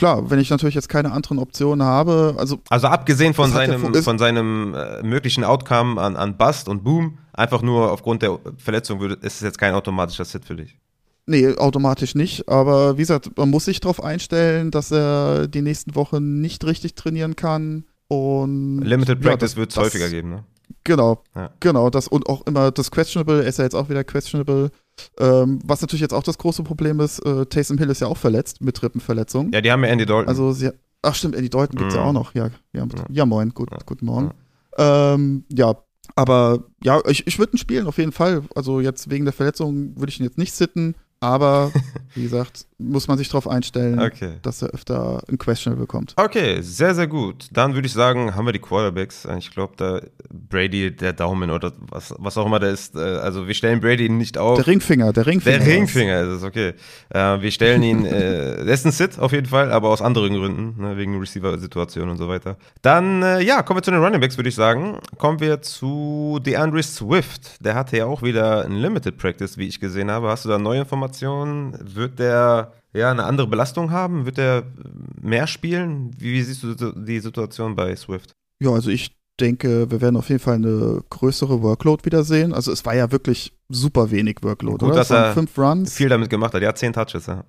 klar, 0.00 0.30
wenn 0.30 0.38
ich 0.38 0.48
natürlich 0.48 0.74
jetzt 0.74 0.88
keine 0.88 1.12
anderen 1.12 1.38
Optionen 1.38 1.86
habe, 1.86 2.34
also. 2.38 2.60
Also 2.70 2.86
abgesehen 2.88 3.34
von 3.34 3.50
seinem, 3.50 3.94
ja 3.94 4.02
von 4.02 4.18
seinem 4.18 4.74
äh, 4.74 5.02
möglichen 5.02 5.44
Outcome 5.44 6.00
an, 6.00 6.16
an 6.16 6.38
Bust 6.38 6.68
und 6.68 6.84
Boom, 6.84 7.18
einfach 7.40 7.62
nur 7.62 7.90
aufgrund 7.90 8.22
der 8.22 8.38
Verletzung 8.56 9.00
würde, 9.00 9.14
ist 9.14 9.36
es 9.36 9.40
jetzt 9.40 9.58
kein 9.58 9.74
automatischer 9.74 10.24
Sit 10.24 10.44
für 10.44 10.54
dich. 10.54 10.78
Nee, 11.26 11.54
automatisch 11.56 12.14
nicht. 12.14 12.48
Aber 12.48 12.96
wie 12.96 13.02
gesagt, 13.02 13.36
man 13.36 13.50
muss 13.50 13.64
sich 13.64 13.80
darauf 13.80 14.02
einstellen, 14.02 14.70
dass 14.70 14.90
er 14.90 15.48
die 15.48 15.62
nächsten 15.62 15.94
Wochen 15.94 16.40
nicht 16.40 16.64
richtig 16.64 16.94
trainieren 16.94 17.36
kann. 17.36 17.84
Und 18.08 18.82
Limited 18.82 19.20
Practice 19.20 19.52
ja, 19.52 19.58
wird 19.58 19.70
es 19.70 19.76
häufiger 19.76 20.08
geben, 20.08 20.30
ne? 20.30 20.44
Genau, 20.84 21.22
ja. 21.34 21.50
genau. 21.60 21.90
Das, 21.90 22.08
und 22.08 22.28
auch 22.28 22.46
immer 22.46 22.70
das 22.70 22.90
Questionable 22.90 23.42
ist 23.42 23.58
ja 23.58 23.64
jetzt 23.64 23.74
auch 23.74 23.88
wieder 23.88 24.02
Questionable. 24.02 24.70
Ähm, 25.18 25.60
was 25.64 25.80
natürlich 25.80 26.00
jetzt 26.00 26.14
auch 26.14 26.22
das 26.22 26.38
große 26.38 26.62
Problem 26.62 27.00
ist, 27.00 27.20
äh, 27.20 27.46
Taysom 27.46 27.78
Hill 27.78 27.90
ist 27.90 28.00
ja 28.00 28.06
auch 28.06 28.16
verletzt 28.16 28.60
mit 28.60 28.82
Rippenverletzung. 28.82 29.52
Ja, 29.52 29.60
die 29.60 29.70
haben 29.70 29.84
ja 29.84 29.90
Andy 29.90 30.06
Dalton. 30.06 30.28
Also 30.28 30.52
sie, 30.52 30.70
ach 31.02 31.14
stimmt, 31.14 31.36
Andy 31.36 31.50
Dalton 31.50 31.76
gibt 31.76 31.90
es 31.90 31.94
mhm. 31.94 32.00
ja 32.00 32.06
auch 32.06 32.12
noch. 32.12 32.34
Ja, 32.34 32.50
ja, 32.72 32.86
ja 33.08 33.26
moin, 33.26 33.50
gut, 33.50 33.70
ja. 33.70 33.78
guten 33.84 34.06
Morgen. 34.06 34.30
Ja. 34.76 35.14
Ähm, 35.14 35.44
ja, 35.52 35.76
aber 36.20 36.64
ja, 36.84 37.00
ich, 37.08 37.26
ich 37.26 37.38
würde 37.38 37.54
ihn 37.54 37.58
spielen 37.58 37.86
auf 37.86 37.96
jeden 37.96 38.12
Fall. 38.12 38.42
Also 38.54 38.80
jetzt 38.80 39.08
wegen 39.08 39.24
der 39.24 39.32
Verletzung 39.32 39.96
würde 39.96 40.10
ich 40.10 40.20
ihn 40.20 40.26
jetzt 40.26 40.36
nicht 40.36 40.52
sitten. 40.52 40.94
Aber, 41.22 41.70
wie 42.14 42.22
gesagt, 42.22 42.64
muss 42.78 43.06
man 43.06 43.18
sich 43.18 43.28
darauf 43.28 43.46
einstellen, 43.46 44.00
Okay. 44.00 44.38
dass 44.40 44.62
er 44.62 44.70
öfter 44.70 45.22
ein 45.28 45.36
Questionable 45.36 45.84
bekommt. 45.84 46.14
Okay, 46.16 46.62
sehr, 46.62 46.94
sehr 46.94 47.06
gut. 47.06 47.48
Dann 47.52 47.74
würde 47.74 47.86
ich 47.86 47.92
sagen, 47.92 48.34
haben 48.34 48.46
wir 48.46 48.54
die 48.54 48.58
Quarterbacks. 48.58 49.28
Ich 49.38 49.50
glaube, 49.50 49.74
da 49.76 50.00
Brady, 50.32 50.96
der 50.96 51.12
Daumen 51.12 51.50
oder 51.50 51.72
was, 51.90 52.14
was 52.18 52.38
auch 52.38 52.46
immer 52.46 52.58
der 52.58 52.70
ist. 52.70 52.96
äh, 52.96 53.00
Also 53.00 53.46
wir 53.46 53.52
stellen 53.52 53.80
Brady 53.80 54.08
nicht 54.08 54.38
auf. 54.38 54.56
Der 54.56 54.66
Ringfinger, 54.66 55.12
der 55.12 55.26
Ringfinger. 55.26 55.58
Der 55.58 55.66
Ringfinger 55.66 56.20
ist 56.22 56.28
es, 56.38 56.42
okay. 56.42 56.72
Äh, 57.10 57.42
wir 57.42 57.50
stellen 57.50 57.82
ihn, 57.82 58.06
äh, 58.06 58.64
der 58.64 58.66
ist 58.74 58.86
ein 58.86 58.92
Sit 58.92 59.18
auf 59.18 59.32
jeden 59.32 59.46
Fall, 59.46 59.70
aber 59.72 59.90
aus 59.90 60.00
anderen 60.00 60.32
Gründen, 60.34 60.80
ne, 60.80 60.96
wegen 60.96 61.18
Receiver-Situation 61.18 62.08
und 62.08 62.16
so 62.16 62.28
weiter. 62.28 62.56
Dann, 62.80 63.22
äh, 63.22 63.42
ja, 63.42 63.62
kommen 63.62 63.76
wir 63.78 63.82
zu 63.82 63.90
den 63.90 64.02
Running 64.02 64.20
Backs, 64.22 64.38
würde 64.38 64.48
ich 64.48 64.54
sagen. 64.54 64.96
Kommen 65.18 65.38
wir 65.40 65.60
zu 65.60 66.38
DeAndre 66.42 66.82
Swift. 66.82 67.62
Der 67.62 67.74
hatte 67.74 67.98
ja 67.98 68.06
auch 68.06 68.22
wieder 68.22 68.64
ein 68.64 68.72
Limited 68.72 69.18
Practice, 69.18 69.58
wie 69.58 69.66
ich 69.68 69.80
gesehen 69.80 70.10
habe. 70.10 70.28
Hast 70.28 70.46
du 70.46 70.48
da 70.48 70.58
neue 70.58 70.78
Informationen? 70.78 71.09
Wird 71.20 72.18
der 72.18 72.72
ja 72.92 73.10
eine 73.10 73.24
andere 73.24 73.46
Belastung 73.46 73.90
haben? 73.90 74.26
Wird 74.26 74.38
der 74.38 74.64
mehr 75.20 75.46
spielen? 75.46 76.10
Wie, 76.18 76.32
wie 76.32 76.42
siehst 76.42 76.62
du 76.62 76.92
die 76.92 77.20
Situation 77.20 77.76
bei 77.76 77.94
Swift? 77.96 78.32
Ja, 78.60 78.70
also 78.70 78.90
ich 78.90 79.16
denke, 79.40 79.90
wir 79.90 80.00
werden 80.00 80.16
auf 80.16 80.28
jeden 80.28 80.40
Fall 80.40 80.56
eine 80.56 81.02
größere 81.08 81.62
Workload 81.62 82.04
wiedersehen. 82.04 82.52
Also 82.52 82.72
es 82.72 82.84
war 82.84 82.94
ja 82.94 83.10
wirklich 83.10 83.52
super 83.68 84.10
wenig 84.10 84.38
Workload, 84.42 84.78
Gut, 84.78 84.90
oder? 84.90 84.96
dass 84.96 85.10
er 85.10 85.32
fünf 85.32 85.56
Runs. 85.56 85.94
Viel 85.94 86.08
damit 86.08 86.30
gemacht 86.30 86.54
hat. 86.54 86.62
Ja, 86.62 86.74
zehn 86.74 86.92
Touches, 86.92 87.26
ja. 87.26 87.44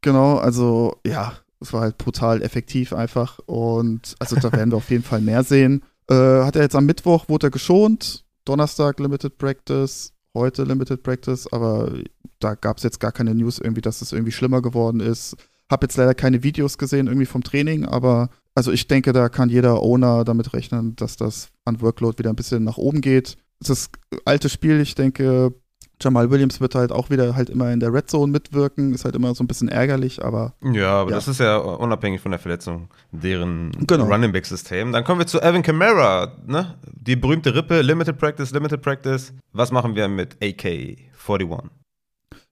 Genau, 0.00 0.36
also 0.36 0.96
ja, 1.06 1.34
es 1.60 1.72
war 1.72 1.82
halt 1.82 1.98
brutal 1.98 2.42
effektiv 2.42 2.92
einfach. 2.92 3.38
Und 3.46 4.14
also 4.18 4.36
da 4.36 4.52
werden 4.52 4.70
wir 4.72 4.76
auf 4.76 4.90
jeden 4.90 5.04
Fall 5.04 5.20
mehr 5.20 5.42
sehen. 5.42 5.82
Äh, 6.10 6.42
hat 6.42 6.56
er 6.56 6.62
jetzt 6.62 6.74
am 6.74 6.86
Mittwoch, 6.86 7.28
wurde 7.28 7.48
er 7.48 7.50
geschont. 7.50 8.24
Donnerstag 8.46 8.98
Limited 8.98 9.36
Practice, 9.36 10.14
heute 10.38 10.64
Limited 10.64 11.02
Practice, 11.02 11.46
aber 11.52 11.92
da 12.38 12.54
gab 12.54 12.78
es 12.78 12.82
jetzt 12.82 13.00
gar 13.00 13.12
keine 13.12 13.34
News 13.34 13.58
irgendwie, 13.58 13.80
dass 13.80 14.02
es 14.02 14.12
irgendwie 14.12 14.32
schlimmer 14.32 14.62
geworden 14.62 15.00
ist. 15.00 15.36
Hab 15.70 15.82
jetzt 15.82 15.96
leider 15.96 16.14
keine 16.14 16.42
Videos 16.42 16.78
gesehen 16.78 17.06
irgendwie 17.06 17.26
vom 17.26 17.42
Training, 17.42 17.84
aber 17.84 18.30
also 18.54 18.72
ich 18.72 18.88
denke, 18.88 19.12
da 19.12 19.28
kann 19.28 19.50
jeder 19.50 19.82
Owner 19.82 20.24
damit 20.24 20.52
rechnen, 20.52 20.96
dass 20.96 21.16
das 21.16 21.50
an 21.64 21.80
Workload 21.80 22.18
wieder 22.18 22.30
ein 22.30 22.36
bisschen 22.36 22.64
nach 22.64 22.78
oben 22.78 23.00
geht. 23.00 23.36
Das 23.60 23.90
alte 24.24 24.48
Spiel, 24.48 24.80
ich 24.80 24.94
denke, 24.94 25.54
Jamal 26.00 26.30
Williams 26.30 26.60
wird 26.60 26.74
halt 26.74 26.92
auch 26.92 27.10
wieder 27.10 27.34
halt 27.34 27.50
immer 27.50 27.72
in 27.72 27.80
der 27.80 27.92
Red 27.92 28.08
Zone 28.10 28.30
mitwirken, 28.30 28.94
ist 28.94 29.04
halt 29.04 29.16
immer 29.16 29.34
so 29.34 29.42
ein 29.42 29.46
bisschen 29.48 29.68
ärgerlich, 29.68 30.24
aber 30.24 30.54
Ja, 30.62 31.00
aber 31.00 31.10
Ja. 31.10 31.16
das 31.16 31.28
ist 31.28 31.40
ja 31.40 31.56
unabhängig 31.56 32.20
von 32.20 32.30
der 32.30 32.38
Verletzung, 32.38 32.88
deren 33.10 33.72
Genau. 33.86 34.04
Running 34.06 34.32
Back 34.32 34.46
System. 34.46 34.92
Dann 34.92 35.04
kommen 35.04 35.20
wir 35.20 35.26
zu 35.26 35.40
Evan 35.40 35.62
Kamara, 35.62 36.32
ne? 36.46 36.76
Die 36.94 37.16
berühmte 37.16 37.54
Rippe, 37.54 37.80
Limited 37.82 38.16
Practice, 38.18 38.50
Limited 38.52 38.80
Practice. 38.82 39.32
Was 39.52 39.72
machen 39.72 39.94
wir 39.96 40.08
mit 40.08 40.36
AK41? 40.40 41.64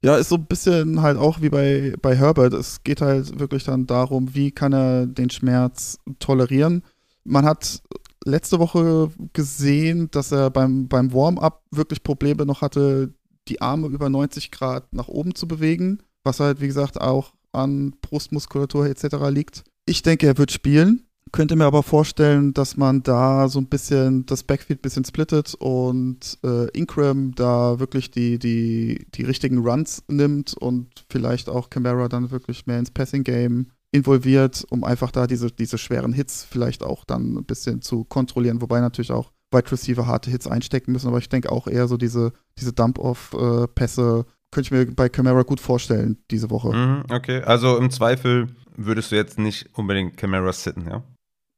Ja, 0.02 0.16
ist 0.16 0.28
so 0.28 0.36
ein 0.36 0.46
bisschen 0.46 1.00
halt 1.02 1.16
auch 1.16 1.40
wie 1.40 1.48
bei, 1.48 1.94
bei 2.02 2.14
Herbert. 2.14 2.52
Es 2.52 2.82
geht 2.84 3.00
halt 3.00 3.38
wirklich 3.38 3.64
dann 3.64 3.86
darum, 3.86 4.34
wie 4.34 4.50
kann 4.50 4.72
er 4.72 5.06
den 5.06 5.30
Schmerz 5.30 5.98
tolerieren. 6.18 6.82
Man 7.24 7.44
hat 7.44 7.82
letzte 8.24 8.58
Woche 8.58 9.10
gesehen, 9.32 10.08
dass 10.10 10.32
er 10.32 10.50
beim, 10.50 10.88
beim 10.88 11.12
Warm-up 11.12 11.62
wirklich 11.70 12.02
Probleme 12.02 12.44
noch 12.44 12.60
hatte, 12.60 13.10
die 13.48 13.60
Arme 13.60 13.88
über 13.88 14.08
90 14.08 14.50
Grad 14.50 14.92
nach 14.92 15.08
oben 15.08 15.34
zu 15.34 15.48
bewegen, 15.48 16.02
was 16.24 16.40
halt, 16.40 16.60
wie 16.60 16.66
gesagt, 16.66 17.00
auch 17.00 17.32
an 17.52 17.94
Brustmuskulatur 18.02 18.86
etc. 18.86 19.16
liegt. 19.30 19.64
Ich 19.86 20.02
denke, 20.02 20.26
er 20.26 20.38
wird 20.38 20.52
spielen. 20.52 21.02
Könnte 21.32 21.56
mir 21.56 21.64
aber 21.64 21.82
vorstellen, 21.82 22.54
dass 22.54 22.76
man 22.76 23.02
da 23.02 23.48
so 23.48 23.58
ein 23.58 23.66
bisschen 23.66 24.26
das 24.26 24.44
Backfield 24.44 24.78
ein 24.78 24.82
bisschen 24.82 25.04
splittet 25.04 25.54
und 25.54 26.38
äh, 26.44 26.70
Ingram 26.70 27.34
da 27.34 27.80
wirklich 27.80 28.12
die, 28.12 28.38
die, 28.38 29.06
die 29.12 29.22
richtigen 29.22 29.58
Runs 29.58 30.04
nimmt 30.08 30.54
und 30.54 31.04
vielleicht 31.10 31.48
auch 31.48 31.68
Camara 31.68 32.08
dann 32.08 32.30
wirklich 32.30 32.66
mehr 32.66 32.78
ins 32.78 32.92
Passing-Game 32.92 33.66
involviert, 33.90 34.64
um 34.70 34.84
einfach 34.84 35.10
da 35.10 35.26
diese, 35.26 35.50
diese 35.50 35.78
schweren 35.78 36.12
Hits 36.12 36.44
vielleicht 36.44 36.84
auch 36.84 37.04
dann 37.04 37.36
ein 37.36 37.44
bisschen 37.44 37.82
zu 37.82 38.04
kontrollieren, 38.04 38.60
wobei 38.60 38.80
natürlich 38.80 39.10
auch 39.10 39.32
Wide 39.52 39.70
Receiver 39.70 40.06
harte 40.06 40.30
Hits 40.30 40.46
einstecken 40.46 40.92
müssen, 40.92 41.08
aber 41.08 41.18
ich 41.18 41.28
denke 41.28 41.50
auch 41.52 41.66
eher 41.68 41.86
so 41.88 41.96
diese, 41.96 42.32
diese 42.58 42.72
Dump-Off-Pässe 42.72 44.26
könnte 44.50 44.66
ich 44.66 44.70
mir 44.70 44.86
bei 44.94 45.08
Camara 45.08 45.42
gut 45.42 45.60
vorstellen 45.60 46.18
diese 46.30 46.50
Woche. 46.50 46.74
Mhm, 46.74 47.04
okay, 47.10 47.42
also 47.42 47.76
im 47.78 47.90
Zweifel 47.90 48.48
würdest 48.76 49.12
du 49.12 49.16
jetzt 49.16 49.38
nicht 49.38 49.68
unbedingt 49.76 50.16
Kamara 50.16 50.52
sitten, 50.52 50.86
ja? 50.88 51.02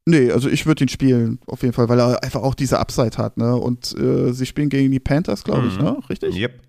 Nee, 0.06 0.30
also 0.32 0.48
ich 0.48 0.64
würde 0.64 0.84
ihn 0.84 0.88
spielen, 0.88 1.38
auf 1.46 1.62
jeden 1.62 1.74
Fall, 1.74 1.88
weil 1.90 2.00
er 2.00 2.22
einfach 2.22 2.42
auch 2.42 2.54
diese 2.54 2.78
Upside 2.78 3.18
hat, 3.18 3.36
ne? 3.36 3.54
Und 3.56 3.94
äh, 3.98 4.32
sie 4.32 4.46
spielen 4.46 4.70
gegen 4.70 4.90
die 4.90 5.00
Panthers, 5.00 5.44
glaube 5.44 5.66
ich, 5.68 5.76
Mhm. 5.76 5.84
ne? 5.84 5.98
Richtig? 6.08 6.34
Yep. 6.34 6.62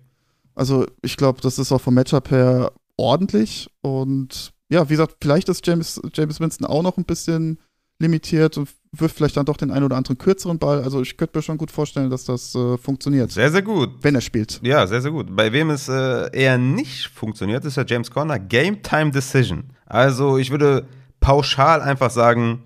Also 0.54 0.86
ich 1.00 1.16
glaube, 1.16 1.40
das 1.40 1.58
ist 1.58 1.72
auch 1.72 1.80
vom 1.80 1.94
Matchup 1.94 2.30
her 2.30 2.72
ordentlich. 2.98 3.70
Und 3.80 4.52
ja, 4.68 4.84
wie 4.90 4.92
gesagt, 4.92 5.16
vielleicht 5.22 5.48
ist 5.48 5.66
James, 5.66 6.00
James 6.12 6.38
Winston 6.38 6.66
auch 6.66 6.82
noch 6.82 6.98
ein 6.98 7.04
bisschen 7.04 7.58
limitiert 7.98 8.58
und 8.58 8.68
wirft 8.96 9.16
vielleicht 9.16 9.36
dann 9.36 9.46
doch 9.46 9.56
den 9.56 9.70
einen 9.70 9.84
oder 9.84 9.96
anderen 9.96 10.18
kürzeren 10.18 10.58
Ball. 10.58 10.82
Also 10.82 11.00
ich 11.00 11.16
könnte 11.16 11.38
mir 11.38 11.42
schon 11.42 11.58
gut 11.58 11.70
vorstellen, 11.70 12.10
dass 12.10 12.24
das 12.24 12.54
äh, 12.54 12.76
funktioniert, 12.76 13.30
Sehr, 13.30 13.50
sehr 13.50 13.62
gut. 13.62 13.90
wenn 14.02 14.14
er 14.14 14.20
spielt. 14.20 14.60
Ja, 14.62 14.86
sehr, 14.86 15.00
sehr 15.00 15.12
gut. 15.12 15.34
Bei 15.34 15.52
wem 15.52 15.70
es 15.70 15.88
äh, 15.88 16.28
eher 16.36 16.58
nicht 16.58 17.08
funktioniert, 17.08 17.64
ist 17.64 17.76
ja 17.76 17.84
James 17.86 18.10
Conner. 18.10 18.38
Game 18.38 18.82
Time 18.82 19.10
Decision. 19.12 19.64
Also 19.86 20.38
ich 20.38 20.50
würde 20.50 20.86
pauschal 21.20 21.82
einfach 21.82 22.10
sagen, 22.10 22.62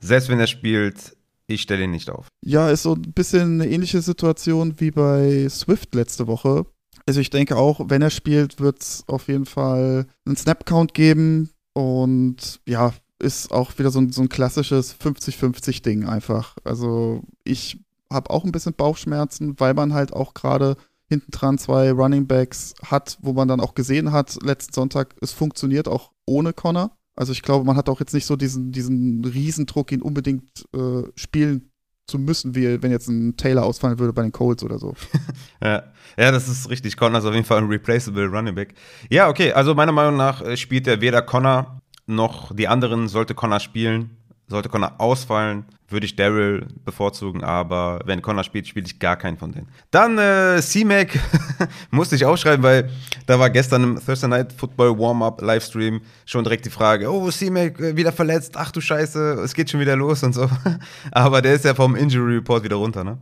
selbst 0.00 0.28
wenn 0.28 0.40
er 0.40 0.46
spielt, 0.46 1.16
ich 1.46 1.62
stelle 1.62 1.84
ihn 1.84 1.90
nicht 1.90 2.10
auf. 2.10 2.26
Ja, 2.44 2.70
ist 2.70 2.82
so 2.82 2.94
ein 2.94 3.02
bisschen 3.12 3.60
eine 3.60 3.70
ähnliche 3.70 4.00
Situation 4.00 4.80
wie 4.80 4.90
bei 4.90 5.46
Swift 5.48 5.94
letzte 5.94 6.26
Woche. 6.26 6.66
Also 7.06 7.20
ich 7.20 7.28
denke 7.30 7.56
auch, 7.56 7.80
wenn 7.90 8.00
er 8.02 8.10
spielt, 8.10 8.60
wird 8.60 8.80
es 8.82 9.04
auf 9.08 9.28
jeden 9.28 9.44
Fall 9.44 10.06
einen 10.26 10.36
Snap-Count 10.36 10.94
geben 10.94 11.50
und 11.74 12.60
ja, 12.66 12.94
ist 13.18 13.52
auch 13.52 13.78
wieder 13.78 13.90
so 13.90 14.00
ein, 14.00 14.12
so 14.12 14.22
ein 14.22 14.28
klassisches 14.28 14.94
50-50-Ding 14.98 16.04
einfach. 16.04 16.56
Also 16.64 17.22
ich 17.44 17.80
habe 18.12 18.30
auch 18.30 18.44
ein 18.44 18.52
bisschen 18.52 18.74
Bauchschmerzen, 18.74 19.58
weil 19.58 19.74
man 19.74 19.94
halt 19.94 20.12
auch 20.12 20.34
gerade 20.34 20.76
hinten 21.08 21.30
dran 21.30 21.58
zwei 21.58 21.92
Running 21.92 22.26
Backs 22.26 22.74
hat, 22.82 23.18
wo 23.20 23.32
man 23.32 23.48
dann 23.48 23.60
auch 23.60 23.74
gesehen 23.74 24.12
hat, 24.12 24.38
letzten 24.42 24.72
Sonntag, 24.72 25.14
es 25.20 25.32
funktioniert 25.32 25.88
auch 25.88 26.12
ohne 26.26 26.52
Connor. 26.52 26.96
Also 27.16 27.32
ich 27.32 27.42
glaube, 27.42 27.64
man 27.64 27.76
hat 27.76 27.88
auch 27.88 28.00
jetzt 28.00 28.14
nicht 28.14 28.26
so 28.26 28.36
diesen, 28.36 28.72
diesen 28.72 29.24
Riesendruck, 29.24 29.92
ihn 29.92 30.02
unbedingt 30.02 30.64
äh, 30.74 31.02
spielen 31.14 31.70
zu 32.06 32.18
müssen, 32.18 32.54
wie 32.54 32.82
wenn 32.82 32.90
jetzt 32.90 33.08
ein 33.08 33.36
Taylor 33.36 33.64
ausfallen 33.64 33.98
würde 33.98 34.12
bei 34.12 34.22
den 34.22 34.32
Colts 34.32 34.62
oder 34.62 34.78
so. 34.78 34.94
Ja. 35.62 35.84
ja, 36.18 36.30
das 36.30 36.48
ist 36.48 36.68
richtig. 36.68 36.98
Connor 36.98 37.20
ist 37.20 37.24
auf 37.24 37.32
jeden 37.32 37.46
Fall 37.46 37.56
ein 37.58 37.68
replaceable 37.68 38.26
Running 38.26 38.54
Back. 38.54 38.74
Ja, 39.08 39.30
okay, 39.30 39.52
also 39.52 39.74
meiner 39.74 39.92
Meinung 39.92 40.18
nach 40.18 40.42
äh, 40.42 40.58
spielt 40.58 40.86
er 40.86 41.00
weder 41.00 41.22
Connor 41.22 41.80
noch 42.06 42.54
die 42.54 42.68
anderen. 42.68 43.08
Sollte 43.08 43.34
Connor 43.34 43.60
spielen, 43.60 44.16
sollte 44.46 44.68
Connor 44.68 44.94
ausfallen, 44.98 45.64
würde 45.88 46.06
ich 46.06 46.16
Daryl 46.16 46.66
bevorzugen, 46.84 47.42
aber 47.44 48.00
wenn 48.04 48.20
Connor 48.20 48.44
spielt, 48.44 48.66
spiele 48.66 48.86
ich 48.86 48.98
gar 48.98 49.16
keinen 49.16 49.36
von 49.36 49.52
denen. 49.52 49.68
Dann 49.90 50.18
äh, 50.18 50.60
C-Mac 50.60 51.18
musste 51.90 52.16
ich 52.16 52.24
aufschreiben, 52.24 52.62
weil 52.62 52.90
da 53.26 53.38
war 53.38 53.50
gestern 53.50 53.82
im 53.82 54.04
Thursday 54.04 54.28
Night 54.28 54.52
Football 54.52 54.98
Warm-Up 54.98 55.40
Livestream 55.40 56.00
schon 56.26 56.44
direkt 56.44 56.66
die 56.66 56.70
Frage, 56.70 57.10
oh, 57.10 57.30
C-Mac 57.30 57.80
äh, 57.80 57.96
wieder 57.96 58.12
verletzt, 58.12 58.56
ach 58.56 58.70
du 58.70 58.80
Scheiße, 58.80 59.40
es 59.44 59.54
geht 59.54 59.70
schon 59.70 59.80
wieder 59.80 59.96
los 59.96 60.22
und 60.22 60.34
so. 60.34 60.48
aber 61.12 61.40
der 61.40 61.54
ist 61.54 61.64
ja 61.64 61.74
vom 61.74 61.96
Injury 61.96 62.36
Report 62.36 62.64
wieder 62.64 62.76
runter, 62.76 63.04
ne? 63.04 63.18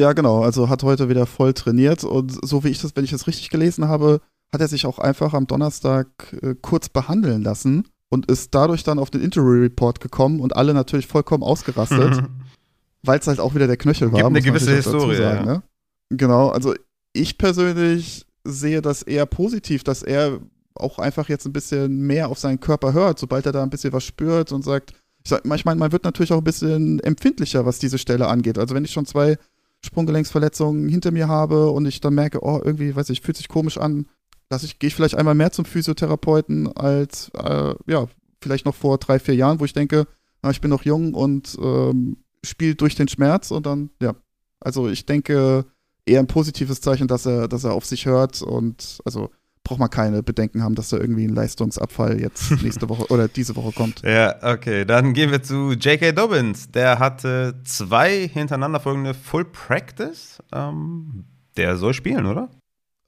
Ja, 0.00 0.14
genau. 0.14 0.42
Also 0.42 0.68
hat 0.68 0.82
heute 0.82 1.08
wieder 1.08 1.26
voll 1.26 1.52
trainiert 1.52 2.02
und 2.02 2.32
so 2.46 2.64
wie 2.64 2.68
ich 2.68 2.80
das, 2.80 2.96
wenn 2.96 3.04
ich 3.04 3.10
das 3.10 3.26
richtig 3.26 3.50
gelesen 3.50 3.88
habe, 3.88 4.20
hat 4.52 4.60
er 4.60 4.68
sich 4.68 4.86
auch 4.86 4.98
einfach 4.98 5.34
am 5.34 5.46
Donnerstag 5.46 6.08
äh, 6.42 6.54
kurz 6.60 6.88
behandeln 6.88 7.42
lassen 7.42 7.88
und 8.12 8.30
ist 8.30 8.54
dadurch 8.54 8.84
dann 8.84 8.98
auf 8.98 9.08
den 9.08 9.22
Injury 9.22 9.60
Report 9.60 9.98
gekommen 9.98 10.40
und 10.40 10.54
alle 10.54 10.74
natürlich 10.74 11.06
vollkommen 11.06 11.42
ausgerastet, 11.42 12.22
weil 13.02 13.18
es 13.18 13.26
halt 13.26 13.40
auch 13.40 13.54
wieder 13.54 13.66
der 13.66 13.78
Knöchel 13.78 14.12
war. 14.12 14.18
Gibt 14.18 14.26
eine 14.26 14.42
gewisse 14.42 14.76
Historie, 14.76 15.18
ja. 15.18 15.42
ne? 15.42 15.62
Genau. 16.10 16.50
Also 16.50 16.74
ich 17.14 17.38
persönlich 17.38 18.26
sehe 18.44 18.82
das 18.82 19.02
eher 19.02 19.24
positiv, 19.24 19.82
dass 19.82 20.02
er 20.02 20.40
auch 20.74 20.98
einfach 20.98 21.30
jetzt 21.30 21.46
ein 21.46 21.54
bisschen 21.54 22.02
mehr 22.02 22.28
auf 22.28 22.38
seinen 22.38 22.60
Körper 22.60 22.92
hört, 22.92 23.18
sobald 23.18 23.46
er 23.46 23.52
da 23.52 23.62
ein 23.62 23.70
bisschen 23.70 23.94
was 23.94 24.04
spürt 24.04 24.52
und 24.52 24.62
sagt, 24.62 24.92
ich, 25.24 25.30
sag, 25.30 25.46
ich 25.46 25.64
meine, 25.64 25.78
man 25.78 25.92
wird 25.92 26.04
natürlich 26.04 26.32
auch 26.32 26.38
ein 26.38 26.44
bisschen 26.44 27.00
empfindlicher, 27.00 27.64
was 27.64 27.78
diese 27.78 27.96
Stelle 27.96 28.28
angeht. 28.28 28.58
Also 28.58 28.74
wenn 28.74 28.84
ich 28.84 28.92
schon 28.92 29.06
zwei 29.06 29.38
Sprunggelenksverletzungen 29.86 30.86
hinter 30.90 31.12
mir 31.12 31.28
habe 31.28 31.70
und 31.70 31.86
ich 31.86 32.02
dann 32.02 32.12
merke, 32.14 32.44
oh, 32.44 32.60
irgendwie, 32.62 32.94
weiß 32.94 33.08
ich, 33.08 33.22
fühlt 33.22 33.38
sich 33.38 33.48
komisch 33.48 33.78
an, 33.78 34.04
lass 34.52 34.62
ich, 34.64 34.78
gehe 34.78 34.88
ich 34.88 34.94
vielleicht 34.94 35.16
einmal 35.16 35.34
mehr 35.34 35.50
zum 35.50 35.64
Physiotherapeuten 35.64 36.70
als, 36.76 37.30
äh, 37.34 37.74
ja, 37.86 38.06
vielleicht 38.40 38.66
noch 38.66 38.74
vor 38.74 38.98
drei, 38.98 39.18
vier 39.18 39.34
Jahren, 39.34 39.58
wo 39.58 39.64
ich 39.64 39.72
denke, 39.72 40.06
na, 40.42 40.50
ich 40.50 40.60
bin 40.60 40.70
noch 40.70 40.84
jung 40.84 41.14
und 41.14 41.56
ähm, 41.60 42.18
spiele 42.44 42.74
durch 42.74 42.94
den 42.94 43.08
Schmerz 43.08 43.50
und 43.50 43.64
dann, 43.64 43.90
ja. 44.00 44.14
Also 44.60 44.88
ich 44.88 45.06
denke, 45.06 45.64
eher 46.04 46.20
ein 46.20 46.26
positives 46.26 46.80
Zeichen, 46.80 47.08
dass 47.08 47.26
er, 47.26 47.48
dass 47.48 47.64
er 47.64 47.72
auf 47.72 47.86
sich 47.86 48.04
hört 48.06 48.42
und 48.42 49.00
also 49.04 49.30
braucht 49.64 49.80
man 49.80 49.90
keine 49.90 50.22
Bedenken 50.22 50.62
haben, 50.62 50.74
dass 50.74 50.90
da 50.90 50.98
irgendwie 50.98 51.24
ein 51.24 51.34
Leistungsabfall 51.34 52.20
jetzt 52.20 52.50
nächste 52.62 52.88
Woche 52.88 53.06
oder 53.10 53.28
diese 53.28 53.56
Woche 53.56 53.72
kommt. 53.72 54.02
Ja, 54.02 54.36
okay. 54.42 54.84
Dann 54.84 55.14
gehen 55.14 55.30
wir 55.30 55.42
zu 55.42 55.72
J.K. 55.72 56.12
Dobbins. 56.12 56.70
Der 56.70 56.98
hatte 56.98 57.60
zwei 57.64 58.28
hintereinander 58.28 58.80
folgende 58.80 59.14
Full 59.14 59.46
Practice. 59.46 60.42
Ähm, 60.52 61.24
der 61.56 61.76
soll 61.76 61.94
spielen, 61.94 62.26
oder? 62.26 62.50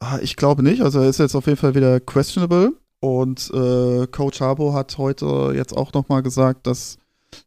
Ah, 0.06 0.18
Ich 0.20 0.36
glaube 0.36 0.62
nicht. 0.62 0.82
Also 0.82 1.00
er 1.00 1.08
ist 1.08 1.18
jetzt 1.18 1.34
auf 1.34 1.46
jeden 1.46 1.56
Fall 1.56 1.74
wieder 1.74 1.98
questionable. 1.98 2.74
Und 3.00 3.50
äh, 3.54 4.06
Coach 4.08 4.40
Harbo 4.40 4.74
hat 4.74 4.98
heute 4.98 5.52
jetzt 5.54 5.74
auch 5.74 5.92
nochmal 5.94 6.22
gesagt, 6.22 6.66
dass 6.66 6.98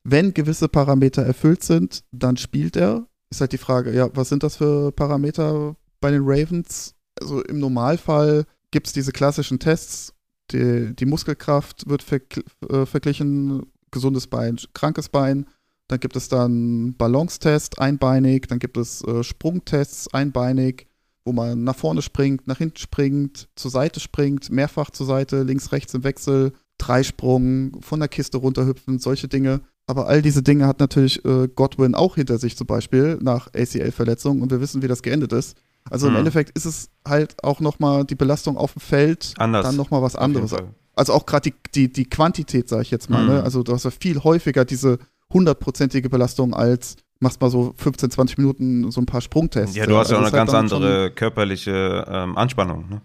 wenn 0.03 0.34
gewisse 0.34 0.68
Parameter 0.68 1.24
erfüllt 1.24 1.64
sind, 1.64 2.03
dann 2.12 2.36
spielt 2.38 2.76
er. 2.76 3.05
Ist 3.30 3.41
halt 3.41 3.51
die 3.51 3.60
Frage, 3.60 3.93
ja, 3.93 4.10
was 4.16 4.30
sind 4.30 4.41
das 4.41 4.58
für 4.58 4.91
Parameter 4.91 5.76
bei 6.01 6.10
den 6.10 6.24
Ravens? 6.24 6.95
Also 7.20 7.43
im 7.43 7.60
Normalfall 7.60 8.45
gibt 8.72 8.88
es 8.88 8.93
diese 8.93 9.12
klassischen 9.12 9.60
Tests. 9.60 10.14
Die, 10.51 10.95
die 10.95 11.05
Muskelkraft 11.05 11.88
wird 11.88 12.01
vergl 12.01 12.43
äh, 12.70 12.86
verglichen, 12.88 13.68
gesundes 13.91 14.28
Bein, 14.28 14.58
krankes 14.74 15.10
Bein. 15.10 15.45
Dann 15.89 15.99
gibt 15.99 16.16
es 16.16 16.28
dann 16.28 16.95
Balancetest, 16.97 17.80
einbeinig. 17.80 18.47
Dann 18.47 18.60
gibt 18.60 18.78
es 18.78 19.03
äh, 19.03 19.24
Sprungtests, 19.24 20.12
einbeinig 20.14 20.87
wo 21.28 21.34
man 21.34 21.63
nach 21.63 21.75
vorne 21.75 22.01
springt, 22.01 22.47
nach 22.47 22.57
hinten 22.57 22.78
springt, 22.78 23.49
zur 23.55 23.69
Seite 23.69 23.99
springt, 23.99 24.49
mehrfach 24.49 24.89
zur 24.89 25.05
Seite, 25.05 25.43
links, 25.43 25.71
rechts 25.71 25.93
im 25.93 26.03
Wechsel, 26.03 26.53
Dreisprung, 26.80 27.78
von 27.82 27.99
der 27.99 28.09
Kiste 28.09 28.38
runterhüpfen, 28.38 28.97
solche 28.99 29.28
Dinge. 29.28 29.61
Aber 29.88 30.07
all 30.07 30.21
diese 30.21 30.41
Dinge 30.43 30.65
hat 30.67 30.80
natürlich 30.80 31.23
äh, 31.25 31.47
Godwin 31.53 31.95
auch 31.95 32.15
hinter 32.15 32.38
sich 32.39 32.57
zum 32.57 32.67
Beispiel 32.67 33.17
nach 33.21 33.47
ACL-Verletzung 33.53 34.41
und 34.41 34.51
wir 34.51 34.59
wissen, 34.61 34.82
wie 34.82 34.88
das 34.88 35.01
geendet 35.03 35.32
ist. 35.34 35.57
Also 35.89 36.07
Mhm. 36.07 36.13
im 36.13 36.19
Endeffekt 36.19 36.57
ist 36.57 36.65
es 36.65 36.89
halt 37.07 37.41
auch 37.43 37.59
nochmal 37.59 38.03
die 38.05 38.15
Belastung 38.15 38.57
auf 38.57 38.73
dem 38.73 38.82
Feld, 38.82 39.34
Anders. 39.38 39.65
dann 39.65 39.75
nochmal 39.75 40.01
was 40.01 40.15
anderes. 40.15 40.53
Also 40.95 41.13
auch 41.13 41.25
gerade 41.25 41.51
die, 41.51 41.55
die, 41.75 41.91
die 41.91 42.09
Quantität, 42.09 42.67
sage 42.69 42.82
ich 42.82 42.91
jetzt 42.91 43.09
mal. 43.09 43.23
Mhm. 43.23 43.30
Ne? 43.30 43.43
Also 43.43 43.63
du 43.63 43.73
hast 43.73 43.84
ja 43.86 43.91
viel 43.91 44.23
häufiger 44.23 44.65
diese 44.65 44.97
hundertprozentige 45.32 46.09
Belastung 46.09 46.53
als 46.53 46.95
machst 47.20 47.41
mal 47.41 47.49
so 47.49 47.74
15, 47.78 48.11
20 48.11 48.38
Minuten 48.38 48.91
so 48.91 49.01
ein 49.01 49.05
paar 49.05 49.22
Sprungtests. 49.22 49.76
Ja, 49.76 49.86
du 49.86 49.97
hast 49.97 50.11
ja 50.11 50.18
auch 50.18 50.22
eine 50.22 50.28
ist 50.28 50.34
ganz 50.34 50.53
halt 50.53 50.72
andere 50.72 51.11
körperliche 51.11 52.05
ähm, 52.07 52.38
Anspannung. 52.38 52.89
Ne? 52.89 53.01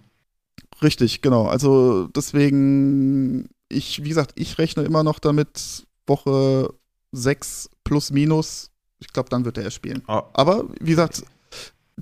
Richtig, 0.83 1.23
genau. 1.23 1.47
Also 1.47 2.09
deswegen, 2.09 3.49
ich, 3.69 4.05
wie 4.05 4.09
gesagt, 4.09 4.33
ich 4.37 4.59
rechne 4.59 4.83
immer 4.83 5.03
noch 5.03 5.19
damit, 5.19 5.85
Woche 6.07 6.73
6 7.13 7.71
plus 7.85 8.11
minus, 8.11 8.71
ich 8.99 9.13
glaube, 9.13 9.29
dann 9.29 9.45
wird 9.45 9.59
er 9.59 9.71
spielen. 9.71 10.03
Oh, 10.09 10.23
Aber 10.33 10.65
wie 10.81 10.91
gesagt, 10.91 11.25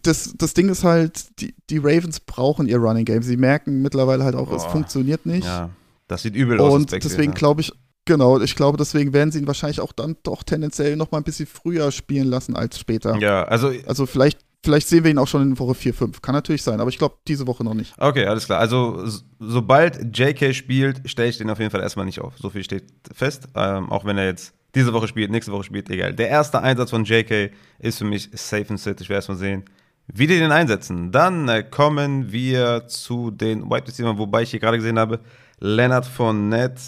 das, 0.03 0.35
das 0.37 0.55
Ding 0.55 0.69
ist 0.69 0.85
halt, 0.85 1.41
die, 1.41 1.55
die 1.69 1.79
Ravens 1.79 2.21
brauchen 2.21 2.67
ihr 2.67 2.79
Running 2.79 3.05
Game. 3.05 3.23
Sie 3.23 3.37
merken 3.37 3.83
mittlerweile 3.83 4.25
halt 4.25 4.35
auch, 4.35 4.51
es 4.53 4.63
Boah. 4.65 4.71
funktioniert 4.71 5.27
nicht. 5.27 5.45
ja, 5.45 5.71
das 6.09 6.23
sieht 6.23 6.35
übel 6.35 6.61
aus. 6.61 6.73
Und 6.73 6.93
deswegen 6.93 7.33
glaube 7.33 7.61
ich, 7.61 7.73
genau, 8.05 8.41
ich 8.41 8.55
glaube, 8.57 8.77
deswegen 8.79 9.13
werden 9.13 9.31
sie 9.33 9.39
ihn 9.41 9.47
wahrscheinlich 9.47 9.81
auch 9.81 9.93
dann 9.93 10.17
doch 10.23 10.43
tendenziell 10.43 10.97
noch 10.97 11.11
mal 11.11 11.19
ein 11.19 11.25
bisschen 11.25 11.47
früher 11.47 11.93
spielen 11.93 12.29
lassen 12.29 12.57
als 12.57 12.79
später. 12.79 13.17
Ja, 13.19 13.45
also 13.45 13.73
Also 13.87 14.07
vielleicht, 14.07 14.39
vielleicht 14.65 14.89
sehen 14.89 15.05
wir 15.05 15.11
ihn 15.11 15.19
auch 15.19 15.29
schon 15.29 15.43
in 15.43 15.59
Woche 15.59 15.75
4, 15.75 15.95
5. 15.95 16.21
Kann 16.23 16.35
natürlich 16.35 16.63
sein, 16.63 16.81
aber 16.81 16.91
ich 16.91 16.99
glaube, 16.99 17.17
diese 17.29 17.47
Woche 17.47 17.65
noch 17.65 17.75
nicht. 17.75 17.95
Okay, 17.99 18.27
alles 18.27 18.47
klar. 18.47 18.59
Also, 18.61 19.03
s- 19.05 19.25
sobald 19.39 20.17
JK 20.17 20.55
spielt, 20.55 21.09
stelle 21.09 21.29
ich 21.31 21.39
den 21.39 21.51
auf 21.51 21.59
jeden 21.59 21.71
Fall 21.71 21.81
erstmal 21.83 22.07
nicht 22.07 22.21
auf. 22.21 22.35
So 22.39 22.51
viel 22.51 22.65
steht 22.65 22.85
fest. 23.13 23.49
Ähm, 23.55 23.91
auch 23.91 24.05
wenn 24.05 24.19
er 24.19 24.27
jetzt 24.27 24.53
diese 24.75 24.93
Woche 24.93 25.09
spielt, 25.09 25.31
nächste 25.31 25.51
Woche 25.53 25.65
spielt, 25.65 25.91
egal. 25.91 26.13
Der 26.15 26.29
erste 26.29 26.61
Einsatz 26.63 26.91
von 26.91 27.05
JK 27.05 27.51
ist 27.81 27.99
für 27.99 28.05
mich 28.05 28.29
safe 28.35 28.67
and 28.71 28.79
sit. 28.79 29.01
Ich 29.01 29.09
werde 29.09 29.19
erstmal 29.19 29.39
sehen, 29.39 29.65
wie 30.13 30.27
die 30.27 30.39
den 30.39 30.53
einsetzen. 30.53 31.11
Dann 31.13 31.49
äh, 31.49 31.63
kommen 31.63 32.31
wir 32.31 32.87
zu 32.87 33.31
den 33.31 33.65
Wide 33.71 33.87
Receivers, 33.89 34.19
wobei 34.19 34.43
ich 34.43 34.51
hier 34.51 34.61
gerade 34.61 34.77
gesehen 34.77 34.99
habe, 34.99 35.21
Leonard 35.59 36.07
Fournette 36.07 36.81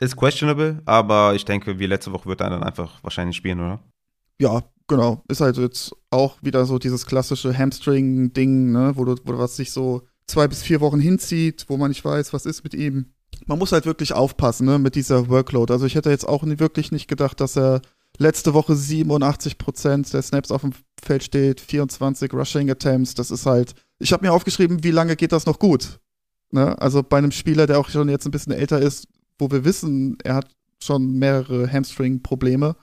ist 0.00 0.16
questionable, 0.16 0.80
aber 0.84 1.34
ich 1.34 1.44
denke, 1.44 1.78
wie 1.78 1.86
letzte 1.86 2.12
Woche 2.12 2.28
wird 2.28 2.40
er 2.40 2.50
dann 2.50 2.62
einfach 2.62 3.02
wahrscheinlich 3.02 3.36
spielen, 3.36 3.60
oder? 3.60 3.80
Ja, 4.40 4.62
genau. 4.86 5.22
Ist 5.28 5.40
halt 5.40 5.56
jetzt 5.56 5.92
auch 6.10 6.36
wieder 6.42 6.64
so 6.66 6.78
dieses 6.78 7.06
klassische 7.06 7.56
Hamstring-Ding, 7.56 8.72
ne, 8.72 8.92
wo, 8.94 9.04
du, 9.04 9.16
wo 9.24 9.38
was 9.38 9.56
sich 9.56 9.72
so 9.72 10.02
zwei 10.26 10.46
bis 10.46 10.62
vier 10.62 10.80
Wochen 10.80 11.00
hinzieht, 11.00 11.64
wo 11.68 11.76
man 11.76 11.90
nicht 11.90 12.04
weiß, 12.04 12.32
was 12.32 12.46
ist 12.46 12.62
mit 12.62 12.74
ihm. 12.74 13.06
Man 13.46 13.58
muss 13.58 13.72
halt 13.72 13.86
wirklich 13.86 14.12
aufpassen, 14.12 14.66
ne, 14.66 14.78
mit 14.78 14.94
dieser 14.94 15.28
Workload. 15.28 15.72
Also 15.72 15.86
ich 15.86 15.94
hätte 15.94 16.10
jetzt 16.10 16.28
auch 16.28 16.44
wirklich 16.44 16.92
nicht 16.92 17.08
gedacht, 17.08 17.40
dass 17.40 17.56
er 17.56 17.82
letzte 18.18 18.54
Woche 18.54 18.74
87% 18.74 20.12
der 20.12 20.22
Snaps 20.22 20.50
auf 20.50 20.62
dem 20.62 20.72
Feld 21.02 21.22
steht, 21.22 21.60
24 21.60 22.32
Rushing 22.32 22.70
Attempts. 22.70 23.14
Das 23.14 23.30
ist 23.30 23.46
halt, 23.46 23.74
ich 23.98 24.12
habe 24.12 24.26
mir 24.26 24.32
aufgeschrieben, 24.32 24.84
wie 24.84 24.90
lange 24.90 25.16
geht 25.16 25.32
das 25.32 25.46
noch 25.46 25.58
gut? 25.58 26.00
Ne? 26.50 26.80
Also 26.80 27.02
bei 27.02 27.18
einem 27.18 27.32
Spieler, 27.32 27.66
der 27.66 27.78
auch 27.78 27.88
schon 27.88 28.08
jetzt 28.08 28.26
ein 28.26 28.30
bisschen 28.30 28.52
älter 28.52 28.80
ist, 28.80 29.06
wo 29.38 29.50
wir 29.50 29.64
wissen, 29.64 30.18
er 30.24 30.34
hat 30.34 30.48
schon 30.82 31.18
mehrere 31.18 31.70
Hamstring-Probleme. 31.70 32.76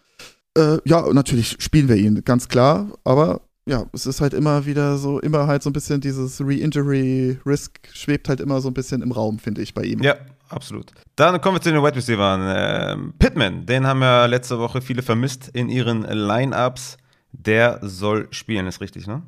Äh, 0.57 0.77
ja, 0.85 1.11
natürlich 1.13 1.57
spielen 1.59 1.89
wir 1.89 1.95
ihn, 1.95 2.23
ganz 2.23 2.47
klar. 2.47 2.93
Aber 3.03 3.41
ja, 3.67 3.85
es 3.93 4.05
ist 4.05 4.21
halt 4.21 4.33
immer 4.33 4.65
wieder 4.65 4.97
so, 4.97 5.19
immer 5.19 5.47
halt 5.47 5.63
so 5.63 5.69
ein 5.69 5.73
bisschen 5.73 6.01
dieses 6.01 6.39
Re-Injury-Risk 6.39 7.89
schwebt 7.93 8.29
halt 8.29 8.39
immer 8.39 8.61
so 8.61 8.69
ein 8.69 8.73
bisschen 8.73 9.01
im 9.01 9.11
Raum, 9.11 9.39
finde 9.39 9.61
ich, 9.61 9.73
bei 9.73 9.83
ihm. 9.83 10.01
Ja, 10.01 10.15
absolut. 10.49 10.91
Dann 11.15 11.41
kommen 11.41 11.57
wir 11.57 11.61
zu 11.61 11.71
den 11.71 11.81
Wide 11.81 11.95
Receivers. 11.95 12.93
Ähm, 12.93 13.13
Pittman, 13.17 13.65
den 13.65 13.87
haben 13.87 14.01
ja 14.01 14.25
letzte 14.27 14.59
Woche 14.59 14.81
viele 14.81 15.01
vermisst 15.01 15.49
in 15.53 15.69
ihren 15.69 16.03
Lineups. 16.03 16.97
Der 17.31 17.79
soll 17.81 18.27
spielen, 18.31 18.67
ist 18.67 18.81
richtig, 18.81 19.07
ne? 19.07 19.23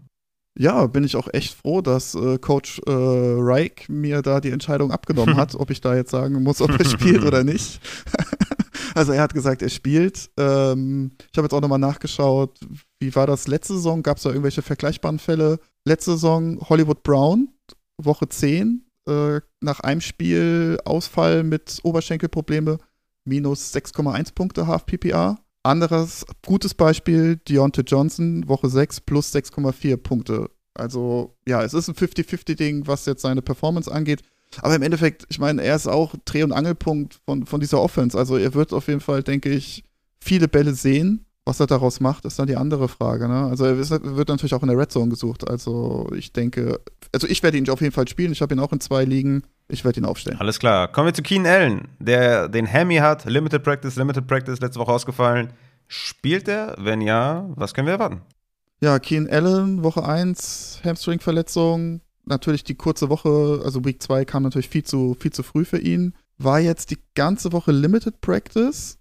Ja, 0.59 0.87
bin 0.87 1.03
ich 1.03 1.15
auch 1.15 1.27
echt 1.33 1.53
froh, 1.53 1.81
dass 1.81 2.15
äh, 2.15 2.39
Coach 2.39 2.81
äh, 2.87 2.91
Reich 2.91 3.87
mir 3.89 4.23
da 4.23 4.41
die 4.41 4.49
Entscheidung 4.49 4.91
abgenommen 4.91 5.37
hat, 5.37 5.55
ob 5.55 5.69
ich 5.69 5.81
da 5.81 5.95
jetzt 5.95 6.11
sagen 6.11 6.41
muss, 6.41 6.61
ob 6.61 6.71
er 6.71 6.85
spielt 6.85 7.23
oder 7.23 7.43
nicht. 7.43 7.79
also 8.95 9.11
er 9.11 9.21
hat 9.21 9.35
gesagt, 9.35 9.61
er 9.61 9.69
spielt. 9.69 10.31
Ähm, 10.37 11.11
ich 11.31 11.37
habe 11.37 11.45
jetzt 11.45 11.53
auch 11.53 11.61
nochmal 11.61 11.79
nachgeschaut, 11.79 12.59
wie 12.99 13.13
war 13.15 13.27
das 13.27 13.47
letzte 13.47 13.75
Saison? 13.75 14.01
Gab 14.01 14.17
es 14.17 14.23
da 14.23 14.29
irgendwelche 14.29 14.63
vergleichbaren 14.63 15.19
Fälle? 15.19 15.59
Letzte 15.85 16.11
Saison 16.11 16.59
Hollywood 16.67 17.03
Brown, 17.03 17.49
Woche 18.01 18.27
10, 18.27 18.83
äh, 19.07 19.39
nach 19.61 19.79
einem 19.81 20.01
Spiel 20.01 20.79
Ausfall 20.85 21.43
mit 21.43 21.79
Oberschenkelprobleme, 21.83 22.79
minus 23.25 23.73
6,1 23.75 24.33
Punkte 24.33 24.65
Half 24.65 24.87
PPA. 24.87 25.37
Anderes 25.67 26.25
gutes 26.45 26.73
Beispiel, 26.73 27.37
Deontay 27.47 27.83
Johnson, 27.85 28.47
Woche 28.47 28.69
6 28.69 29.01
plus 29.01 29.33
6,4 29.33 29.97
Punkte. 29.97 30.49
Also, 30.73 31.35
ja, 31.47 31.63
es 31.63 31.73
ist 31.73 31.87
ein 31.87 31.95
50-50-Ding, 31.95 32.87
was 32.87 33.05
jetzt 33.05 33.21
seine 33.21 33.41
Performance 33.41 33.91
angeht. 33.91 34.21
Aber 34.61 34.75
im 34.75 34.81
Endeffekt, 34.81 35.25
ich 35.29 35.39
meine, 35.39 35.61
er 35.63 35.75
ist 35.75 35.87
auch 35.87 36.15
Dreh- 36.25 36.43
und 36.43 36.53
Angelpunkt 36.53 37.19
von, 37.25 37.45
von 37.45 37.59
dieser 37.59 37.81
Offense. 37.81 38.17
Also, 38.17 38.37
er 38.37 38.53
wird 38.53 38.73
auf 38.73 38.87
jeden 38.87 39.01
Fall, 39.01 39.23
denke 39.23 39.49
ich, 39.49 39.83
viele 40.19 40.47
Bälle 40.47 40.73
sehen. 40.73 41.25
Was 41.45 41.61
er 41.61 41.67
daraus 41.67 42.01
macht, 42.01 42.25
ist 42.25 42.37
dann 42.39 42.47
die 42.47 42.57
andere 42.57 42.89
Frage. 42.89 43.27
Ne? 43.27 43.47
Also, 43.47 43.65
er 43.65 43.77
wird 43.77 44.29
natürlich 44.29 44.53
auch 44.53 44.63
in 44.63 44.69
der 44.69 44.77
Red 44.77 44.91
Zone 44.91 45.09
gesucht. 45.09 45.49
Also, 45.49 46.09
ich 46.15 46.33
denke, 46.33 46.79
also 47.13 47.27
ich 47.27 47.41
werde 47.43 47.57
ihn 47.57 47.69
auf 47.69 47.81
jeden 47.81 47.93
Fall 47.93 48.07
spielen. 48.07 48.31
Ich 48.31 48.41
habe 48.41 48.53
ihn 48.53 48.59
auch 48.59 48.73
in 48.73 48.79
zwei 48.79 49.05
Ligen. 49.05 49.43
Ich 49.69 49.83
werde 49.83 49.99
ihn 49.99 50.05
aufstellen. 50.05 50.39
Alles 50.39 50.59
klar. 50.59 50.87
Kommen 50.87 51.07
wir 51.07 51.13
zu 51.13 51.21
Keenan 51.21 51.51
Allen, 51.51 51.87
der 51.99 52.47
den 52.47 52.71
Hammy 52.71 52.97
hat. 52.97 53.25
Limited 53.25 53.63
Practice, 53.63 53.95
Limited 53.95 54.25
Practice, 54.27 54.59
letzte 54.61 54.79
Woche 54.79 54.91
ausgefallen. 54.91 55.51
Spielt 55.87 56.47
er? 56.47 56.75
Wenn 56.77 57.01
ja, 57.01 57.45
was 57.55 57.73
können 57.73 57.87
wir 57.87 57.93
erwarten? 57.93 58.21
Ja, 58.79 58.99
Keen 58.99 59.29
Allen, 59.29 59.83
Woche 59.83 60.05
1, 60.05 60.81
Hamstring-Verletzung. 60.83 62.01
Natürlich 62.25 62.63
die 62.63 62.75
kurze 62.75 63.09
Woche, 63.09 63.61
also 63.63 63.83
Week 63.83 64.01
2 64.01 64.25
kam 64.25 64.43
natürlich 64.43 64.69
viel 64.69 64.83
zu, 64.83 65.15
viel 65.19 65.31
zu 65.31 65.43
früh 65.43 65.65
für 65.65 65.79
ihn. 65.79 66.13
War 66.37 66.59
jetzt 66.59 66.91
die 66.91 66.99
ganze 67.15 67.51
Woche 67.51 67.71
Limited 67.71 68.21
Practice. 68.21 68.99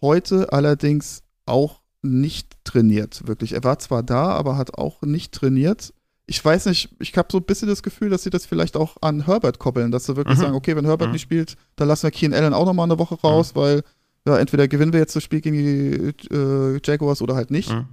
Heute 0.00 0.52
allerdings 0.52 1.22
auch 1.44 1.80
nicht 2.02 2.64
trainiert, 2.64 3.26
wirklich. 3.26 3.52
Er 3.52 3.64
war 3.64 3.78
zwar 3.78 4.02
da, 4.02 4.28
aber 4.28 4.56
hat 4.56 4.78
auch 4.78 5.02
nicht 5.02 5.32
trainiert. 5.32 5.92
Ich 6.28 6.44
weiß 6.44 6.66
nicht, 6.66 6.88
ich 6.98 7.16
habe 7.16 7.28
so 7.30 7.38
ein 7.38 7.44
bisschen 7.44 7.68
das 7.68 7.82
Gefühl, 7.84 8.10
dass 8.10 8.24
sie 8.24 8.30
das 8.30 8.46
vielleicht 8.46 8.76
auch 8.76 8.96
an 9.00 9.26
Herbert 9.26 9.58
koppeln, 9.60 9.92
dass 9.92 10.06
sie 10.06 10.16
wirklich 10.16 10.36
Mhm. 10.36 10.42
sagen, 10.42 10.54
okay, 10.56 10.74
wenn 10.74 10.84
Herbert 10.84 11.08
Mhm. 11.08 11.12
nicht 11.12 11.22
spielt, 11.22 11.56
dann 11.76 11.86
lassen 11.88 12.02
wir 12.04 12.10
Keen 12.10 12.34
Allen 12.34 12.52
auch 12.52 12.66
nochmal 12.66 12.84
eine 12.84 12.98
Woche 12.98 13.14
raus, 13.14 13.54
weil 13.54 13.82
ja, 14.26 14.36
entweder 14.36 14.66
gewinnen 14.66 14.92
wir 14.92 14.98
jetzt 14.98 15.14
das 15.14 15.22
Spiel 15.22 15.40
gegen 15.40 15.56
die 15.56 16.34
äh, 16.34 16.80
Jaguars 16.84 17.22
oder 17.22 17.36
halt 17.36 17.52
nicht. 17.52 17.70
Hm? 17.70 17.86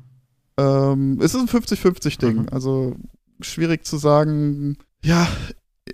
Ähm, 0.58 1.20
es 1.22 1.36
ist 1.36 1.42
ein 1.42 1.48
50-50-Ding. 1.48 2.38
Mhm. 2.44 2.50
Also 2.52 2.96
schwierig 3.42 3.86
zu 3.86 3.98
sagen. 3.98 4.78
Ja, 5.04 5.28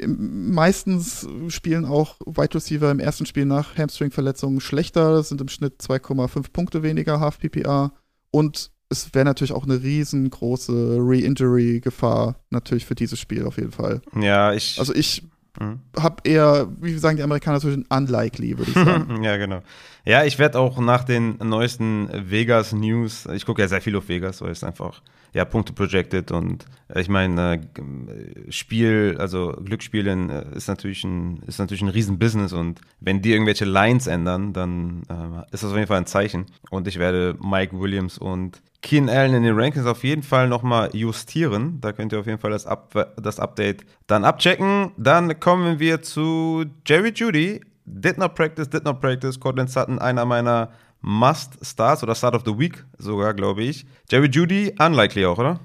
meistens 0.05 1.27
spielen 1.49 1.85
auch 1.85 2.15
Wide 2.25 2.55
Receiver 2.55 2.91
im 2.91 2.99
ersten 2.99 3.25
Spiel 3.25 3.45
nach 3.45 3.77
Hamstring-Verletzungen 3.77 4.61
schlechter. 4.61 5.13
Das 5.13 5.29
sind 5.29 5.41
im 5.41 5.49
Schnitt 5.49 5.81
2,5 5.81 6.51
Punkte 6.51 6.83
weniger 6.83 7.19
Half 7.19 7.39
PPA. 7.39 7.91
Und 8.31 8.71
es 8.89 9.13
wäre 9.13 9.25
natürlich 9.25 9.53
auch 9.53 9.63
eine 9.63 9.81
riesengroße 9.81 10.97
Re-Injury-Gefahr 10.99 12.35
natürlich 12.49 12.85
für 12.85 12.95
dieses 12.95 13.19
Spiel 13.19 13.45
auf 13.45 13.57
jeden 13.57 13.71
Fall. 13.71 14.01
Ja, 14.19 14.51
ich. 14.53 14.79
Also 14.79 14.93
ich 14.95 15.23
hm? 15.59 15.79
habe 15.97 16.17
eher, 16.23 16.67
wie 16.81 16.97
sagen 16.97 17.17
die 17.17 17.23
Amerikaner, 17.23 17.59
zwischen 17.59 17.85
unlikely, 17.89 18.57
würde 18.57 18.71
ich 18.71 18.75
sagen. 18.75 19.23
ja, 19.23 19.37
genau. 19.37 19.61
Ja, 20.05 20.23
ich 20.23 20.39
werde 20.39 20.57
auch 20.57 20.79
nach 20.79 21.03
den 21.03 21.37
neuesten 21.37 22.09
Vegas 22.11 22.73
News, 22.73 23.27
ich 23.33 23.45
gucke 23.45 23.61
ja 23.61 23.67
sehr 23.67 23.81
viel 23.81 23.95
auf 23.95 24.09
Vegas, 24.09 24.41
weil 24.41 24.51
es 24.51 24.63
einfach, 24.63 25.01
ja, 25.33 25.45
Punkte 25.45 25.73
projected 25.73 26.31
und 26.31 26.65
äh, 26.87 27.01
ich 27.01 27.09
meine, 27.09 27.55
äh, 27.55 28.51
Spiel, 28.51 29.17
also 29.19 29.55
Glücksspielen 29.63 30.31
äh, 30.31 30.45
ist 30.55 30.67
natürlich 30.67 31.03
ein, 31.03 31.43
ist 31.45 31.59
natürlich 31.59 31.83
ein 31.83 31.89
Riesenbusiness 31.89 32.53
und 32.53 32.81
wenn 32.99 33.21
die 33.21 33.33
irgendwelche 33.33 33.65
Lines 33.65 34.07
ändern, 34.07 34.53
dann 34.53 35.03
äh, 35.09 35.53
ist 35.53 35.63
das 35.63 35.71
auf 35.71 35.75
jeden 35.75 35.87
Fall 35.87 35.97
ein 35.97 36.07
Zeichen. 36.07 36.47
Und 36.71 36.87
ich 36.87 36.97
werde 36.97 37.35
Mike 37.39 37.79
Williams 37.79 38.17
und 38.17 38.61
Keen 38.81 39.09
Allen 39.09 39.33
in 39.33 39.43
den 39.43 39.59
Rankings 39.59 39.85
auf 39.85 40.03
jeden 40.03 40.23
Fall 40.23 40.47
nochmal 40.47 40.89
justieren. 40.95 41.79
Da 41.81 41.91
könnt 41.91 42.13
ihr 42.13 42.19
auf 42.19 42.25
jeden 42.25 42.39
Fall 42.39 42.51
das, 42.51 42.65
Up 42.65 43.13
das 43.21 43.39
Update 43.39 43.85
dann 44.07 44.23
abchecken. 44.23 44.91
Dann 44.97 45.39
kommen 45.39 45.79
wir 45.79 46.01
zu 46.01 46.65
Jerry 46.87 47.11
Judy. 47.13 47.61
Did 47.85 48.17
not 48.17 48.35
practice, 48.35 48.69
did 48.69 48.85
not 48.85 49.01
practice. 49.01 49.39
Cortland 49.39 49.69
Sutton, 49.69 49.99
einer 49.99 50.23
meiner 50.25 50.69
Must-Stars 51.01 52.03
oder 52.03 52.15
Start 52.15 52.35
of 52.35 52.43
the 52.45 52.57
Week 52.57 52.85
sogar, 52.97 53.33
glaube 53.33 53.63
ich. 53.63 53.85
Jerry 54.09 54.27
Judy, 54.29 54.73
unlikely 54.79 55.25
auch, 55.25 55.37
oder? 55.37 55.59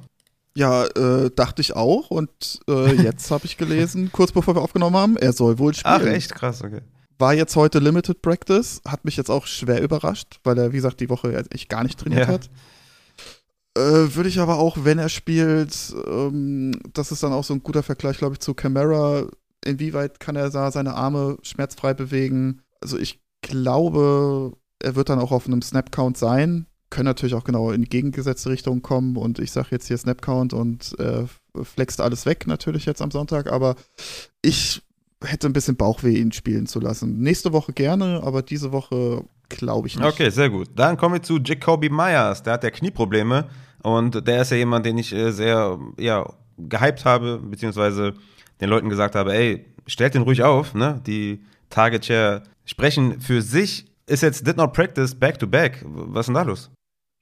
Ja, 0.57 0.85
äh, 0.85 1.31
dachte 1.35 1.61
ich 1.63 1.75
auch. 1.77 2.11
Und 2.11 2.61
äh, 2.69 2.95
jetzt 3.03 3.31
habe 3.31 3.45
ich 3.45 3.57
gelesen, 3.57 4.11
kurz 4.13 4.33
bevor 4.33 4.57
wir 4.57 4.63
aufgenommen 4.63 4.97
haben, 4.97 5.17
er 5.17 5.33
soll 5.33 5.59
wohl 5.59 5.75
spielen. 5.75 5.95
Ach, 5.95 6.07
echt 6.07 6.35
krass, 6.35 6.63
okay. 6.65 6.81
War 7.19 7.35
jetzt 7.35 7.55
heute 7.55 7.79
Limited 7.79 8.23
Practice, 8.23 8.81
hat 8.87 9.05
mich 9.05 9.17
jetzt 9.17 9.31
auch 9.31 9.47
schwer 9.47 9.81
überrascht, 9.83 10.41
weil 10.43 10.59
er, 10.59 10.73
wie 10.73 10.77
gesagt, 10.77 11.01
die 11.01 11.09
Woche 11.11 11.45
echt 11.51 11.69
gar 11.69 11.85
nicht 11.85 11.99
trainiert 12.01 12.27
Ja. 12.27 12.35
hat. 12.35 12.51
Äh, 13.77 14.15
Würde 14.15 14.29
ich 14.29 14.39
aber 14.39 14.59
auch, 14.59 14.79
wenn 14.85 14.99
er 14.99 15.09
spielt, 15.09 15.95
ähm, 16.07 16.81
das 16.93 17.11
ist 17.11 17.23
dann 17.23 17.33
auch 17.33 17.45
so 17.45 17.55
ein 17.55 17.63
guter 17.63 17.83
Vergleich, 17.83 18.19
glaube 18.19 18.35
ich, 18.35 18.41
zu 18.41 18.55
Camara. 18.55 19.27
Inwieweit 19.65 20.21
kann 20.21 20.37
er 20.37 20.51
da 20.51 20.71
seine 20.71 20.95
Arme 20.95 21.39
schmerzfrei 21.43 21.95
bewegen? 21.95 22.63
Also 22.81 22.99
ich 22.99 23.21
glaube, 23.43 24.53
er 24.79 24.95
wird 24.95 25.09
dann 25.09 25.19
auch 25.19 25.33
auf 25.33 25.47
einem 25.47 25.63
Snap-Count 25.63 26.17
sein. 26.17 26.67
Können 26.91 27.07
natürlich 27.07 27.35
auch 27.35 27.45
genau 27.45 27.73
in 27.73 27.83
die 27.83 27.89
gegengesetzte 27.89 28.51
Richtung 28.51 28.83
kommen 28.83 29.17
und 29.17 29.39
ich 29.41 29.51
sage 29.51 29.69
jetzt 29.73 29.89
hier 29.89 29.99
Snap-Count 29.99 30.53
und 30.53 30.97
äh, 31.01 31.25
flext 31.63 32.01
alles 32.01 32.27
weg 32.27 32.47
natürlich 32.47 32.87
jetzt 32.87 33.03
am 33.03 33.11
Sonntag, 33.11 33.51
aber 33.51 33.75
ich 34.43 34.83
hätte 35.25 35.49
ein 35.49 35.53
bisschen 35.53 35.77
Bauchweh, 35.77 36.17
ihn 36.17 36.33
spielen 36.33 36.67
zu 36.67 36.81
lassen. 36.81 37.19
Nächste 37.21 37.53
Woche 37.53 37.73
gerne, 37.73 38.23
aber 38.23 38.43
diese 38.43 38.71
Woche 38.71 39.25
glaube 39.57 39.89
ich 39.89 39.97
nicht. 39.97 40.07
Okay, 40.07 40.31
sehr 40.31 40.51
gut. 40.51 40.69
Dann 40.75 40.97
kommen 40.97 41.15
wir 41.15 41.23
zu 41.23 41.39
Jacoby 41.39 41.89
Myers. 41.89 42.43
Der 42.43 42.55
hat 42.55 42.65
ja 42.65 42.71
Knieprobleme 42.71 43.49
und 43.83 44.27
der 44.27 44.43
ist 44.43 44.51
ja 44.51 44.57
jemand, 44.57 44.87
den 44.87 44.99
ich 44.99 45.13
äh, 45.13 45.31
sehr 45.31 45.79
ja, 45.99 46.27
gehypt 46.59 47.05
habe, 47.05 47.39
beziehungsweise 47.39 48.15
den 48.61 48.71
Leuten 48.71 48.89
gesagt 48.89 49.15
habe, 49.15 49.35
ey, 49.35 49.67
stellt 49.87 50.15
den 50.15 50.23
ruhig 50.23 50.43
auf, 50.43 50.75
ne? 50.75 51.01
Die 51.07 51.43
Target 51.71 52.07
Share 52.07 52.43
sprechen 52.65 53.21
für 53.21 53.43
sich. 53.43 53.87
Ist 54.07 54.23
jetzt 54.23 54.47
did 54.47 54.57
not 54.57 54.73
practice 54.73 55.15
back 55.15 55.39
to 55.39 55.47
back. 55.47 55.85
Was 55.85 56.21
ist 56.21 56.27
denn 56.27 56.35
da 56.35 56.43
los? 56.43 56.71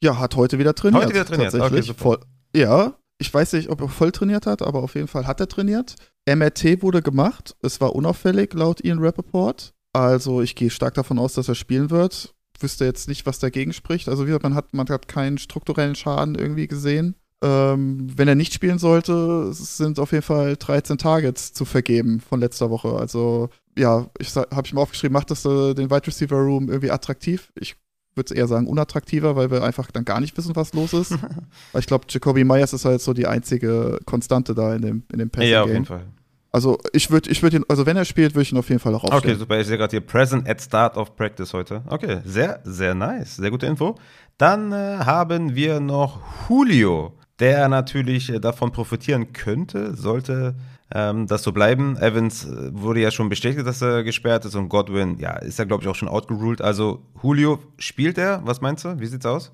Ja, 0.02 0.18
hat 0.18 0.34
heute 0.36 0.58
wieder 0.58 0.74
trainiert. 0.74 1.04
Heute 1.04 1.14
wieder 1.14 1.24
trainiert, 1.24 1.52
Tatsächlich. 1.52 1.90
okay, 1.90 2.00
voll, 2.00 2.18
ja, 2.54 2.94
ich 3.18 3.32
weiß 3.32 3.52
nicht, 3.52 3.68
ob 3.68 3.80
er 3.80 3.88
voll 3.88 4.10
trainiert 4.10 4.46
hat, 4.46 4.62
aber 4.62 4.82
auf 4.82 4.96
jeden 4.96 5.06
Fall 5.06 5.28
hat 5.28 5.38
er 5.38 5.48
trainiert. 5.48 5.94
MRT 6.28 6.82
wurde 6.82 7.02
gemacht. 7.02 7.54
Es 7.62 7.80
war 7.80 7.94
unauffällig 7.94 8.52
laut 8.52 8.84
Ian 8.84 8.98
Rappaport. 8.98 9.72
Also 9.92 10.40
ich 10.40 10.54
gehe 10.54 10.70
stark 10.70 10.94
davon 10.94 11.18
aus, 11.18 11.34
dass 11.34 11.48
er 11.48 11.54
spielen 11.54 11.90
wird. 11.90 12.34
Wüsste 12.58 12.84
jetzt 12.84 13.08
nicht, 13.08 13.26
was 13.26 13.38
dagegen 13.38 13.72
spricht. 13.72 14.08
Also 14.08 14.22
wie 14.22 14.26
gesagt, 14.26 14.44
man 14.44 14.54
hat, 14.54 14.72
man 14.72 14.88
hat 14.88 15.08
keinen 15.08 15.38
strukturellen 15.38 15.94
Schaden 15.94 16.34
irgendwie 16.34 16.68
gesehen. 16.68 17.16
Ähm, 17.42 18.06
wenn 18.16 18.28
er 18.28 18.36
nicht 18.36 18.54
spielen 18.54 18.78
sollte, 18.78 19.48
es 19.50 19.76
sind 19.76 19.98
auf 19.98 20.12
jeden 20.12 20.22
Fall 20.22 20.56
13 20.56 20.96
Targets 20.96 21.52
zu 21.52 21.64
vergeben 21.64 22.20
von 22.20 22.38
letzter 22.38 22.70
Woche. 22.70 22.94
Also 22.94 23.48
ja, 23.76 24.08
ich 24.18 24.34
habe 24.36 24.62
ich 24.64 24.72
mir 24.72 24.80
aufgeschrieben, 24.80 25.12
macht 25.12 25.30
das 25.30 25.44
äh, 25.44 25.74
den 25.74 25.90
Wide 25.90 26.06
Receiver 26.06 26.36
Room 26.36 26.68
irgendwie 26.68 26.92
attraktiv. 26.92 27.52
Ich 27.58 27.74
würde 28.14 28.34
eher 28.34 28.46
sagen 28.46 28.68
unattraktiver, 28.68 29.34
weil 29.34 29.50
wir 29.50 29.64
einfach 29.64 29.90
dann 29.90 30.04
gar 30.04 30.20
nicht 30.20 30.36
wissen, 30.36 30.54
was 30.54 30.72
los 30.72 30.92
ist. 30.92 31.12
weil 31.72 31.80
ich 31.80 31.86
glaube, 31.86 32.06
Jacoby 32.08 32.44
Myers 32.44 32.72
ist 32.72 32.84
halt 32.84 33.00
so 33.00 33.12
die 33.12 33.26
einzige 33.26 33.98
Konstante 34.04 34.54
da 34.54 34.74
in 34.76 34.82
dem, 34.82 35.02
in 35.12 35.18
dem 35.18 35.30
Passing 35.30 35.50
ja, 35.50 35.62
auf 35.62 35.66
Game. 35.66 35.74
jeden 35.74 35.86
Fall. 35.86 36.06
Also 36.54 36.78
ich 36.92 37.10
würde 37.10 37.30
ich 37.30 37.42
würd 37.42 37.54
ihn, 37.54 37.64
also 37.68 37.86
wenn 37.86 37.96
er 37.96 38.04
spielt, 38.04 38.34
würde 38.34 38.42
ich 38.42 38.52
ihn 38.52 38.58
auf 38.58 38.68
jeden 38.68 38.78
Fall 38.80 38.94
auch 38.94 39.04
Okay, 39.04 39.14
aufstellen. 39.14 39.38
super. 39.38 39.58
Ich 39.58 39.66
sehe 39.66 39.78
gerade 39.78 39.90
hier 39.90 40.02
Present 40.02 40.46
at 40.48 40.60
Start 40.60 40.96
of 40.98 41.16
Practice 41.16 41.52
heute. 41.54 41.82
Okay, 41.88 42.20
sehr, 42.26 42.60
sehr 42.64 42.94
nice. 42.94 43.36
Sehr 43.36 43.50
gute 43.50 43.66
Info. 43.66 43.94
Dann 44.36 44.70
äh, 44.72 44.98
haben 44.98 45.54
wir 45.54 45.80
noch 45.80 46.20
Julio, 46.48 47.14
der 47.38 47.68
natürlich 47.68 48.28
äh, 48.30 48.38
davon 48.38 48.70
profitieren 48.70 49.32
könnte, 49.32 49.94
sollte 49.96 50.54
ähm, 50.94 51.26
das 51.26 51.42
so 51.42 51.52
bleiben. 51.52 51.96
Evans 51.96 52.44
äh, 52.44 52.70
wurde 52.74 53.00
ja 53.00 53.10
schon 53.10 53.30
bestätigt, 53.30 53.66
dass 53.66 53.80
er 53.80 54.02
gesperrt 54.04 54.44
ist 54.44 54.54
und 54.54 54.68
Godwin, 54.68 55.18
ja, 55.18 55.36
ist 55.38 55.58
ja, 55.58 55.64
glaube 55.64 55.82
ich, 55.84 55.88
auch 55.88 55.94
schon 55.94 56.08
outgeruled. 56.08 56.60
Also 56.60 57.00
Julio, 57.22 57.60
spielt 57.78 58.18
er? 58.18 58.42
Was 58.44 58.60
meinst 58.60 58.84
du? 58.84 59.00
Wie 59.00 59.06
sieht's 59.06 59.24
aus? 59.24 59.52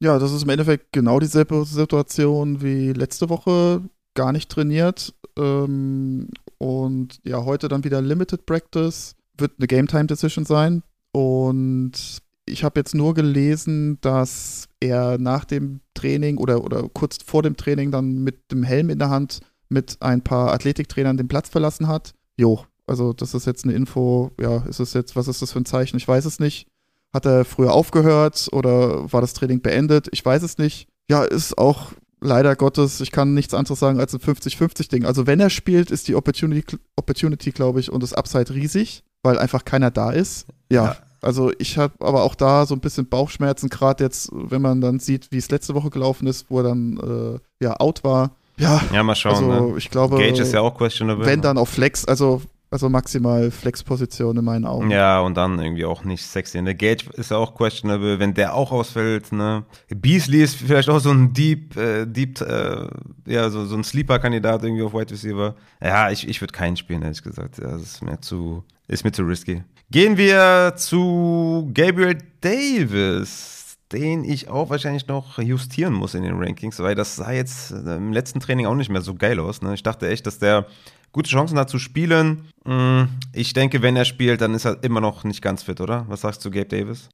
Ja, 0.00 0.18
das 0.20 0.30
ist 0.32 0.42
im 0.44 0.50
Endeffekt 0.50 0.92
genau 0.92 1.18
dieselbe 1.18 1.64
Situation 1.64 2.62
wie 2.62 2.92
letzte 2.92 3.30
Woche. 3.30 3.80
Gar 4.16 4.32
nicht 4.32 4.50
trainiert. 4.50 5.14
Ähm, 5.38 6.28
und 6.58 7.20
ja, 7.22 7.44
heute 7.44 7.68
dann 7.68 7.84
wieder 7.84 8.02
Limited 8.02 8.46
Practice. 8.46 9.14
Wird 9.38 9.52
eine 9.58 9.68
Game 9.68 9.86
Time 9.86 10.06
Decision 10.06 10.44
sein. 10.44 10.82
Und 11.12 12.22
ich 12.46 12.64
habe 12.64 12.80
jetzt 12.80 12.94
nur 12.94 13.14
gelesen, 13.14 13.98
dass 14.00 14.68
er 14.80 15.18
nach 15.18 15.44
dem 15.44 15.80
Training 15.94 16.38
oder, 16.38 16.64
oder 16.64 16.88
kurz 16.88 17.18
vor 17.24 17.42
dem 17.42 17.56
Training 17.56 17.90
dann 17.90 18.24
mit 18.24 18.50
dem 18.50 18.62
Helm 18.62 18.90
in 18.90 18.98
der 18.98 19.10
Hand 19.10 19.40
mit 19.68 19.98
ein 20.00 20.22
paar 20.22 20.52
Athletiktrainern 20.52 21.16
den 21.16 21.28
Platz 21.28 21.48
verlassen 21.48 21.88
hat. 21.88 22.14
Jo, 22.36 22.64
also 22.86 23.12
das 23.12 23.34
ist 23.34 23.46
jetzt 23.46 23.64
eine 23.64 23.74
Info. 23.74 24.30
Ja, 24.40 24.58
ist 24.66 24.80
es 24.80 24.94
jetzt, 24.94 25.16
was 25.16 25.28
ist 25.28 25.42
das 25.42 25.52
für 25.52 25.60
ein 25.60 25.66
Zeichen? 25.66 25.96
Ich 25.96 26.06
weiß 26.06 26.24
es 26.24 26.38
nicht. 26.38 26.68
Hat 27.12 27.26
er 27.26 27.44
früher 27.44 27.72
aufgehört 27.72 28.48
oder 28.52 29.12
war 29.12 29.20
das 29.20 29.34
Training 29.34 29.60
beendet? 29.60 30.08
Ich 30.12 30.24
weiß 30.24 30.42
es 30.42 30.58
nicht. 30.58 30.88
Ja, 31.08 31.24
ist 31.24 31.58
auch 31.58 31.92
leider 32.20 32.56
Gottes, 32.56 33.00
ich 33.00 33.12
kann 33.12 33.34
nichts 33.34 33.54
anderes 33.54 33.78
sagen 33.78 34.00
als 34.00 34.14
ein 34.14 34.20
50-50-Ding. 34.20 35.04
Also 35.04 35.26
wenn 35.26 35.40
er 35.40 35.50
spielt, 35.50 35.90
ist 35.90 36.08
die 36.08 36.14
Opportunity, 36.14 36.76
Opportunity 36.96 37.50
glaube 37.52 37.80
ich, 37.80 37.90
und 37.92 38.02
das 38.02 38.12
Upside 38.12 38.52
riesig, 38.54 39.02
weil 39.22 39.38
einfach 39.38 39.64
keiner 39.64 39.90
da 39.90 40.10
ist. 40.10 40.46
Ja, 40.70 40.84
Ja. 40.84 40.96
also 41.22 41.52
ich 41.58 41.78
habe 41.78 41.94
aber 42.00 42.22
auch 42.22 42.34
da 42.34 42.66
so 42.66 42.74
ein 42.74 42.80
bisschen 42.80 43.08
Bauchschmerzen, 43.08 43.68
gerade 43.68 44.04
jetzt, 44.04 44.30
wenn 44.32 44.62
man 44.62 44.80
dann 44.80 44.98
sieht, 44.98 45.28
wie 45.30 45.38
es 45.38 45.50
letzte 45.50 45.74
Woche 45.74 45.90
gelaufen 45.90 46.26
ist, 46.26 46.46
wo 46.48 46.58
er 46.58 46.64
dann 46.64 47.38
äh, 47.60 47.64
ja 47.64 47.78
out 47.80 48.02
war. 48.04 48.30
Ja, 48.58 48.80
Ja, 48.92 49.02
mal 49.02 49.14
schauen. 49.14 49.34
also 49.50 49.70
ne? 49.72 49.78
ich 49.78 49.90
glaube, 49.90 50.16
Gage 50.16 50.40
ist 50.40 50.52
ja 50.54 50.60
auch 50.62 50.74
questionable. 50.76 51.26
wenn 51.26 51.42
dann 51.42 51.58
auf 51.58 51.68
Flex, 51.68 52.04
also, 52.06 52.40
also 52.76 52.90
maximal 52.90 53.50
Flex-Position 53.50 54.36
in 54.36 54.44
meinen 54.44 54.66
Augen. 54.66 54.90
Ja, 54.90 55.20
und 55.20 55.34
dann 55.34 55.58
irgendwie 55.58 55.86
auch 55.86 56.04
nicht 56.04 56.22
sexy. 56.22 56.60
Ne? 56.60 56.74
Gage 56.74 57.06
ist 57.14 57.30
ja 57.30 57.38
auch 57.38 57.54
questionable, 57.54 58.18
wenn 58.18 58.34
der 58.34 58.54
auch 58.54 58.70
ausfällt. 58.70 59.32
Ne? 59.32 59.64
Beasley 59.88 60.42
ist 60.42 60.56
vielleicht 60.56 60.90
auch 60.90 60.98
so 60.98 61.10
ein 61.10 61.32
Deep, 61.32 61.74
äh, 61.74 62.04
Deep, 62.04 62.38
äh, 62.42 62.86
ja, 63.26 63.48
so, 63.48 63.64
so 63.64 63.76
ein 63.76 63.82
Sleeper-Kandidat 63.82 64.62
irgendwie 64.62 64.82
auf 64.82 64.92
Wide 64.92 65.10
Receiver. 65.10 65.54
Ja, 65.82 66.10
ich, 66.10 66.28
ich 66.28 66.42
würde 66.42 66.52
keinen 66.52 66.76
spielen, 66.76 67.00
ehrlich 67.00 67.22
gesagt. 67.22 67.56
Ja, 67.56 67.70
das 67.70 67.82
ist 67.82 68.02
mir 68.02 68.20
zu, 68.20 68.62
ist 68.88 69.04
mir 69.04 69.12
zu 69.12 69.22
risky. 69.22 69.64
Gehen 69.90 70.18
wir 70.18 70.74
zu 70.76 71.70
Gabriel 71.72 72.18
Davis, 72.42 73.55
den 73.92 74.24
ich 74.24 74.48
auch 74.48 74.70
wahrscheinlich 74.70 75.06
noch 75.06 75.38
justieren 75.38 75.92
muss 75.92 76.14
in 76.14 76.22
den 76.22 76.38
Rankings, 76.38 76.78
weil 76.80 76.94
das 76.94 77.16
sah 77.16 77.30
jetzt 77.32 77.70
äh, 77.72 77.96
im 77.96 78.12
letzten 78.12 78.40
Training 78.40 78.66
auch 78.66 78.74
nicht 78.74 78.90
mehr 78.90 79.02
so 79.02 79.14
geil 79.14 79.38
aus. 79.38 79.62
Ne? 79.62 79.74
Ich 79.74 79.82
dachte 79.82 80.08
echt, 80.08 80.26
dass 80.26 80.38
der 80.38 80.66
gute 81.12 81.30
Chancen 81.30 81.58
hat 81.58 81.70
zu 81.70 81.78
spielen. 81.78 82.48
Mm, 82.64 83.04
Ich 83.32 83.52
denke, 83.52 83.82
wenn 83.82 83.96
er 83.96 84.04
spielt, 84.04 84.40
dann 84.40 84.54
ist 84.54 84.64
er 84.64 84.82
immer 84.82 85.00
noch 85.00 85.24
nicht 85.24 85.40
ganz 85.40 85.62
fit, 85.62 85.80
oder? 85.80 86.04
Was 86.08 86.22
sagst 86.22 86.44
du, 86.44 86.50
Gabe 86.50 86.66
Davis? 86.66 87.08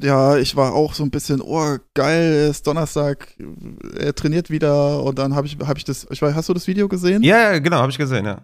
Ja, 0.00 0.38
ich 0.38 0.56
war 0.56 0.72
auch 0.72 0.94
so 0.94 1.02
ein 1.02 1.10
bisschen, 1.10 1.42
oh, 1.42 1.76
geil, 1.92 2.48
ist 2.50 2.66
Donnerstag, 2.66 3.36
er 3.98 4.14
trainiert 4.14 4.48
wieder 4.48 5.02
und 5.02 5.18
dann 5.18 5.34
habe 5.34 5.46
ich, 5.46 5.58
hab 5.66 5.76
ich 5.76 5.84
das, 5.84 6.06
ich 6.10 6.22
weiß, 6.22 6.34
hast 6.34 6.48
du 6.48 6.54
das 6.54 6.66
Video 6.66 6.88
gesehen? 6.88 7.22
Ja, 7.22 7.58
genau, 7.58 7.76
habe 7.76 7.90
ich 7.90 7.98
gesehen, 7.98 8.24
ja. 8.24 8.40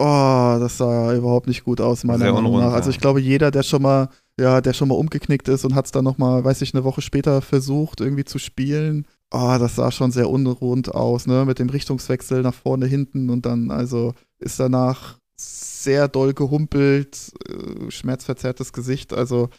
Oh, 0.00 0.56
das 0.58 0.78
sah 0.78 1.14
überhaupt 1.14 1.46
nicht 1.46 1.62
gut 1.62 1.80
aus, 1.80 2.02
meiner 2.02 2.18
Sehr 2.20 2.32
Meinung 2.32 2.54
unrund, 2.54 2.66
nach. 2.70 2.72
Also 2.74 2.90
ich 2.90 2.98
glaube, 2.98 3.20
jeder, 3.20 3.52
der 3.52 3.62
schon 3.62 3.82
mal, 3.82 4.08
ja, 4.40 4.60
der 4.60 4.72
schon 4.72 4.88
mal 4.88 4.94
umgeknickt 4.94 5.48
ist 5.48 5.64
und 5.64 5.74
hat 5.74 5.86
es 5.86 5.92
dann 5.92 6.04
nochmal, 6.04 6.44
weiß 6.44 6.62
ich, 6.62 6.74
eine 6.74 6.84
Woche 6.84 7.02
später 7.02 7.42
versucht, 7.42 8.00
irgendwie 8.00 8.24
zu 8.24 8.38
spielen. 8.38 9.06
Oh, 9.30 9.56
das 9.58 9.76
sah 9.76 9.92
schon 9.92 10.10
sehr 10.10 10.28
unrund 10.28 10.94
aus, 10.94 11.26
ne? 11.26 11.44
Mit 11.44 11.58
dem 11.58 11.68
Richtungswechsel 11.68 12.42
nach 12.42 12.54
vorne, 12.54 12.86
hinten 12.86 13.30
und 13.30 13.46
dann, 13.46 13.70
also 13.70 14.14
ist 14.38 14.58
danach 14.58 15.18
sehr 15.36 16.08
doll 16.08 16.34
gehumpelt, 16.34 17.32
äh, 17.48 17.90
schmerzverzerrtes 17.90 18.72
Gesicht, 18.72 19.12
also. 19.12 19.50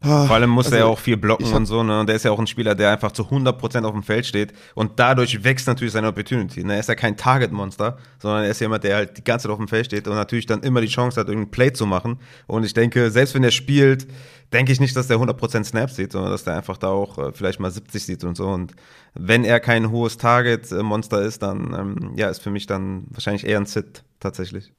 Ah, 0.00 0.26
Vor 0.26 0.36
allem 0.36 0.50
muss 0.50 0.66
also 0.66 0.76
er 0.76 0.80
ja 0.80 0.86
auch 0.86 0.98
viel 0.98 1.16
blocken 1.16 1.46
hab- 1.46 1.56
und 1.56 1.66
so, 1.66 1.82
ne? 1.82 2.00
Und 2.00 2.08
der 2.08 2.16
ist 2.16 2.24
ja 2.24 2.30
auch 2.30 2.38
ein 2.38 2.46
Spieler, 2.46 2.74
der 2.74 2.92
einfach 2.92 3.12
zu 3.12 3.24
100% 3.24 3.84
auf 3.84 3.92
dem 3.92 4.02
Feld 4.02 4.26
steht 4.26 4.52
und 4.74 4.98
dadurch 4.98 5.44
wächst 5.44 5.66
natürlich 5.66 5.92
seine 5.92 6.08
Opportunity. 6.08 6.64
Ne? 6.64 6.74
Er 6.74 6.80
ist 6.80 6.88
ja 6.88 6.94
kein 6.94 7.16
Target-Monster, 7.16 7.98
sondern 8.18 8.44
er 8.44 8.50
ist 8.50 8.60
jemand, 8.60 8.84
der 8.84 8.96
halt 8.96 9.18
die 9.18 9.24
ganze 9.24 9.44
Zeit 9.44 9.52
auf 9.52 9.58
dem 9.58 9.68
Feld 9.68 9.86
steht 9.86 10.08
und 10.08 10.14
natürlich 10.14 10.46
dann 10.46 10.62
immer 10.62 10.80
die 10.80 10.88
Chance 10.88 11.20
hat, 11.20 11.28
irgendeinen 11.28 11.50
Play 11.50 11.72
zu 11.72 11.86
machen. 11.86 12.18
Und 12.46 12.64
ich 12.64 12.74
denke, 12.74 13.10
selbst 13.10 13.34
wenn 13.34 13.44
er 13.44 13.50
spielt, 13.50 14.06
denke 14.52 14.72
ich 14.72 14.80
nicht, 14.80 14.96
dass 14.96 15.06
der 15.06 15.18
100% 15.18 15.64
Snaps 15.64 15.96
sieht, 15.96 16.12
sondern 16.12 16.30
dass 16.32 16.44
der 16.44 16.56
einfach 16.56 16.76
da 16.76 16.88
auch 16.88 17.18
äh, 17.18 17.32
vielleicht 17.32 17.60
mal 17.60 17.70
70 17.70 18.04
sieht 18.04 18.24
und 18.24 18.36
so. 18.36 18.48
Und 18.48 18.72
wenn 19.14 19.44
er 19.44 19.60
kein 19.60 19.90
hohes 19.90 20.16
Target-Monster 20.16 21.22
ist, 21.22 21.42
dann 21.42 21.74
ähm, 21.78 22.12
ja, 22.16 22.28
ist 22.28 22.42
für 22.42 22.50
mich 22.50 22.66
dann 22.66 23.06
wahrscheinlich 23.10 23.46
eher 23.46 23.58
ein 23.58 23.66
Sit 23.66 24.04
tatsächlich. 24.18 24.72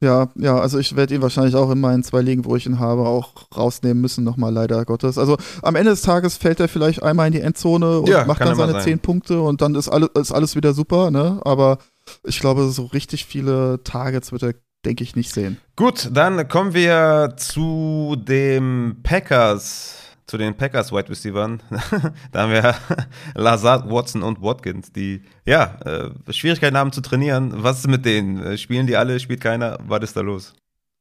Ja, 0.00 0.28
ja, 0.36 0.56
also 0.58 0.78
ich 0.78 0.94
werde 0.94 1.14
ihn 1.16 1.22
wahrscheinlich 1.22 1.56
auch 1.56 1.70
in 1.70 1.80
meinen 1.80 2.04
zwei 2.04 2.20
Ligen, 2.20 2.44
wo 2.44 2.54
ich 2.54 2.66
ihn 2.66 2.78
habe, 2.78 3.02
auch 3.02 3.32
rausnehmen 3.56 4.00
müssen, 4.00 4.22
nochmal 4.22 4.52
leider 4.52 4.84
Gottes. 4.84 5.18
Also 5.18 5.36
am 5.62 5.74
Ende 5.74 5.90
des 5.90 6.02
Tages 6.02 6.36
fällt 6.36 6.60
er 6.60 6.68
vielleicht 6.68 7.02
einmal 7.02 7.26
in 7.26 7.32
die 7.32 7.40
Endzone 7.40 8.00
und 8.00 8.08
Ja, 8.08 8.24
macht 8.24 8.40
dann 8.40 8.54
seine 8.54 8.72
sein. 8.72 8.82
zehn 8.82 8.98
Punkte 9.00 9.40
und 9.40 9.60
dann 9.60 9.74
ist 9.74 9.88
alles, 9.88 10.10
ist 10.14 10.30
alles 10.32 10.54
wieder 10.54 10.72
super, 10.72 11.10
ne? 11.10 11.40
Aber 11.44 11.78
ich 12.24 12.38
glaube, 12.38 12.68
so 12.68 12.84
richtig 12.84 13.24
viele 13.26 13.82
Targets 13.82 14.30
wird 14.30 14.42
er, 14.44 14.54
denke 14.84 15.02
ich, 15.02 15.16
nicht 15.16 15.34
sehen. 15.34 15.58
Gut, 15.74 16.08
dann 16.12 16.46
kommen 16.48 16.74
wir 16.74 17.34
zu 17.36 18.14
dem 18.16 18.98
Packers 19.02 19.96
zu 20.28 20.36
den 20.36 20.56
Packers 20.56 20.92
Wide 20.92 21.08
Receivers. 21.08 21.58
da 22.32 22.42
haben 22.42 22.52
wir 22.52 22.74
Lazard, 23.34 23.90
Watson 23.90 24.22
und 24.22 24.40
Watkins, 24.40 24.92
die 24.92 25.22
ja 25.44 25.78
äh, 25.84 26.32
Schwierigkeiten 26.32 26.76
haben 26.76 26.92
zu 26.92 27.00
trainieren. 27.00 27.52
Was 27.56 27.80
ist 27.80 27.88
mit 27.88 28.04
denen? 28.04 28.38
Äh, 28.38 28.58
spielen 28.58 28.86
die 28.86 28.96
alle? 28.96 29.18
Spielt 29.18 29.40
keiner? 29.40 29.78
Was 29.86 30.04
ist 30.04 30.16
da 30.16 30.20
los? 30.20 30.54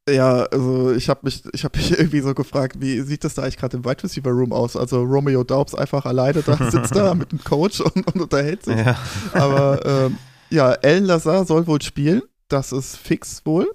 Ja, 0.09 0.43
also 0.43 0.93
ich 0.93 1.09
habe 1.09 1.19
mich, 1.23 1.43
ich 1.51 1.65
habe 1.65 1.77
mich 1.77 1.91
irgendwie 1.99 2.21
so 2.21 2.33
gefragt, 2.33 2.77
wie 2.79 3.01
sieht 3.01 3.25
das 3.25 3.35
da 3.35 3.43
eigentlich 3.43 3.57
gerade 3.57 3.77
im 3.77 3.85
Wide 3.85 4.03
Receiver 4.03 4.31
Room 4.31 4.53
aus? 4.53 4.77
Also 4.77 5.03
Romeo 5.03 5.43
Daubs 5.43 5.75
einfach 5.75 6.05
alleine 6.05 6.41
da 6.41 6.55
sitzt 6.71 6.95
da 6.95 7.13
mit 7.13 7.31
dem 7.33 7.43
Coach 7.43 7.81
und, 7.81 8.07
und 8.07 8.21
unterhält 8.21 8.63
sich. 8.63 8.77
Ja. 8.77 8.97
Aber 9.33 9.85
ähm, 9.85 10.17
ja, 10.49 10.69
Alan 10.81 11.03
Lazar 11.03 11.45
soll 11.45 11.67
wohl 11.67 11.81
spielen. 11.81 12.21
Das 12.47 12.71
ist 12.71 12.95
fix 12.95 13.45
wohl. 13.45 13.69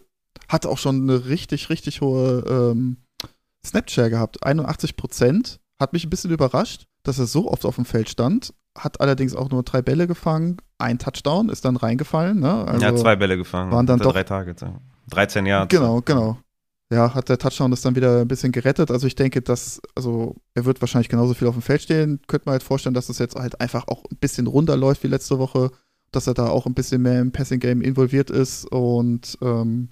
Hat 0.48 0.64
auch 0.64 0.78
schon 0.78 1.02
eine 1.02 1.26
richtig, 1.26 1.68
richtig 1.68 2.00
hohe 2.00 2.42
ähm, 2.48 2.96
Snapshare 3.64 4.10
gehabt. 4.10 4.44
81 4.44 4.96
Prozent. 4.96 5.60
Hat 5.78 5.92
mich 5.92 6.04
ein 6.04 6.10
bisschen 6.10 6.30
überrascht, 6.30 6.86
dass 7.02 7.18
er 7.18 7.26
so 7.26 7.50
oft 7.50 7.64
auf 7.64 7.76
dem 7.76 7.84
Feld 7.84 8.08
stand. 8.08 8.54
Hat 8.78 9.00
allerdings 9.00 9.34
auch 9.34 9.50
nur 9.50 9.62
drei 9.62 9.82
Bälle 9.82 10.06
gefangen. 10.06 10.58
Ein 10.78 10.98
Touchdown 10.98 11.48
ist 11.48 11.64
dann 11.64 11.76
reingefallen. 11.76 12.40
Ne? 12.40 12.66
Also 12.66 12.84
ja, 12.84 12.94
zwei 12.94 13.16
Bälle 13.16 13.36
gefangen. 13.36 13.72
Waren 13.72 13.86
dann 13.86 13.98
doch 13.98 14.12
drei 14.12 14.22
Tage. 14.22 14.54
13 15.10 15.46
Jahre. 15.46 15.66
Genau, 15.66 16.00
genau. 16.00 16.38
Ja, 16.92 17.14
hat 17.14 17.28
der 17.30 17.38
Touchdown 17.38 17.70
das 17.70 17.80
dann 17.80 17.96
wieder 17.96 18.20
ein 18.20 18.28
bisschen 18.28 18.52
gerettet. 18.52 18.90
Also 18.90 19.06
ich 19.06 19.14
denke, 19.14 19.40
dass, 19.40 19.80
also 19.94 20.36
er 20.54 20.66
wird 20.66 20.80
wahrscheinlich 20.82 21.08
genauso 21.08 21.32
viel 21.32 21.48
auf 21.48 21.54
dem 21.54 21.62
Feld 21.62 21.82
stehen. 21.82 22.20
Könnte 22.26 22.44
man 22.46 22.52
halt 22.52 22.62
vorstellen, 22.62 22.94
dass 22.94 23.06
das 23.06 23.18
jetzt 23.18 23.34
halt 23.34 23.60
einfach 23.60 23.88
auch 23.88 24.04
ein 24.10 24.18
bisschen 24.18 24.46
runterläuft 24.46 25.02
wie 25.02 25.08
letzte 25.08 25.38
Woche, 25.38 25.70
dass 26.10 26.26
er 26.26 26.34
da 26.34 26.48
auch 26.48 26.66
ein 26.66 26.74
bisschen 26.74 27.00
mehr 27.00 27.20
im 27.20 27.32
Passing-Game 27.32 27.80
involviert 27.80 28.30
ist. 28.30 28.66
Und 28.66 29.38
ähm, 29.40 29.88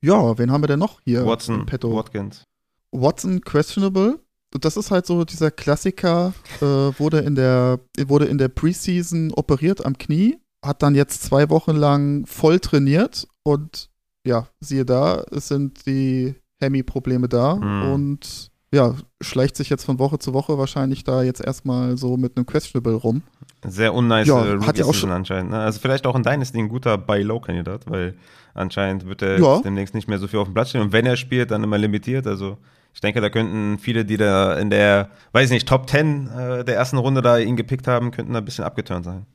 ja, 0.00 0.38
wen 0.38 0.50
haben 0.50 0.62
wir 0.62 0.68
denn 0.68 0.78
noch 0.78 1.00
hier? 1.04 1.26
Watson, 1.26 1.66
Petto? 1.66 1.94
Watkins. 1.94 2.44
Watson 2.92 3.40
questionable. 3.40 4.20
Das 4.60 4.76
ist 4.76 4.90
halt 4.90 5.06
so 5.06 5.24
dieser 5.24 5.50
Klassiker, 5.50 6.34
äh, 6.60 6.64
wurde 6.64 7.20
in 7.20 7.34
der, 7.34 7.80
wurde 8.06 8.26
in 8.26 8.36
der 8.36 8.48
Preseason 8.48 9.32
operiert 9.32 9.84
am 9.84 9.96
Knie, 9.96 10.38
hat 10.64 10.82
dann 10.82 10.94
jetzt 10.94 11.22
zwei 11.22 11.48
Wochen 11.48 11.74
lang 11.74 12.26
voll 12.26 12.60
trainiert 12.60 13.26
und 13.44 13.88
ja, 14.26 14.46
siehe 14.60 14.84
da, 14.84 15.24
es 15.30 15.48
sind 15.48 15.86
die 15.86 16.34
Hemi-Probleme 16.60 17.28
da 17.28 17.56
mhm. 17.56 17.92
und 17.92 18.50
ja, 18.74 18.94
schleicht 19.20 19.56
sich 19.56 19.68
jetzt 19.68 19.84
von 19.84 19.98
Woche 19.98 20.18
zu 20.18 20.32
Woche 20.32 20.56
wahrscheinlich 20.56 21.04
da 21.04 21.22
jetzt 21.22 21.44
erstmal 21.44 21.98
so 21.98 22.16
mit 22.16 22.36
einem 22.36 22.46
Questionable 22.46 22.94
rum. 22.94 23.22
Sehr 23.66 23.92
unnice 23.92 24.28
ja, 24.28 24.66
hat 24.66 24.78
ja 24.78 24.86
auch 24.86 24.94
schon 24.94 25.10
anscheinend. 25.10 25.50
Ne? 25.50 25.58
Also 25.58 25.78
vielleicht 25.78 26.06
auch 26.06 26.16
in 26.16 26.22
Dynasty 26.22 26.58
ein 26.58 26.68
guter 26.68 26.96
Buy-Low-Kandidat, 26.96 27.90
weil 27.90 28.14
anscheinend 28.54 29.06
wird 29.06 29.22
er 29.22 29.38
ja. 29.38 29.60
demnächst 29.60 29.94
nicht 29.94 30.08
mehr 30.08 30.18
so 30.18 30.26
viel 30.26 30.38
auf 30.38 30.48
dem 30.48 30.54
Platz 30.54 30.70
stehen 30.70 30.80
und 30.80 30.92
wenn 30.92 31.06
er 31.06 31.16
spielt, 31.16 31.50
dann 31.50 31.62
immer 31.62 31.78
limitiert. 31.78 32.26
Also 32.26 32.56
ich 32.94 33.00
denke, 33.00 33.20
da 33.20 33.30
könnten 33.30 33.78
viele, 33.78 34.04
die 34.04 34.16
da 34.16 34.54
in 34.54 34.70
der, 34.70 35.10
weiß 35.32 35.46
ich 35.46 35.52
nicht, 35.52 35.68
Top 35.68 35.88
10 35.88 36.28
äh, 36.28 36.64
der 36.64 36.76
ersten 36.76 36.98
Runde 36.98 37.22
da 37.22 37.38
ihn 37.38 37.56
gepickt 37.56 37.88
haben, 37.88 38.10
könnten 38.10 38.32
da 38.32 38.38
ein 38.40 38.44
bisschen 38.44 38.64
abgeturnt 38.64 39.04
sein. 39.04 39.26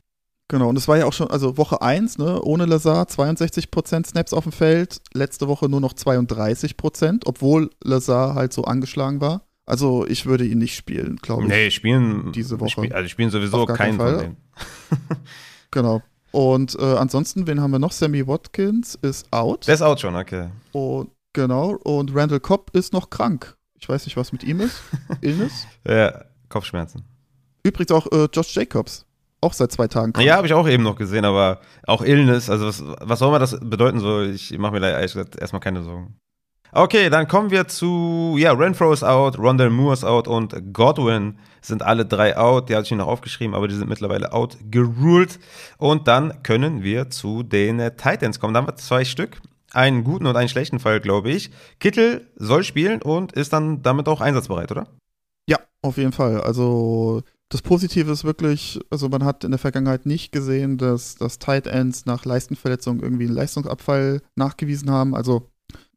Genau, 0.49 0.69
und 0.69 0.77
es 0.77 0.87
war 0.87 0.97
ja 0.97 1.05
auch 1.05 1.13
schon, 1.13 1.29
also 1.29 1.57
Woche 1.57 1.81
1, 1.81 2.19
ne, 2.19 2.41
ohne 2.41 2.65
Lazar 2.65 3.05
62% 3.05 4.07
Snaps 4.07 4.31
auf 4.31 4.43
dem 4.43 4.53
Feld, 4.53 5.01
letzte 5.13 5.49
Woche 5.49 5.67
nur 5.67 5.81
noch 5.81 5.93
32%, 5.93 7.23
obwohl 7.25 7.69
Lazar 7.83 8.35
halt 8.35 8.53
so 8.53 8.63
angeschlagen 8.63 9.19
war. 9.19 9.41
Also 9.65 10.07
ich 10.07 10.25
würde 10.25 10.45
ihn 10.45 10.59
nicht 10.59 10.75
spielen, 10.75 11.17
glaube 11.17 11.43
ich. 11.43 11.49
Nee, 11.49 11.71
spielen 11.71 12.31
diese 12.31 12.61
Woche. 12.61 12.69
Spiel, 12.69 12.93
also 12.93 13.09
spielen 13.09 13.29
sowieso 13.29 13.65
keinen 13.65 13.97
Fall. 13.97 14.13
von 14.13 14.19
denen. 14.21 14.37
genau. 15.71 16.01
Und 16.31 16.79
äh, 16.79 16.83
ansonsten, 16.95 17.47
wen 17.47 17.59
haben 17.59 17.71
wir 17.71 17.79
noch? 17.79 17.91
Sammy 17.91 18.25
Watkins 18.25 18.95
ist 18.95 19.31
out. 19.33 19.67
Der 19.67 19.73
ist 19.73 19.81
out 19.81 19.99
schon, 19.99 20.15
okay. 20.15 20.47
Und 20.71 21.09
genau, 21.37 21.77
und 21.83 22.15
Randall 22.15 22.39
Cobb 22.39 22.71
ist 22.73 22.93
noch 22.93 23.09
krank. 23.09 23.55
Ich 23.79 23.87
weiß 23.87 24.05
nicht, 24.05 24.17
was 24.17 24.31
mit 24.31 24.43
ihm 24.43 24.59
ist. 24.59 24.81
Illness? 25.21 25.67
Ja, 25.87 26.25
Kopfschmerzen. 26.49 27.03
Übrigens 27.63 27.91
auch 27.91 28.11
äh, 28.11 28.27
Josh 28.33 28.55
Jacobs 28.55 29.05
auch 29.39 29.53
seit 29.53 29.71
zwei 29.71 29.87
Tagen 29.87 30.13
krank. 30.13 30.25
Ja, 30.25 30.35
habe 30.35 30.47
ich 30.47 30.53
auch 30.53 30.67
eben 30.67 30.81
noch 30.81 30.95
gesehen, 30.95 31.25
aber 31.25 31.61
auch 31.85 32.01
Illness, 32.01 32.49
also 32.49 32.67
was, 32.67 32.83
was 33.01 33.19
soll 33.19 33.29
man 33.29 33.39
das 33.39 33.57
bedeuten 33.61 33.99
so? 33.99 34.23
Ich 34.23 34.57
mache 34.57 34.73
mir 34.73 34.79
da 34.79 34.89
ehrlich 34.89 35.13
gesagt 35.13 35.39
erstmal 35.39 35.59
keine 35.59 35.83
Sorgen. 35.83 36.19
Okay, 36.71 37.09
dann 37.09 37.27
kommen 37.27 37.51
wir 37.51 37.67
zu, 37.67 38.35
ja, 38.37 38.51
Renfro 38.51 38.91
ist 38.91 39.03
out, 39.03 39.37
Rondell 39.37 39.69
Moore 39.69 39.93
ist 39.93 40.03
out 40.03 40.27
und 40.27 40.73
Godwin 40.73 41.37
sind 41.61 41.83
alle 41.83 42.05
drei 42.05 42.35
out. 42.35 42.69
Die 42.69 42.75
hatte 42.75 42.85
ich 42.85 42.91
noch 42.91 43.07
aufgeschrieben, 43.07 43.55
aber 43.55 43.67
die 43.67 43.75
sind 43.75 43.87
mittlerweile 43.87 44.33
out 44.33 44.57
geruled. 44.69 45.39
Und 45.77 46.07
dann 46.07 46.43
können 46.43 46.83
wir 46.83 47.09
zu 47.09 47.43
den 47.43 47.77
Titans 47.95 48.39
kommen. 48.39 48.53
Da 48.53 48.59
haben 48.59 48.67
wir 48.67 48.75
zwei 48.75 49.05
Stück. 49.05 49.39
Einen 49.73 50.03
guten 50.03 50.25
und 50.25 50.35
einen 50.35 50.49
schlechten 50.49 50.79
Fall, 50.79 50.99
glaube 50.99 51.29
ich. 51.29 51.51
Kittel 51.79 52.27
soll 52.35 52.63
spielen 52.63 53.01
und 53.01 53.33
ist 53.33 53.53
dann 53.53 53.81
damit 53.81 54.07
auch 54.07 54.21
einsatzbereit, 54.21 54.71
oder? 54.71 54.87
Ja, 55.49 55.59
auf 55.81 55.97
jeden 55.97 56.13
Fall. 56.13 56.41
Also 56.41 57.23
das 57.49 57.61
Positive 57.61 58.11
ist 58.11 58.23
wirklich, 58.23 58.79
also 58.89 59.09
man 59.09 59.23
hat 59.23 59.43
in 59.43 59.51
der 59.51 59.59
Vergangenheit 59.59 60.05
nicht 60.05 60.31
gesehen, 60.31 60.77
dass, 60.77 61.15
dass 61.15 61.39
Tight 61.39 61.67
Ends 61.67 62.05
nach 62.05 62.25
Leistenverletzungen 62.25 63.01
irgendwie 63.01 63.25
einen 63.25 63.35
Leistungsabfall 63.35 64.21
nachgewiesen 64.35 64.91
haben. 64.91 65.15
Also 65.15 65.49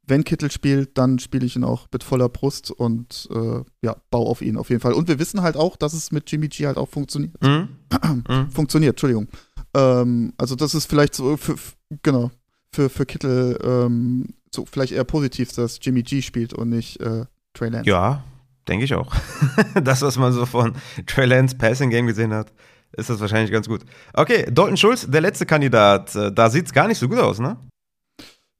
wenn 0.07 0.25
Kittel 0.25 0.51
spielt, 0.51 0.99
dann 0.99 1.19
spiele 1.19 1.47
ich 1.47 1.57
ihn 1.57 1.65
auch 1.65 1.87
mit 1.93 2.05
voller 2.05 2.29
Brust 2.29 2.71
und 2.71 3.29
äh, 3.33 3.63
ja, 3.83 3.97
baue 4.11 4.27
auf 4.27 4.43
ihn 4.43 4.57
auf 4.57 4.71
jeden 4.71 4.81
Fall. 4.81 4.93
Und 4.93 5.09
wir 5.09 5.19
wissen 5.19 5.43
halt 5.43 5.57
auch, 5.57 5.77
dass 5.77 5.93
es 5.93 6.13
mit 6.13 6.31
Jimmy 6.31 6.49
G 6.49 6.67
halt 6.67 6.77
auch 6.77 6.89
funktioniert. 6.89 7.33
Mhm. 7.43 7.69
mhm. 8.29 8.51
funktioniert, 8.51 8.95
Entschuldigung. 8.95 9.29
Ähm, 9.75 10.33
also 10.37 10.57
das 10.57 10.75
ist 10.75 10.87
vielleicht 10.87 11.15
so, 11.15 11.37
für, 11.37 11.57
genau, 12.03 12.31
für, 12.73 12.89
für 12.89 13.07
Kittel 13.07 13.59
ähm, 13.63 14.35
so 14.53 14.67
vielleicht 14.67 14.93
eher 14.93 15.05
positiv, 15.05 15.53
dass 15.53 15.79
Jimmy 15.81 16.03
G 16.03 16.23
spielt 16.23 16.55
und 16.55 16.71
nicht 16.71 17.01
äh, 17.01 17.25
Trey 17.55 17.69
Lance. 17.69 17.89
Ja, 17.89 18.25
Denke 18.71 18.85
ich 18.85 18.95
auch. 18.95 19.13
das, 19.83 20.01
was 20.03 20.17
man 20.17 20.33
so 20.33 20.47
von 20.47 20.75
Trey 21.07 21.27
Lance 21.27 21.57
Passing 21.57 21.91
Game 21.91 22.07
gesehen 22.07 22.33
hat, 22.33 22.53
ist 22.93 23.11
das 23.11 23.21
wahrscheinlich 23.21 23.51
ganz 23.51 23.67
gut. 23.67 23.83
Okay, 24.15 24.47
Dalton 24.51 24.77
Schulz, 24.77 25.07
der 25.09 25.21
letzte 25.21 25.45
Kandidat. 25.45 26.15
Äh, 26.15 26.33
da 26.33 26.51
sieht 26.51 26.67
es 26.67 26.73
gar 26.73 26.87
nicht 26.87 26.99
so 26.99 27.09
gut 27.09 27.19
aus, 27.19 27.41
ne? 27.41 27.57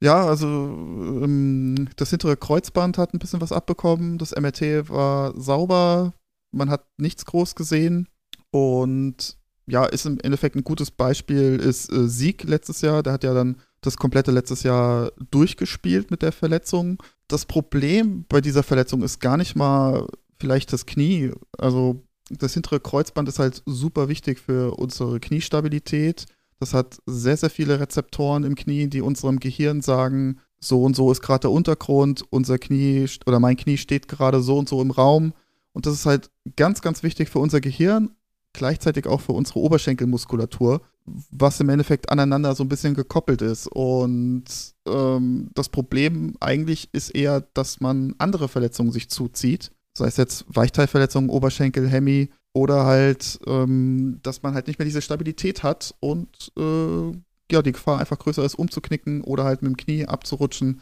Ja, 0.01 0.25
also 0.25 0.47
ähm, 0.47 1.87
das 1.95 2.09
hintere 2.09 2.35
Kreuzband 2.35 2.97
hat 2.97 3.13
ein 3.13 3.19
bisschen 3.19 3.39
was 3.39 3.53
abbekommen. 3.53 4.17
Das 4.17 4.35
MRT 4.35 4.89
war 4.89 5.39
sauber. 5.39 6.13
Man 6.51 6.69
hat 6.69 6.85
nichts 6.97 7.25
groß 7.25 7.55
gesehen. 7.55 8.09
Und 8.49 9.37
ja, 9.67 9.85
ist 9.85 10.05
im 10.05 10.19
Endeffekt 10.19 10.57
ein 10.57 10.65
gutes 10.65 10.91
Beispiel, 10.91 11.57
ist 11.57 11.89
äh, 11.89 12.07
Sieg 12.07 12.43
letztes 12.43 12.81
Jahr. 12.81 13.01
Der 13.01 13.13
hat 13.13 13.23
ja 13.23 13.33
dann 13.33 13.57
das 13.81 13.97
komplette 13.97 14.31
letztes 14.31 14.63
Jahr 14.63 15.11
durchgespielt 15.31 16.11
mit 16.11 16.21
der 16.21 16.31
Verletzung. 16.31 17.01
Das 17.27 17.45
Problem 17.45 18.25
bei 18.29 18.39
dieser 18.39 18.63
Verletzung 18.63 19.01
ist 19.01 19.19
gar 19.19 19.37
nicht 19.37 19.55
mal 19.55 20.07
vielleicht 20.39 20.71
das 20.71 20.85
Knie. 20.85 21.31
Also 21.57 22.03
das 22.29 22.53
hintere 22.53 22.79
Kreuzband 22.79 23.27
ist 23.27 23.39
halt 23.39 23.63
super 23.65 24.07
wichtig 24.07 24.39
für 24.39 24.77
unsere 24.77 25.19
Kniestabilität. 25.19 26.25
Das 26.59 26.73
hat 26.73 26.99
sehr, 27.07 27.37
sehr 27.37 27.49
viele 27.49 27.79
Rezeptoren 27.79 28.43
im 28.43 28.55
Knie, 28.55 28.87
die 28.87 29.01
unserem 29.01 29.39
Gehirn 29.39 29.81
sagen, 29.81 30.39
so 30.59 30.83
und 30.83 30.95
so 30.95 31.11
ist 31.11 31.21
gerade 31.21 31.41
der 31.41 31.51
Untergrund, 31.51 32.23
unser 32.29 32.59
Knie 32.59 33.07
oder 33.25 33.39
mein 33.39 33.57
Knie 33.57 33.77
steht 33.77 34.07
gerade 34.07 34.41
so 34.41 34.59
und 34.59 34.69
so 34.69 34.79
im 34.81 34.91
Raum. 34.91 35.33
Und 35.73 35.87
das 35.87 35.93
ist 35.93 36.05
halt 36.05 36.29
ganz, 36.55 36.81
ganz 36.81 37.01
wichtig 37.01 37.29
für 37.29 37.39
unser 37.39 37.61
Gehirn, 37.61 38.11
gleichzeitig 38.53 39.07
auch 39.07 39.21
für 39.21 39.31
unsere 39.31 39.59
Oberschenkelmuskulatur 39.59 40.81
was 41.05 41.59
im 41.59 41.69
Endeffekt 41.69 42.09
aneinander 42.09 42.55
so 42.55 42.63
ein 42.63 42.69
bisschen 42.69 42.93
gekoppelt 42.93 43.41
ist. 43.41 43.67
Und 43.67 44.43
ähm, 44.87 45.49
das 45.53 45.69
Problem 45.69 46.35
eigentlich 46.39 46.89
ist 46.93 47.09
eher, 47.09 47.41
dass 47.53 47.79
man 47.81 48.15
andere 48.17 48.47
Verletzungen 48.47 48.91
sich 48.91 49.09
zuzieht. 49.09 49.71
Sei 49.93 50.07
es 50.07 50.17
jetzt 50.17 50.45
Weichteilverletzungen, 50.47 51.29
Oberschenkel, 51.29 51.89
Hemi 51.89 52.29
oder 52.53 52.85
halt, 52.85 53.39
ähm, 53.47 54.19
dass 54.23 54.43
man 54.43 54.53
halt 54.53 54.67
nicht 54.67 54.79
mehr 54.79 54.85
diese 54.85 55.01
Stabilität 55.01 55.63
hat 55.63 55.95
und 55.99 56.51
äh, 56.57 57.11
ja, 57.51 57.61
die 57.61 57.73
Gefahr 57.73 57.99
einfach 57.99 58.19
größer 58.19 58.43
ist, 58.45 58.55
umzuknicken 58.55 59.21
oder 59.21 59.43
halt 59.43 59.61
mit 59.61 59.71
dem 59.71 59.77
Knie 59.77 60.05
abzurutschen. 60.05 60.81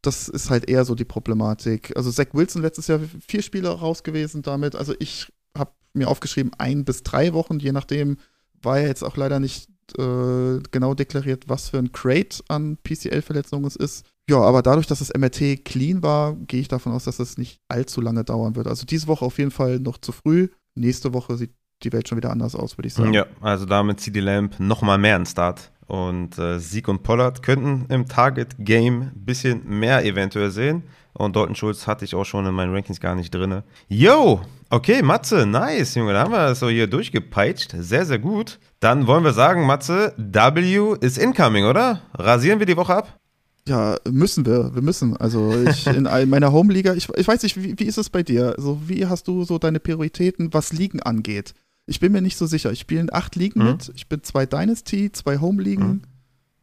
Das 0.00 0.28
ist 0.28 0.48
halt 0.48 0.70
eher 0.70 0.84
so 0.84 0.94
die 0.94 1.04
Problematik. 1.04 1.94
Also 1.96 2.10
Zach 2.10 2.28
Wilson 2.32 2.62
letztes 2.62 2.86
Jahr 2.86 3.00
vier 3.26 3.42
Spiele 3.42 3.68
raus 3.68 4.02
gewesen 4.02 4.42
damit. 4.42 4.76
Also 4.76 4.94
ich 4.98 5.30
habe 5.56 5.72
mir 5.92 6.08
aufgeschrieben, 6.08 6.52
ein 6.56 6.84
bis 6.84 7.02
drei 7.02 7.32
Wochen, 7.34 7.58
je 7.58 7.72
nachdem, 7.72 8.16
war 8.62 8.80
ja 8.80 8.86
jetzt 8.86 9.02
auch 9.02 9.16
leider 9.16 9.40
nicht 9.40 9.68
äh, 9.98 10.60
genau 10.70 10.94
deklariert, 10.94 11.48
was 11.48 11.70
für 11.70 11.78
ein 11.78 11.92
Crate 11.92 12.42
an 12.48 12.76
PCL-Verletzungen 12.82 13.64
es 13.64 13.76
ist. 13.76 14.06
Ja, 14.28 14.40
aber 14.40 14.60
dadurch, 14.60 14.86
dass 14.86 14.98
das 14.98 15.12
MRT 15.16 15.64
clean 15.64 16.02
war, 16.02 16.34
gehe 16.34 16.60
ich 16.60 16.68
davon 16.68 16.92
aus, 16.92 17.04
dass 17.04 17.18
es 17.18 17.30
das 17.30 17.38
nicht 17.38 17.60
allzu 17.68 18.00
lange 18.00 18.24
dauern 18.24 18.56
wird. 18.56 18.66
Also 18.66 18.84
diese 18.84 19.06
Woche 19.06 19.24
auf 19.24 19.38
jeden 19.38 19.50
Fall 19.50 19.80
noch 19.80 19.96
zu 19.98 20.12
früh. 20.12 20.48
Nächste 20.74 21.14
Woche 21.14 21.36
sieht 21.36 21.52
die 21.82 21.92
Welt 21.92 22.08
schon 22.08 22.18
wieder 22.18 22.30
anders 22.30 22.54
aus, 22.54 22.76
würde 22.76 22.88
ich 22.88 22.94
sagen. 22.94 23.14
Ja, 23.14 23.26
also 23.40 23.64
damit 23.64 24.00
zieht 24.00 24.14
die 24.14 24.20
Lamp 24.20 24.60
nochmal 24.60 24.98
mehr 24.98 25.16
an 25.16 25.24
Start. 25.24 25.72
Und 25.88 26.38
äh, 26.38 26.60
Sieg 26.60 26.86
und 26.86 27.02
Pollard 27.02 27.42
könnten 27.42 27.86
im 27.88 28.06
Target-Game 28.06 29.00
ein 29.00 29.12
bisschen 29.24 29.66
mehr 29.66 30.04
eventuell 30.04 30.50
sehen. 30.50 30.82
Und 31.14 31.34
Dalton 31.34 31.56
Schulz 31.56 31.86
hatte 31.86 32.04
ich 32.04 32.14
auch 32.14 32.26
schon 32.26 32.46
in 32.46 32.54
meinen 32.54 32.74
Rankings 32.74 33.00
gar 33.00 33.14
nicht 33.14 33.34
drin. 33.34 33.62
Yo, 33.88 34.42
okay, 34.68 35.02
Matze, 35.02 35.46
nice, 35.46 35.94
Junge. 35.94 36.12
Da 36.12 36.20
haben 36.20 36.30
wir 36.30 36.38
das 36.38 36.60
so 36.60 36.68
hier 36.68 36.86
durchgepeitscht. 36.86 37.74
Sehr, 37.78 38.04
sehr 38.04 38.18
gut. 38.18 38.58
Dann 38.80 39.06
wollen 39.06 39.24
wir 39.24 39.32
sagen, 39.32 39.66
Matze, 39.66 40.12
W 40.18 40.94
ist 41.00 41.16
incoming, 41.16 41.64
oder? 41.64 42.02
Rasieren 42.12 42.58
wir 42.58 42.66
die 42.66 42.76
Woche 42.76 42.94
ab? 42.94 43.18
Ja, 43.66 43.96
müssen 44.08 44.44
wir, 44.44 44.74
wir 44.74 44.82
müssen. 44.82 45.16
Also 45.16 45.54
ich 45.68 45.86
in 45.86 46.04
meiner 46.04 46.52
Home-Liga, 46.52 46.94
ich, 46.94 47.08
ich 47.16 47.28
weiß 47.28 47.42
nicht, 47.42 47.56
wie, 47.56 47.78
wie 47.78 47.84
ist 47.84 47.98
es 47.98 48.10
bei 48.10 48.22
dir? 48.22 48.54
Also 48.56 48.78
wie 48.86 49.06
hast 49.06 49.26
du 49.26 49.44
so 49.44 49.58
deine 49.58 49.80
Prioritäten, 49.80 50.52
was 50.52 50.72
Ligen 50.72 51.02
angeht? 51.02 51.54
Ich 51.88 52.00
bin 52.00 52.12
mir 52.12 52.20
nicht 52.20 52.36
so 52.36 52.46
sicher. 52.46 52.70
Ich 52.70 52.80
spiele 52.80 53.00
in 53.00 53.12
acht 53.12 53.34
Ligen 53.34 53.60
mhm. 53.60 53.70
mit. 53.70 53.92
Ich 53.94 54.08
bin 54.08 54.22
zwei 54.22 54.46
Dynasty, 54.46 55.10
zwei 55.10 55.38
Home-Ligen. 55.38 55.88
Mhm. 55.88 56.02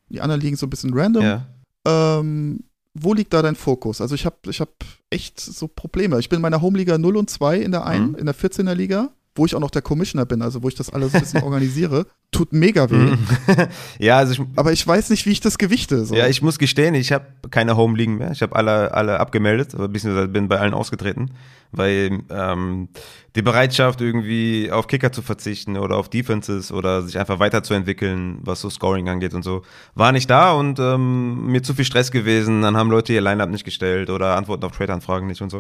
Die 0.10 0.22
anderen 0.22 0.42
liegen 0.42 0.56
so 0.56 0.68
ein 0.68 0.70
bisschen 0.70 0.94
random. 0.94 1.24
Ja. 1.24 1.48
Ähm, 1.86 2.64
wo 2.94 3.14
liegt 3.14 3.34
da 3.34 3.42
dein 3.42 3.56
Fokus? 3.56 4.02
Also 4.02 4.16
ich 4.16 4.26
habe 4.26 4.38
ich 4.48 4.62
hab 4.62 4.72
echt 5.10 5.40
so 5.40 5.68
Probleme. 5.68 6.20
Ich 6.20 6.30
bin 6.30 6.38
in 6.38 6.42
meiner 6.42 6.62
Home-Liga 6.62 6.98
0 6.98 7.18
und 7.18 7.30
2 7.30 7.60
in 7.60 7.72
der 7.72 7.86
einen, 7.86 8.12
mhm. 8.12 8.16
in 8.16 8.26
der 8.26 8.36
14er 8.36 8.74
Liga 8.74 9.12
wo 9.36 9.46
ich 9.46 9.54
auch 9.54 9.60
noch 9.60 9.72
der 9.72 9.82
Commissioner 9.82 10.26
bin, 10.26 10.42
also 10.42 10.64
wo 10.64 10.70
ich 10.70 10.76
das 10.76 10.90
alles 10.90 11.14
ein 11.14 11.22
bisschen 11.22 11.44
organisiere, 11.44 12.08
tut 12.32 12.54
mega 12.54 12.90
weh. 12.90 13.14
Ja, 14.00 14.18
also 14.18 14.34
ich, 14.34 14.42
aber 14.56 14.72
ich 14.72 14.86
weiß 14.86 15.10
nicht, 15.10 15.26
wie 15.26 15.32
ich 15.32 15.40
das 15.40 15.58
gewichte. 15.58 16.06
So. 16.06 16.16
Ja, 16.16 16.28
ich 16.28 16.42
muss 16.42 16.58
gestehen, 16.58 16.96
ich 16.96 17.12
habe 17.12 17.26
keine 17.50 17.78
Home 17.78 17.98
liegen 17.98 18.18
mehr. 18.18 18.32
Ich 18.32 18.42
habe 18.42 18.56
alle, 18.56 18.94
alle 18.94 19.20
abgemeldet, 19.20 19.72
beziehungsweise 19.72 20.28
bin 20.28 20.48
bei 20.48 20.60
allen 20.60 20.74
ausgetreten, 20.74 21.32
weil 21.72 22.20
ähm, 22.30 22.90
die 23.36 23.42
Bereitschaft 23.42 24.02
irgendwie 24.02 24.72
auf 24.72 24.88
Kicker 24.88 25.12
zu 25.12 25.22
verzichten 25.22 25.78
oder 25.78 25.98
auf 25.98 26.10
Defenses 26.10 26.72
oder 26.72 27.02
sich 27.02 27.20
einfach 27.20 27.40
weiterzuentwickeln, 27.40 28.40
was 28.42 28.62
so 28.62 28.70
Scoring 28.70 29.10
angeht 29.10 29.34
und 29.34 29.44
so, 29.44 29.64
war 29.94 30.12
nicht 30.12 30.30
da 30.30 30.54
und 30.54 30.80
ähm, 30.80 31.48
mir 31.48 31.62
zu 31.62 31.74
viel 31.74 31.86
Stress 31.86 32.12
gewesen. 32.12 32.62
Dann 32.62 32.78
haben 32.78 32.90
Leute 32.90 33.14
ihr 33.14 33.22
Lineup 33.22 33.50
nicht 33.50 33.66
gestellt 33.66 34.10
oder 34.10 34.36
Antworten 34.38 34.64
auf 34.64 34.72
Trade-Anfragen 34.72 35.28
nicht 35.28 35.42
und 35.42 35.50
so. 35.50 35.60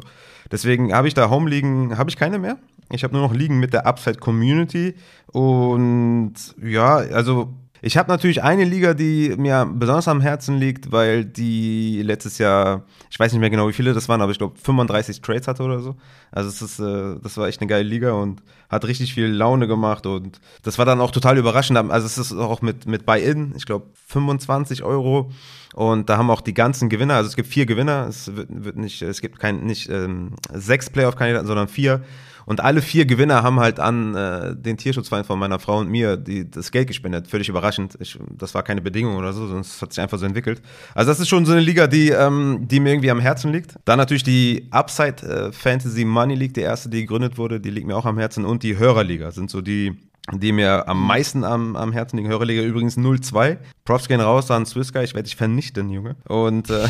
Deswegen 0.52 0.94
habe 0.94 1.08
ich 1.08 1.14
da 1.14 1.30
Home 1.30 1.50
liegen, 1.50 1.98
habe 1.98 2.10
ich 2.10 2.16
keine 2.16 2.40
mehr. 2.40 2.58
Ich 2.92 3.04
habe 3.04 3.14
nur 3.14 3.24
noch 3.24 3.34
liegen 3.34 3.60
mit 3.60 3.74
der 3.74 3.86
Upside 3.86 4.20
Community. 4.20 4.96
Und 5.28 6.34
ja, 6.62 6.96
also 6.96 7.54
ich 7.82 7.98
habe 7.98 8.10
natürlich 8.10 8.42
eine 8.42 8.64
Liga, 8.64 8.96
die 8.96 9.36
mir 9.38 9.70
besonders 9.72 10.08
am 10.08 10.20
Herzen 10.20 10.58
liegt, 10.58 10.92
weil 10.92 11.24
die 11.24 12.02
letztes 12.02 12.40
Jahr, 12.40 12.84
ich 13.12 13.20
weiß 13.20 13.32
nicht 13.32 13.40
mehr 13.40 13.52
genau, 13.52 13.68
wie 13.68 13.74
viele 13.74 13.94
das 13.94 14.10
waren, 14.10 14.24
aber 14.24 14.32
ich 14.32 14.40
glaube 14.40 14.58
35 14.58 15.22
Trades 15.22 15.48
hatte 15.48 15.62
oder 15.62 15.80
so. 15.82 15.96
Also 16.32 16.50
es 16.50 16.64
ist, 16.64 16.80
äh, 16.80 17.20
das 17.22 17.38
war 17.38 17.48
echt 17.48 17.62
eine 17.62 17.68
geile 17.68 17.88
Liga 17.88 18.14
und 18.14 18.42
hat 18.70 18.86
richtig 18.86 19.14
viel 19.14 19.28
Laune 19.28 19.68
gemacht 19.68 20.08
und 20.08 20.42
das 20.64 20.80
war 20.80 20.86
dann 20.86 21.00
auch 21.00 21.12
total 21.12 21.38
überraschend. 21.38 21.78
Also 21.78 22.08
es 22.08 22.18
ist 22.18 22.34
auch 22.34 22.64
mit, 22.64 22.88
mit 22.88 23.06
Buy-In, 23.06 23.54
ich 23.56 23.68
glaube 23.68 23.86
25 24.08 24.82
Euro 24.84 25.30
und 25.76 26.10
da 26.10 26.18
haben 26.18 26.32
auch 26.32 26.42
die 26.42 26.56
ganzen 26.56 26.90
Gewinner, 26.90 27.14
also 27.14 27.28
es 27.28 27.36
gibt 27.36 27.50
vier 27.50 27.68
Gewinner, 27.68 28.08
es 28.08 28.36
wird, 28.36 28.48
wird 28.50 28.78
nicht, 28.78 29.04
es 29.04 29.22
gibt 29.22 29.38
kein, 29.38 29.64
nicht 29.64 29.90
ähm, 29.90 30.32
sechs 30.52 30.90
Playoff-Kandidaten, 30.90 31.46
sondern 31.46 31.68
vier 31.68 32.02
und 32.46 32.62
alle 32.62 32.82
vier 32.82 33.06
Gewinner 33.06 33.43
haben 33.43 33.60
halt 33.60 33.80
an 33.80 34.16
äh, 34.16 34.56
den 34.56 34.78
Tierschutzverein 34.78 35.24
von 35.24 35.39
meiner 35.39 35.60
Frau 35.60 35.80
und 35.80 35.89
mir 35.89 36.18
die, 36.18 36.50
das 36.50 36.72
Geld 36.72 36.88
gespendet. 36.88 37.28
Völlig 37.28 37.50
überraschend. 37.50 37.98
Ich, 38.00 38.18
das 38.30 38.54
war 38.54 38.64
keine 38.64 38.82
Bedingung 38.82 39.16
oder 39.16 39.34
so, 39.34 39.46
es 39.58 39.82
hat 39.82 39.93
sich 39.93 40.02
einfach 40.02 40.18
so 40.18 40.26
entwickelt. 40.26 40.62
Also 40.93 41.12
das 41.12 41.20
ist 41.20 41.28
schon 41.28 41.46
so 41.46 41.52
eine 41.52 41.62
Liga, 41.62 41.88
die, 41.88 42.10
ähm, 42.10 42.68
die 42.68 42.80
mir 42.80 42.91
irgendwie 42.91 43.12
am 43.12 43.20
Herzen 43.20 43.52
liegt. 43.52 43.76
Dann 43.86 43.98
natürlich 43.98 44.24
die 44.24 44.68
Upside 44.72 45.24
äh, 45.24 45.52
Fantasy 45.52 46.06
Money 46.06 46.36
League, 46.36 46.54
die 46.54 46.62
erste, 46.62 46.89
die 46.89 47.02
gegründet 47.02 47.38
wurde, 47.38 47.60
die 47.60 47.70
liegt 47.70 47.88
mir 47.88 47.96
auch 47.96 48.06
am 48.06 48.18
Herzen. 48.18 48.46
Und 48.46 48.64
die 48.64 48.78
Hörerliga 48.78 49.32
sind 49.32 49.50
so 49.50 49.62
die 49.62 49.98
die 50.34 50.52
mir 50.52 50.88
am 50.88 51.06
meisten 51.06 51.43
am, 51.43 51.76
am 51.76 51.91
Herzen 51.91 52.18
liegen. 52.18 52.30
Hörerliga 52.30 52.64
übrigens 52.64 52.98
0-2. 52.98 53.58
Props 53.84 54.08
gehen 54.08 54.22
raus 54.22 54.50
an 54.50 54.66
Swiss 54.66 54.91
Guy. 54.91 55.04
Ich 55.04 55.14
werde 55.14 55.26
dich 55.26 55.36
vernichten, 55.36 55.89
Junge. 55.89 56.16
Und, 56.28 56.70
äh, 56.72 56.88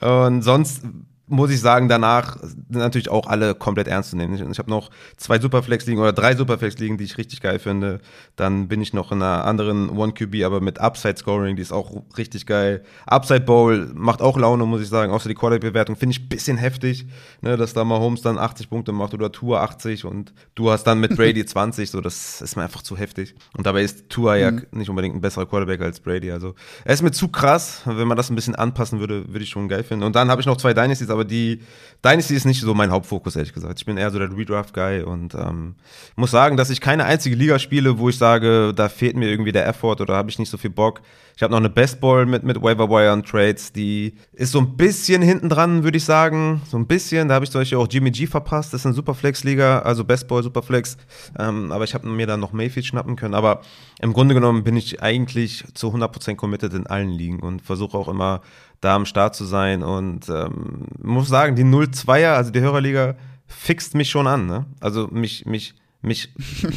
und 0.06 0.42
sonst 0.42 0.82
muss 1.30 1.50
ich 1.50 1.60
sagen, 1.60 1.88
danach 1.88 2.38
sind 2.40 2.72
natürlich 2.72 3.08
auch 3.08 3.26
alle 3.26 3.54
komplett 3.54 3.88
ernst 3.88 4.10
zu 4.10 4.16
nehmen. 4.16 4.34
Ich, 4.34 4.40
ich 4.40 4.58
habe 4.58 4.70
noch 4.70 4.90
zwei 5.16 5.38
Superflex-Ligen 5.38 6.00
oder 6.00 6.12
drei 6.12 6.34
Superflex-Ligen, 6.34 6.98
die 6.98 7.04
ich 7.04 7.16
richtig 7.18 7.40
geil 7.40 7.58
finde. 7.58 8.00
Dann 8.36 8.68
bin 8.68 8.82
ich 8.82 8.92
noch 8.92 9.12
in 9.12 9.22
einer 9.22 9.44
anderen 9.44 9.90
One-QB, 9.90 10.44
aber 10.44 10.60
mit 10.60 10.80
Upside-Scoring, 10.80 11.56
die 11.56 11.62
ist 11.62 11.72
auch 11.72 12.02
richtig 12.18 12.46
geil. 12.46 12.82
Upside 13.06 13.42
Bowl 13.42 13.90
macht 13.94 14.20
auch 14.20 14.36
Laune, 14.36 14.66
muss 14.66 14.82
ich 14.82 14.88
sagen. 14.88 15.12
Außer 15.12 15.28
die 15.28 15.34
Quarterback-Bewertung 15.34 15.96
finde 15.96 16.16
ich 16.16 16.22
ein 16.22 16.28
bisschen 16.28 16.56
heftig, 16.56 17.06
ne, 17.40 17.56
dass 17.56 17.72
da 17.72 17.84
mal 17.84 18.00
Holmes 18.00 18.22
dann 18.22 18.38
80 18.38 18.68
Punkte 18.68 18.92
macht 18.92 19.14
oder 19.14 19.30
Tour 19.30 19.60
80 19.60 20.04
und 20.04 20.32
du 20.54 20.70
hast 20.70 20.84
dann 20.84 21.00
mit 21.00 21.16
Brady 21.16 21.44
20, 21.46 21.90
so 21.90 22.00
das 22.00 22.40
ist 22.40 22.56
mir 22.56 22.64
einfach 22.64 22.82
zu 22.82 22.96
heftig. 22.96 23.34
Und 23.56 23.66
dabei 23.66 23.82
ist 23.82 24.08
Tour 24.08 24.34
ja 24.34 24.50
mhm. 24.50 24.66
nicht 24.72 24.90
unbedingt 24.90 25.14
ein 25.14 25.20
besserer 25.20 25.46
Quarterback 25.46 25.80
als 25.80 26.00
Brady. 26.00 26.32
Also 26.32 26.54
er 26.84 26.94
ist 26.94 27.02
mir 27.02 27.12
zu 27.12 27.28
krass. 27.28 27.82
Wenn 27.84 28.08
man 28.08 28.16
das 28.16 28.30
ein 28.30 28.34
bisschen 28.34 28.54
anpassen 28.54 29.00
würde, 29.00 29.28
würde 29.28 29.44
ich 29.44 29.50
schon 29.50 29.68
geil 29.68 29.84
finden. 29.84 30.04
Und 30.04 30.16
dann 30.16 30.30
habe 30.30 30.40
ich 30.40 30.46
noch 30.46 30.56
zwei 30.56 30.74
Dynasties, 30.74 31.10
aber 31.10 31.19
aber 31.20 31.28
die 31.28 31.60
Dynasty 32.02 32.34
ist 32.34 32.46
nicht 32.46 32.62
so 32.62 32.72
mein 32.72 32.90
Hauptfokus, 32.90 33.36
ehrlich 33.36 33.52
gesagt. 33.52 33.78
Ich 33.78 33.84
bin 33.84 33.98
eher 33.98 34.10
so 34.10 34.18
der 34.18 34.34
Redraft-Guy 34.34 35.02
und 35.02 35.34
ähm, 35.34 35.74
muss 36.16 36.30
sagen, 36.30 36.56
dass 36.56 36.70
ich 36.70 36.80
keine 36.80 37.04
einzige 37.04 37.36
Liga 37.36 37.58
spiele, 37.58 37.98
wo 37.98 38.08
ich 38.08 38.16
sage, 38.16 38.72
da 38.74 38.88
fehlt 38.88 39.16
mir 39.16 39.28
irgendwie 39.28 39.52
der 39.52 39.66
Effort 39.68 40.00
oder 40.00 40.16
habe 40.16 40.30
ich 40.30 40.38
nicht 40.38 40.48
so 40.48 40.56
viel 40.56 40.70
Bock. 40.70 41.02
Ich 41.36 41.42
habe 41.42 41.52
noch 41.52 41.58
eine 41.58 41.68
Best 41.68 42.00
Ball 42.00 42.24
mit, 42.26 42.42
mit 42.42 42.60
Waiver 42.62 43.12
und 43.12 43.26
Trades, 43.26 43.72
die 43.72 44.14
ist 44.32 44.52
so 44.52 44.60
ein 44.60 44.76
bisschen 44.76 45.20
hinten 45.20 45.50
dran, 45.50 45.84
würde 45.84 45.98
ich 45.98 46.04
sagen. 46.04 46.62
So 46.66 46.78
ein 46.78 46.86
bisschen. 46.86 47.28
Da 47.28 47.34
habe 47.34 47.44
ich 47.44 47.50
zum 47.50 47.60
Beispiel 47.60 47.78
auch 47.78 47.88
Jimmy 47.90 48.10
G 48.10 48.26
verpasst. 48.26 48.72
Das 48.72 48.82
ist 48.82 48.86
eine 48.86 48.94
Superflex-Liga, 48.94 49.80
also 49.80 50.04
Best 50.04 50.26
Ball, 50.28 50.42
Superflex. 50.42 50.96
Ähm, 51.38 51.72
aber 51.72 51.84
ich 51.84 51.94
habe 51.94 52.08
mir 52.08 52.26
dann 52.26 52.40
noch 52.40 52.52
Mayfield 52.52 52.86
schnappen 52.86 53.16
können. 53.16 53.34
Aber 53.34 53.60
im 54.00 54.12
Grunde 54.12 54.34
genommen 54.34 54.64
bin 54.64 54.76
ich 54.76 55.02
eigentlich 55.02 55.64
zu 55.74 55.88
100% 55.88 56.36
committed 56.36 56.74
in 56.74 56.86
allen 56.86 57.10
Ligen 57.10 57.40
und 57.40 57.62
versuche 57.62 57.96
auch 57.96 58.08
immer 58.08 58.42
da 58.80 58.96
am 58.96 59.06
Start 59.06 59.34
zu 59.34 59.44
sein. 59.44 59.82
Und 59.82 60.28
ähm, 60.28 60.86
muss 61.02 61.28
sagen, 61.28 61.56
die 61.56 61.64
0-2er, 61.64 62.34
also 62.34 62.50
die 62.50 62.60
Hörerliga, 62.60 63.16
fixt 63.46 63.94
mich 63.94 64.10
schon 64.10 64.26
an. 64.26 64.46
Ne? 64.46 64.66
Also 64.80 65.08
mich, 65.08 65.46
mich, 65.46 65.74
mich, 66.02 66.32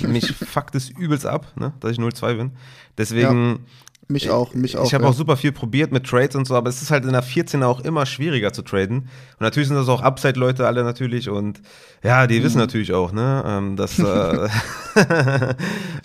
mich 0.07 0.31
fuckt 0.35 0.75
es 0.75 0.89
übelst 0.89 1.25
ab, 1.25 1.53
ne? 1.55 1.73
dass 1.79 1.91
ich 1.91 1.99
0-2 1.99 2.35
bin. 2.35 2.51
Deswegen. 2.97 3.65
Mich 4.07 4.29
auch, 4.29 4.53
mich 4.53 4.77
auch. 4.77 4.85
Ich 4.85 4.93
habe 4.93 5.05
ja. 5.05 5.09
auch 5.09 5.13
super 5.13 5.37
viel 5.37 5.51
probiert 5.51 5.91
mit 5.91 6.05
Trades 6.05 6.35
und 6.35 6.45
so, 6.45 6.55
aber 6.55 6.69
es 6.69 6.81
ist 6.81 6.91
halt 6.91 7.05
in 7.05 7.13
der 7.13 7.23
14er 7.23 7.65
auch 7.65 7.79
immer 7.79 8.05
schwieriger 8.05 8.51
zu 8.51 8.61
traden. 8.61 8.99
Und 8.99 9.41
natürlich 9.41 9.69
sind 9.69 9.77
das 9.77 9.87
auch 9.87 10.01
Upside-Leute 10.01 10.67
alle 10.67 10.83
natürlich 10.83 11.29
und 11.29 11.61
ja, 12.03 12.27
die 12.27 12.39
mhm. 12.39 12.43
wissen 12.43 12.57
natürlich 12.57 12.93
auch, 12.93 13.13
ne, 13.13 13.43
ähm, 13.45 13.75
dass. 13.75 13.97
äh, 13.99 14.03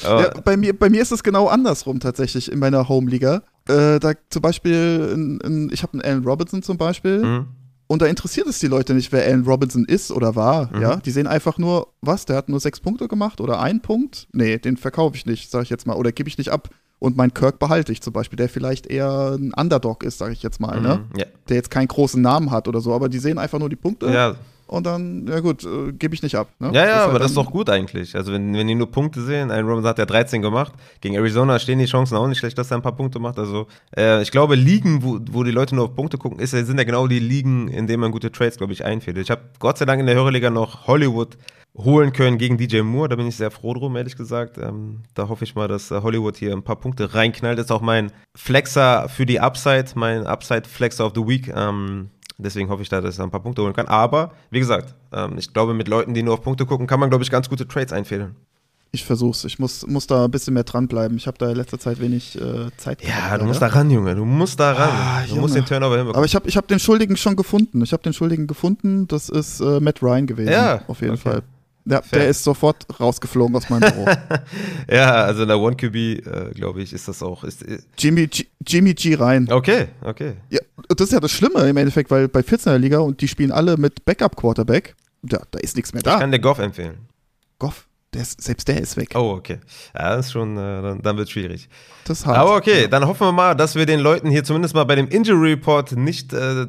ja, 0.03 0.31
bei, 0.45 0.57
mir, 0.57 0.79
bei 0.79 0.91
mir 0.91 1.03
ist 1.03 1.11
es 1.11 1.23
genau 1.23 1.49
andersrum 1.49 1.99
tatsächlich 1.99 2.53
in 2.53 2.61
meiner 2.61 2.89
Home-Liga. 2.89 3.43
Äh, 3.69 3.99
da 3.99 4.13
zum 4.31 4.43
Beispiel, 4.43 5.11
in, 5.13 5.41
in, 5.41 5.71
ich 5.73 5.83
habe 5.83 5.95
einen 5.95 6.03
Allen 6.03 6.25
Robinson 6.25 6.63
zum 6.63 6.79
Beispiel. 6.79 7.25
Mhm. 7.25 7.47
Und 7.89 8.03
da 8.03 8.07
interessiert 8.07 8.47
es 8.47 8.59
die 8.59 8.67
Leute 8.67 8.95
nicht, 8.95 9.13
wer 9.13 9.25
Allen 9.25 9.45
Robinson 9.45 9.87
ist 9.87 10.13
oder 10.13 10.37
war. 10.37 10.75
Mhm. 10.75 10.83
Ja, 10.83 10.97
die 10.97 11.11
sehen 11.11 11.27
einfach 11.27 11.59
nur, 11.59 11.89
was, 12.03 12.27
der 12.27 12.37
hat 12.37 12.49
nur 12.49 12.61
sechs 12.61 12.81
Punkte 12.81 13.09
gemacht 13.09 13.41
oder 13.41 13.61
ein 13.61 13.81
Punkt. 13.81 14.29
Nee, 14.33 14.59
den 14.59 14.77
verkaufe 14.77 15.17
ich 15.17 15.27
nicht, 15.27 15.51
sag 15.51 15.63
ich 15.63 15.71
jetzt 15.71 15.87
mal, 15.87 15.97
oder 15.97 16.13
gebe 16.13 16.29
ich 16.29 16.39
nicht 16.39 16.51
ab. 16.51 16.69
Und 17.01 17.17
mein 17.17 17.33
Kirk 17.33 17.59
behalte 17.59 17.93
ich 17.93 18.03
zum 18.03 18.13
Beispiel, 18.13 18.37
der 18.37 18.49
vielleicht 18.49 18.87
eher 18.87 19.37
ein 19.39 19.53
Underdog 19.55 20.03
ist, 20.03 20.19
sage 20.19 20.33
ich 20.33 20.43
jetzt 20.43 20.61
mal, 20.61 20.81
ne? 20.81 20.97
mhm, 20.97 21.17
ne? 21.17 21.21
Ja. 21.21 21.27
Der 21.49 21.57
jetzt 21.57 21.71
keinen 21.71 21.89
großen 21.89 22.21
Namen 22.21 22.51
hat 22.51 22.67
oder 22.67 22.81
so, 22.81 22.93
aber 22.93 23.09
die 23.09 23.19
sehen 23.19 23.39
einfach 23.39 23.59
nur 23.59 23.69
die 23.69 23.77
Punkte. 23.77 24.11
Ja. 24.11 24.35
Und 24.69 24.85
dann, 24.85 25.27
ja 25.27 25.41
gut, 25.41 25.65
äh, 25.65 25.93
gebe 25.93 26.15
ich 26.15 26.23
nicht 26.23 26.35
ab. 26.35 26.49
Ne? 26.59 26.71
Ja, 26.73 26.73
ja, 26.73 26.87
das 26.87 27.03
aber 27.03 27.13
halt 27.13 27.23
das 27.23 27.31
ist 27.31 27.37
doch 27.37 27.51
gut 27.51 27.71
eigentlich. 27.71 28.15
Also 28.15 28.33
wenn, 28.33 28.53
wenn 28.53 28.67
die 28.67 28.75
nur 28.75 28.91
Punkte 28.91 29.23
sehen, 29.23 29.51
ein 29.51 29.65
Robinson 29.65 29.89
hat 29.89 29.99
ja 29.99 30.05
13 30.05 30.43
gemacht, 30.43 30.75
gegen 31.01 31.15
Arizona 31.15 31.59
stehen 31.59 31.79
die 31.79 31.87
Chancen 31.87 32.17
auch 32.17 32.27
nicht 32.27 32.39
schlecht, 32.39 32.59
dass 32.59 32.71
er 32.71 32.77
ein 32.77 32.83
paar 32.83 32.95
Punkte 32.95 33.19
macht. 33.19 33.39
Also 33.39 33.67
äh, 33.97 34.21
ich 34.21 34.31
glaube, 34.31 34.57
Ligen, 34.57 35.03
wo, 35.03 35.19
wo 35.31 35.43
die 35.43 35.51
Leute 35.51 35.75
nur 35.75 35.87
auf 35.87 35.95
Punkte 35.95 36.19
gucken, 36.19 36.39
ist, 36.39 36.51
sind 36.51 36.77
ja 36.77 36.85
genau 36.85 37.07
die 37.07 37.19
Ligen, 37.19 37.69
in 37.69 37.87
denen 37.87 38.01
man 38.01 38.13
gute 38.13 38.31
Trades, 38.31 38.59
glaube 38.59 38.75
ich, 38.75 38.85
einfädelt. 38.85 39.25
Ich 39.25 39.31
habe 39.31 39.41
Gott 39.59 39.79
sei 39.79 39.87
Dank 39.87 40.01
in 40.01 40.07
der 40.07 40.15
Hörerliga 40.15 40.51
noch 40.51 40.87
Hollywood 40.87 41.39
holen 41.79 42.13
können 42.13 42.39
gegen 42.39 42.59
DJ 42.59 42.81
Moore. 42.83 43.09
Da 43.09 43.17
bin 43.17 43.27
ich 43.27 43.37
sehr 43.37 43.51
froh 43.51 43.73
drum, 43.73 43.97
ehrlich 43.97 44.17
gesagt. 44.17 44.59
Ähm, 44.59 45.03
da 45.15 45.29
hoffe 45.29 45.45
ich 45.45 45.55
mal, 45.55 45.69
dass 45.69 45.91
äh, 45.91 46.01
Hollywood 46.03 46.37
hier 46.37 46.53
ein 46.53 46.63
paar 46.63 46.77
Punkte 46.77 47.15
reinknallt. 47.15 47.59
Das 47.59 47.67
ist 47.67 47.73
auch 47.73 47.81
mein 47.81 48.13
Flexer 48.35 49.09
für 49.09 49.27
die 49.27 49.41
Upside, 49.41 49.87
mein 49.95 50.27
Upside-Flexer 50.27 51.07
of 51.07 51.13
the 51.15 51.27
Week. 51.27 51.49
Ähm, 51.55 52.11
deswegen 52.39 52.71
hoffe 52.71 52.83
ich 52.83 52.89
da, 52.89 53.01
dass 53.01 53.19
er 53.19 53.25
ein 53.25 53.31
paar 53.31 53.43
Punkte 53.43 53.63
holen 53.63 53.75
kann. 53.75 53.87
Aber, 53.87 54.33
wie 54.51 54.61
gesagt, 54.61 54.95
ähm, 55.13 55.37
ich 55.39 55.53
glaube, 55.53 55.75
mit 55.75 55.89
Leuten, 55.89 56.15
die 56.15 56.23
nur 56.23 56.35
auf 56.35 56.43
Punkte 56.43 56.67
gucken, 56.67 56.87
kann 56.87 57.01
man, 57.01 57.11
glaube 57.11 57.25
ich, 57.25 57.31
ganz 57.31 57.49
gute 57.49 57.67
Trades 57.67 57.93
einfädeln. 57.93 58.37
Ich 58.91 59.05
versuch's. 59.05 59.45
Ich 59.45 59.59
muss, 59.59 59.87
muss 59.87 60.07
da 60.07 60.25
ein 60.25 60.31
bisschen 60.31 60.55
mehr 60.55 60.65
dranbleiben. 60.65 61.19
Ich 61.19 61.27
habe 61.27 61.37
da 61.37 61.51
in 61.51 61.57
letzter 61.57 61.79
Zeit 61.79 62.01
wenig 62.01 62.41
äh, 62.41 62.71
Zeit. 62.79 63.05
Ja, 63.05 63.37
du 63.37 63.45
musst 63.45 63.61
da 63.61 63.67
ran, 63.67 63.91
Junge. 63.91 64.15
Du 64.15 64.25
musst 64.25 64.59
da 64.59 64.73
ran. 64.73 64.89
Ah, 64.91 65.23
du 65.23 65.29
Junge. 65.29 65.41
musst 65.43 65.57
den 65.57 65.67
Turnover 65.67 65.97
hinbekommen. 65.97 66.17
Aber 66.17 66.25
ich 66.25 66.35
habe 66.35 66.49
ich 66.49 66.57
hab 66.57 66.67
den 66.69 66.79
Schuldigen 66.79 67.19
schon 67.19 67.37
gefunden. 67.37 67.83
Ich 67.83 67.93
habe 67.93 68.03
den 68.03 68.15
Schuldigen 68.15 68.47
gefunden. 68.47 69.07
Das 69.07 69.29
ist 69.29 69.61
äh, 69.61 69.81
Matt 69.81 70.03
Ryan 70.03 70.27
gewesen. 70.27 70.53
Ja, 70.53 70.81
auf 70.89 71.03
jeden 71.03 71.15
okay. 71.15 71.23
Fall. 71.23 71.43
Ja, 71.89 72.03
Fair. 72.03 72.21
der 72.21 72.29
ist 72.29 72.45
sofort 72.45 72.87
rausgeflogen 73.01 73.57
aus 73.57 73.71
meinem 73.71 73.91
Büro. 73.93 74.07
ja, 74.91 75.25
also 75.25 75.43
in 75.43 75.49
der 75.49 75.59
One 75.59 75.77
QB, 75.77 75.95
äh, 75.97 76.51
glaube 76.55 76.83
ich, 76.83 76.93
ist 76.93 77.09
das 77.09 77.23
auch. 77.23 77.45
Ist, 77.45 77.63
äh 77.63 77.79
Jimmy, 77.99 78.27
G, 78.27 78.47
Jimmy 78.67 78.95
G 78.95 79.15
rein. 79.15 79.51
Okay, 79.51 79.89
okay. 80.03 80.35
Ja, 80.51 80.61
das 80.89 81.07
ist 81.09 81.13
ja 81.13 81.21
das 81.21 81.33
Schlimme 81.33 81.61
im 81.69 81.77
Endeffekt, 81.77 82.11
weil 82.11 82.29
bei 82.29 82.41
14er 82.41 82.77
Liga 82.77 82.99
und 82.99 83.21
die 83.21 83.29
spielen 83.29 83.53
alle 83.53 83.77
mit 83.77 84.05
Backup 84.05 84.37
Quarterback, 84.37 84.95
ja, 85.31 85.41
da 85.51 85.59
ist 85.59 85.77
nichts 85.77 85.93
mehr 85.93 86.03
da. 86.03 86.15
Ich 86.15 86.21
kann 86.21 86.33
dir 86.33 86.41
Goff 86.41 86.59
empfehlen. 86.59 86.99
Goff? 87.59 87.88
Der 88.15 88.23
ist, 88.23 88.41
selbst 88.41 88.67
der 88.69 88.81
ist 88.81 88.97
weg. 88.97 89.11
Oh, 89.15 89.35
okay. 89.37 89.59
Ja, 89.95 90.17
das 90.17 90.27
ist 90.27 90.33
schon, 90.33 90.57
äh, 90.57 90.81
dann, 90.81 91.03
dann 91.03 91.17
wird 91.19 91.29
es 91.29 91.33
schwierig. 91.33 91.69
Das 92.05 92.25
hart. 92.25 92.39
Aber 92.39 92.57
okay, 92.57 92.89
dann 92.89 93.07
hoffen 93.07 93.27
wir 93.27 93.33
mal, 93.33 93.55
dass 93.55 93.75
wir 93.75 93.85
den 93.85 94.01
Leuten 94.01 94.31
hier 94.31 94.45
zumindest 94.45 94.75
mal 94.75 94.85
bei 94.85 94.95
dem 94.95 95.09
Injury 95.09 95.51
Report 95.51 95.93
nicht 95.93 96.33
äh, 96.33 96.67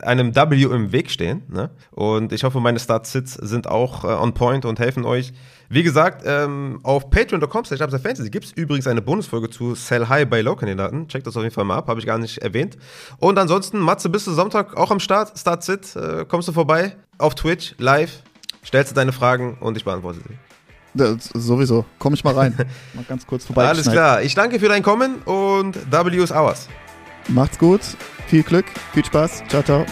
einem 0.00 0.34
W 0.34 0.62
im 0.62 0.90
Weg 0.90 1.10
stehen. 1.10 1.42
Ne? 1.48 1.68
Und 1.90 2.32
ich 2.32 2.42
hoffe, 2.42 2.60
meine 2.60 2.78
Start-Sits 2.78 3.34
sind 3.34 3.66
auch 3.66 4.04
äh, 4.04 4.06
on 4.06 4.32
point 4.32 4.64
und 4.64 4.78
helfen 4.78 5.04
euch. 5.04 5.34
Wie 5.68 5.82
gesagt, 5.82 6.22
ähm, 6.24 6.80
auf 6.82 7.10
patreon.com 7.10 7.66
slash 7.66 7.80
Fantasy 7.80 8.30
gibt 8.30 8.46
es 8.46 8.52
übrigens 8.52 8.86
eine 8.86 9.02
Bonusfolge 9.02 9.50
zu 9.50 9.74
Sell 9.74 10.08
High 10.08 10.26
bei 10.26 10.40
Low-Kandidaten. 10.40 11.06
Checkt 11.08 11.26
das 11.26 11.36
auf 11.36 11.42
jeden 11.42 11.54
Fall 11.54 11.64
mal 11.64 11.76
ab, 11.76 11.88
habe 11.88 12.00
ich 12.00 12.06
gar 12.06 12.16
nicht 12.16 12.38
erwähnt. 12.38 12.78
Und 13.18 13.38
ansonsten, 13.38 13.78
Matze, 13.78 14.08
bist 14.08 14.26
du 14.26 14.32
Sonntag 14.32 14.74
auch 14.74 14.90
am 14.90 15.00
Start? 15.00 15.38
Start-Sit, 15.38 15.96
äh, 15.96 16.24
kommst 16.26 16.48
du 16.48 16.52
vorbei 16.52 16.96
auf 17.18 17.34
Twitch, 17.34 17.74
live, 17.76 18.22
stellst 18.64 18.92
du 18.92 18.94
deine 18.94 19.12
Fragen 19.12 19.58
und 19.60 19.76
ich 19.76 19.84
beantworte 19.84 20.20
sie. 20.26 20.47
Das, 20.94 21.30
sowieso. 21.34 21.84
Komm 21.98 22.14
ich 22.14 22.24
mal 22.24 22.34
rein. 22.34 22.54
mal 22.94 23.04
ganz 23.08 23.26
kurz 23.26 23.44
vorbei. 23.44 23.66
Alles 23.66 23.90
klar. 23.90 24.22
Ich 24.22 24.34
danke 24.34 24.58
für 24.58 24.68
dein 24.68 24.82
Kommen 24.82 25.16
und 25.22 25.76
W 25.90 26.16
ist 26.16 26.32
ours. 26.32 26.68
Macht's 27.28 27.58
gut. 27.58 27.80
Viel 28.26 28.42
Glück. 28.42 28.66
Viel 28.92 29.04
Spaß. 29.04 29.44
Ciao, 29.48 29.62
ciao. 29.62 29.86